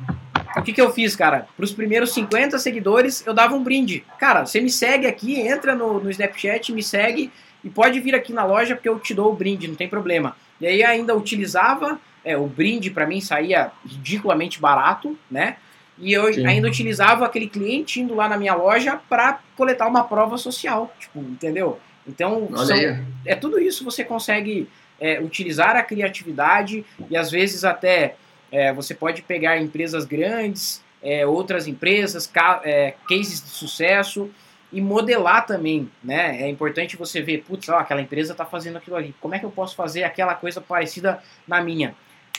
O 0.56 0.62
que, 0.62 0.72
que 0.72 0.80
eu 0.80 0.90
fiz, 0.92 1.14
cara? 1.14 1.46
Para 1.56 1.64
os 1.64 1.72
primeiros 1.72 2.14
50 2.14 2.58
seguidores, 2.58 3.26
eu 3.26 3.34
dava 3.34 3.54
um 3.54 3.62
brinde. 3.62 4.04
Cara, 4.18 4.46
você 4.46 4.58
me 4.60 4.70
segue 4.70 5.06
aqui, 5.06 5.38
entra 5.38 5.74
no, 5.74 6.00
no 6.00 6.10
Snapchat, 6.10 6.72
me 6.72 6.82
segue 6.82 7.30
e 7.62 7.68
pode 7.68 8.00
vir 8.00 8.14
aqui 8.14 8.32
na 8.32 8.44
loja 8.44 8.74
porque 8.74 8.88
eu 8.88 8.98
te 8.98 9.12
dou 9.12 9.32
o 9.32 9.34
brinde, 9.34 9.68
não 9.68 9.74
tem 9.74 9.88
problema. 9.88 10.34
E 10.60 10.66
aí 10.66 10.82
ainda 10.82 11.14
utilizava, 11.14 12.00
é, 12.24 12.38
o 12.38 12.46
brinde 12.46 12.90
para 12.90 13.06
mim 13.06 13.20
saía 13.20 13.70
ridiculamente 13.84 14.58
barato, 14.58 15.18
né? 15.30 15.56
E 15.98 16.12
eu 16.12 16.32
Sim. 16.32 16.46
ainda 16.46 16.68
utilizava 16.68 17.24
aquele 17.24 17.48
cliente 17.48 18.00
indo 18.00 18.14
lá 18.14 18.28
na 18.28 18.36
minha 18.36 18.54
loja 18.54 19.00
para 19.08 19.40
coletar 19.56 19.86
uma 19.86 20.04
prova 20.04 20.36
social, 20.36 20.94
tipo, 20.98 21.18
entendeu? 21.20 21.78
Então, 22.06 22.48
são, 22.56 22.76
é 23.24 23.34
tudo 23.34 23.58
isso 23.58 23.84
você 23.84 24.04
consegue 24.04 24.68
é, 25.00 25.20
utilizar 25.20 25.76
a 25.76 25.82
criatividade 25.82 26.84
e 27.10 27.16
às 27.16 27.30
vezes 27.30 27.64
até 27.64 28.16
é, 28.52 28.72
você 28.72 28.94
pode 28.94 29.22
pegar 29.22 29.58
empresas 29.58 30.04
grandes, 30.04 30.82
é, 31.02 31.26
outras 31.26 31.66
empresas, 31.66 32.26
ca 32.26 32.60
é, 32.64 32.94
cases 33.08 33.42
de 33.42 33.48
sucesso 33.48 34.30
e 34.72 34.80
modelar 34.80 35.46
também, 35.46 35.90
né? 36.02 36.42
É 36.42 36.48
importante 36.48 36.96
você 36.96 37.22
ver, 37.22 37.44
putz, 37.46 37.68
ó, 37.68 37.78
aquela 37.78 38.00
empresa 38.00 38.32
está 38.32 38.44
fazendo 38.44 38.76
aquilo 38.76 38.96
ali. 38.96 39.14
Como 39.20 39.34
é 39.34 39.38
que 39.38 39.44
eu 39.44 39.50
posso 39.50 39.76
fazer 39.76 40.04
aquela 40.04 40.34
coisa 40.34 40.60
parecida 40.60 41.22
na 41.46 41.60
minha? 41.60 41.94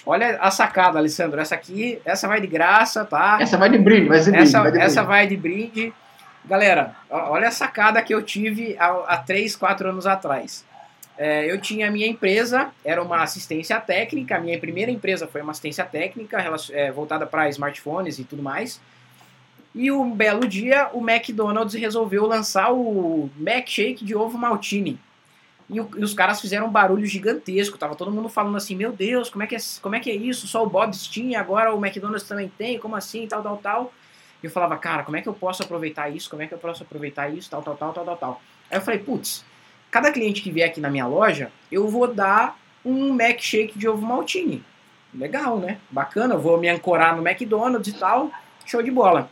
Olha 0.08 0.38
a 0.39 0.49
sacada, 0.49 0.97
Alessandro. 0.97 1.38
Essa 1.38 1.55
aqui, 1.55 1.99
essa 2.05 2.30
vai 2.30 2.39
de 2.39 2.47
graça, 2.47 3.03
tá? 3.03 3.39
Essa 3.41 3.58
vai 3.58 3.70
de 3.70 3.78
brinde, 3.78 4.08
vai 4.08 4.20
de 4.22 4.32
brinde. 4.32 4.43
Essa, 4.43 4.62
vai 4.62 4.72
de, 4.72 4.80
essa 4.80 5.03
vai 5.03 5.28
de 5.28 5.36
brinde. 5.36 5.93
Galera, 6.45 6.95
olha 7.10 7.49
a 7.49 7.51
sacada 7.51 8.01
que 8.01 8.16
eu 8.16 8.24
tive 8.24 8.78
há, 8.80 8.88
há 9.05 9.18
3, 9.18 9.53
4 9.58 9.89
anos 9.89 10.08
atrás. 10.08 10.66
É, 11.18 11.51
eu 11.51 11.60
tinha 11.60 11.89
a 11.89 11.91
minha 11.91 12.08
empresa, 12.08 12.70
era 12.86 13.03
uma 13.03 13.22
assistência 13.22 13.78
técnica, 13.82 14.38
a 14.38 14.39
minha 14.39 14.58
primeira 14.58 14.89
empresa 14.89 15.28
foi 15.28 15.41
uma 15.41 15.51
assistência 15.51 15.84
técnica 15.84 16.38
é, 16.72 16.89
voltada 16.89 17.26
para 17.26 17.49
smartphones 17.49 18.18
e 18.18 18.24
tudo 18.24 18.41
mais. 18.41 18.80
E 19.76 19.91
um 19.91 20.10
belo 20.10 20.47
dia, 20.47 20.89
o 20.93 21.01
McDonald's 21.01 21.74
resolveu 21.74 22.26
lançar 22.26 22.72
o 22.72 23.30
Mac 23.36 23.68
Shake 23.68 24.05
de 24.05 24.16
ovo 24.16 24.38
maltine. 24.38 24.97
E, 25.70 25.82
o, 25.82 25.89
e, 25.97 26.03
os 26.03 26.13
caras 26.13 26.39
fizeram 26.39 26.68
um 26.68 26.72
barulho 26.72 27.05
gigantesco, 27.05 27.78
tava 27.78 27.95
todo 27.95 28.11
mundo 28.11 28.30
falando 28.30 28.55
assim, 28.55 28.76
meu 28.76 28.91
Deus, 28.91 29.30
como 29.30 29.43
é 29.43 29.47
que 29.47 29.55
é, 29.55 29.59
como 29.82 29.95
é, 29.95 29.99
que 29.99 30.09
é 30.09 30.15
isso? 30.15 30.47
Só 30.47 30.63
o 30.63 30.70
Bob's 30.70 31.07
tinha, 31.07 31.39
agora 31.39 31.74
o 31.74 31.86
McDonald's 31.86 32.28
também 32.28 32.51
tem, 32.57 32.80
como 32.80 32.95
assim, 32.95 33.28
tal, 33.28 33.43
tal, 33.43 33.57
tal. 33.57 33.93
E 34.41 34.45
eu 34.45 34.51
falava, 34.51 34.78
cara, 34.78 35.03
como 35.03 35.18
é 35.18 35.22
que 35.22 35.28
eu 35.28 35.34
posso 35.34 35.63
aproveitar 35.63 36.09
isso? 36.09 36.30
Como 36.30 36.41
é 36.41 36.47
que 36.47 36.53
eu 36.53 36.57
posso 36.57 36.84
aproveitar 36.84 37.28
isso? 37.30 37.49
Tal, 37.49 37.61
tal, 37.61 37.76
tal, 37.76 37.91
tal, 37.91 38.05
tal, 38.05 38.18
tal. 38.18 38.41
Aí 38.72 38.78
eu 38.78 38.82
falei, 38.82 38.99
putz, 38.99 39.43
cada 39.91 40.11
cliente 40.11 40.41
que 40.41 40.51
vier 40.51 40.70
aqui 40.70 40.80
na 40.80 40.89
minha 40.89 41.07
loja, 41.07 41.51
eu 41.72 41.88
vou 41.88 42.07
dar 42.07 42.57
um 42.86 43.11
Mac 43.13 43.39
Shake 43.39 43.78
de 43.78 43.89
ovo 43.89 44.05
maltine. 44.05 44.63
Legal, 45.13 45.57
né? 45.57 45.80
Bacana, 45.89 46.36
eu 46.36 46.39
vou 46.39 46.57
me 46.57 46.70
ancorar 46.70 47.15
no 47.15 47.28
McDonald's 47.28 47.93
e 47.93 47.97
tal, 47.97 48.32
show 48.65 48.82
de 48.82 48.91
bola. 48.91 49.30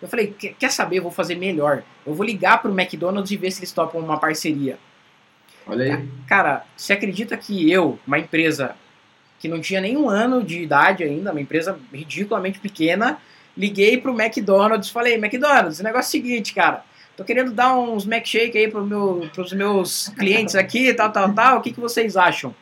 Eu 0.00 0.08
falei, 0.08 0.28
quer 0.32 0.70
saber, 0.70 0.98
eu 0.98 1.02
vou 1.02 1.12
fazer 1.12 1.36
melhor. 1.36 1.82
Eu 2.04 2.14
vou 2.14 2.24
ligar 2.24 2.60
pro 2.60 2.70
McDonald's 2.70 3.30
e 3.30 3.36
ver 3.36 3.50
se 3.50 3.60
eles 3.60 3.72
topam 3.72 4.00
uma 4.00 4.18
parceria. 4.18 4.78
Olha 5.66 5.96
aí. 5.96 6.08
Cara, 6.26 6.64
você 6.76 6.92
acredita 6.92 7.36
que 7.36 7.70
eu, 7.70 7.98
uma 8.06 8.18
empresa 8.18 8.76
que 9.38 9.48
não 9.48 9.60
tinha 9.60 9.80
nenhum 9.80 10.08
ano 10.08 10.42
de 10.42 10.62
idade 10.62 11.02
ainda, 11.02 11.30
uma 11.30 11.40
empresa 11.40 11.78
ridiculamente 11.92 12.58
pequena, 12.58 13.18
liguei 13.56 13.98
pro 13.98 14.18
McDonald's 14.18 14.90
falei, 14.90 15.14
McDonald's, 15.14 15.80
o 15.80 15.82
negócio 15.82 16.16
é 16.16 16.20
o 16.20 16.22
seguinte, 16.22 16.54
cara, 16.54 16.84
Tô 17.16 17.24
querendo 17.24 17.50
dar 17.50 17.74
uns 17.74 18.04
milkshake 18.04 18.58
aí 18.58 18.68
pro 18.68 18.84
meu, 18.84 19.26
pros 19.32 19.50
meus 19.54 20.08
clientes 20.10 20.54
aqui, 20.54 20.92
tal, 20.92 21.10
tal, 21.10 21.32
tal. 21.32 21.58
O 21.58 21.60
que, 21.62 21.72
que 21.72 21.80
vocês 21.80 22.14
acham? 22.14 22.54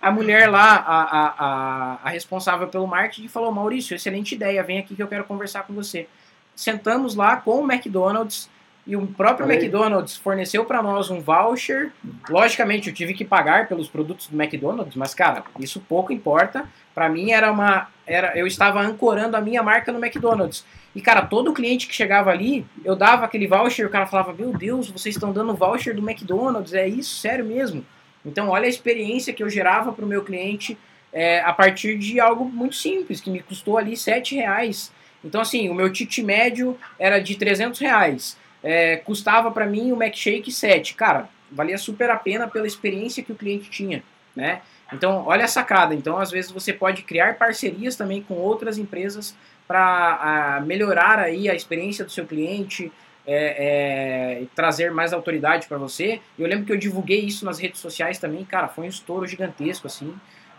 A 0.00 0.10
mulher 0.10 0.50
lá, 0.50 0.74
a, 0.74 1.02
a, 1.02 1.34
a, 1.38 1.98
a 2.02 2.08
responsável 2.08 2.66
pelo 2.66 2.86
marketing, 2.88 3.28
falou: 3.28 3.52
Maurício, 3.52 3.94
excelente 3.94 4.34
ideia, 4.34 4.62
vem 4.64 4.80
aqui 4.80 4.96
que 4.96 5.02
eu 5.02 5.06
quero 5.06 5.22
conversar 5.22 5.62
com 5.62 5.72
você. 5.72 6.08
Sentamos 6.56 7.14
lá 7.14 7.36
com 7.36 7.62
o 7.62 7.72
McDonald's 7.72 8.50
e 8.86 8.96
o 8.96 9.06
próprio 9.06 9.48
Aí. 9.48 9.56
McDonald's 9.56 10.16
forneceu 10.16 10.64
para 10.64 10.82
nós 10.82 11.10
um 11.10 11.20
voucher. 11.20 11.92
Logicamente, 12.28 12.88
eu 12.88 12.94
tive 12.94 13.14
que 13.14 13.24
pagar 13.24 13.68
pelos 13.68 13.88
produtos 13.88 14.26
do 14.26 14.40
McDonald's, 14.40 14.96
mas 14.96 15.14
cara, 15.14 15.44
isso 15.60 15.80
pouco 15.80 16.12
importa. 16.12 16.66
Para 16.94 17.08
mim 17.08 17.30
era 17.30 17.50
uma, 17.50 17.88
era, 18.06 18.36
eu 18.36 18.46
estava 18.46 18.80
ancorando 18.80 19.36
a 19.36 19.40
minha 19.40 19.62
marca 19.62 19.92
no 19.92 20.04
McDonald's. 20.04 20.64
E, 20.94 21.00
cara, 21.00 21.22
todo 21.22 21.54
cliente 21.54 21.86
que 21.86 21.94
chegava 21.94 22.30
ali, 22.30 22.66
eu 22.84 22.94
dava 22.94 23.24
aquele 23.24 23.46
voucher, 23.46 23.86
o 23.86 23.90
cara 23.90 24.04
falava, 24.04 24.32
meu 24.32 24.52
Deus, 24.52 24.90
vocês 24.90 25.14
estão 25.14 25.32
dando 25.32 25.54
voucher 25.54 25.94
do 25.94 26.02
McDonald's, 26.02 26.74
é 26.74 26.86
isso? 26.86 27.16
Sério 27.16 27.44
mesmo? 27.44 27.84
Então, 28.26 28.50
olha 28.50 28.66
a 28.66 28.68
experiência 28.68 29.32
que 29.32 29.42
eu 29.42 29.48
gerava 29.48 29.92
para 29.92 30.04
o 30.04 30.08
meu 30.08 30.22
cliente 30.22 30.76
é, 31.12 31.40
a 31.40 31.52
partir 31.52 31.98
de 31.98 32.20
algo 32.20 32.44
muito 32.44 32.76
simples, 32.76 33.20
que 33.20 33.30
me 33.30 33.40
custou 33.40 33.78
ali 33.78 33.96
7 33.96 34.34
reais. 34.34 34.92
Então, 35.24 35.40
assim, 35.40 35.68
o 35.70 35.74
meu 35.74 35.90
ticket 35.90 36.18
médio 36.24 36.76
era 36.98 37.18
de 37.20 37.36
300 37.36 37.80
reais. 37.80 38.36
É, 38.62 38.96
custava 38.98 39.50
para 39.50 39.66
mim 39.66 39.92
o 39.92 40.02
McShake 40.02 40.52
7. 40.52 40.94
Cara, 40.94 41.28
valia 41.50 41.78
super 41.78 42.10
a 42.10 42.16
pena 42.16 42.46
pela 42.48 42.66
experiência 42.66 43.22
que 43.22 43.32
o 43.32 43.36
cliente 43.36 43.70
tinha, 43.70 44.02
né? 44.34 44.62
Então, 44.92 45.24
olha 45.26 45.44
a 45.44 45.48
sacada. 45.48 45.94
Então, 45.94 46.18
às 46.18 46.30
vezes 46.30 46.50
você 46.50 46.72
pode 46.72 47.02
criar 47.02 47.36
parcerias 47.36 47.96
também 47.96 48.22
com 48.22 48.34
outras 48.34 48.78
empresas 48.78 49.34
para 49.66 50.62
melhorar 50.66 51.18
aí 51.18 51.48
a 51.48 51.54
experiência 51.54 52.04
do 52.04 52.10
seu 52.10 52.26
cliente, 52.26 52.92
é, 53.26 54.42
é, 54.42 54.46
trazer 54.54 54.90
mais 54.90 55.12
autoridade 55.12 55.66
para 55.66 55.78
você. 55.78 56.20
Eu 56.38 56.46
lembro 56.46 56.66
que 56.66 56.72
eu 56.72 56.76
divulguei 56.76 57.20
isso 57.20 57.44
nas 57.44 57.58
redes 57.58 57.80
sociais 57.80 58.18
também, 58.18 58.44
cara, 58.44 58.68
foi 58.68 58.84
um 58.84 58.88
estouro 58.88 59.26
gigantesco 59.26 59.86
assim. 59.86 60.14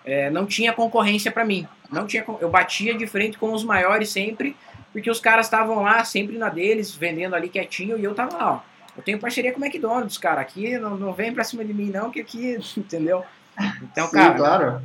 É, 0.06 0.30
não 0.30 0.45
tinha 0.45 0.74
concorrência 0.74 1.32
para 1.32 1.45
mim, 1.45 1.66
não 1.89 2.06
tinha, 2.06 2.26
eu 2.41 2.49
batia 2.49 2.93
de 2.93 3.08
frente 3.08 3.38
com 3.38 3.54
os 3.54 3.64
maiores 3.64 4.10
sempre, 4.10 4.56
porque 4.94 5.10
os 5.12 5.20
caras 5.20 5.48
estavam 5.48 5.82
lá 5.82 6.06
sempre 6.06 6.38
na 6.38 6.48
deles, 6.48 6.96
vendendo 6.96 7.36
ali 7.36 7.50
quietinho 7.50 7.98
e 7.98 8.04
eu 8.04 8.16
tava 8.16 8.38
lá, 8.38 8.54
ó. 8.54 8.60
Eu 8.96 9.02
tenho 9.02 9.20
parceria 9.20 9.52
com 9.52 9.60
o 9.60 9.66
McDonald's, 9.66 10.20
cara. 10.20 10.39
Aqui 10.39 10.78
não, 10.78 10.96
não 10.96 11.14
vem 11.14 11.34
pra 11.34 11.44
cima 11.44 11.66
de 11.66 11.74
mim, 11.74 11.89
não, 11.89 12.12
que 12.12 12.22
aqui, 12.22 12.58
entendeu? 12.78 13.26
Então, 13.82 14.08
Sim, 14.08 14.14
cara. 14.16 14.34
Claro. 14.36 14.82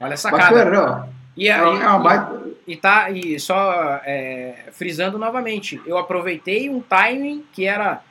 Olha 0.00 0.14
essa 0.14 0.30
cara. 0.30 1.08
E, 1.36 1.48
aí, 1.48 1.60
é 1.60 1.86
uma 1.86 1.98
baita 1.98 2.42
e 2.66 2.76
tá 2.76 3.10
e 3.10 3.38
só 3.40 4.00
é, 4.04 4.66
frisando 4.72 5.18
novamente, 5.18 5.80
eu 5.86 5.98
aproveitei 5.98 6.68
um 6.68 6.80
timing 6.80 7.44
que 7.52 7.66
era 7.66 8.02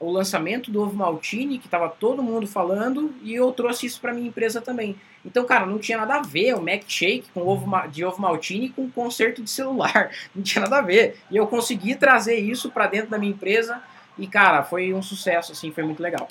o 0.00 0.10
lançamento 0.10 0.70
do 0.70 0.82
ovo 0.82 0.96
maltine 0.96 1.58
que 1.58 1.66
estava 1.66 1.86
todo 1.86 2.22
mundo 2.22 2.46
falando 2.46 3.14
e 3.22 3.34
eu 3.34 3.52
trouxe 3.52 3.84
isso 3.84 4.00
para 4.00 4.14
minha 4.14 4.28
empresa 4.28 4.60
também. 4.60 4.96
Então, 5.22 5.44
cara, 5.44 5.66
não 5.66 5.78
tinha 5.78 5.98
nada 5.98 6.14
a 6.14 6.22
ver 6.22 6.54
o 6.54 6.62
Mac 6.62 6.84
Shake 6.88 7.26
com 7.34 7.46
ovo 7.46 7.70
de 7.88 8.02
ovo 8.02 8.20
maltine 8.20 8.70
com 8.70 8.90
conserto 8.90 9.42
de 9.42 9.50
celular, 9.50 10.10
não 10.34 10.42
tinha 10.42 10.62
nada 10.62 10.78
a 10.78 10.82
ver. 10.82 11.18
E 11.30 11.36
eu 11.36 11.46
consegui 11.46 11.94
trazer 11.94 12.36
isso 12.36 12.70
para 12.70 12.86
dentro 12.86 13.10
da 13.10 13.18
minha 13.18 13.32
empresa 13.32 13.82
e, 14.16 14.26
cara, 14.26 14.62
foi 14.62 14.94
um 14.94 15.02
sucesso, 15.02 15.52
assim, 15.52 15.70
foi 15.70 15.84
muito 15.84 16.02
legal. 16.02 16.26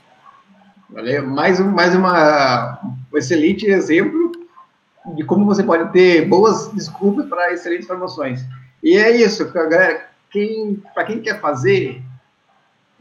Valeu, 0.89 1.27
mais 1.27 1.59
um, 1.59 1.69
mais 1.69 1.93
uma 1.93 2.79
um 3.13 3.17
excelente 3.17 3.67
exemplo 3.67 4.31
de 5.15 5.23
como 5.23 5.45
você 5.45 5.61
pode 5.61 5.91
ter 5.91 6.27
boas 6.27 6.71
desculpas 6.73 7.27
para 7.27 7.53
excelentes 7.53 7.85
promoções. 7.85 8.43
E 8.81 8.97
é 8.97 9.15
isso, 9.15 9.47
galera. 9.51 10.09
Quem, 10.31 10.81
para 10.93 11.05
quem 11.05 11.19
quer 11.19 11.39
fazer, 11.39 12.03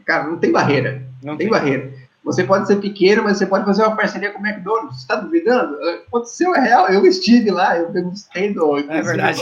cara, 0.09 0.23
não 0.23 0.39
tem 0.39 0.51
barreira. 0.51 1.03
Não 1.23 1.37
tem, 1.37 1.47
tem 1.47 1.49
barreira. 1.49 1.93
Você 2.23 2.43
pode 2.43 2.65
ser 2.65 2.77
pequeno, 2.77 3.23
mas 3.23 3.37
você 3.37 3.45
pode 3.45 3.63
fazer 3.63 3.83
uma 3.83 3.95
parceria 3.95 4.31
com 4.31 4.41
o 4.41 4.45
McDonald's. 4.45 4.97
Você 4.97 5.01
está 5.01 5.15
duvidando? 5.15 5.77
Aconteceu, 6.07 6.55
é 6.55 6.59
real. 6.59 6.87
Eu 6.89 7.05
estive 7.05 7.51
lá, 7.51 7.77
eu 7.77 7.91
gostei 8.03 8.53
do. 8.53 8.77
É 8.77 9.01
verdade. 9.01 9.39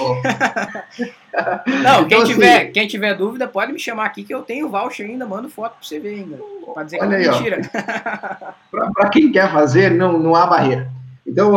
não, 1.84 2.04
então, 2.04 2.08
quem, 2.08 2.22
assim, 2.22 2.34
tiver, 2.34 2.66
quem 2.68 2.88
tiver 2.88 3.16
dúvida, 3.16 3.48
pode 3.48 3.72
me 3.72 3.80
chamar 3.80 4.06
aqui 4.06 4.24
que 4.24 4.34
eu 4.34 4.42
tenho 4.42 4.70
voucher 4.70 5.06
ainda, 5.06 5.26
mando 5.26 5.50
foto 5.50 5.78
para 5.78 5.88
você 5.88 6.00
ver 6.00 6.16
ainda. 6.16 6.38
Para 6.74 6.84
dizer 6.84 6.98
que 7.00 7.06
é 7.06 7.08
mentira. 7.08 7.62
Para 8.70 9.10
quem 9.10 9.32
quer 9.32 9.52
fazer, 9.52 9.92
não, 9.92 10.20
não 10.20 10.36
há 10.36 10.46
barreira. 10.46 10.92
Então, 11.26 11.52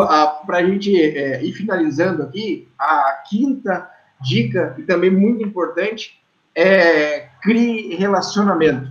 para 0.46 0.58
a 0.58 0.64
gente 0.64 1.00
é, 1.00 1.44
ir 1.44 1.52
finalizando 1.52 2.22
aqui, 2.22 2.68
a 2.78 3.22
quinta 3.28 3.88
dica, 4.20 4.74
e 4.78 4.82
também 4.82 5.10
muito 5.10 5.44
importante, 5.44 6.20
é 6.54 7.28
crie 7.42 7.94
relacionamento. 7.94 8.89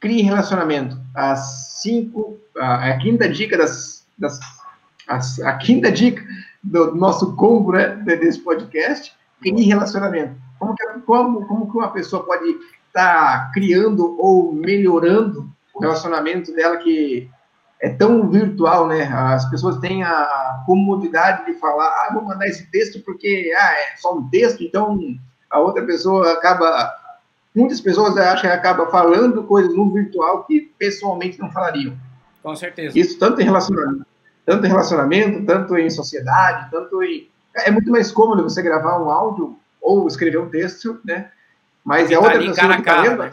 Crie 0.00 0.22
relacionamento. 0.22 0.98
As 1.14 1.80
cinco, 1.82 2.38
a, 2.58 2.90
a 2.90 2.98
quinta 2.98 3.28
dica 3.28 3.56
das, 3.56 4.06
das 4.18 4.40
as, 5.08 5.40
a 5.40 5.54
quinta 5.58 5.90
dica 5.90 6.22
do 6.62 6.94
nosso 6.94 7.34
combo 7.36 7.72
né, 7.72 7.88
desse 8.04 8.38
podcast, 8.40 9.12
crie 9.40 9.66
relacionamento. 9.66 10.34
Como 10.58 10.74
que, 10.74 10.86
como, 11.06 11.46
como 11.46 11.70
que 11.70 11.76
uma 11.76 11.90
pessoa 11.90 12.24
pode 12.24 12.48
estar 12.88 13.46
tá 13.46 13.50
criando 13.52 14.16
ou 14.20 14.52
melhorando 14.52 15.50
o 15.74 15.80
relacionamento 15.80 16.54
dela 16.54 16.76
que 16.76 17.30
é 17.80 17.88
tão 17.88 18.28
virtual, 18.28 18.86
né? 18.86 19.04
As 19.04 19.48
pessoas 19.48 19.78
têm 19.78 20.02
a 20.02 20.62
comodidade 20.66 21.46
de 21.46 21.54
falar, 21.54 21.86
ah, 21.86 22.10
vou 22.12 22.22
mandar 22.22 22.46
esse 22.46 22.70
texto 22.70 23.00
porque 23.04 23.50
ah, 23.56 23.72
é 23.72 23.96
só 23.96 24.14
um 24.14 24.28
texto, 24.28 24.62
então 24.62 24.98
a 25.50 25.58
outra 25.58 25.84
pessoa 25.84 26.32
acaba. 26.32 26.99
Muitas 27.54 27.80
pessoas 27.80 28.16
acham 28.16 28.42
que 28.42 28.56
acaba 28.56 28.90
falando 28.90 29.42
coisas 29.44 29.74
no 29.74 29.92
virtual 29.92 30.44
que 30.44 30.72
pessoalmente 30.78 31.38
não 31.38 31.50
falariam. 31.50 31.96
Com 32.42 32.54
certeza. 32.54 32.98
Isso 32.98 33.18
tanto 33.18 33.40
em 33.40 33.44
relacionamento, 33.44 34.06
tanto 34.46 34.64
em 34.64 34.68
relacionamento, 34.68 35.46
tanto 35.46 35.76
em 35.76 35.90
sociedade, 35.90 36.70
tanto 36.70 37.02
em. 37.02 37.28
É 37.54 37.70
muito 37.70 37.90
mais 37.90 38.12
cômodo 38.12 38.44
você 38.44 38.62
gravar 38.62 39.02
um 39.02 39.10
áudio 39.10 39.58
ou 39.80 40.06
escrever 40.06 40.38
um 40.38 40.48
texto, 40.48 41.00
né? 41.04 41.30
Mas 41.84 42.10
é 42.10 42.18
outra 42.18 42.38
pessoa 42.38 42.54
cara 42.54 42.76
que 42.76 42.82
tá 42.82 43.00
lendo, 43.00 43.22
né? 43.22 43.30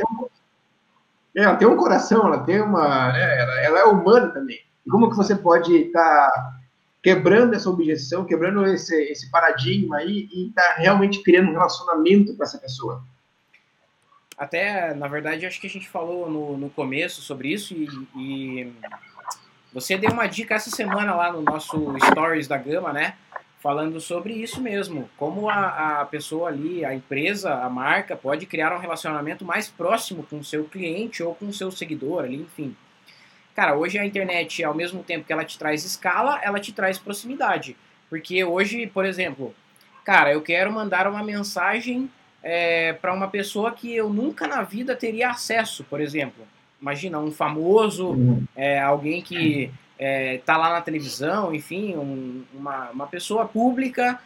É, 1.36 1.44
ela 1.44 1.56
tem 1.56 1.68
um 1.68 1.78
coração, 1.78 2.26
ela 2.26 2.40
tem 2.40 2.60
uma. 2.60 3.14
Né, 3.14 3.40
ela, 3.40 3.62
ela, 3.62 3.80
é 3.80 3.84
humana 3.86 4.30
também. 4.30 4.60
E 4.86 4.90
como 4.90 5.10
que 5.10 5.16
você 5.16 5.36
pode 5.36 5.76
estar 5.76 6.32
tá 6.32 6.58
quebrando 7.04 7.54
essa 7.54 7.70
objeção, 7.70 8.26
quebrando 8.26 8.66
esse, 8.66 8.96
esse 9.04 9.30
paradigma 9.30 9.98
aí 9.98 10.28
e 10.32 10.48
estar 10.48 10.64
tá 10.64 10.74
realmente 10.78 11.22
criando 11.22 11.50
um 11.50 11.54
relacionamento 11.54 12.36
com 12.36 12.44
essa 12.44 12.58
pessoa? 12.58 13.04
Até, 14.38 14.94
na 14.94 15.08
verdade, 15.08 15.46
acho 15.46 15.60
que 15.60 15.68
a 15.68 15.70
gente 15.70 15.90
falou 15.90 16.30
no, 16.30 16.58
no 16.58 16.70
começo 16.70 17.22
sobre 17.22 17.52
isso 17.52 17.74
e, 17.74 17.88
e 18.16 18.74
você 19.74 19.98
deu 19.98 20.12
uma 20.12 20.28
dica 20.28 20.56
essa 20.56 20.70
semana 20.70 21.16
lá 21.16 21.32
no 21.32 21.42
nosso 21.42 21.96
Stories 22.12 22.48
da 22.48 22.58
Gama, 22.58 22.94
né? 22.94 23.16
falando 23.60 24.00
sobre 24.00 24.34
isso 24.34 24.62
mesmo, 24.62 25.10
como 25.18 25.50
a, 25.50 26.02
a 26.02 26.06
pessoa 26.06 26.50
ali, 26.50 26.86
a 26.86 26.94
empresa, 26.94 27.54
a 27.54 27.70
marca 27.70 28.16
pode 28.16 28.46
criar 28.46 28.74
um 28.74 28.80
relacionamento 28.80 29.44
mais 29.44 29.68
próximo 29.68 30.24
com 30.24 30.40
o 30.40 30.44
seu 30.44 30.66
cliente 30.66 31.24
ou 31.24 31.34
com 31.34 31.48
o 31.48 31.54
seu 31.54 31.72
seguidor 31.72 32.24
ali, 32.24 32.38
enfim. 32.38 32.76
Cara, 33.56 33.76
hoje 33.76 33.98
a 33.98 34.06
internet, 34.06 34.64
ao 34.64 34.74
mesmo 34.74 35.04
tempo 35.04 35.26
que 35.26 35.34
ela 35.34 35.44
te 35.44 35.58
traz 35.58 35.84
escala, 35.84 36.40
ela 36.44 36.60
te 36.60 36.72
traz 36.72 37.00
proximidade. 37.00 37.76
Porque 38.10 38.44
hoje, 38.44 38.88
por 38.88 39.04
exemplo, 39.04 39.54
cara, 40.06 40.32
eu 40.32 40.42
quero 40.42 40.72
mandar 40.72 41.08
uma 41.08 41.24
mensagem 41.24 42.10
é, 42.44 42.94
para 42.94 43.14
uma 43.14 43.28
pessoa 43.28 43.72
que 43.72 43.96
eu 43.96 44.10
nunca 44.10 44.48
na 44.48 44.62
vida 44.62 44.96
teria 44.96 45.30
acesso, 45.30 45.84
por 45.84 46.00
exemplo. 46.00 46.46
Imagina, 46.82 47.20
um 47.20 47.32
famoso, 47.32 48.10
uhum. 48.10 48.44
é, 48.56 48.80
alguém 48.80 49.22
que 49.22 49.72
é, 49.98 50.40
tá 50.46 50.58
lá 50.58 50.70
na 50.70 50.82
televisão, 50.82 51.54
enfim, 51.54 51.96
um, 51.96 52.44
uma, 52.54 52.90
uma 52.92 53.08
pessoa 53.08 53.46
pública. 53.46 54.20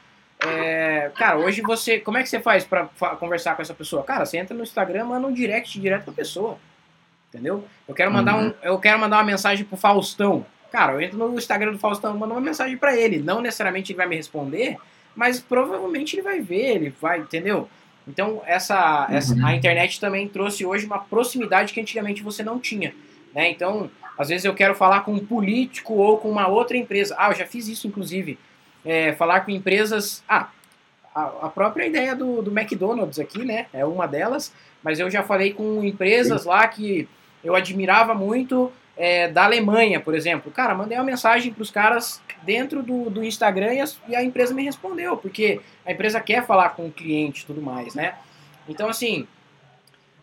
É, 0.45 1.11
cara, 1.15 1.37
hoje 1.37 1.61
você. 1.61 1.99
Como 1.99 2.17
é 2.17 2.23
que 2.23 2.29
você 2.29 2.39
faz 2.39 2.65
para 2.65 2.87
conversar 3.19 3.55
com 3.55 3.61
essa 3.61 3.73
pessoa? 3.73 4.03
Cara, 4.03 4.25
você 4.25 4.37
entra 4.37 4.55
no 4.55 4.63
Instagram, 4.63 5.05
manda 5.05 5.27
um 5.27 5.33
direct 5.33 5.79
direto 5.79 6.05
pra 6.05 6.13
pessoa. 6.13 6.57
Entendeu? 7.29 7.63
Eu 7.87 7.95
quero 7.95 8.11
mandar, 8.11 8.35
uhum. 8.35 8.47
um, 8.47 8.53
eu 8.61 8.77
quero 8.77 8.99
mandar 8.99 9.17
uma 9.17 9.23
mensagem 9.23 9.63
pro 9.63 9.77
Faustão. 9.77 10.45
Cara, 10.69 10.93
eu 10.93 11.01
entro 11.01 11.17
no 11.17 11.37
Instagram 11.37 11.71
do 11.71 11.79
Faustão, 11.79 12.17
mando 12.17 12.33
uma 12.33 12.41
mensagem 12.41 12.77
para 12.77 12.95
ele. 12.95 13.19
Não 13.19 13.41
necessariamente 13.41 13.91
ele 13.91 13.97
vai 13.97 14.07
me 14.07 14.15
responder, 14.17 14.77
mas 15.15 15.39
provavelmente 15.39 16.15
ele 16.15 16.21
vai 16.21 16.41
ver, 16.41 16.75
ele 16.75 16.93
vai, 16.99 17.19
entendeu? 17.19 17.69
Então, 18.07 18.41
essa, 18.45 19.07
uhum. 19.09 19.15
essa 19.15 19.45
a 19.45 19.55
internet 19.55 19.99
também 19.99 20.27
trouxe 20.27 20.65
hoje 20.65 20.85
uma 20.85 20.99
proximidade 20.99 21.73
que 21.73 21.79
antigamente 21.79 22.23
você 22.23 22.43
não 22.43 22.59
tinha. 22.59 22.93
Né? 23.33 23.49
Então, 23.49 23.89
às 24.17 24.29
vezes 24.29 24.45
eu 24.45 24.53
quero 24.53 24.75
falar 24.75 25.01
com 25.01 25.13
um 25.13 25.25
político 25.25 25.93
ou 25.93 26.17
com 26.17 26.29
uma 26.29 26.47
outra 26.47 26.77
empresa. 26.77 27.15
Ah, 27.17 27.29
eu 27.29 27.35
já 27.35 27.45
fiz 27.45 27.67
isso, 27.67 27.87
inclusive. 27.87 28.37
É, 28.83 29.13
falar 29.13 29.41
com 29.41 29.51
empresas. 29.51 30.23
Ah, 30.27 30.49
a, 31.13 31.23
a, 31.23 31.49
própria 31.49 31.85
ideia 31.85 32.15
do, 32.15 32.41
do 32.41 32.57
McDonald's 32.57 33.19
aqui, 33.19 33.45
né? 33.45 33.67
É 33.73 33.85
uma 33.85 34.07
delas. 34.07 34.53
Mas 34.83 34.99
eu 34.99 35.09
já 35.09 35.23
falei 35.23 35.53
com 35.53 35.83
empresas 35.83 36.45
lá 36.45 36.67
que 36.67 37.07
eu 37.43 37.55
admirava 37.55 38.13
muito 38.13 38.71
é, 39.01 39.27
da 39.27 39.45
Alemanha, 39.45 39.99
por 39.99 40.13
exemplo. 40.13 40.51
Cara, 40.51 40.75
mandei 40.75 40.95
uma 40.95 41.03
mensagem 41.03 41.51
para 41.51 41.63
os 41.63 41.71
caras 41.71 42.21
dentro 42.43 42.83
do, 42.83 43.09
do 43.09 43.23
Instagram 43.23 43.73
e 43.73 43.81
a, 43.81 43.85
e 44.09 44.15
a 44.15 44.23
empresa 44.23 44.53
me 44.53 44.63
respondeu, 44.63 45.17
porque 45.17 45.59
a 45.83 45.91
empresa 45.91 46.19
quer 46.21 46.45
falar 46.45 46.69
com 46.69 46.85
o 46.85 46.91
cliente 46.91 47.41
e 47.41 47.45
tudo 47.47 47.63
mais, 47.63 47.95
né? 47.95 48.13
Então, 48.69 48.87
assim, 48.87 49.27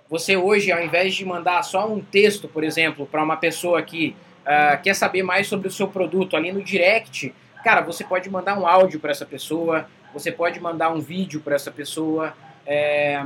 você 0.08 0.36
hoje, 0.36 0.70
ao 0.70 0.80
invés 0.80 1.16
de 1.16 1.24
mandar 1.24 1.60
só 1.64 1.92
um 1.92 2.00
texto, 2.00 2.46
por 2.46 2.62
exemplo, 2.62 3.04
para 3.04 3.20
uma 3.20 3.36
pessoa 3.36 3.82
que 3.82 4.14
uh, 4.42 4.80
quer 4.80 4.94
saber 4.94 5.24
mais 5.24 5.48
sobre 5.48 5.66
o 5.66 5.72
seu 5.72 5.88
produto 5.88 6.36
ali 6.36 6.52
no 6.52 6.62
direct, 6.62 7.34
cara, 7.64 7.80
você 7.80 8.04
pode 8.04 8.30
mandar 8.30 8.56
um 8.56 8.64
áudio 8.64 9.00
para 9.00 9.10
essa 9.10 9.26
pessoa, 9.26 9.90
você 10.14 10.30
pode 10.30 10.60
mandar 10.60 10.90
um 10.90 11.00
vídeo 11.00 11.40
para 11.40 11.56
essa 11.56 11.72
pessoa, 11.72 12.32
é, 12.64 13.24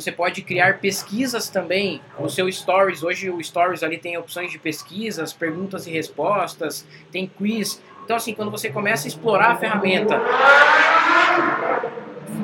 você 0.00 0.10
pode 0.10 0.40
criar 0.42 0.78
pesquisas 0.78 1.48
também 1.48 2.00
no 2.18 2.30
seu 2.30 2.50
Stories. 2.50 3.02
Hoje 3.02 3.28
o 3.28 3.42
Stories 3.42 3.82
ali 3.82 3.98
tem 3.98 4.16
opções 4.16 4.50
de 4.50 4.58
pesquisas, 4.58 5.32
perguntas 5.32 5.86
e 5.86 5.90
respostas, 5.90 6.86
tem 7.12 7.26
quiz. 7.26 7.82
Então 8.04 8.16
assim, 8.16 8.34
quando 8.34 8.50
você 8.50 8.70
começa 8.70 9.06
a 9.06 9.08
explorar 9.08 9.50
a 9.50 9.56
ferramenta, 9.56 10.18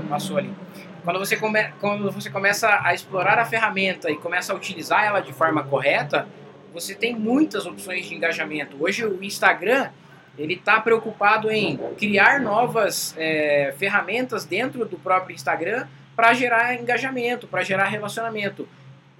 passou 0.09 0.37
ali. 0.37 0.53
Quando 1.03 1.19
você, 1.19 1.37
come, 1.37 1.65
quando 1.81 2.11
você 2.11 2.29
começa 2.29 2.81
a 2.83 2.93
explorar 2.93 3.39
a 3.39 3.45
ferramenta 3.45 4.11
e 4.11 4.17
começa 4.17 4.53
a 4.53 4.57
utilizar 4.57 5.05
ela 5.05 5.21
de 5.21 5.33
forma 5.33 5.63
correta, 5.63 6.29
você 6.75 6.95
tem 6.95 7.15
muitas 7.15 7.65
opções 7.65 8.07
de 8.07 8.15
engajamento. 8.15 8.77
Hoje 8.79 9.05
o 9.07 9.23
Instagram 9.23 9.89
ele 10.37 10.55
está 10.55 10.79
preocupado 10.81 11.51
em 11.51 11.79
criar 11.97 12.41
novas 12.41 13.15
é, 13.17 13.73
ferramentas 13.79 14.45
dentro 14.45 14.85
do 14.85 14.99
próprio 14.99 15.35
Instagram 15.35 15.87
para 16.17 16.33
gerar 16.33 16.75
engajamento, 16.75 17.47
para 17.47 17.63
gerar 17.63 17.85
relacionamento. 17.85 18.67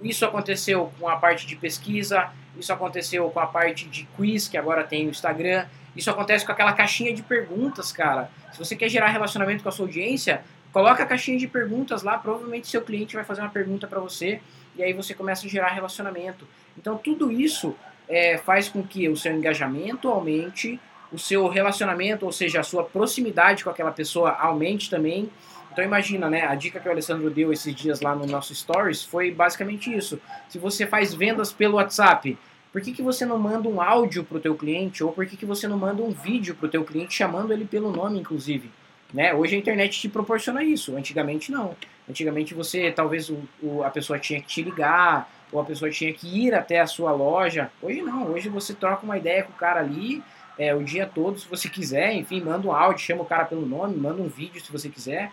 Isso 0.01 0.25
aconteceu 0.25 0.91
com 0.99 1.07
a 1.07 1.15
parte 1.15 1.47
de 1.47 1.55
pesquisa, 1.55 2.29
isso 2.57 2.73
aconteceu 2.73 3.29
com 3.29 3.39
a 3.39 3.47
parte 3.47 3.87
de 3.87 4.03
quiz 4.17 4.47
que 4.47 4.57
agora 4.57 4.83
tem 4.83 5.07
o 5.07 5.11
Instagram, 5.11 5.65
isso 5.95 6.09
acontece 6.09 6.45
com 6.45 6.51
aquela 6.51 6.73
caixinha 6.73 7.13
de 7.13 7.21
perguntas, 7.21 7.91
cara. 7.91 8.29
Se 8.51 8.59
você 8.59 8.75
quer 8.75 8.89
gerar 8.89 9.07
relacionamento 9.07 9.63
com 9.63 9.69
a 9.69 9.71
sua 9.71 9.85
audiência, 9.85 10.43
Coloca 10.77 11.01
a 11.01 11.05
caixinha 11.07 11.39
de 11.39 11.47
perguntas 11.47 12.03
lá, 12.03 12.19
provavelmente 12.19 12.67
seu 12.67 12.83
cliente 12.83 13.15
vai 13.15 13.23
fazer 13.23 13.41
uma 13.41 13.49
pergunta 13.49 13.87
para 13.87 13.99
você 13.99 14.39
e 14.75 14.83
aí 14.83 14.93
você 14.93 15.13
começa 15.13 15.47
a 15.47 15.49
gerar 15.49 15.69
relacionamento. 15.69 16.47
Então 16.77 16.95
tudo 16.97 17.31
isso 17.31 17.75
é, 18.07 18.37
faz 18.37 18.69
com 18.69 18.83
que 18.83 19.09
o 19.09 19.15
seu 19.15 19.33
engajamento 19.33 20.07
aumente, 20.07 20.79
o 21.11 21.17
seu 21.17 21.47
relacionamento, 21.47 22.25
ou 22.25 22.31
seja, 22.31 22.59
a 22.59 22.63
sua 22.63 22.83
proximidade 22.83 23.63
com 23.63 23.69
aquela 23.69 23.91
pessoa 23.91 24.31
aumente 24.33 24.87
também. 24.87 25.31
Então 25.77 25.85
imagina, 25.85 26.27
né? 26.27 26.43
A 26.43 26.55
dica 26.55 26.79
que 26.79 26.87
o 26.87 26.91
Alessandro 26.91 27.29
deu 27.29 27.53
esses 27.53 27.75
dias 27.75 28.01
lá 28.01 28.15
no 28.15 28.25
nosso 28.25 28.55
Stories 28.55 29.03
foi 29.03 29.29
basicamente 29.29 29.95
isso. 29.95 30.19
Se 30.49 30.57
você 30.57 30.87
faz 30.87 31.13
vendas 31.13 31.53
pelo 31.53 31.75
WhatsApp, 31.75 32.35
por 32.73 32.81
que, 32.81 32.91
que 32.91 33.03
você 33.03 33.27
não 33.27 33.37
manda 33.37 33.69
um 33.69 33.79
áudio 33.79 34.23
para 34.23 34.37
o 34.37 34.39
teu 34.39 34.55
cliente? 34.55 35.03
Ou 35.03 35.11
por 35.11 35.27
que, 35.27 35.37
que 35.37 35.45
você 35.45 35.67
não 35.67 35.77
manda 35.77 36.01
um 36.01 36.09
vídeo 36.09 36.55
para 36.55 36.65
o 36.65 36.69
teu 36.69 36.83
cliente 36.83 37.13
chamando 37.13 37.53
ele 37.53 37.63
pelo 37.63 37.91
nome, 37.91 38.17
inclusive? 38.17 38.71
Né? 39.13 39.35
Hoje 39.35 39.55
a 39.55 39.59
internet 39.59 40.01
te 40.01 40.09
proporciona 40.09 40.63
isso, 40.63 40.97
antigamente 40.97 41.51
não. 41.51 41.75
Antigamente 42.09 42.55
você, 42.55 42.91
talvez 42.91 43.29
o, 43.29 43.37
o, 43.61 43.83
a 43.83 43.91
pessoa 43.91 44.17
tinha 44.17 44.41
que 44.41 44.47
te 44.47 44.63
ligar, 44.63 45.31
ou 45.51 45.61
a 45.61 45.63
pessoa 45.63 45.91
tinha 45.91 46.11
que 46.11 46.27
ir 46.27 46.55
até 46.55 46.79
a 46.79 46.87
sua 46.87 47.11
loja. 47.11 47.69
Hoje 47.83 48.01
não, 48.01 48.31
hoje 48.31 48.49
você 48.49 48.73
troca 48.73 49.05
uma 49.05 49.15
ideia 49.15 49.43
com 49.43 49.51
o 49.51 49.55
cara 49.55 49.81
ali 49.81 50.23
é, 50.57 50.73
o 50.73 50.83
dia 50.83 51.05
todo, 51.05 51.39
se 51.39 51.47
você 51.47 51.69
quiser, 51.69 52.15
enfim, 52.15 52.41
manda 52.41 52.67
um 52.67 52.71
áudio, 52.71 53.05
chama 53.05 53.21
o 53.21 53.25
cara 53.25 53.45
pelo 53.45 53.63
nome, 53.63 53.95
manda 53.95 54.19
um 54.19 54.27
vídeo 54.27 54.59
se 54.59 54.71
você 54.71 54.89
quiser. 54.89 55.31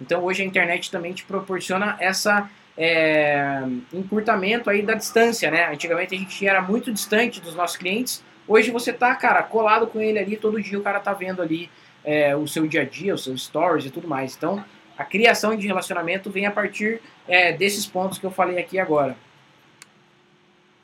Então 0.00 0.24
hoje 0.24 0.42
a 0.42 0.46
internet 0.46 0.90
também 0.90 1.12
te 1.12 1.24
proporciona 1.24 1.96
essa 2.00 2.48
é, 2.76 3.62
encurtamento 3.92 4.68
aí 4.68 4.82
da 4.82 4.94
distância, 4.94 5.50
né? 5.50 5.72
Antigamente 5.72 6.14
a 6.14 6.18
gente 6.18 6.46
era 6.46 6.60
muito 6.60 6.92
distante 6.92 7.40
dos 7.40 7.54
nossos 7.54 7.76
clientes, 7.76 8.22
hoje 8.46 8.70
você 8.70 8.92
tá, 8.92 9.14
cara, 9.14 9.42
colado 9.42 9.86
com 9.86 10.00
ele 10.00 10.18
ali, 10.18 10.36
todo 10.36 10.60
dia 10.60 10.78
o 10.78 10.82
cara 10.82 11.00
tá 11.00 11.12
vendo 11.12 11.40
ali 11.40 11.70
é, 12.04 12.36
o 12.36 12.46
seu 12.46 12.66
dia 12.66 12.82
a 12.82 12.84
dia, 12.84 13.14
os 13.14 13.24
seus 13.24 13.44
stories 13.44 13.86
e 13.86 13.90
tudo 13.90 14.06
mais. 14.06 14.36
Então, 14.36 14.62
a 14.96 15.04
criação 15.04 15.56
de 15.56 15.66
relacionamento 15.66 16.30
vem 16.30 16.46
a 16.46 16.50
partir 16.50 17.00
é, 17.26 17.52
desses 17.52 17.86
pontos 17.86 18.18
que 18.18 18.26
eu 18.26 18.30
falei 18.30 18.58
aqui 18.58 18.78
agora. 18.78 19.16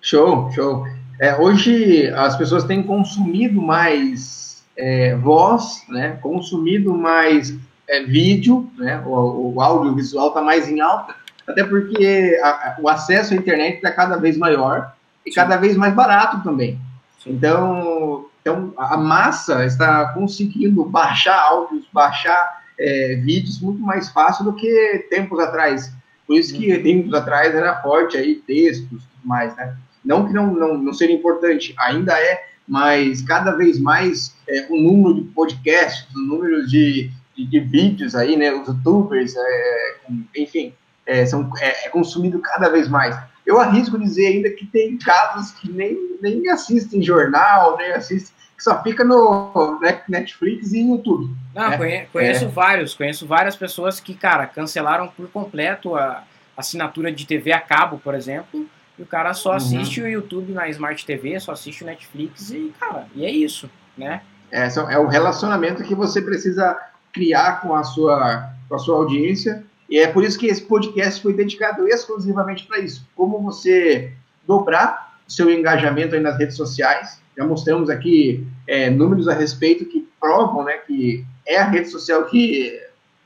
Show, 0.00 0.50
show. 0.52 0.86
É, 1.20 1.36
hoje 1.36 2.08
as 2.14 2.36
pessoas 2.36 2.64
têm 2.64 2.82
consumido 2.82 3.60
mais 3.60 4.64
é, 4.76 5.14
voz, 5.16 5.84
né? 5.88 6.18
Consumido 6.22 6.94
mais 6.94 7.54
é, 7.90 8.04
vídeo, 8.04 8.70
né? 8.78 9.02
O, 9.04 9.54
o 9.54 9.60
audiovisual 9.60 10.28
está 10.28 10.40
mais 10.40 10.68
em 10.68 10.80
alta, 10.80 11.14
até 11.46 11.64
porque 11.64 12.38
a, 12.42 12.76
o 12.80 12.88
acesso 12.88 13.34
à 13.34 13.36
internet 13.36 13.76
está 13.76 13.90
cada 13.90 14.16
vez 14.16 14.38
maior 14.38 14.94
e 15.26 15.30
Sim. 15.30 15.34
cada 15.34 15.56
vez 15.56 15.76
mais 15.76 15.92
barato 15.92 16.42
também. 16.44 16.78
Sim. 17.18 17.32
Então, 17.32 18.26
então, 18.40 18.72
a 18.78 18.96
massa 18.96 19.66
está 19.66 20.12
conseguindo 20.14 20.84
baixar 20.84 21.36
áudios, 21.36 21.84
baixar 21.92 22.62
é, 22.78 23.16
vídeos 23.16 23.60
muito 23.60 23.80
mais 23.80 24.08
fácil 24.08 24.44
do 24.44 24.54
que 24.54 25.06
tempos 25.10 25.38
atrás. 25.40 25.92
Por 26.26 26.36
isso 26.36 26.54
que 26.54 26.72
uhum. 26.72 26.82
tempos 26.82 27.12
atrás 27.12 27.54
era 27.54 27.82
forte 27.82 28.16
aí 28.16 28.36
textos 28.36 28.88
tudo 28.88 29.26
mais, 29.26 29.54
né? 29.56 29.76
Não 30.04 30.26
que 30.26 30.32
não, 30.32 30.54
não, 30.54 30.78
não 30.78 30.92
seja 30.94 31.12
importante, 31.12 31.74
ainda 31.76 32.18
é, 32.18 32.42
mas 32.66 33.20
cada 33.20 33.50
vez 33.50 33.78
mais 33.78 34.34
é, 34.48 34.66
o 34.70 34.76
número 34.76 35.14
de 35.16 35.22
podcasts, 35.32 36.06
o 36.14 36.20
número 36.20 36.66
de 36.66 37.10
de, 37.36 37.46
de 37.46 37.60
vídeos 37.60 38.14
aí, 38.14 38.36
né? 38.36 38.52
Os 38.52 38.68
youtubers, 38.68 39.34
é, 39.36 39.96
enfim, 40.36 40.74
é, 41.06 41.26
são, 41.26 41.50
é, 41.58 41.86
é, 41.86 41.88
consumido 41.88 42.40
cada 42.40 42.68
vez 42.68 42.88
mais. 42.88 43.18
Eu 43.46 43.58
arrisco 43.58 43.98
dizer 43.98 44.28
ainda 44.28 44.50
que 44.50 44.66
tem 44.66 44.96
casos 44.98 45.52
que 45.52 45.70
nem, 45.70 46.16
nem 46.20 46.48
assistem 46.48 47.02
jornal, 47.02 47.76
nem 47.76 47.92
assistem, 47.92 48.34
que 48.56 48.62
só 48.62 48.82
fica 48.82 49.02
no 49.02 49.80
Netflix 50.08 50.72
e 50.72 50.80
YouTube. 50.80 51.34
Não, 51.54 51.70
né? 51.70 52.06
conheço, 52.12 52.44
é. 52.44 52.48
vários, 52.48 52.94
conheço 52.94 53.26
várias 53.26 53.56
pessoas 53.56 53.98
que, 53.98 54.14
cara, 54.14 54.46
cancelaram 54.46 55.08
por 55.08 55.28
completo 55.28 55.96
a 55.96 56.22
assinatura 56.56 57.10
de 57.10 57.26
TV 57.26 57.52
a 57.52 57.60
cabo, 57.60 57.98
por 57.98 58.14
exemplo, 58.14 58.66
e 58.98 59.02
o 59.02 59.06
cara 59.06 59.32
só 59.32 59.50
uhum. 59.50 59.56
assiste 59.56 60.00
uhum. 60.00 60.06
o 60.06 60.10
YouTube 60.10 60.52
na 60.52 60.68
Smart 60.68 61.04
TV, 61.04 61.40
só 61.40 61.52
assiste 61.52 61.82
o 61.82 61.86
Netflix 61.86 62.50
e, 62.50 62.72
cara, 62.78 63.06
e 63.14 63.24
é 63.24 63.30
isso, 63.30 63.68
né? 63.96 64.20
É, 64.52 64.66
é 64.66 64.98
o 64.98 65.06
relacionamento 65.06 65.82
que 65.82 65.94
você 65.94 66.20
precisa 66.20 66.76
criar 67.12 67.60
com 67.60 67.74
a 67.74 67.82
sua, 67.82 68.50
com 68.68 68.74
a 68.74 68.78
sua 68.78 68.96
audiência 68.96 69.64
e 69.90 69.98
é 69.98 70.06
por 70.06 70.22
isso 70.22 70.38
que 70.38 70.46
esse 70.46 70.62
podcast 70.62 71.20
foi 71.20 71.34
dedicado 71.34 71.88
exclusivamente 71.88 72.64
para 72.64 72.78
isso. 72.78 73.04
Como 73.16 73.42
você 73.42 74.12
dobrar 74.46 75.10
seu 75.30 75.50
engajamento 75.50 76.14
aí 76.14 76.20
nas 76.20 76.38
redes 76.38 76.56
sociais. 76.56 77.20
Já 77.36 77.44
mostramos 77.44 77.88
aqui 77.88 78.46
é, 78.66 78.90
números 78.90 79.28
a 79.28 79.34
respeito 79.34 79.84
que 79.84 80.08
provam 80.20 80.64
né, 80.64 80.72
que 80.78 81.24
é 81.46 81.58
a 81.58 81.68
rede 81.68 81.88
social 81.88 82.24
que, 82.26 82.80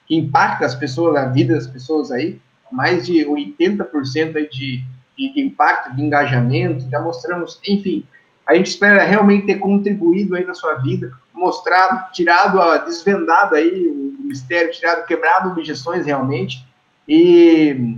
que 0.06 0.14
impacta 0.14 0.64
as 0.64 0.74
pessoas, 0.74 1.16
a 1.16 1.26
vida 1.26 1.54
das 1.54 1.66
pessoas 1.66 2.10
aí. 2.10 2.38
Mais 2.70 3.06
de 3.06 3.24
80% 3.26 4.36
aí 4.36 4.48
de, 4.48 4.84
de, 5.16 5.34
de 5.34 5.40
impacto, 5.40 5.94
de 5.94 6.02
engajamento. 6.02 6.88
Já 6.90 7.00
mostramos, 7.00 7.58
enfim, 7.66 8.06
a 8.46 8.54
gente 8.54 8.66
espera 8.66 9.04
realmente 9.04 9.46
ter 9.46 9.58
contribuído 9.58 10.36
aí 10.36 10.44
na 10.44 10.54
sua 10.54 10.74
vida, 10.74 11.12
mostrado, 11.32 12.12
tirado, 12.12 12.60
a, 12.60 12.78
desvendado 12.78 13.54
aí 13.54 13.88
o 13.88 14.16
mistério, 14.24 14.72
tirado, 14.72 15.06
quebrado 15.06 15.50
objeções 15.50 16.06
realmente. 16.06 16.64
E 17.08 17.96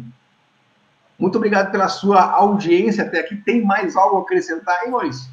muito 1.18 1.36
obrigado 1.36 1.70
pela 1.70 1.88
sua 1.88 2.20
audiência 2.20 3.04
até 3.04 3.20
aqui. 3.20 3.36
Tem 3.36 3.64
mais 3.64 3.96
algo 3.96 4.18
a 4.18 4.20
acrescentar, 4.22 4.84
hein, 4.84 4.90
Maurício? 4.90 5.30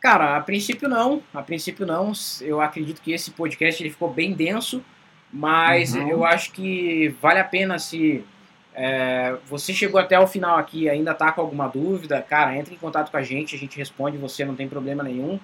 Cara, 0.00 0.36
a 0.36 0.40
princípio 0.40 0.88
não. 0.88 1.22
A 1.32 1.42
princípio 1.42 1.86
não. 1.86 2.12
Eu 2.40 2.60
acredito 2.60 3.00
que 3.00 3.12
esse 3.12 3.30
podcast 3.30 3.82
ele 3.82 3.90
ficou 3.90 4.12
bem 4.12 4.34
denso, 4.34 4.84
mas 5.32 5.94
uhum. 5.94 6.08
eu 6.08 6.24
acho 6.24 6.52
que 6.52 7.14
vale 7.22 7.38
a 7.38 7.44
pena 7.44 7.78
se 7.78 8.22
é, 8.74 9.36
você 9.46 9.72
chegou 9.72 10.00
até 10.00 10.18
o 10.18 10.26
final 10.26 10.58
aqui 10.58 10.88
ainda 10.88 11.12
está 11.12 11.30
com 11.30 11.40
alguma 11.40 11.68
dúvida, 11.68 12.20
cara, 12.20 12.56
entre 12.56 12.74
em 12.74 12.78
contato 12.78 13.10
com 13.10 13.16
a 13.16 13.22
gente, 13.22 13.54
a 13.54 13.58
gente 13.58 13.78
responde 13.78 14.18
você, 14.18 14.44
não 14.44 14.56
tem 14.56 14.68
problema 14.68 15.02
nenhum. 15.02 15.38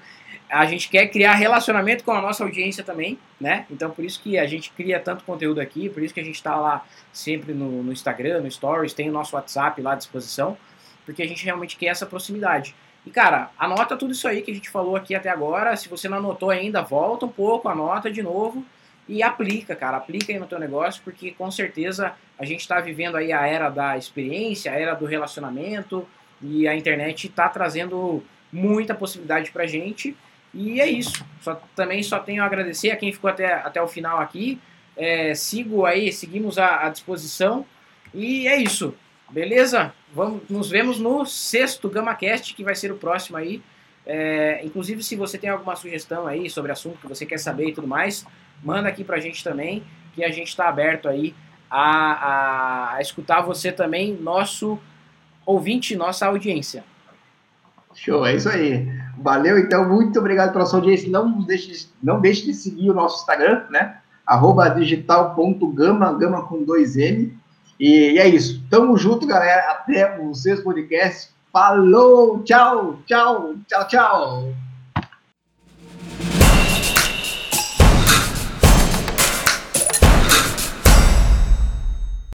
A 0.49 0.67
gente 0.67 0.89
quer 0.89 1.07
criar 1.07 1.35
relacionamento 1.35 2.03
com 2.03 2.11
a 2.11 2.21
nossa 2.21 2.43
audiência 2.43 2.83
também, 2.83 3.17
né? 3.41 3.67
Então 3.71 3.89
por 3.91 4.05
isso 4.05 4.21
que 4.21 4.37
a 4.37 4.47
gente 4.47 4.73
cria 4.73 4.99
tanto 4.99 5.23
conteúdo 5.23 5.61
aqui, 5.61 5.89
por 5.89 6.03
isso 6.03 6.13
que 6.13 6.19
a 6.19 6.25
gente 6.25 6.35
está 6.35 6.57
lá 6.57 6.85
sempre 7.13 7.55
no, 7.55 7.85
no, 7.85 7.93
Instagram, 7.93 8.41
no 8.41 8.51
Stories, 8.51 8.93
tem 8.93 9.09
o 9.09 9.13
nosso 9.13 9.37
WhatsApp 9.37 9.81
lá 9.81 9.93
à 9.93 9.97
disposição, 9.97 10.59
porque 11.07 11.23
a 11.23 11.29
gente 11.29 11.45
realmente 11.45 11.77
quer 11.77 11.87
essa 11.87 12.07
proximidade. 12.07 12.75
E 13.07 13.11
cara, 13.11 13.51
anota 13.57 13.97
tudo 13.97 14.13
isso 14.13 14.27
aí 14.27 14.43
que 14.43 14.51
a 14.51 14.55
gente 14.55 14.69
falou 14.69 14.97
aqui 14.97 15.15
até 15.15 15.31
agora. 15.31 15.77
Se 15.77 15.89
você 15.89 16.09
não 16.09 16.19
anotou 16.19 16.51
ainda, 16.51 16.83
volta 16.83 17.27
um 17.27 17.31
pouco, 17.31 17.69
anota 17.69 18.11
de 18.11 18.23
novo 18.23 18.67
e 19.11 19.25
aplica, 19.25 19.75
cara, 19.75 19.97
aplica 19.97 20.33
aí 20.33 20.39
no 20.39 20.47
teu 20.47 20.57
negócio, 20.57 21.03
porque 21.03 21.33
com 21.33 21.51
certeza 21.51 22.13
a 22.39 22.45
gente 22.45 22.61
está 22.61 22.79
vivendo 22.81 23.17
aí 23.17 23.33
a 23.33 23.45
era 23.45 23.69
da 23.69 23.99
experiência, 23.99 24.71
a 24.71 24.77
era 24.77 24.95
do 24.95 25.05
relacionamento, 25.05 26.07
e 26.41 26.69
a 26.69 26.77
internet 26.77 27.27
está 27.27 27.49
trazendo 27.49 28.23
muita 28.53 28.95
possibilidade 28.95 29.51
pra 29.51 29.67
gente. 29.67 30.17
E 30.55 30.81
é 30.81 30.89
isso. 30.89 31.27
Só, 31.41 31.61
também 31.75 32.05
só 32.05 32.21
tenho 32.21 32.41
a 32.41 32.47
agradecer 32.47 32.93
a 32.93 32.97
quem 32.97 33.13
ficou 33.13 33.29
até, 33.29 33.53
até 33.53 33.83
o 33.83 33.89
final 33.89 34.21
aqui. 34.21 34.61
É, 34.97 35.35
sigo 35.35 35.85
aí, 35.85 36.13
seguimos 36.13 36.57
à, 36.57 36.87
à 36.87 36.89
disposição. 36.89 37.67
E 38.15 38.47
é 38.47 38.57
isso. 38.59 38.95
Beleza? 39.29 39.93
Vamos, 40.15 40.43
nos 40.49 40.71
vemos 40.71 41.01
no 41.01 41.27
sexto 41.27 41.89
GamaCast, 41.89 42.55
que 42.55 42.63
vai 42.63 42.77
ser 42.77 42.93
o 42.93 42.97
próximo 42.97 43.37
aí. 43.37 43.61
É, 44.07 44.61
inclusive, 44.65 45.03
se 45.03 45.17
você 45.17 45.37
tem 45.37 45.51
alguma 45.51 45.75
sugestão 45.75 46.29
aí 46.29 46.49
sobre 46.49 46.71
assunto 46.71 46.99
que 47.01 47.09
você 47.09 47.27
quer 47.27 47.39
saber 47.39 47.69
e 47.69 47.75
tudo 47.75 47.89
mais, 47.89 48.25
manda 48.63 48.89
aqui 48.89 49.05
pra 49.05 49.21
gente 49.21 49.43
também, 49.43 49.83
que 50.15 50.25
a 50.25 50.31
gente 50.31 50.49
está 50.49 50.69
aberto 50.69 51.09
aí 51.09 51.35
a, 51.71 52.13
a, 52.13 52.95
a, 52.97 53.01
escutar 53.01 53.41
você 53.43 53.71
também, 53.71 54.17
nosso 54.21 54.79
ouvinte, 55.47 55.97
nossa 55.97 56.27
audiência. 56.27 56.85
Show, 57.95 58.27
é 58.27 58.35
isso 58.35 58.49
aí. 58.49 58.89
Valeu, 59.19 59.59
então, 59.59 59.89
muito 59.89 60.19
obrigado 60.19 60.53
pela 60.53 60.67
sua 60.67 60.79
audiência. 60.79 61.11
Não 61.11 61.43
deixe, 61.43 61.89
não 62.03 62.21
deixe 62.21 62.47
de 62.47 62.55
seguir 62.55 62.91
o 62.91 62.95
nosso 62.95 63.21
Instagram, 63.21 63.65
né? 63.71 63.99
Arroba 64.27 64.69
digital.gama, 64.69 66.13
gama 66.15 66.47
com 66.47 66.65
dois 66.65 66.97
M. 66.97 67.37
E, 67.79 68.13
e 68.13 68.19
é 68.19 68.29
isso. 68.29 68.63
Tamo 68.71 68.97
junto, 68.97 69.27
galera. 69.27 69.73
Até 69.73 70.21
o 70.21 70.35
sexto 70.35 70.65
podcast. 70.65 71.31
Falou, 71.53 72.43
tchau, 72.45 73.01
tchau, 73.07 73.55
tchau, 73.67 73.89
tchau. 73.89 74.55